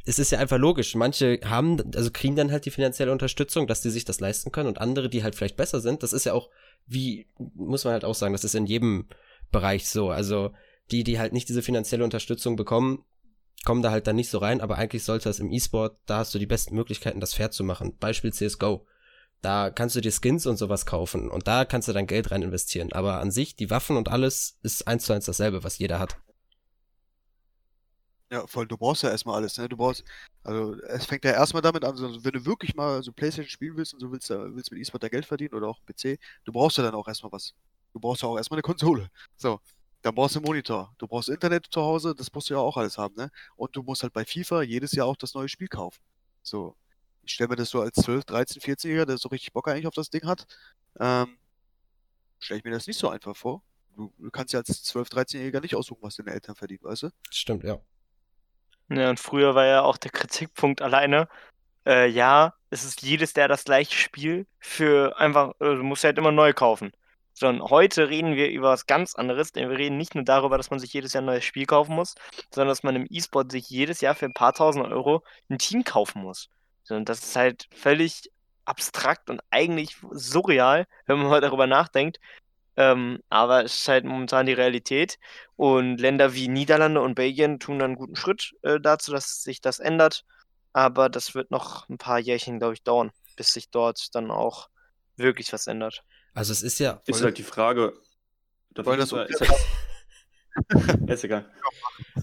es 0.06 0.20
ist 0.20 0.32
ja 0.32 0.40
einfach 0.40 0.58
logisch. 0.58 0.96
Manche 0.96 1.40
haben, 1.44 1.94
also 1.96 2.12
kriegen 2.12 2.36
dann 2.36 2.52
halt 2.52 2.66
die 2.66 2.72
finanzielle 2.72 3.12
Unterstützung, 3.12 3.68
dass 3.68 3.82
die 3.82 3.90
sich 3.90 4.06
das 4.06 4.20
leisten 4.20 4.52
können 4.52 4.70
und 4.70 4.80
andere, 4.80 5.10
die 5.10 5.24
halt 5.24 5.36
vielleicht 5.36 5.58
besser 5.58 5.82
sind, 5.82 6.04
das 6.04 6.14
ist 6.14 6.26
ja 6.26 6.34
auch, 6.34 6.50
wie, 6.86 7.28
muss 7.56 7.84
man 7.84 7.94
halt 7.94 8.06
auch 8.06 8.16
sagen, 8.16 8.34
das 8.34 8.44
ist 8.44 8.56
in 8.56 8.66
jedem 8.66 9.08
Bereich 9.52 9.90
so. 9.90 10.10
Also 10.10 10.52
die, 10.92 11.04
die 11.04 11.20
halt 11.20 11.34
nicht 11.34 11.50
diese 11.50 11.64
finanzielle 11.64 12.04
Unterstützung 12.04 12.56
bekommen, 12.56 13.04
kommen 13.66 13.82
da 13.82 13.92
halt 13.92 14.08
dann 14.08 14.16
nicht 14.16 14.30
so 14.30 14.38
rein, 14.38 14.62
aber 14.62 14.78
eigentlich 14.78 15.04
sollte 15.04 15.30
das 15.30 15.40
im 15.40 15.52
E-Sport, 15.52 15.98
da 16.06 16.18
hast 16.18 16.34
du 16.36 16.40
die 16.40 16.46
besten 16.46 16.76
Möglichkeiten, 16.76 17.20
das 17.20 17.34
fair 17.34 17.52
zu 17.52 17.64
machen. 17.64 17.98
Beispiel 17.98 18.32
CSGO. 18.32 18.86
Da 19.42 19.70
kannst 19.70 19.96
du 19.96 20.02
dir 20.02 20.12
Skins 20.12 20.46
und 20.46 20.58
sowas 20.58 20.86
kaufen 20.86 21.30
und 21.30 21.48
da 21.48 21.66
kannst 21.66 21.88
du 21.88 21.94
dein 21.94 22.08
Geld 22.08 22.32
rein 22.32 22.42
investieren. 22.42 22.94
Aber 22.94 23.20
an 23.20 23.32
sich, 23.32 23.56
die 23.56 23.70
Waffen 23.70 23.98
und 23.98 24.10
alles 24.10 24.60
ist 24.62 24.88
eins 24.88 25.06
zu 25.06 25.14
eins 25.14 25.26
dasselbe, 25.26 25.64
was 25.64 25.78
jeder 25.78 26.00
hat. 26.00 26.18
Ja, 28.32 28.48
voll, 28.48 28.68
du 28.68 28.76
brauchst 28.76 29.04
ja 29.04 29.10
erstmal 29.10 29.36
alles, 29.36 29.58
ne? 29.58 29.70
Du 29.70 29.78
brauchst, 29.78 30.04
also 30.44 30.76
es 30.88 31.06
fängt 31.06 31.24
ja 31.26 31.32
erstmal 31.32 31.62
damit 31.62 31.84
an, 31.84 31.92
also, 31.92 32.24
wenn 32.24 32.34
du 32.34 32.46
wirklich 32.46 32.76
mal 32.76 33.04
so 33.04 33.12
Playstation 33.14 33.50
spielen 33.50 33.78
willst 33.78 33.94
und 33.94 34.00
so 34.00 34.12
willst, 34.12 34.30
willst 34.30 34.72
mit 34.72 34.82
E-Sport 34.82 35.04
da 35.04 35.10
Geld 35.10 35.26
verdienen 35.26 35.54
oder 35.54 35.68
auch 35.68 35.80
PC, 35.86 36.18
du 36.44 36.52
brauchst 36.52 36.78
ja 36.78 36.84
dann 36.84 36.96
auch 36.96 37.08
erstmal 37.08 37.32
was. 37.32 37.54
Du 37.94 38.00
brauchst 38.00 38.24
ja 38.24 38.28
auch 38.28 38.38
erstmal 38.38 38.58
eine 38.58 38.64
Konsole. 38.64 39.10
So, 39.38 39.60
dann 40.02 40.16
brauchst 40.16 40.36
du 40.36 40.40
einen 40.40 40.48
Monitor. 40.48 40.94
Du 40.98 41.08
brauchst 41.08 41.30
Internet 41.30 41.68
zu 41.70 41.82
Hause, 41.82 42.16
das 42.16 42.34
musst 42.34 42.50
du 42.50 42.56
ja 42.56 42.60
auch 42.60 42.78
alles 42.78 42.98
haben, 42.98 43.16
ne? 43.16 43.30
Und 43.56 43.76
du 43.76 43.84
musst 43.84 44.02
halt 44.04 44.14
bei 44.14 44.26
FIFA 44.26 44.64
jedes 44.64 44.94
Jahr 44.94 45.06
auch 45.08 45.18
das 45.18 45.34
neue 45.36 45.48
Spiel 45.48 45.68
kaufen. 45.68 46.02
So, 46.42 46.76
ich 47.24 47.34
stelle 47.34 47.50
mir 47.50 47.56
das 47.58 47.70
so 47.70 47.82
als 47.82 47.96
12, 47.96 48.26
13, 48.26 48.62
14-Jähriger, 48.62 49.06
der 49.06 49.18
so 49.18 49.30
richtig 49.30 49.54
Bock 49.54 49.68
eigentlich 49.68 49.88
auf 49.88 49.94
das 49.94 50.10
Ding 50.10 50.26
hat, 50.26 50.48
ähm, 51.00 51.38
stelle 52.40 52.60
ich 52.60 52.64
mir 52.64 52.72
das 52.72 52.88
nicht 52.88 53.00
so 53.00 53.10
einfach 53.10 53.36
vor. 53.36 53.64
Du, 53.96 54.14
du 54.18 54.32
kannst 54.32 54.54
ja 54.54 54.60
als 54.60 54.70
12-, 54.84 55.10
13-Jähriger 55.10 55.62
nicht 55.62 55.76
aussuchen, 55.76 56.02
was 56.02 56.16
deine 56.16 56.32
Eltern 56.32 56.56
verdienen, 56.56 56.84
weißt 56.84 57.04
du? 57.04 57.10
Stimmt, 57.30 57.64
ja. 57.64 57.80
Ja, 58.90 59.10
und 59.10 59.20
früher 59.20 59.56
war 59.56 59.66
ja 59.66 59.82
auch 59.82 59.98
der 59.98 60.12
Kritikpunkt 60.12 60.82
alleine, 60.82 61.28
äh, 61.86 62.08
ja, 62.08 62.54
es 62.70 62.84
ist 62.84 63.02
jedes 63.02 63.34
Jahr 63.36 63.48
das 63.48 63.64
gleiche 63.66 63.96
Spiel 63.96 64.48
für 64.60 65.18
einfach, 65.20 65.52
äh, 65.60 65.76
du 65.76 65.84
musst 65.84 66.04
halt 66.04 66.18
immer 66.18 66.32
neu 66.32 66.54
kaufen. 66.54 66.92
Sondern 67.34 67.70
heute 67.70 68.10
reden 68.10 68.36
wir 68.36 68.50
über 68.50 68.70
was 68.70 68.86
ganz 68.88 69.16
anderes, 69.16 69.52
denn 69.52 69.70
wir 69.70 69.78
reden 69.78 69.98
nicht 69.98 70.16
nur 70.16 70.24
darüber, 70.24 70.58
dass 70.58 70.70
man 70.72 70.80
sich 70.80 70.94
jedes 70.94 71.14
Jahr 71.14 71.22
ein 71.24 71.26
neues 71.26 71.44
Spiel 71.46 71.66
kaufen 71.66 71.96
muss, 71.96 72.16
sondern 72.54 72.70
dass 72.70 72.84
man 72.84 72.96
im 72.96 73.08
E-Sport 73.10 73.52
sich 73.52 73.70
jedes 73.70 74.02
Jahr 74.02 74.16
für 74.16 74.26
ein 74.26 74.34
paar 74.34 74.54
tausend 74.54 74.86
Euro 74.88 75.24
ein 75.50 75.58
Team 75.60 75.84
kaufen 75.84 76.22
muss. 76.22 76.50
Und 76.90 77.10
das 77.10 77.20
ist 77.24 77.36
halt 77.36 77.68
völlig 77.76 78.32
abstrakt 78.66 79.30
und 79.30 79.42
eigentlich 79.52 79.98
surreal, 80.12 80.88
wenn 81.08 81.18
man 81.20 81.28
mal 81.28 81.42
darüber 81.42 81.68
nachdenkt. 81.68 82.20
Ähm, 82.78 83.20
aber 83.30 83.64
es 83.64 83.76
ist 83.76 83.88
halt 83.88 84.06
momentan 84.06 84.46
die 84.46 84.54
Realität. 84.54 85.18
Und 85.56 85.98
Länder 85.98 86.34
wie 86.34 86.48
Niederlande 86.48 87.02
und 87.02 87.16
Belgien 87.16 87.60
tun 87.60 87.80
dann 87.80 87.92
einen 87.92 87.96
guten 87.96 88.16
Schritt 88.16 88.54
äh, 88.64 88.80
dazu, 88.80 89.12
dass 89.12 89.44
sich 89.44 89.62
das 89.62 89.80
ändert. 89.80 90.26
Aber 90.74 91.10
das 91.10 91.36
wird 91.36 91.52
noch 91.52 91.88
ein 91.90 91.98
paar 91.98 92.20
Jährchen, 92.20 92.60
glaube 92.60 92.74
ich, 92.74 92.84
dauern, 92.84 93.12
bis 93.38 93.54
sich 93.54 93.70
dort 93.70 94.14
dann 94.14 94.30
auch 94.30 94.70
wirklich 95.16 95.54
was 95.54 95.68
ändert. 95.68 96.04
Also 96.34 96.52
es 96.52 96.62
ist 96.62 96.80
ja. 96.80 97.02
Ist 97.06 97.24
halt 97.24 97.38
die 97.38 97.44
Frage. 97.44 97.94
Das 98.72 98.86
ist, 98.86 99.14
halt, 99.14 99.30
ist 101.08 101.24
egal. 101.24 101.50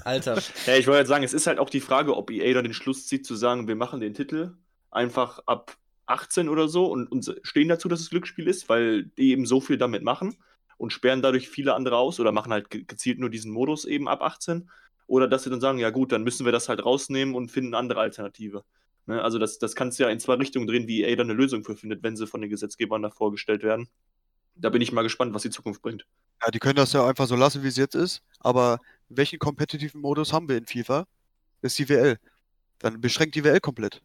Alter. 0.05 0.40
Ja, 0.66 0.76
ich 0.76 0.86
wollte 0.86 0.98
jetzt 1.00 1.09
sagen, 1.09 1.24
es 1.24 1.32
ist 1.32 1.46
halt 1.46 1.59
auch 1.59 1.70
die 1.70 1.80
Frage, 1.80 2.14
ob 2.14 2.30
EA 2.30 2.53
da 2.53 2.61
den 2.61 2.74
Schluss 2.74 3.07
zieht, 3.07 3.26
zu 3.26 3.36
sagen, 3.36 3.68
wir 3.68 3.76
machen 3.76 4.00
den 4.00 4.12
Titel 4.12 4.55
einfach 4.90 5.40
ab 5.46 5.76
18 6.07 6.48
oder 6.48 6.68
so 6.68 6.86
und, 6.86 7.11
und 7.11 7.34
stehen 7.42 7.68
dazu, 7.68 7.88
dass 7.88 8.00
es 8.00 8.11
Glücksspiel 8.11 8.48
ist, 8.48 8.68
weil 8.68 9.05
die 9.05 9.30
eben 9.30 9.46
so 9.46 9.61
viel 9.61 9.78
damit 9.78 10.03
machen 10.03 10.36
und 10.78 10.92
sperren 10.92 11.22
dadurch 11.22 11.48
viele 11.48 11.74
andere 11.74 11.96
aus 11.96 12.18
oder 12.18 12.32
machen 12.32 12.53
halt 12.53 12.70
gezielt 12.70 13.18
nur 13.18 13.30
diesen 13.30 13.53
Modus 13.53 13.84
eben 13.84 14.09
ab 14.09 14.22
18. 14.22 14.68
Oder 15.07 15.28
dass 15.28 15.44
sie 15.44 15.50
dann 15.50 15.61
sagen, 15.61 15.78
ja 15.78 15.90
gut, 15.90 16.12
dann 16.12 16.24
müssen 16.24 16.44
wir 16.44 16.53
das 16.53 16.68
halt 16.68 16.84
rausnehmen 16.84 17.34
und 17.34 17.50
finden 17.50 17.74
andere 17.74 18.00
Alternative. 18.00 18.64
Ne? 19.07 19.22
Also 19.22 19.38
das, 19.38 19.59
das 19.59 19.74
kannst 19.74 19.98
du 19.98 20.05
ja 20.05 20.11
in 20.11 20.20
zwei 20.20 20.34
Richtungen 20.34 20.66
drehen, 20.66 20.86
wie 20.86 21.03
EA 21.03 21.14
da 21.16 21.22
eine 21.22 21.34
Lösung 21.34 21.64
für 21.64 21.76
findet, 21.76 22.03
wenn 22.03 22.16
sie 22.16 22.26
von 22.26 22.40
den 22.40 22.50
Gesetzgebern 22.50 23.03
da 23.03 23.11
vorgestellt 23.11 23.62
werden. 23.62 23.88
Da 24.55 24.70
bin 24.70 24.82
ich 24.82 24.92
mal 24.92 25.03
gespannt, 25.03 25.34
was 25.34 25.42
die 25.42 25.50
Zukunft 25.50 25.82
bringt. 25.82 26.07
Ja, 26.42 26.50
die 26.50 26.59
können 26.59 26.76
das 26.76 26.92
ja 26.92 27.07
einfach 27.07 27.26
so 27.26 27.36
lassen, 27.36 27.62
wie 27.62 27.68
es 27.68 27.76
jetzt 27.76 27.94
ist. 27.94 28.22
Aber 28.40 28.80
welchen 29.09 29.38
kompetitiven 29.38 30.00
Modus 30.00 30.32
haben 30.32 30.48
wir 30.48 30.57
in 30.57 30.66
FIFA? 30.66 31.07
Das 31.62 31.72
ist 31.72 31.78
die 31.78 31.88
WL. 31.88 32.18
Dann 32.78 33.00
beschränkt 33.00 33.34
die 33.34 33.44
WL 33.44 33.61
komplett. 33.61 34.03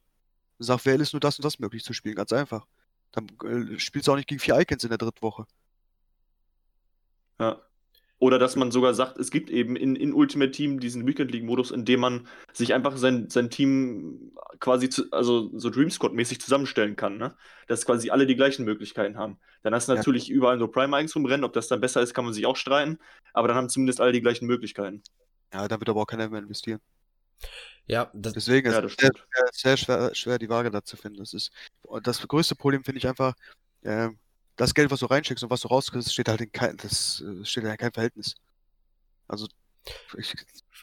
Sagt, 0.60 0.86
WL 0.86 1.02
ist 1.02 1.14
nur 1.14 1.20
das 1.20 1.38
und 1.38 1.46
das 1.46 1.60
möglich 1.60 1.84
zu 1.84 1.94
spielen, 1.94 2.16
ganz 2.16 2.34
einfach. 2.34 2.66
Dann 3.12 3.28
äh, 3.44 3.80
spielst 3.80 4.08
du 4.08 4.12
auch 4.12 4.16
nicht 4.16 4.28
gegen 4.28 4.40
vier 4.40 4.60
Icons 4.60 4.84
in 4.84 4.90
der 4.90 4.98
dritten 4.98 5.22
Woche. 5.22 5.46
Ja. 7.40 7.62
Oder 8.20 8.40
dass 8.40 8.56
man 8.56 8.72
sogar 8.72 8.96
sagt, 8.96 9.18
es 9.20 9.30
gibt 9.30 9.52
eben 9.52 9.76
in, 9.76 9.96
in 9.96 10.12
Ultimate 10.12 10.50
Team 10.50 10.80
diesen 10.80 11.06
Weekend 11.06 11.32
League-Modus, 11.32 11.70
in 11.70 11.86
dem 11.86 12.00
man 12.00 12.28
sich 12.52 12.74
einfach 12.74 12.98
sein, 12.98 13.30
sein 13.30 13.52
Team 13.52 14.32
quasi, 14.60 14.90
zu, 14.90 15.12
also 15.12 15.52
so 15.54 15.70
Dream 15.70 15.92
Squad-mäßig 15.92 16.42
zusammenstellen 16.42 16.96
kann, 16.96 17.18
ne? 17.18 17.36
Dass 17.68 17.86
quasi 17.86 18.10
alle 18.10 18.26
die 18.26 18.36
gleichen 18.36 18.66
Möglichkeiten 18.66 19.18
haben. 19.18 19.38
Dann 19.62 19.76
hast 19.76 19.88
du 19.88 19.92
ja. 19.92 19.98
natürlich 19.98 20.32
überall 20.32 20.58
nur 20.58 20.72
Prime-Icons 20.72 21.16
rumrennen, 21.16 21.44
ob 21.44 21.54
das 21.54 21.68
dann 21.68 21.80
besser 21.80 22.02
ist, 22.02 22.16
kann 22.16 22.26
man 22.26 22.34
sich 22.34 22.48
auch 22.48 22.56
streiten, 22.56 22.98
aber 23.34 23.48
dann 23.48 23.58
haben 23.58 23.70
zumindest 23.70 24.02
alle 24.02 24.14
die 24.14 24.22
gleichen 24.22 24.48
Möglichkeiten. 24.48 25.04
Ja, 25.54 25.68
da 25.68 25.80
wird 25.80 25.90
aber 25.90 26.02
auch 26.02 26.08
keiner 26.08 26.28
mehr 26.28 26.40
investieren. 26.40 26.80
Ja, 27.88 28.12
das, 28.14 28.34
deswegen 28.34 28.70
ja, 28.70 28.80
ist 28.80 28.92
es 28.92 28.96
sehr, 29.00 29.12
sehr, 29.54 29.78
schwer, 29.78 30.16
schwer, 30.16 30.38
die 30.38 30.50
Waage 30.50 30.70
da 30.70 30.84
zu 30.84 30.98
finden. 30.98 31.20
Das 31.20 31.34
ist 31.34 31.52
das 32.04 32.28
größte 32.28 32.56
Problem, 32.56 32.84
finde 32.84 33.00
ich 33.00 33.08
einfach, 33.08 33.34
äh, 33.82 34.10
das 34.58 34.74
Geld, 34.74 34.92
was 34.92 35.00
du 35.00 35.06
reinschickst 35.06 35.44
und 35.44 35.50
was 35.50 35.62
du 35.62 35.70
rauskriegst, 35.70 36.12
steht 36.12 36.28
halt 36.28 36.42
in 36.42 36.52
kein, 36.52 36.76
das 36.78 37.22
äh, 37.22 37.46
steht 37.46 37.64
in 37.64 37.78
keinem 37.78 37.94
Verhältnis. 37.94 38.36
Also 39.28 39.48
ich, 40.18 40.36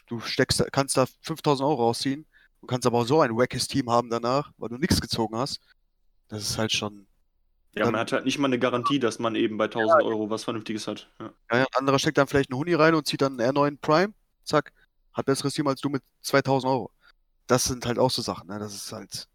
du 0.07 0.19
steckst, 0.19 0.63
kannst 0.71 0.97
da 0.97 1.05
5000 1.21 1.67
Euro 1.67 1.83
rausziehen 1.83 2.25
und 2.61 2.67
kannst 2.67 2.87
aber 2.87 2.99
auch 2.99 3.05
so 3.05 3.21
ein 3.21 3.35
wackes 3.37 3.67
Team 3.67 3.91
haben 3.91 4.09
danach, 4.09 4.51
weil 4.57 4.69
du 4.69 4.77
nichts 4.77 4.99
gezogen 4.99 5.37
hast. 5.37 5.59
Das 6.29 6.41
ist 6.41 6.57
halt 6.57 6.71
schon. 6.71 7.05
Ja, 7.75 7.83
dann, 7.83 7.91
man 7.91 8.01
hat 8.01 8.13
halt 8.13 8.25
nicht 8.25 8.39
mal 8.39 8.47
eine 8.47 8.57
Garantie, 8.57 8.99
dass 8.99 9.19
man 9.19 9.35
eben 9.35 9.57
bei 9.57 9.65
1000 9.65 9.89
ja, 9.89 10.05
Euro 10.05 10.29
was 10.29 10.45
Vernünftiges 10.45 10.87
hat. 10.87 11.09
Ja. 11.19 11.25
ja, 11.51 11.59
ein 11.59 11.65
anderer 11.73 11.99
steckt 11.99 12.17
dann 12.17 12.27
vielleicht 12.27 12.49
einen 12.49 12.57
Huni 12.57 12.73
rein 12.73 12.95
und 12.95 13.05
zieht 13.05 13.21
dann 13.21 13.39
einen 13.39 13.55
R9 13.55 13.77
Prime, 13.81 14.13
zack, 14.43 14.71
hat 15.15 15.25
besseres 15.25 15.53
Team 15.53 15.67
als 15.67 15.81
du 15.81 15.89
mit 15.89 16.03
2000 16.21 16.71
Euro. 16.71 16.91
Das 17.47 17.63
sind 17.63 17.85
halt 17.85 17.97
auch 17.97 18.11
so 18.11 18.21
Sachen, 18.21 18.47
ne? 18.47 18.59
Das 18.59 18.75
ist 18.75 18.91
halt 18.91 19.27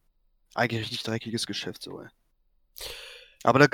eigentlich 0.54 0.82
richtig 0.82 1.02
dreckiges 1.02 1.46
Geschäft, 1.46 1.82
so, 1.82 2.00
ey. 2.00 2.08
Aber 3.42 3.58
da, 3.58 3.66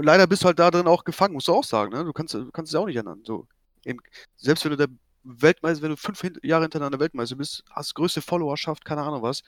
leider 0.00 0.26
bist 0.26 0.42
du 0.42 0.46
halt 0.46 0.58
da 0.58 0.70
drin 0.70 0.86
auch 0.86 1.04
gefangen, 1.04 1.34
musst 1.34 1.48
du 1.48 1.54
auch 1.54 1.64
sagen, 1.64 1.92
ne? 1.92 2.04
Du 2.04 2.12
kannst, 2.12 2.34
du 2.34 2.50
kannst 2.50 2.72
es 2.72 2.78
auch 2.78 2.86
nicht 2.86 2.96
ändern. 2.96 3.22
So, 3.24 3.46
eben, 3.84 3.98
selbst 4.36 4.64
wenn 4.64 4.72
du 4.72 4.76
der 4.76 4.88
Weltmeister, 5.24 5.82
wenn 5.82 5.90
du 5.90 5.96
fünf 5.96 6.22
Jahre 6.42 6.64
hintereinander 6.64 7.00
Weltmeister 7.00 7.36
bist, 7.36 7.64
hast 7.70 7.94
größte 7.94 8.20
Followerschaft, 8.20 8.84
keine 8.84 9.02
Ahnung 9.02 9.22
was, 9.22 9.42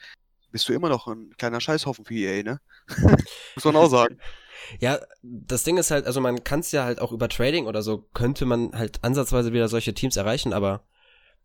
bist 0.51 0.67
du 0.67 0.73
immer 0.73 0.89
noch 0.89 1.07
ein 1.07 1.31
kleiner 1.37 1.61
Scheißhaufen 1.61 2.05
für 2.05 2.13
EA, 2.13 2.43
ne? 2.43 2.61
Muss 3.55 3.65
man 3.65 3.75
auch 3.75 3.89
sagen. 3.89 4.17
Ja, 4.79 4.99
das 5.23 5.63
Ding 5.63 5.77
ist 5.77 5.89
halt, 5.89 6.05
also 6.05 6.21
man 6.21 6.43
kann 6.43 6.59
es 6.59 6.71
ja 6.71 6.83
halt 6.83 7.01
auch 7.01 7.11
über 7.11 7.27
Trading 7.27 7.65
oder 7.65 7.81
so, 7.81 8.07
könnte 8.13 8.45
man 8.45 8.71
halt 8.73 9.03
ansatzweise 9.03 9.53
wieder 9.53 9.67
solche 9.67 9.95
Teams 9.95 10.17
erreichen, 10.17 10.53
aber 10.53 10.83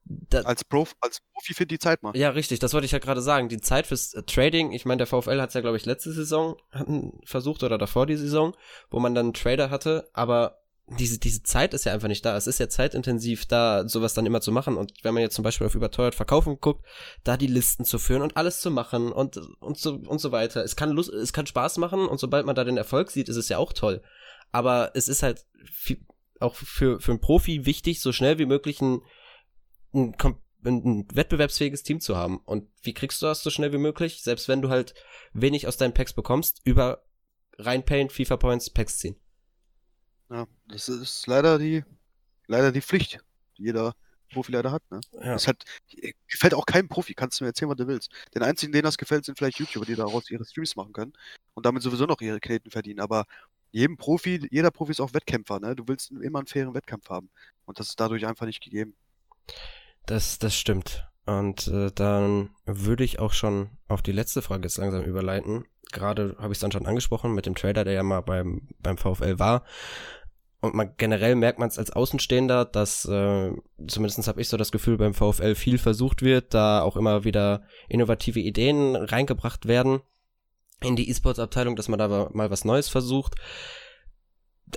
da, 0.08 0.42
als, 0.42 0.64
Prof, 0.64 0.94
als 1.00 1.20
Profi 1.32 1.54
für 1.54 1.66
die 1.66 1.78
Zeit 1.78 2.02
machen. 2.02 2.18
Ja, 2.18 2.30
richtig, 2.30 2.60
das 2.60 2.72
wollte 2.72 2.84
ich 2.84 2.92
ja 2.92 2.98
gerade 2.98 3.20
sagen. 3.20 3.48
Die 3.48 3.60
Zeit 3.60 3.86
fürs 3.86 4.14
äh, 4.14 4.22
Trading, 4.22 4.72
ich 4.72 4.84
meine, 4.84 4.98
der 4.98 5.06
VfL 5.06 5.40
hat 5.40 5.50
es 5.50 5.54
ja, 5.54 5.60
glaube 5.60 5.76
ich, 5.76 5.84
letzte 5.84 6.12
Saison 6.12 6.56
versucht 7.24 7.62
oder 7.62 7.78
davor 7.78 8.06
die 8.06 8.16
Saison, 8.16 8.56
wo 8.90 9.00
man 9.00 9.14
dann 9.14 9.26
einen 9.26 9.34
Trader 9.34 9.70
hatte, 9.70 10.08
aber 10.12 10.62
diese, 10.88 11.18
diese 11.18 11.42
Zeit 11.42 11.74
ist 11.74 11.84
ja 11.84 11.92
einfach 11.92 12.06
nicht 12.06 12.24
da. 12.24 12.36
Es 12.36 12.46
ist 12.46 12.60
ja 12.60 12.68
zeitintensiv, 12.68 13.46
da 13.46 13.88
sowas 13.88 14.14
dann 14.14 14.24
immer 14.24 14.40
zu 14.40 14.52
machen. 14.52 14.76
Und 14.76 14.92
wenn 15.02 15.14
man 15.14 15.22
jetzt 15.22 15.34
zum 15.34 15.42
Beispiel 15.42 15.66
auf 15.66 15.74
überteuert 15.74 16.14
verkaufen 16.14 16.60
guckt, 16.60 16.86
da 17.24 17.36
die 17.36 17.48
Listen 17.48 17.84
zu 17.84 17.98
führen 17.98 18.22
und 18.22 18.36
alles 18.36 18.60
zu 18.60 18.70
machen 18.70 19.10
und, 19.10 19.36
und 19.58 19.78
so, 19.78 19.94
und 19.94 20.20
so 20.20 20.30
weiter. 20.30 20.62
Es 20.62 20.76
kann 20.76 20.90
Lust, 20.90 21.12
es 21.12 21.32
kann 21.32 21.46
Spaß 21.46 21.78
machen 21.78 22.06
und 22.06 22.20
sobald 22.20 22.46
man 22.46 22.54
da 22.54 22.62
den 22.62 22.76
Erfolg 22.76 23.10
sieht, 23.10 23.28
ist 23.28 23.36
es 23.36 23.48
ja 23.48 23.58
auch 23.58 23.72
toll. 23.72 24.00
Aber 24.52 24.92
es 24.94 25.08
ist 25.08 25.24
halt 25.24 25.44
viel, 25.64 25.98
auch 26.38 26.54
für, 26.54 27.00
für 27.00 27.10
einen 27.10 27.20
Profi 27.20 27.66
wichtig, 27.66 28.00
so 28.00 28.12
schnell 28.12 28.38
wie 28.38 28.46
möglich 28.46 28.80
ein 28.80 29.02
ein, 29.96 30.14
ein 30.64 31.08
wettbewerbsfähiges 31.12 31.82
Team 31.82 32.00
zu 32.00 32.16
haben. 32.16 32.38
Und 32.38 32.68
wie 32.82 32.94
kriegst 32.94 33.22
du 33.22 33.26
das 33.26 33.42
so 33.42 33.50
schnell 33.50 33.72
wie 33.72 33.78
möglich? 33.78 34.22
Selbst 34.22 34.48
wenn 34.48 34.62
du 34.62 34.68
halt 34.68 34.94
wenig 35.32 35.66
aus 35.66 35.76
deinen 35.76 35.94
Packs 35.94 36.12
bekommst, 36.12 36.60
über 36.64 37.04
rein 37.58 37.84
Paint, 37.84 38.12
FIFA 38.12 38.36
Points, 38.36 38.70
Packs 38.70 38.98
ziehen. 38.98 39.16
Ja, 40.30 40.46
das 40.68 40.88
ist 40.88 41.26
leider 41.26 41.58
die, 41.58 41.84
leider 42.46 42.72
die 42.72 42.82
Pflicht, 42.82 43.20
die 43.56 43.64
jeder 43.64 43.94
Profi 44.32 44.52
leider 44.52 44.72
hat. 44.72 44.82
Ne? 44.90 45.00
Ja. 45.12 45.34
Das 45.34 45.46
hat, 45.46 45.64
gefällt 46.28 46.54
auch 46.54 46.66
keinem 46.66 46.88
Profi, 46.88 47.14
kannst 47.14 47.40
du 47.40 47.44
mir 47.44 47.48
erzählen, 47.48 47.70
was 47.70 47.76
du 47.76 47.86
willst. 47.86 48.10
Den 48.34 48.42
einzigen, 48.42 48.72
denen 48.72 48.84
das 48.84 48.98
gefällt, 48.98 49.24
sind 49.24 49.38
vielleicht 49.38 49.58
YouTuber, 49.58 49.86
die 49.86 49.94
daraus 49.94 50.30
ihre 50.30 50.44
Streams 50.44 50.76
machen 50.76 50.92
können 50.92 51.12
und 51.54 51.64
damit 51.64 51.82
sowieso 51.82 52.06
noch 52.06 52.20
ihre 52.20 52.40
Kneten 52.40 52.70
verdienen. 52.70 53.00
Aber 53.00 53.26
jedem 53.70 53.96
Profi, 53.96 54.46
jeder 54.50 54.70
Profi 54.70 54.92
ist 54.92 55.00
auch 55.00 55.14
Wettkämpfer, 55.14 55.60
ne? 55.60 55.76
Du 55.76 55.86
willst 55.86 56.10
immer 56.10 56.40
einen 56.40 56.46
fairen 56.46 56.74
Wettkampf 56.74 57.08
haben. 57.08 57.30
Und 57.64 57.78
das 57.78 57.88
ist 57.88 58.00
dadurch 58.00 58.26
einfach 58.26 58.46
nicht 58.46 58.62
gegeben. 58.62 58.94
Das, 60.06 60.38
das 60.38 60.56
stimmt. 60.56 61.06
Und 61.26 61.66
äh, 61.68 61.90
dann 61.92 62.50
würde 62.64 63.04
ich 63.04 63.18
auch 63.18 63.32
schon 63.32 63.70
auf 63.88 64.02
die 64.02 64.12
letzte 64.12 64.42
Frage 64.42 64.62
jetzt 64.62 64.78
langsam 64.78 65.02
überleiten. 65.02 65.64
Gerade 65.92 66.36
habe 66.38 66.52
ich 66.52 66.56
es 66.56 66.60
dann 66.60 66.72
schon 66.72 66.86
angesprochen 66.86 67.34
mit 67.34 67.46
dem 67.46 67.56
Trader, 67.56 67.84
der 67.84 67.94
ja 67.94 68.02
mal 68.02 68.20
beim, 68.20 68.68
beim 68.78 68.96
VfL 68.96 69.38
war. 69.38 69.64
Und 70.60 70.74
man, 70.74 70.94
generell 70.96 71.34
merkt 71.34 71.58
man 71.58 71.68
es 71.68 71.78
als 71.78 71.90
Außenstehender, 71.90 72.64
dass 72.64 73.04
äh, 73.04 73.52
zumindest 73.86 74.26
habe 74.26 74.40
ich 74.40 74.48
so 74.48 74.56
das 74.56 74.72
Gefühl, 74.72 74.96
beim 74.96 75.14
VfL 75.14 75.54
viel 75.54 75.78
versucht 75.78 76.22
wird, 76.22 76.54
da 76.54 76.82
auch 76.82 76.96
immer 76.96 77.24
wieder 77.24 77.62
innovative 77.88 78.40
Ideen 78.40 78.96
reingebracht 78.96 79.66
werden 79.66 80.00
in 80.80 80.96
die 80.96 81.08
E-Sports-Abteilung, 81.10 81.76
dass 81.76 81.88
man 81.88 81.98
da 81.98 82.30
mal 82.32 82.50
was 82.50 82.64
Neues 82.64 82.88
versucht. 82.88 83.34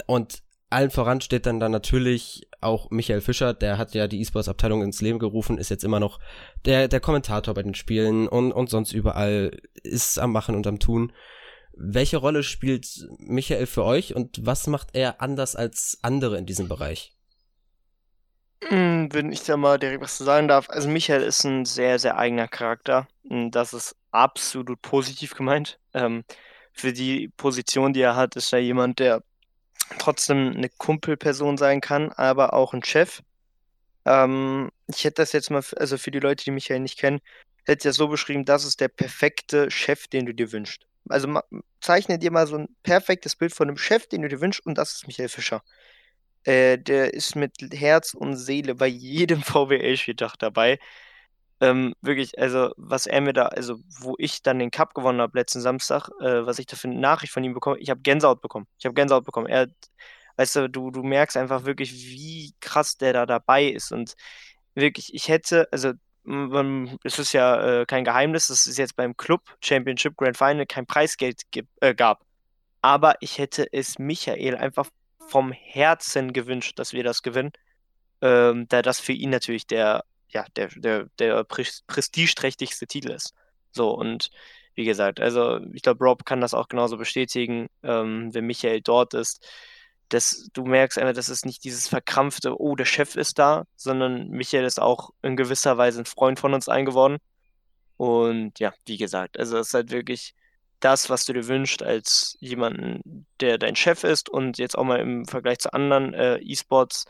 Und 0.06 0.42
allen 0.70 0.92
voran 0.92 1.22
steht 1.22 1.46
dann 1.46 1.60
da 1.60 1.70
natürlich 1.70 2.49
auch 2.62 2.90
Michael 2.90 3.22
Fischer, 3.22 3.54
der 3.54 3.78
hat 3.78 3.94
ja 3.94 4.08
die 4.08 4.20
E-Sports-Abteilung 4.22 4.84
ins 4.84 5.02
Leben 5.02 5.20
gerufen, 5.20 5.58
ist 5.58 5.70
jetzt 5.70 5.84
immer 5.84 6.00
noch 6.00 6.20
der, 6.66 6.88
der 6.88 7.00
Kommentator 7.00 7.54
bei 7.54 7.64
den 7.64 7.76
Spielen 7.76 8.28
und, 8.28 8.52
und 8.52 8.70
sonst 8.70 8.92
überall 8.92 9.58
ist 9.84 10.20
am 10.20 10.32
Machen 10.32 10.56
und 10.56 10.68
am 10.68 10.80
Tun. 10.80 11.14
Welche 11.74 12.18
Rolle 12.18 12.44
spielt 12.44 13.08
Michael 13.20 13.66
für 13.66 13.86
euch 13.86 14.16
und 14.16 14.46
was 14.46 14.68
macht 14.68 14.90
er 14.94 15.22
anders 15.22 15.56
als 15.56 16.00
andere 16.02 16.38
in 16.38 16.46
diesem 16.46 16.68
Bereich? 16.68 17.16
Hm, 18.64 19.08
wenn 19.14 19.32
ich 19.32 19.44
da 19.44 19.56
mal 19.56 19.80
direkt 19.80 20.02
was 20.02 20.18
zu 20.18 20.26
sagen 20.26 20.50
darf. 20.50 20.70
Also 20.70 20.90
Michael 20.90 21.24
ist 21.24 21.46
ein 21.46 21.64
sehr, 21.66 21.98
sehr 21.98 22.18
eigener 22.18 22.48
Charakter. 22.48 23.08
Das 23.24 23.74
ist 23.74 23.96
absolut 24.12 24.82
positiv 24.82 25.34
gemeint. 25.34 25.80
Ähm, 25.94 26.24
für 26.74 26.92
die 26.94 27.30
Position, 27.30 27.94
die 27.94 28.02
er 28.02 28.16
hat, 28.16 28.36
ist 28.36 28.52
er 28.54 28.60
jemand, 28.60 29.00
der 29.00 29.24
trotzdem 29.98 30.54
eine 30.56 30.70
Kumpelperson 30.70 31.58
sein 31.58 31.82
kann, 31.82 32.12
aber 32.12 32.54
auch 32.54 32.74
ein 32.74 32.84
Chef. 32.84 33.22
Ähm, 34.06 34.72
ich 34.88 35.04
hätte 35.06 35.16
das 35.22 35.34
jetzt 35.34 35.52
mal, 35.52 35.64
also 35.78 35.98
für 35.98 36.12
die 36.12 36.20
Leute, 36.20 36.44
die 36.46 36.52
Michael 36.52 36.80
nicht 36.82 37.00
kennen, 37.00 37.22
hätte 37.66 37.80
ich 37.88 37.92
das 37.92 37.98
so 37.98 38.08
beschrieben, 38.08 38.46
das 38.46 38.66
ist 38.66 38.82
der 38.82 38.90
perfekte 38.90 39.72
Chef, 39.72 40.08
den 40.08 40.26
du 40.26 40.34
dir 40.34 40.52
wünschst. 40.52 40.88
Also 41.10 41.40
zeichne 41.82 42.20
dir 42.20 42.32
mal 42.32 42.48
so 42.48 42.58
ein 42.58 42.70
perfektes 42.84 43.36
Bild 43.36 43.54
von 43.54 43.68
einem 43.70 43.78
Chef, 43.78 44.08
den 44.08 44.22
du 44.24 44.30
dir 44.30 44.42
wünschst, 44.42 44.66
und 44.66 44.78
das 44.78 44.94
ist 44.94 45.08
Michael 45.08 45.30
Fischer. 45.30 45.64
äh, 46.44 46.78
der 46.78 47.14
ist 47.14 47.36
mit 47.36 47.54
Herz 47.74 48.14
und 48.14 48.36
Seele 48.38 48.76
bei 48.76 48.88
jedem 48.88 49.42
VWL-Spieltag 49.44 50.36
dabei. 50.40 50.80
Ähm, 51.62 51.94
wirklich, 52.02 52.40
also 52.40 52.72
was 52.78 53.06
er 53.06 53.20
mir 53.22 53.34
da, 53.34 53.48
also 53.48 53.80
wo 54.00 54.16
ich 54.18 54.42
dann 54.42 54.60
den 54.60 54.72
Cup 54.72 54.94
gewonnen 54.94 55.20
habe 55.20 55.38
letzten 55.38 55.62
Samstag, 55.62 56.10
äh, 56.22 56.46
was 56.46 56.60
ich 56.60 56.66
da 56.68 56.78
für 56.78 56.88
eine 56.88 57.00
Nachricht 57.00 57.34
von 57.34 57.44
ihm 57.44 57.54
bekomme, 57.54 57.78
ich 57.80 57.90
habe 57.90 58.02
Gänsehaut 58.02 58.42
bekommen. 58.42 58.68
Ich 58.78 58.86
habe 58.86 58.94
Gänsehaut 58.96 59.26
bekommen. 59.26 59.48
Er, 59.48 59.68
weißt 60.38 60.56
du, 60.56 60.70
du, 60.70 60.92
du 60.92 61.04
merkst 61.04 61.36
einfach 61.36 61.66
wirklich, 61.66 61.94
wie 61.94 62.54
krass 62.62 62.98
der 62.98 63.14
da 63.14 63.26
dabei 63.26 63.66
ist 63.66 63.92
und 63.92 64.16
wirklich, 64.74 65.14
ich 65.14 65.28
hätte, 65.28 65.68
also 65.72 65.94
es 67.04 67.18
ist 67.18 67.34
ja 67.34 67.82
äh, 67.82 67.86
kein 67.86 68.06
Geheimnis, 68.06 68.48
dass 68.48 68.66
es 68.66 68.78
jetzt 68.78 68.96
beim 68.96 69.18
Club 69.18 69.42
Championship 69.62 70.16
Grand 70.16 70.38
Final 70.38 70.66
kein 70.66 70.86
Preisgeld 70.86 71.42
äh, 71.80 71.96
gab. 71.96 72.24
Aber 72.82 73.16
ich 73.20 73.38
hätte 73.40 73.68
es 73.72 74.00
Michael 74.00 74.56
einfach 74.56 74.90
vom 75.28 75.52
Herzen 75.52 76.34
gewünscht, 76.34 76.78
dass 76.78 76.94
wir 76.94 77.04
das 77.04 77.24
gewinnen. 77.24 77.52
Ähm, 78.22 78.68
da 78.68 78.82
das 78.82 79.00
für 79.00 79.14
ihn 79.14 79.30
natürlich 79.30 79.66
der, 79.68 80.04
ja, 80.30 80.46
der, 80.56 80.70
der, 80.76 81.08
der 81.20 81.44
prestigeträchtigste 81.44 82.88
Titel 82.88 83.12
ist. 83.12 83.34
So, 83.72 83.92
und 83.92 84.30
wie 84.76 84.86
gesagt, 84.86 85.20
also 85.20 85.60
ich 85.74 85.82
glaube, 85.82 86.04
Rob 86.06 86.26
kann 86.26 86.42
das 86.42 86.54
auch 86.54 86.68
genauso 86.70 86.98
bestätigen, 86.98 87.68
ähm, 87.84 88.34
wenn 88.34 88.46
Michael 88.46 88.82
dort 88.82 89.14
ist. 89.14 89.46
Dass 90.10 90.50
du 90.54 90.66
merkst 90.66 90.98
einfach, 90.98 91.14
dass 91.14 91.28
es 91.30 91.46
nicht 91.46 91.64
dieses 91.64 91.88
verkrampfte, 91.88 92.60
oh, 92.60 92.76
der 92.76 92.86
Chef 92.86 93.16
ist 93.16 93.38
da, 93.38 93.66
sondern 93.76 94.30
Michael 94.30 94.66
ist 94.66 94.82
auch 94.82 95.12
in 95.22 95.36
gewisser 95.36 95.78
Weise 95.78 96.02
ein 96.02 96.06
Freund 96.06 96.40
von 96.40 96.54
uns 96.54 96.68
eingeworden. 96.68 97.18
Und 97.98 98.60
ja, 98.60 98.74
wie 98.86 98.98
gesagt, 98.98 99.38
also 99.38 99.58
es 99.58 99.68
ist 99.68 99.74
halt 99.74 99.92
wirklich 99.92 100.34
das, 100.80 101.10
was 101.10 101.26
du 101.26 101.34
dir 101.34 101.48
wünschst 101.48 101.84
als 101.84 102.38
jemanden, 102.40 103.28
der 103.40 103.58
dein 103.58 103.76
Chef 103.76 104.04
ist 104.04 104.30
und 104.30 104.58
jetzt 104.58 104.78
auch 104.78 104.86
mal 104.86 105.00
im 105.00 105.26
Vergleich 105.26 105.60
zu 105.60 105.74
anderen 105.74 106.14
äh, 106.14 106.38
E-Sports 106.38 107.06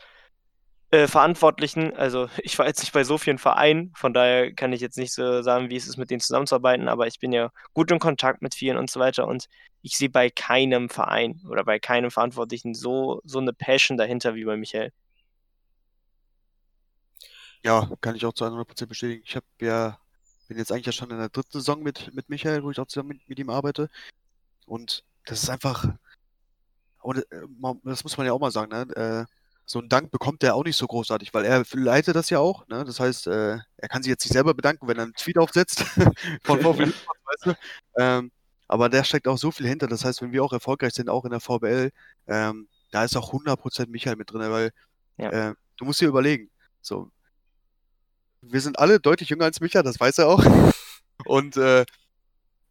äh, 0.90 1.06
Verantwortlichen. 1.06 1.94
Also 1.94 2.28
ich 2.42 2.58
war 2.58 2.66
jetzt 2.66 2.80
nicht 2.80 2.92
bei 2.92 3.04
so 3.04 3.18
vielen 3.18 3.38
Vereinen, 3.38 3.92
von 3.94 4.14
daher 4.14 4.52
kann 4.52 4.72
ich 4.72 4.80
jetzt 4.80 4.98
nicht 4.98 5.12
so 5.12 5.42
sagen, 5.42 5.70
wie 5.70 5.76
es 5.76 5.88
ist, 5.88 5.96
mit 5.96 6.10
denen 6.10 6.20
zusammenzuarbeiten, 6.20 6.88
aber 6.88 7.06
ich 7.06 7.18
bin 7.18 7.32
ja 7.32 7.50
gut 7.74 7.90
in 7.90 7.98
Kontakt 7.98 8.42
mit 8.42 8.54
vielen 8.54 8.76
und 8.76 8.90
so 8.90 9.00
weiter 9.00 9.26
und 9.26 9.46
ich 9.82 9.96
sehe 9.96 10.10
bei 10.10 10.30
keinem 10.30 10.90
Verein 10.90 11.40
oder 11.48 11.64
bei 11.64 11.78
keinem 11.78 12.10
Verantwortlichen 12.10 12.74
so, 12.74 13.20
so 13.24 13.38
eine 13.38 13.52
Passion 13.52 13.96
dahinter 13.96 14.34
wie 14.34 14.44
bei 14.44 14.56
Michael. 14.56 14.92
Ja, 17.62 17.90
kann 18.00 18.16
ich 18.16 18.24
auch 18.24 18.32
zu 18.32 18.44
100% 18.44 18.86
bestätigen. 18.86 19.22
Ich 19.24 19.36
habe 19.36 19.46
ja 19.60 19.98
bin 20.50 20.58
jetzt 20.58 20.72
eigentlich 20.72 20.86
ja 20.86 20.92
schon 20.92 21.12
in 21.12 21.18
der 21.18 21.28
dritten 21.28 21.52
Saison 21.52 21.80
mit, 21.80 22.12
mit 22.12 22.28
Michael, 22.28 22.64
wo 22.64 22.72
ich 22.72 22.80
auch 22.80 22.86
zusammen 22.88 23.10
mit, 23.10 23.28
mit 23.28 23.38
ihm 23.38 23.50
arbeite. 23.50 23.88
Und 24.66 25.04
das 25.24 25.44
ist 25.44 25.48
einfach, 25.48 25.84
und 27.02 27.18
äh, 27.18 27.46
das 27.84 28.02
muss 28.02 28.16
man 28.16 28.26
ja 28.26 28.32
auch 28.32 28.40
mal 28.40 28.50
sagen, 28.50 28.72
ne? 28.72 29.26
Äh, 29.28 29.39
so 29.64 29.78
einen 29.78 29.88
Dank 29.88 30.10
bekommt 30.10 30.42
er 30.42 30.54
auch 30.54 30.64
nicht 30.64 30.76
so 30.76 30.86
großartig, 30.86 31.32
weil 31.32 31.44
er 31.44 31.64
leitet 31.72 32.16
das 32.16 32.30
ja 32.30 32.38
auch. 32.40 32.66
Ne? 32.68 32.84
Das 32.84 32.98
heißt, 32.98 33.28
äh, 33.28 33.58
er 33.76 33.88
kann 33.88 34.02
sich 34.02 34.10
jetzt 34.10 34.24
nicht 34.24 34.32
selber 34.32 34.54
bedanken, 34.54 34.88
wenn 34.88 34.96
er 34.96 35.04
einen 35.04 35.14
Tweet 35.14 35.38
aufsetzt 35.38 35.84
von 36.42 36.60
VfL, 36.60 36.92
weißt 37.24 37.46
du? 37.46 37.54
Ähm, 37.96 38.32
aber 38.66 38.88
der 38.88 39.04
steckt 39.04 39.28
auch 39.28 39.38
so 39.38 39.50
viel 39.50 39.66
hinter. 39.66 39.86
Das 39.86 40.04
heißt, 40.04 40.22
wenn 40.22 40.32
wir 40.32 40.44
auch 40.44 40.52
erfolgreich 40.52 40.94
sind, 40.94 41.08
auch 41.08 41.24
in 41.24 41.30
der 41.30 41.40
VBL, 41.40 41.90
ähm, 42.26 42.68
da 42.90 43.04
ist 43.04 43.16
auch 43.16 43.32
100% 43.32 43.88
Michael 43.88 44.16
mit 44.16 44.32
drin, 44.32 44.50
weil 44.50 44.70
ja. 45.16 45.50
äh, 45.50 45.54
du 45.76 45.84
musst 45.84 46.00
dir 46.00 46.08
überlegen, 46.08 46.50
so, 46.80 47.10
wir 48.42 48.60
sind 48.60 48.78
alle 48.78 49.00
deutlich 49.00 49.28
jünger 49.28 49.44
als 49.44 49.60
Micha, 49.60 49.82
das 49.82 50.00
weiß 50.00 50.18
er 50.18 50.28
auch. 50.28 50.44
Und 51.26 51.56
äh, 51.56 51.84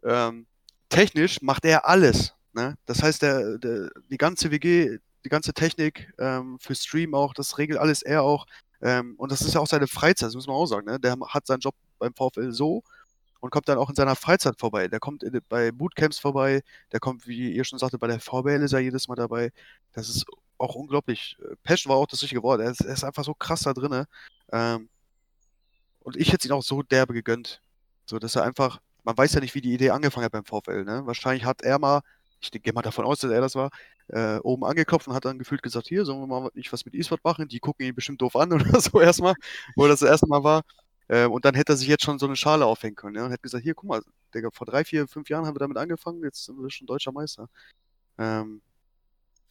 ähm, 0.03 0.47
technisch 0.89 1.41
macht 1.41 1.65
er 1.65 1.87
alles. 1.87 2.33
Ne? 2.53 2.77
Das 2.85 3.03
heißt, 3.03 3.21
der, 3.21 3.57
der, 3.57 3.89
die 4.09 4.17
ganze 4.17 4.51
WG, 4.51 4.97
die 5.23 5.29
ganze 5.29 5.53
Technik 5.53 6.13
ähm, 6.17 6.57
für 6.59 6.75
Stream 6.75 7.13
auch, 7.13 7.33
das 7.33 7.57
regelt 7.57 7.79
alles 7.79 8.01
er 8.01 8.23
auch. 8.23 8.45
Ähm, 8.81 9.15
und 9.17 9.31
das 9.31 9.41
ist 9.41 9.53
ja 9.53 9.59
auch 9.59 9.67
seine 9.67 9.87
Freizeit, 9.87 10.27
das 10.27 10.35
muss 10.35 10.47
man 10.47 10.55
auch 10.55 10.65
sagen. 10.65 10.87
Ne? 10.87 10.99
Der 10.99 11.17
hat 11.27 11.45
seinen 11.45 11.59
Job 11.59 11.75
beim 11.97 12.13
VfL 12.13 12.51
so 12.51 12.83
und 13.41 13.51
kommt 13.51 13.67
dann 13.69 13.77
auch 13.77 13.89
in 13.89 13.95
seiner 13.95 14.15
Freizeit 14.15 14.59
vorbei. 14.59 14.87
Der 14.87 14.99
kommt 14.99 15.23
in, 15.23 15.39
bei 15.49 15.71
Bootcamps 15.71 16.19
vorbei, 16.19 16.61
der 16.91 16.99
kommt, 16.99 17.27
wie 17.27 17.53
ihr 17.53 17.63
schon 17.63 17.79
sagte, 17.79 17.97
bei 17.97 18.07
der 18.07 18.19
VBL 18.19 18.61
ist 18.63 18.73
er 18.73 18.79
jedes 18.79 19.07
Mal 19.07 19.15
dabei. 19.15 19.51
Das 19.93 20.09
ist 20.09 20.25
auch 20.57 20.75
unglaublich. 20.75 21.37
Passion 21.63 21.91
war 21.91 21.97
auch 21.97 22.07
das 22.07 22.21
richtige 22.21 22.43
Wort. 22.43 22.61
Er 22.61 22.71
ist, 22.71 22.81
er 22.81 22.93
ist 22.93 23.03
einfach 23.03 23.23
so 23.23 23.33
krass 23.33 23.61
da 23.61 23.73
drin. 23.73 24.05
Ähm, 24.51 24.89
und 26.01 26.15
ich 26.15 26.29
hätte 26.29 26.39
es 26.39 26.45
ihm 26.45 26.53
auch 26.53 26.63
so 26.63 26.81
derbe 26.83 27.13
gegönnt. 27.13 27.61
So, 28.05 28.19
dass 28.19 28.35
er 28.35 28.43
einfach, 28.43 28.79
man 29.03 29.17
weiß 29.17 29.33
ja 29.33 29.41
nicht, 29.41 29.55
wie 29.55 29.61
die 29.61 29.73
Idee 29.73 29.91
angefangen 29.91 30.25
hat 30.25 30.31
beim 30.31 30.45
VfL, 30.45 30.83
ne? 30.83 31.05
Wahrscheinlich 31.05 31.45
hat 31.45 31.61
er 31.61 31.79
mal, 31.79 32.01
ich 32.41 32.51
gehe 32.51 32.73
mal 32.73 32.81
davon 32.81 33.05
aus, 33.05 33.19
dass 33.19 33.31
er 33.31 33.41
das 33.41 33.55
war, 33.55 33.69
äh, 34.07 34.37
oben 34.39 34.65
angeklopft 34.65 35.07
und 35.07 35.13
hat 35.13 35.25
dann 35.25 35.39
gefühlt 35.39 35.61
gesagt, 35.61 35.87
hier, 35.87 36.05
sollen 36.05 36.21
wir 36.21 36.27
mal 36.27 36.49
nicht 36.53 36.71
was 36.73 36.85
mit 36.85 36.95
E-Sport 36.95 37.23
machen? 37.23 37.47
Die 37.47 37.59
gucken 37.59 37.85
ihn 37.85 37.95
bestimmt 37.95 38.21
doof 38.21 38.35
an 38.35 38.51
oder 38.53 38.79
so 38.81 38.99
erstmal, 38.99 39.35
wo 39.75 39.87
das 39.87 40.01
erste 40.01 40.27
Mal 40.27 40.43
war. 40.43 40.63
Äh, 41.07 41.25
und 41.25 41.45
dann 41.45 41.55
hätte 41.55 41.73
er 41.73 41.77
sich 41.77 41.87
jetzt 41.87 42.03
schon 42.03 42.19
so 42.19 42.27
eine 42.27 42.35
Schale 42.35 42.65
aufhängen 42.65 42.95
können, 42.95 43.15
ja? 43.15 43.25
Und 43.25 43.31
hätte 43.31 43.41
gesagt, 43.41 43.63
hier, 43.63 43.73
guck 43.75 43.89
mal, 43.89 44.01
Digga, 44.33 44.49
vor 44.53 44.67
drei, 44.67 44.83
vier, 44.85 45.07
fünf 45.07 45.29
Jahren 45.29 45.45
haben 45.45 45.55
wir 45.55 45.59
damit 45.59 45.77
angefangen, 45.77 46.23
jetzt 46.23 46.45
sind 46.45 46.57
wir 46.61 46.69
schon 46.69 46.87
deutscher 46.87 47.11
Meister. 47.11 47.49
Ähm, 48.19 48.61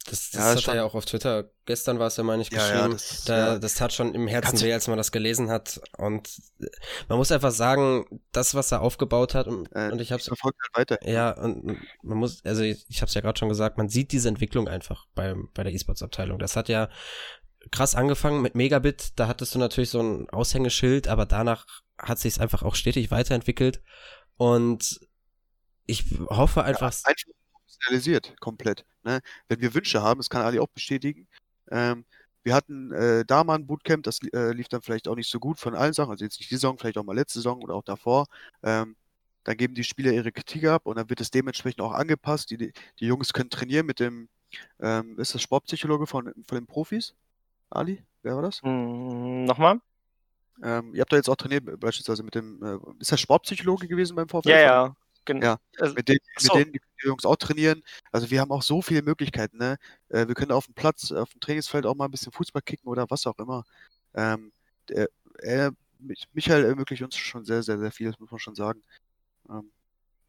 das, 0.05 0.31
das 0.31 0.41
ja, 0.41 0.55
hat 0.55 0.67
er 0.67 0.75
ja 0.75 0.83
auch 0.85 0.95
auf 0.95 1.05
Twitter, 1.05 1.51
gestern 1.65 1.99
war 1.99 2.07
es 2.07 2.17
ja, 2.17 2.23
meine 2.23 2.41
ich, 2.41 2.49
geschrieben. 2.49 2.73
Ja, 2.73 2.87
ja, 2.87 2.87
das, 2.87 3.23
da, 3.25 3.59
das 3.59 3.75
tat 3.75 3.93
schon 3.93 4.15
im 4.15 4.27
Herzen 4.27 4.61
weh, 4.61 4.73
als 4.73 4.87
man 4.87 4.97
das 4.97 5.11
gelesen 5.11 5.49
hat. 5.49 5.81
Und 5.97 6.41
man 7.09 7.17
muss 7.17 7.31
einfach 7.31 7.51
sagen, 7.51 8.05
das, 8.31 8.55
was 8.55 8.71
er 8.71 8.81
aufgebaut 8.81 9.35
hat, 9.35 9.47
und, 9.47 9.67
äh, 9.73 9.91
und 9.91 9.99
ich 10.01 10.11
hab's. 10.11 10.29
Halt 10.29 10.55
weiter. 10.73 10.97
Ja, 11.07 11.31
und 11.31 11.77
man 12.01 12.17
muss, 12.17 12.43
also 12.45 12.63
ich, 12.63 12.85
ich 12.87 13.01
hab's 13.01 13.13
ja 13.13 13.21
gerade 13.21 13.37
schon 13.37 13.49
gesagt, 13.49 13.77
man 13.77 13.89
sieht 13.89 14.11
diese 14.11 14.29
Entwicklung 14.29 14.67
einfach 14.67 15.05
bei, 15.15 15.35
bei 15.53 15.63
der 15.63 15.73
E-Sports-Abteilung. 15.73 16.39
Das 16.39 16.55
hat 16.55 16.69
ja 16.69 16.89
krass 17.71 17.93
angefangen 17.93 18.41
mit 18.41 18.55
Megabit, 18.55 19.11
da 19.17 19.27
hattest 19.27 19.53
du 19.53 19.59
natürlich 19.59 19.89
so 19.89 20.01
ein 20.01 20.29
Aushängeschild, 20.29 21.07
aber 21.07 21.25
danach 21.25 21.65
hat 21.97 22.19
sich 22.19 22.39
einfach 22.39 22.63
auch 22.63 22.75
stetig 22.75 23.11
weiterentwickelt. 23.11 23.81
Und 24.37 25.01
ich 25.85 26.05
hoffe 26.29 26.63
einfach. 26.63 26.93
Ja, 26.93 27.01
einfach 27.05 27.38
professionalisiert, 27.79 28.39
komplett. 28.39 28.85
Ne? 29.03 29.21
Wenn 29.47 29.61
wir 29.61 29.73
Wünsche 29.73 30.01
haben, 30.01 30.19
das 30.19 30.29
kann 30.29 30.41
Ali 30.41 30.59
auch 30.59 30.67
bestätigen. 30.67 31.27
Ähm, 31.71 32.05
wir 32.43 32.53
hatten 32.53 32.91
äh, 32.91 33.25
da 33.25 33.43
mal 33.43 33.55
ein 33.55 33.67
Bootcamp, 33.67 34.03
das 34.03 34.19
äh, 34.33 34.53
lief 34.53 34.69
dann 34.69 34.81
vielleicht 34.81 35.07
auch 35.07 35.15
nicht 35.15 35.29
so 35.29 35.39
gut 35.39 35.59
von 35.59 35.75
allen 35.75 35.93
Sachen, 35.93 36.11
also 36.11 36.23
jetzt 36.23 36.39
nicht 36.39 36.49
die 36.49 36.55
Saison, 36.55 36.77
vielleicht 36.77 36.97
auch 36.97 37.03
mal 37.03 37.15
letzte 37.15 37.39
Saison 37.39 37.61
oder 37.61 37.75
auch 37.75 37.83
davor. 37.83 38.27
Ähm, 38.63 38.95
dann 39.43 39.57
geben 39.57 39.73
die 39.73 39.83
Spieler 39.83 40.11
ihre 40.11 40.31
Kritik 40.31 40.65
ab 40.65 40.85
und 40.85 40.97
dann 40.97 41.09
wird 41.09 41.21
es 41.21 41.31
dementsprechend 41.31 41.81
auch 41.81 41.93
angepasst. 41.93 42.51
Die, 42.51 42.57
die 42.57 43.05
Jungs 43.05 43.33
können 43.33 43.49
trainieren 43.49 43.85
mit 43.85 43.99
dem, 43.99 44.29
ähm, 44.79 45.17
ist 45.19 45.33
das 45.33 45.41
Sportpsychologe 45.41 46.07
von, 46.07 46.33
von 46.47 46.57
den 46.57 46.67
Profis? 46.67 47.13
Ali, 47.69 48.03
wer 48.23 48.35
war 48.35 48.41
das? 48.41 48.61
Mm, 48.63 49.45
nochmal? 49.45 49.79
Ähm, 50.61 50.93
ihr 50.93 51.01
habt 51.01 51.11
da 51.11 51.17
jetzt 51.17 51.29
auch 51.29 51.35
trainiert, 51.37 51.79
beispielsweise 51.79 52.23
mit 52.23 52.35
dem, 52.35 52.61
äh, 52.63 52.77
ist 52.99 53.11
das 53.11 53.19
Sportpsychologe 53.19 53.87
gewesen 53.87 54.15
beim 54.15 54.27
VfL? 54.27 54.49
Ja, 54.49 54.59
ja, 54.59 54.95
Genau. 55.29 55.45
Ja, 55.45 55.59
also, 55.77 55.93
mit, 55.93 56.07
denen, 56.07 56.19
so. 56.37 56.55
mit 56.55 56.65
denen 56.65 56.73
die 56.73 57.07
Jungs 57.07 57.23
auch 57.23 57.35
trainieren. 57.35 57.83
Also 58.11 58.31
wir 58.31 58.41
haben 58.41 58.51
auch 58.51 58.63
so 58.63 58.81
viele 58.81 59.03
Möglichkeiten. 59.03 59.57
Ne? 59.57 59.77
Äh, 60.09 60.27
wir 60.27 60.33
können 60.33 60.51
auf 60.51 60.65
dem 60.65 60.73
Platz, 60.73 61.11
auf 61.11 61.29
dem 61.29 61.39
Trainingsfeld 61.39 61.85
auch 61.85 61.93
mal 61.93 62.05
ein 62.05 62.11
bisschen 62.11 62.31
Fußball 62.31 62.63
kicken 62.63 62.89
oder 62.89 63.05
was 63.11 63.27
auch 63.27 63.37
immer. 63.37 63.63
Ähm, 64.15 64.51
der, 64.89 65.07
er, 65.37 65.71
Michael 66.33 66.65
ermöglicht 66.65 67.03
uns 67.03 67.15
schon 67.15 67.45
sehr, 67.45 67.61
sehr, 67.61 67.77
sehr 67.77 67.91
viel, 67.91 68.09
das 68.09 68.19
muss 68.19 68.31
man 68.31 68.39
schon 68.39 68.55
sagen. 68.55 68.81
Ähm, 69.49 69.69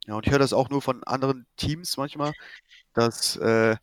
ja, 0.04 0.16
und 0.16 0.26
ich 0.26 0.32
höre 0.32 0.38
das 0.38 0.52
auch 0.52 0.68
nur 0.68 0.82
von 0.82 1.02
anderen 1.04 1.46
Teams 1.56 1.96
manchmal, 1.96 2.34
dass 2.92 3.36
äh, 3.36 3.76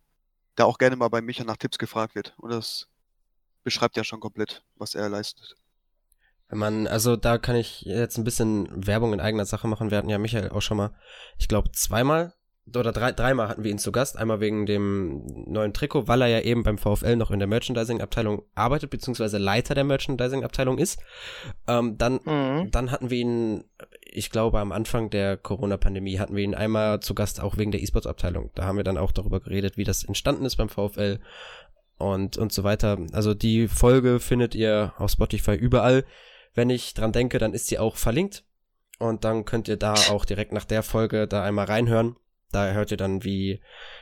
da 0.53 0.65
auch 0.65 0.77
gerne 0.77 0.97
mal 0.97 1.07
bei 1.07 1.21
Michael 1.21 1.47
nach 1.47 1.57
Tipps 1.57 1.79
gefragt 1.79 2.13
wird. 2.13 2.35
Und 2.37 2.51
das 2.51 2.87
beschreibt 3.63 3.97
ja 3.97 4.03
schon 4.03 4.19
komplett, 4.19 4.63
was 4.75 4.93
er 4.93 5.09
leistet. 5.09 5.55
Wenn 6.49 6.59
man, 6.59 6.87
also 6.87 7.15
da 7.15 7.37
kann 7.37 7.55
ich 7.55 7.81
jetzt 7.81 8.17
ein 8.17 8.23
bisschen 8.23 8.69
Werbung 8.73 9.13
in 9.13 9.19
eigener 9.19 9.45
Sache 9.45 9.67
machen. 9.67 9.91
Wir 9.91 9.97
hatten 9.97 10.09
ja 10.09 10.17
Michael 10.17 10.49
auch 10.49 10.61
schon 10.61 10.77
mal, 10.77 10.91
ich 11.37 11.47
glaube, 11.47 11.71
zweimal 11.71 12.33
oder 12.75 12.91
drei, 12.91 13.11
dreimal 13.11 13.47
hatten 13.47 13.63
wir 13.63 13.71
ihn 13.71 13.79
zu 13.79 13.91
Gast. 13.91 14.17
Einmal 14.17 14.39
wegen 14.39 14.65
dem 14.65 15.25
neuen 15.45 15.73
Trikot, 15.73 16.07
weil 16.07 16.21
er 16.21 16.27
ja 16.27 16.41
eben 16.41 16.63
beim 16.63 16.77
VfL 16.77 17.15
noch 17.15 17.31
in 17.31 17.39
der 17.39 17.47
Merchandising-Abteilung 17.47 18.43
arbeitet, 18.55 18.89
beziehungsweise 18.89 19.37
Leiter 19.37 19.73
der 19.73 19.83
Merchandising-Abteilung 19.85 20.77
ist. 20.77 20.99
Ähm, 21.67 21.97
dann, 21.97 22.19
mhm. 22.25 22.71
dann 22.71 22.91
hatten 22.91 23.09
wir 23.09 23.17
ihn, 23.17 23.63
ich 24.03 24.31
glaube, 24.31 24.59
am 24.59 24.71
Anfang 24.71 25.09
der 25.09 25.37
Corona-Pandemie 25.37 26.19
hatten 26.19 26.35
wir 26.35 26.43
ihn 26.43 26.55
einmal 26.55 26.99
zu 26.99 27.15
Gast, 27.15 27.41
auch 27.41 27.57
wegen 27.57 27.71
der 27.71 27.81
E-Sports-Abteilung. 27.81 28.51
Da 28.55 28.65
haben 28.65 28.77
wir 28.77 28.83
dann 28.83 28.97
auch 28.97 29.11
darüber 29.11 29.39
geredet, 29.39 29.77
wie 29.77 29.85
das 29.85 30.03
entstanden 30.03 30.45
ist 30.45 30.57
beim 30.57 30.69
VfL 30.69 31.19
und, 31.97 32.37
und 32.37 32.51
so 32.51 32.63
weiter. 32.63 32.97
Also 33.13 33.33
die 33.33 33.67
Folge 33.67 34.19
findet 34.19 34.55
ihr 34.55 34.93
auf 34.97 35.11
Spotify 35.11 35.55
überall. 35.55 36.03
Wenn 36.57 36.71
ich 36.71 36.95
dran 36.95 37.11
denke, 37.11 37.37
dann 37.37 37.53
ist 37.53 37.67
sie 37.67 37.77
auch 37.77 37.97
verlinkt. 37.97 38.43
Und 38.97 39.25
dann 39.25 39.45
könnt 39.45 39.67
ihr 39.67 39.77
da 39.77 39.93
auch 40.09 40.25
direkt 40.25 40.53
nach 40.53 40.65
der 40.65 40.81
Folge 40.81 41.27
da 41.27 41.43
einmal 41.43 41.67
reinhören. 41.67 42.15
Da 42.51 42.71
hört 42.71 42.89
ihr 42.89 42.97
dann, 42.97 43.23
wie 43.23 43.61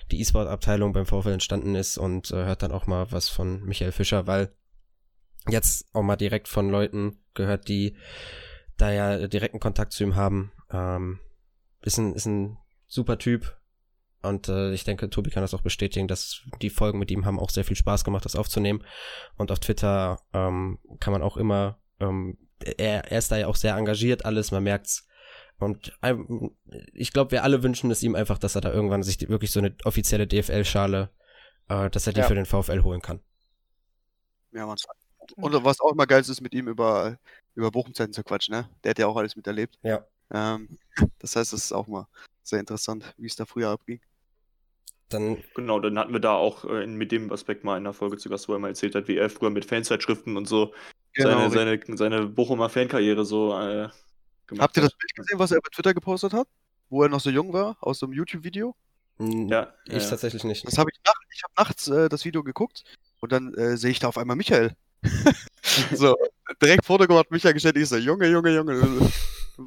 die 0.09 0.21
E-Sport-Abteilung 0.21 0.93
beim 0.93 1.05
VfL 1.05 1.33
entstanden 1.33 1.75
ist 1.75 1.97
und 1.97 2.31
äh, 2.31 2.45
hört 2.45 2.63
dann 2.63 2.71
auch 2.71 2.87
mal 2.87 3.11
was 3.11 3.27
von 3.27 3.61
Michael 3.65 3.91
Fischer, 3.91 4.25
weil 4.25 4.55
jetzt 5.49 5.93
auch 5.93 6.01
mal 6.01 6.15
direkt 6.15 6.47
von 6.47 6.69
Leuten 6.69 7.19
gehört, 7.33 7.67
die 7.67 7.97
da 8.77 8.89
ja 8.89 9.27
direkten 9.27 9.59
Kontakt 9.59 9.91
zu 9.91 10.05
ihm 10.05 10.15
haben. 10.15 10.53
Ähm, 10.71 11.19
ist 11.81 11.97
ein, 11.97 12.13
ist 12.13 12.25
ein 12.25 12.57
super 12.87 13.17
Typ. 13.17 13.59
Und 14.21 14.47
äh, 14.47 14.71
ich 14.71 14.85
denke, 14.85 15.09
Tobi 15.09 15.29
kann 15.29 15.43
das 15.43 15.53
auch 15.53 15.61
bestätigen, 15.61 16.07
dass 16.07 16.41
die 16.61 16.69
Folgen 16.69 16.99
mit 16.99 17.11
ihm 17.11 17.25
haben 17.25 17.37
auch 17.37 17.49
sehr 17.49 17.65
viel 17.65 17.75
Spaß 17.75 18.05
gemacht, 18.05 18.23
das 18.23 18.37
aufzunehmen. 18.37 18.81
Und 19.35 19.51
auf 19.51 19.59
Twitter 19.59 20.21
ähm, 20.31 20.79
kann 21.01 21.11
man 21.11 21.21
auch 21.21 21.35
immer, 21.35 21.79
ähm, 21.99 22.37
er, 22.63 23.11
er 23.11 23.17
ist 23.17 23.31
da 23.31 23.37
ja 23.37 23.47
auch 23.47 23.55
sehr 23.55 23.75
engagiert, 23.75 24.25
alles, 24.25 24.51
man 24.51 24.63
merkt's. 24.63 25.07
Und 25.57 25.97
ich 26.93 27.13
glaube, 27.13 27.31
wir 27.31 27.43
alle 27.43 27.63
wünschen 27.63 27.89
es 27.91 28.03
ihm 28.03 28.15
einfach, 28.15 28.37
dass 28.37 28.55
er 28.55 28.61
da 28.61 28.73
irgendwann 28.73 29.03
sich 29.03 29.29
wirklich 29.29 29.51
so 29.51 29.59
eine 29.59 29.75
offizielle 29.85 30.27
DFL-Schale, 30.27 31.09
äh, 31.69 31.89
dass 31.89 32.07
er 32.07 32.13
die 32.13 32.19
Ja. 32.19 32.27
für 32.27 32.35
den 32.35 32.45
VfL 32.45 32.83
holen 32.83 33.01
kann. 33.01 33.21
Ja, 34.51 34.65
Mann. 34.65 34.77
Und 35.35 35.63
was 35.63 35.79
auch 35.79 35.91
immer 35.91 36.05
geil 36.05 36.21
ist, 36.21 36.29
ist 36.29 36.41
mit 36.41 36.53
ihm 36.53 36.67
über, 36.67 37.17
über 37.55 37.71
Bochum-Zeiten 37.71 38.13
zu 38.13 38.23
quatschen, 38.23 38.53
ne? 38.53 38.69
Der 38.83 38.91
hat 38.91 38.99
ja 38.99 39.07
auch 39.07 39.15
alles 39.17 39.35
miterlebt. 39.35 39.79
Ja. 39.81 40.05
Ähm, 40.31 40.77
das 41.19 41.35
heißt, 41.35 41.53
das 41.53 41.65
ist 41.65 41.71
auch 41.71 41.87
mal 41.87 42.07
sehr 42.43 42.59
interessant, 42.59 43.13
wie 43.17 43.27
es 43.27 43.35
da 43.35 43.45
früher 43.45 43.69
abging. 43.69 44.01
Dann, 45.09 45.43
Genau, 45.55 45.79
dann 45.79 45.97
hatten 45.97 46.13
wir 46.13 46.19
da 46.19 46.33
auch 46.33 46.65
äh, 46.65 46.85
mit 46.85 47.11
dem 47.11 47.31
Aspekt 47.31 47.63
mal 47.63 47.77
in 47.77 47.83
der 47.83 47.93
Folge 47.93 48.17
zu 48.17 48.29
Gast, 48.29 48.49
wo 48.49 48.53
er 48.53 48.59
mal 48.59 48.69
erzählt 48.69 48.95
hat, 48.95 49.07
wie 49.07 49.17
er 49.17 49.29
früher 49.29 49.51
mit 49.51 49.65
Fanzeitschriften 49.65 50.35
und 50.35 50.47
so 50.47 50.73
seine, 51.23 51.49
seine, 51.49 51.97
seine 51.97 52.27
Bochumer 52.27 52.69
Fankarriere 52.69 53.25
so 53.25 53.53
äh, 53.53 53.89
gemacht 54.47 54.63
Habt 54.63 54.77
ihr 54.77 54.83
das. 54.83 54.91
Bild 54.97 55.15
gesehen, 55.15 55.39
was 55.39 55.51
er 55.51 55.61
bei 55.61 55.69
Twitter 55.73 55.93
gepostet 55.93 56.33
hat? 56.33 56.47
Wo 56.89 57.03
er 57.03 57.09
noch 57.09 57.19
so 57.19 57.29
jung 57.29 57.51
war, 57.53 57.77
aus 57.81 57.99
so 57.99 58.05
einem 58.05 58.13
YouTube-Video? 58.13 58.75
mh, 59.17 59.47
Ja, 59.49 59.73
ich 59.85 60.03
ja. 60.03 60.09
tatsächlich 60.09 60.43
nicht. 60.43 60.67
Das 60.67 60.77
habe 60.77 60.89
ich 60.93 60.99
nach, 61.05 61.13
ich 61.33 61.43
habe 61.43 61.53
nachts 61.57 61.87
äh, 61.87 62.09
das 62.09 62.25
Video 62.25 62.43
geguckt 62.43 62.83
und 63.21 63.31
dann 63.31 63.53
äh, 63.55 63.77
sehe 63.77 63.91
ich 63.91 63.99
da 63.99 64.07
auf 64.07 64.17
einmal 64.17 64.35
Michael. 64.35 64.75
so, 65.93 66.15
direkt 66.61 66.85
Foto 66.85 67.07
gemacht, 67.07 67.31
Michael 67.31 67.53
gestellt, 67.53 67.77
ich 67.77 67.89
so, 67.89 67.97
Junge, 67.97 68.27
Junge, 68.27 68.53
Junge. 68.53 69.11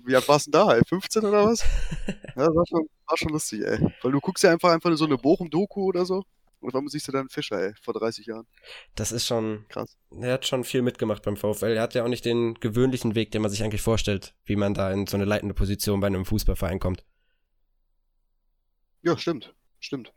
Wie 0.04 0.14
alt 0.14 0.28
warst 0.28 0.48
du 0.48 0.50
denn 0.50 0.66
da? 0.66 0.74
ey? 0.74 0.82
15 0.86 1.24
oder 1.24 1.46
was? 1.46 1.64
Ja, 2.36 2.46
das 2.46 2.54
war 2.54 2.66
schon, 2.68 2.88
war 3.06 3.16
schon 3.16 3.28
lustig, 3.30 3.62
ey. 3.64 3.92
Weil 4.00 4.12
du 4.12 4.20
guckst 4.20 4.44
ja 4.44 4.52
einfach 4.52 4.70
einfach 4.70 4.94
so 4.96 5.06
eine 5.06 5.18
Bochum-Doku 5.18 5.82
oder 5.86 6.04
so 6.04 6.22
und 6.60 6.74
einmal 6.74 6.90
siehst 6.90 7.09
du 7.09 7.12
dann 7.12 7.28
Fischer, 7.28 7.60
ey, 7.60 7.74
vor 7.82 7.94
30 7.94 8.26
Jahren. 8.26 8.47
Das 8.94 9.12
ist 9.12 9.26
schon, 9.26 9.66
Krass. 9.68 9.97
er 10.20 10.32
hat 10.35 10.47
schon 10.47 10.64
viel 10.64 10.82
mitgemacht 10.82 11.22
beim 11.22 11.36
VfL. 11.36 11.76
Er 11.76 11.82
hat 11.82 11.94
ja 11.94 12.05
auch 12.05 12.09
nicht 12.09 12.24
den 12.24 12.55
gewöhnlichen 12.55 13.14
Weg, 13.14 13.30
den 13.30 13.43
man 13.43 13.51
sich 13.51 13.62
eigentlich 13.62 13.82
vorstellt, 13.82 14.35
wie 14.44 14.56
man 14.56 14.74
da 14.74 14.90
in 14.90 15.06
so 15.06 15.16
eine 15.16 15.24
leitende 15.24 15.55
Position 15.55 16.01
bei 16.01 16.06
einem 16.09 16.24
Fußballverein 16.24 16.80
kommt. 16.80 17.05
Ja, 19.02 19.16
stimmt. 19.16 19.55
Stimmt. 19.78 20.12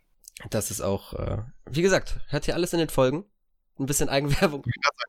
Das 0.49 0.71
ist 0.71 0.81
auch, 0.81 1.13
äh, 1.13 1.43
wie 1.69 1.81
gesagt, 1.81 2.19
hört 2.27 2.45
hier 2.45 2.55
alles 2.55 2.73
in 2.73 2.79
den 2.79 2.89
Folgen. 2.89 3.25
Ein 3.79 3.85
bisschen 3.85 4.09
Eigenwerbung. 4.09 4.63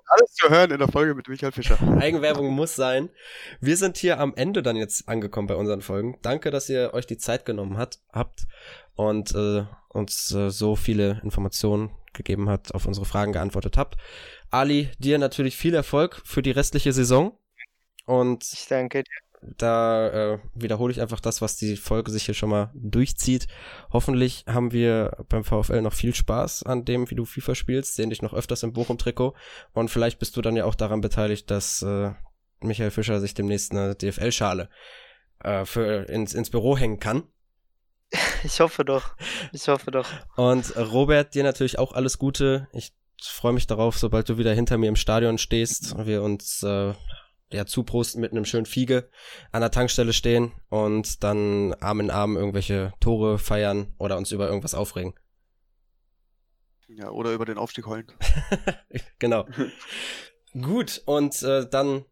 Alles 0.07 0.33
zu 0.35 0.49
hören 0.49 0.71
in 0.71 0.79
der 0.79 0.89
Folge 0.89 1.15
mit 1.15 1.29
Michael 1.29 1.53
Fischer. 1.53 1.79
Eigenwerbung 2.01 2.51
muss 2.51 2.77
sein. 2.77 3.11
Wir 3.61 3.77
sind 3.77 3.97
hier 3.97 4.19
am 4.19 4.35
Ende 4.35 4.63
dann 4.63 4.77
jetzt 4.77 5.09
angekommen 5.09 5.47
bei 5.47 5.57
unseren 5.57 5.83
Folgen. 5.83 6.19
Danke, 6.23 6.51
dass 6.51 6.69
ihr 6.69 6.95
euch 6.95 7.07
die 7.07 7.19
Zeit 7.19 7.45
genommen 7.45 7.77
hat, 7.77 8.01
habt 8.11 8.47
und 8.95 9.35
äh, 9.35 9.65
uns 9.93 10.33
äh, 10.35 10.51
so 10.51 10.77
viele 10.77 11.21
Informationen 11.23 11.91
gegeben 12.13 12.49
habt, 12.49 12.75
auf 12.75 12.87
unsere 12.87 13.07
Fragen 13.07 13.33
geantwortet 13.33 13.77
habt. 13.77 13.97
Ali, 14.51 14.91
dir 14.99 15.19
natürlich 15.19 15.57
viel 15.57 15.75
Erfolg 15.75 16.21
für 16.25 16.43
die 16.43 16.51
restliche 16.51 16.93
Saison. 16.93 17.37
Und 18.05 18.45
Ich 18.53 18.67
danke 18.69 19.05
dir. 19.05 19.11
da 19.57 20.35
äh, 20.35 20.39
wiederhole 20.55 20.93
ich 20.93 21.01
einfach 21.01 21.21
das, 21.21 21.41
was 21.41 21.57
die 21.57 21.77
Folge 21.77 22.11
sich 22.11 22.25
hier 22.25 22.35
schon 22.35 22.51
mal 22.51 22.71
durchzieht. 22.75 23.47
Hoffentlich 23.93 24.45
haben 24.47 24.73
wir 24.73 25.25
beim 25.29 25.45
VfL 25.45 25.81
noch 25.83 25.95
viel 25.95 26.15
Spaß 26.15 26.65
an 26.65 26.85
dem, 26.85 27.11
wie 27.11 27.15
du 27.15 27.25
FIFA 27.25 27.55
spielst, 27.55 27.95
sehen 27.95 28.11
dich 28.11 28.23
noch 28.23 28.35
öfters 28.35 28.63
im 28.63 28.73
Bochum-Trikot 28.73 29.35
und 29.73 29.89
vielleicht 29.91 30.19
bist 30.19 30.37
du 30.37 30.43
dann 30.43 30.57
ja 30.57 30.65
auch 30.65 30.75
daran 30.75 31.01
beteiligt, 31.01 31.51
dass 31.51 31.83
äh, 31.83 32.13
Michael 32.61 32.91
Fischer 32.91 33.21
sich 33.21 33.35
demnächst 33.35 33.73
eine 33.73 33.95
DFL-Schale 33.95 34.69
äh, 35.43 35.65
für 35.65 36.09
ins, 36.09 36.35
ins 36.35 36.51
Büro 36.51 36.77
hängen 36.77 36.99
kann. 37.01 37.25
Ich 38.45 38.61
hoffe 38.61 38.85
doch. 38.85 39.15
Ich 39.53 39.69
hoffe 39.69 39.91
doch. 39.91 40.09
Und 40.37 40.75
äh, 40.77 40.81
Robert, 40.81 41.35
dir 41.35 41.45
natürlich 41.45 41.79
auch 41.79 41.93
alles 41.93 42.19
Gute. 42.19 42.69
Ich 42.73 42.93
freue 43.23 43.53
mich 43.53 43.67
darauf, 43.67 43.99
sobald 43.99 44.29
du 44.29 44.39
wieder 44.39 44.53
hinter 44.53 44.79
mir 44.79 44.89
im 44.89 44.97
Stadion 44.97 45.39
stehst 45.39 45.95
und 45.95 46.07
wir 46.07 46.23
uns 46.23 46.63
äh, 46.63 46.93
ja 47.53 47.67
zuprosten 47.67 48.21
mit 48.21 48.33
einem 48.33 48.45
schönen 48.45 48.67
Fiege 48.67 49.09
an 49.53 49.61
der 49.61 49.71
Tankstelle 49.71 50.13
stehen 50.13 50.53
und 50.71 51.23
dann 51.23 51.75
Arm 51.75 52.01
in 52.01 52.11
Arm 52.11 52.37
irgendwelche 52.37 52.93
Tore 53.01 53.39
feiern 53.39 53.95
oder 53.99 54.17
uns 54.17 54.33
über 54.33 54.49
irgendwas 54.49 54.75
aufregen. 54.75 55.15
Ja, 56.89 57.11
oder 57.11 57.33
über 57.33 57.45
den 57.45 57.59
Aufstieg 57.59 57.87
heulen. 57.87 58.07
genau. 59.19 59.47
Gut, 60.61 61.01
und 61.07 61.43
äh, 61.43 61.67
dann 61.69 62.05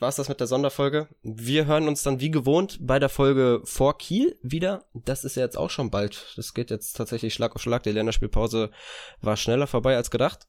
war's 0.00 0.16
das 0.16 0.28
mit 0.28 0.40
der 0.40 0.46
Sonderfolge. 0.46 1.08
Wir 1.22 1.66
hören 1.66 1.86
uns 1.86 2.02
dann 2.02 2.20
wie 2.20 2.30
gewohnt 2.30 2.78
bei 2.80 2.98
der 2.98 3.08
Folge 3.08 3.60
vor 3.64 3.98
Kiel 3.98 4.38
wieder. 4.42 4.86
Das 4.94 5.24
ist 5.24 5.36
ja 5.36 5.42
jetzt 5.42 5.58
auch 5.58 5.70
schon 5.70 5.90
bald. 5.90 6.32
Das 6.36 6.54
geht 6.54 6.70
jetzt 6.70 6.96
tatsächlich 6.96 7.34
Schlag 7.34 7.54
auf 7.54 7.62
Schlag. 7.62 7.82
Die 7.82 7.92
Länderspielpause 7.92 8.70
war 9.20 9.36
schneller 9.36 9.66
vorbei 9.66 9.96
als 9.96 10.10
gedacht. 10.10 10.46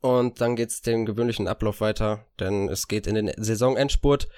Und 0.00 0.40
dann 0.40 0.56
geht's 0.56 0.82
den 0.82 1.06
gewöhnlichen 1.06 1.46
Ablauf 1.46 1.80
weiter, 1.80 2.26
denn 2.40 2.68
es 2.68 2.88
geht 2.88 3.06
in 3.06 3.14
den 3.14 3.32
Saisonendspurt. 3.36 4.28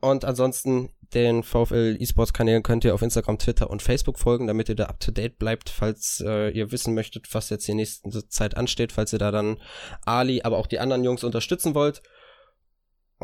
Und 0.00 0.24
ansonsten 0.24 0.90
den 1.14 1.42
VfL 1.44 1.96
E-Sports 1.98 2.32
Kanälen 2.32 2.62
könnt 2.62 2.84
ihr 2.84 2.92
auf 2.92 3.02
Instagram, 3.02 3.38
Twitter 3.38 3.70
und 3.70 3.82
Facebook 3.82 4.18
folgen, 4.18 4.46
damit 4.48 4.68
ihr 4.68 4.74
da 4.74 4.86
up 4.86 5.00
to 5.00 5.12
date 5.12 5.38
bleibt, 5.38 5.70
falls 5.70 6.22
äh, 6.26 6.50
ihr 6.50 6.72
wissen 6.72 6.92
möchtet, 6.92 7.32
was 7.32 7.50
jetzt 7.50 7.66
die 7.68 7.74
nächste 7.74 8.28
Zeit 8.28 8.56
ansteht, 8.56 8.92
falls 8.92 9.12
ihr 9.12 9.18
da 9.18 9.30
dann 9.30 9.62
Ali, 10.04 10.42
aber 10.42 10.58
auch 10.58 10.66
die 10.66 10.80
anderen 10.80 11.04
Jungs 11.04 11.24
unterstützen 11.24 11.74
wollt. 11.74 12.02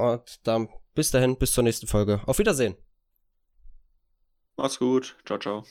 Und 0.01 0.47
dann 0.47 0.69
bis 0.95 1.11
dahin, 1.11 1.37
bis 1.37 1.53
zur 1.53 1.65
nächsten 1.65 1.87
Folge. 1.87 2.21
Auf 2.27 2.39
Wiedersehen. 2.39 2.77
Macht's 4.57 4.79
gut. 4.79 5.17
Ciao, 5.25 5.39
ciao. 5.39 5.65